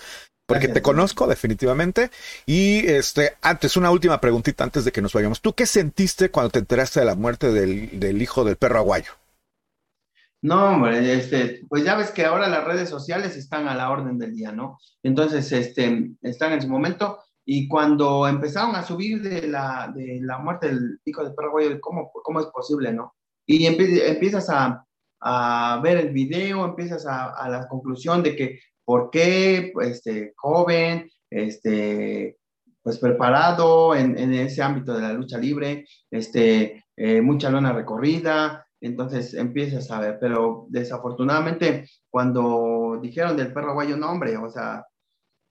porque 0.49 0.67
te 0.67 0.81
conozco 0.81 1.27
definitivamente. 1.27 2.09
Y 2.45 2.87
este, 2.87 3.35
antes, 3.41 3.77
una 3.77 3.91
última 3.91 4.19
preguntita 4.19 4.63
antes 4.63 4.83
de 4.83 4.91
que 4.91 5.01
nos 5.01 5.13
vayamos. 5.13 5.41
¿Tú 5.41 5.53
qué 5.53 5.65
sentiste 5.65 6.31
cuando 6.31 6.49
te 6.49 6.59
enteraste 6.59 6.99
de 6.99 7.05
la 7.05 7.15
muerte 7.15 7.51
del, 7.51 8.21
hijo 8.21 8.43
del 8.43 8.57
perro 8.57 8.79
aguayo? 8.79 9.11
No, 10.41 10.69
hombre, 10.69 11.13
este, 11.13 11.65
pues 11.69 11.83
ya 11.83 11.95
ves 11.95 12.11
que 12.11 12.25
ahora 12.25 12.47
las 12.47 12.63
redes 12.63 12.89
sociales 12.89 13.35
están 13.35 13.67
a 13.67 13.75
la 13.75 13.91
orden 13.91 14.17
del 14.17 14.33
día, 14.33 14.51
¿no? 14.51 14.79
Entonces, 15.03 15.51
este, 15.51 16.11
están 16.21 16.53
en 16.53 16.61
su 16.61 16.67
momento. 16.67 17.19
Y 17.45 17.67
cuando 17.67 18.27
empezaron 18.27 18.75
a 18.75 18.83
subir 18.83 19.21
de 19.21 19.47
la, 19.47 19.91
de 19.93 20.19
la 20.21 20.39
muerte 20.39 20.67
del 20.67 20.99
hijo 21.05 21.23
del 21.23 21.35
perro 21.35 21.49
aguayo, 21.49 21.79
¿cómo, 21.81 22.11
cómo 22.11 22.39
es 22.39 22.47
posible, 22.47 22.91
no? 22.91 23.15
Y 23.45 23.65
empiezas 23.65 24.49
a, 24.49 24.85
a 25.21 25.79
ver 25.83 25.97
el 25.97 26.09
video, 26.11 26.65
empiezas 26.65 27.05
a, 27.05 27.31
a, 27.33 27.49
la 27.49 27.67
conclusión 27.67 28.23
de 28.23 28.35
que 28.35 28.59
¿Por 28.89 29.11
qué? 29.11 29.71
Este, 29.81 30.33
joven, 30.35 31.11
este, 31.29 32.39
pues 32.81 32.97
preparado 32.97 33.93
en, 33.93 34.17
ese 34.33 34.63
ámbito 34.63 34.95
de 34.95 35.01
la 35.03 35.13
lucha 35.13 35.37
libre, 35.37 35.85
este, 36.09 36.85
eh, 36.97 37.21
mucha 37.21 37.51
lona 37.51 37.71
recorrida, 37.71 38.65
entonces 38.81 39.35
empiezas 39.35 39.91
a 39.91 39.99
ver, 39.99 40.17
pero 40.19 40.65
desafortunadamente 40.69 41.87
cuando 42.09 42.97
dijeron 42.99 43.37
del 43.37 43.53
perro 43.53 43.75
guayo, 43.75 43.95
no 43.95 44.09
hombre, 44.09 44.35
o 44.37 44.49
sea, 44.49 44.83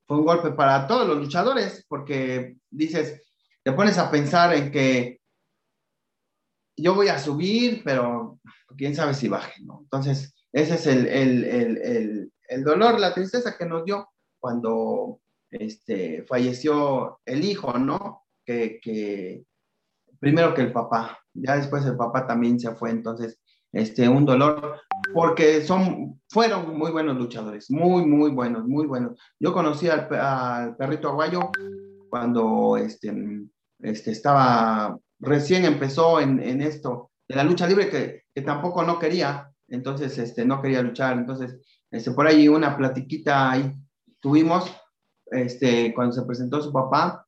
fue 0.08 0.18
un 0.18 0.24
golpe 0.24 0.50
para 0.50 0.88
todos 0.88 1.06
los 1.06 1.18
luchadores, 1.18 1.86
porque 1.88 2.56
dices, 2.68 3.22
te 3.62 3.70
pones 3.70 3.98
a 3.98 4.10
pensar 4.10 4.52
en 4.52 4.72
que 4.72 5.20
yo 6.76 6.92
voy 6.92 7.06
a 7.06 7.20
subir, 7.20 7.82
pero 7.84 8.40
quién 8.76 8.96
sabe 8.96 9.14
si 9.14 9.28
baje, 9.28 9.62
¿no? 9.62 9.82
Entonces, 9.84 10.34
ese 10.52 10.74
es 10.74 10.86
el, 10.88 11.06
el, 11.06 11.44
el 11.44 12.32
dolor, 12.64 12.98
la 12.98 13.14
tristeza 13.14 13.56
que 13.56 13.66
nos 13.66 13.84
dio 13.84 14.08
cuando 14.38 15.20
este, 15.50 16.24
falleció 16.24 17.20
el 17.24 17.44
hijo, 17.44 17.78
¿no? 17.78 18.24
Que, 18.44 19.44
primero 20.18 20.54
que 20.54 20.62
el 20.62 20.72
papá, 20.72 21.18
ya 21.34 21.56
después 21.56 21.84
el 21.84 21.96
papá 21.96 22.26
también 22.26 22.58
se 22.58 22.74
fue, 22.74 22.90
entonces, 22.90 23.40
este, 23.72 24.08
un 24.08 24.24
dolor, 24.24 24.80
porque 25.12 25.62
son, 25.62 26.20
fueron 26.28 26.76
muy 26.78 26.90
buenos 26.90 27.16
luchadores, 27.16 27.70
muy, 27.70 28.06
muy 28.06 28.30
buenos, 28.30 28.66
muy 28.66 28.86
buenos. 28.86 29.20
Yo 29.38 29.52
conocí 29.52 29.88
al, 29.88 30.08
perrito 30.76 31.08
aguayo 31.08 31.50
cuando 32.08 32.78
este, 32.78 33.14
este, 33.80 34.10
estaba, 34.10 34.98
recién 35.20 35.66
empezó 35.66 36.20
en, 36.20 36.62
esto, 36.62 37.10
de 37.28 37.36
la 37.36 37.44
lucha 37.44 37.66
libre, 37.66 37.90
que, 37.90 38.22
que 38.34 38.40
tampoco 38.40 38.82
no 38.82 38.98
quería, 38.98 39.52
entonces 39.68 40.16
este, 40.16 40.44
no 40.44 40.62
quería 40.62 40.82
luchar. 40.82 41.18
Entonces, 41.18 41.58
este, 41.90 42.10
por 42.12 42.26
ahí 42.26 42.48
una 42.48 42.76
platiquita 42.76 43.50
ahí 43.50 43.74
tuvimos, 44.20 44.70
este, 45.26 45.92
cuando 45.94 46.12
se 46.12 46.22
presentó 46.22 46.60
su 46.60 46.72
papá, 46.72 47.26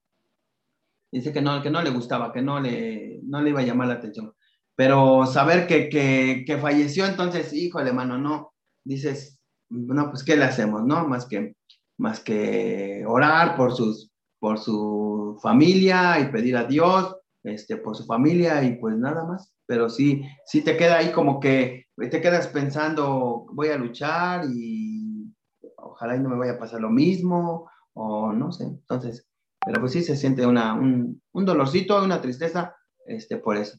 dice 1.12 1.32
que 1.32 1.42
no, 1.42 1.62
que 1.62 1.70
no 1.70 1.82
le 1.82 1.90
gustaba, 1.90 2.32
que 2.32 2.42
no 2.42 2.60
le, 2.60 3.20
no 3.24 3.40
le 3.40 3.50
iba 3.50 3.60
a 3.60 3.64
llamar 3.64 3.88
la 3.88 3.94
atención. 3.94 4.32
Pero 4.76 5.26
saber 5.26 5.66
que, 5.66 5.88
que, 5.88 6.44
que 6.46 6.58
falleció, 6.58 7.06
entonces, 7.06 7.52
híjole, 7.52 7.92
mano, 7.92 8.18
no, 8.18 8.54
dices, 8.84 9.38
no, 9.68 10.10
pues, 10.10 10.24
¿qué 10.24 10.36
le 10.36 10.44
hacemos, 10.44 10.84
no? 10.84 11.06
Más 11.06 11.26
que, 11.26 11.54
más 11.98 12.20
que 12.20 13.04
orar 13.06 13.56
por 13.56 13.74
sus, 13.74 14.10
por 14.38 14.58
su 14.58 15.38
familia 15.42 16.18
y 16.18 16.32
pedir 16.32 16.56
a 16.56 16.64
Dios, 16.64 17.16
este, 17.42 17.76
por 17.76 17.96
su 17.96 18.04
familia 18.04 18.62
y 18.64 18.76
pues 18.76 18.96
nada 18.96 19.24
más. 19.24 19.52
Pero 19.70 19.88
sí, 19.88 20.24
sí 20.44 20.62
te 20.62 20.76
queda 20.76 20.96
ahí 20.96 21.12
como 21.12 21.38
que 21.38 21.86
te 22.10 22.20
quedas 22.20 22.48
pensando, 22.48 23.46
voy 23.52 23.68
a 23.68 23.76
luchar 23.76 24.44
y 24.52 25.32
ojalá 25.76 26.16
y 26.16 26.18
no 26.18 26.28
me 26.28 26.36
vaya 26.36 26.54
a 26.54 26.58
pasar 26.58 26.80
lo 26.80 26.90
mismo, 26.90 27.70
o 27.92 28.32
no 28.32 28.50
sé. 28.50 28.64
Entonces, 28.64 29.28
pero 29.64 29.80
pues 29.80 29.92
sí 29.92 30.02
se 30.02 30.16
siente 30.16 30.44
una, 30.44 30.74
un, 30.74 31.22
un 31.30 31.44
dolorcito, 31.44 32.02
una 32.02 32.20
tristeza, 32.20 32.74
este, 33.06 33.36
por 33.36 33.58
eso. 33.58 33.78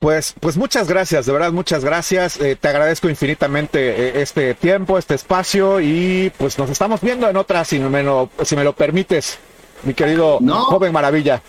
Pues, 0.00 0.34
pues 0.40 0.56
muchas 0.56 0.88
gracias, 0.88 1.26
de 1.26 1.32
verdad, 1.32 1.52
muchas 1.52 1.84
gracias. 1.84 2.40
Eh, 2.40 2.56
te 2.56 2.66
agradezco 2.66 3.08
infinitamente 3.08 3.78
eh, 4.08 4.22
este 4.22 4.54
tiempo, 4.54 4.98
este 4.98 5.14
espacio 5.14 5.80
y 5.80 6.32
pues 6.38 6.58
nos 6.58 6.70
estamos 6.70 7.02
viendo 7.02 7.28
en 7.28 7.36
otra, 7.36 7.64
si 7.64 7.78
me 7.78 8.02
lo, 8.02 8.30
si 8.42 8.56
me 8.56 8.64
lo 8.64 8.72
permites, 8.72 9.38
mi 9.84 9.94
querido 9.94 10.40
joven 10.40 10.92
maravilla. 10.92 11.40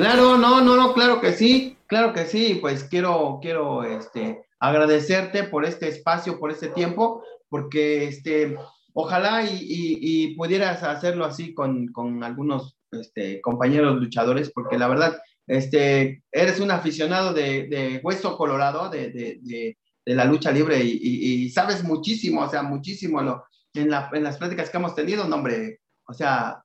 Claro, 0.00 0.38
no, 0.38 0.62
no, 0.62 0.76
no, 0.76 0.94
claro 0.94 1.20
que 1.20 1.34
sí, 1.34 1.76
claro 1.86 2.14
que 2.14 2.24
sí. 2.24 2.56
Pues 2.58 2.84
quiero, 2.84 3.38
quiero, 3.42 3.84
este, 3.84 4.46
agradecerte 4.58 5.44
por 5.44 5.66
este 5.66 5.88
espacio, 5.88 6.38
por 6.40 6.50
este 6.50 6.68
tiempo, 6.68 7.22
porque, 7.50 8.04
este, 8.04 8.56
ojalá 8.94 9.44
y, 9.44 9.58
y, 9.60 10.34
pudieras 10.36 10.82
hacerlo 10.82 11.26
así 11.26 11.52
con, 11.52 11.88
con 11.88 12.24
algunos, 12.24 12.78
este, 12.92 13.42
compañeros 13.42 13.96
luchadores, 13.96 14.50
porque 14.54 14.78
la 14.78 14.88
verdad 14.88 15.20
este, 15.46 16.24
eres 16.32 16.60
un 16.60 16.70
aficionado 16.70 17.34
de, 17.34 17.68
de 17.68 18.00
hueso 18.02 18.38
colorado, 18.38 18.88
de, 18.88 19.10
de, 19.10 19.38
de, 19.42 19.76
la 20.06 20.24
lucha 20.24 20.50
libre 20.50 20.80
y, 20.82 21.50
sabes 21.50 21.84
muchísimo, 21.84 22.40
o 22.40 22.48
sea, 22.48 22.62
muchísimo 22.62 23.20
lo, 23.20 23.44
en, 23.74 23.90
la, 23.90 24.08
en 24.14 24.24
las 24.24 24.38
pláticas 24.38 24.70
que 24.70 24.78
hemos 24.78 24.94
tenido, 24.94 25.28
no, 25.28 25.36
hombre, 25.36 25.80
o 26.06 26.14
sea, 26.14 26.64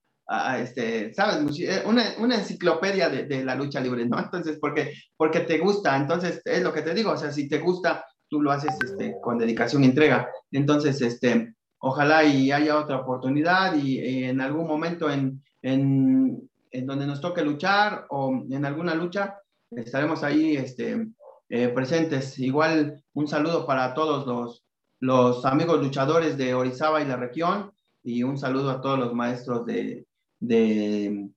este, 0.60 1.14
sabes, 1.14 1.60
eh, 1.60 1.84
una, 1.86 2.36
enciclopedia 2.36 3.10
de, 3.10 3.44
la 3.44 3.56
lucha 3.56 3.80
libre, 3.80 4.06
¿no? 4.06 4.20
Entonces, 4.20 4.58
porque, 4.60 4.94
porque 5.16 5.42
te 5.42 5.60
gusta, 5.60 5.96
entonces 5.96 6.42
es 6.46 6.64
lo 6.64 6.74
que 6.74 6.82
te 6.82 6.94
digo, 6.94 7.12
o 7.12 7.18
sea, 7.18 7.32
si 7.32 7.48
te 7.48 7.60
gusta, 7.60 8.06
tú 8.28 8.42
lo 8.42 8.52
haces 8.52 8.76
este, 8.84 9.16
con 9.22 9.38
dedicación 9.38 9.84
y 9.84 9.88
entrega. 9.88 10.30
Entonces, 10.52 11.00
este, 11.02 11.54
ojalá 11.80 12.24
y 12.24 12.52
haya 12.52 12.78
otra 12.78 12.98
oportunidad 12.98 13.76
y, 13.76 14.00
y 14.00 14.24
en 14.24 14.42
algún 14.42 14.68
momento 14.68 15.10
en, 15.12 15.44
en, 15.62 16.50
en 16.72 16.86
donde 16.86 17.06
nos 17.06 17.22
toque 17.22 17.44
luchar 17.44 18.06
o 18.10 18.44
en 18.50 18.66
alguna 18.66 18.96
lucha, 18.96 19.38
estaremos 19.72 20.24
ahí 20.24 20.58
este, 20.58 21.08
eh, 21.50 21.70
presentes. 21.70 22.40
Igual 22.40 23.04
un 23.14 23.28
saludo 23.28 23.66
para 23.66 23.94
todos 23.94 24.26
los, 24.26 24.66
los 25.00 25.46
amigos 25.46 25.82
luchadores 25.82 26.38
de 26.38 26.54
Orizaba 26.54 27.02
y 27.02 27.06
la 27.06 27.18
región 27.18 27.72
y 28.04 28.24
un 28.24 28.38
saludo 28.38 28.72
a 28.72 28.82
todos 28.82 29.00
los 29.00 29.14
maestros 29.14 29.66
de, 29.66 30.06
de, 30.40 31.30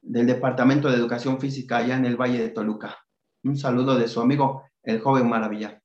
del 0.00 0.26
Departamento 0.26 0.88
de 0.88 0.96
Educación 0.96 1.40
Física 1.40 1.78
allá 1.78 1.96
en 1.96 2.04
el 2.04 2.16
Valle 2.16 2.38
de 2.38 2.48
Toluca. 2.48 2.98
Un 3.44 3.56
saludo 3.56 3.96
de 3.96 4.08
su 4.08 4.20
amigo, 4.20 4.64
el 4.82 5.00
joven 5.00 5.28
Maravilla. 5.28 5.82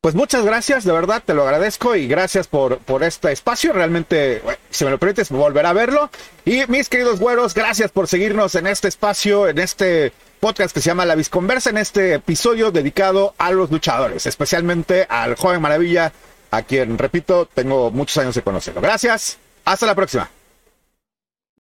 Pues 0.00 0.14
muchas 0.14 0.44
gracias, 0.44 0.84
de 0.84 0.92
verdad 0.92 1.20
te 1.24 1.34
lo 1.34 1.42
agradezco 1.42 1.96
y 1.96 2.06
gracias 2.06 2.46
por, 2.46 2.78
por 2.78 3.02
este 3.02 3.32
espacio. 3.32 3.72
Realmente, 3.72 4.40
si 4.70 4.84
me 4.84 4.92
lo 4.92 4.98
permites, 4.98 5.30
volverá 5.30 5.70
a 5.70 5.72
verlo. 5.72 6.10
Y 6.44 6.62
mis 6.68 6.88
queridos 6.88 7.18
güeros, 7.18 7.54
gracias 7.54 7.90
por 7.90 8.06
seguirnos 8.06 8.54
en 8.54 8.68
este 8.68 8.86
espacio, 8.86 9.48
en 9.48 9.58
este 9.58 10.12
podcast 10.38 10.72
que 10.72 10.80
se 10.80 10.90
llama 10.90 11.06
La 11.06 11.16
Visconversa, 11.16 11.70
en 11.70 11.78
este 11.78 12.14
episodio 12.14 12.70
dedicado 12.70 13.34
a 13.36 13.50
los 13.50 13.72
luchadores, 13.72 14.26
especialmente 14.26 15.06
al 15.08 15.34
joven 15.34 15.60
Maravilla, 15.60 16.12
a 16.52 16.62
quien, 16.62 16.98
repito, 16.98 17.46
tengo 17.52 17.90
muchos 17.90 18.18
años 18.18 18.36
de 18.36 18.42
conocerlo. 18.42 18.80
Gracias, 18.80 19.38
hasta 19.64 19.86
la 19.86 19.96
próxima. 19.96 20.30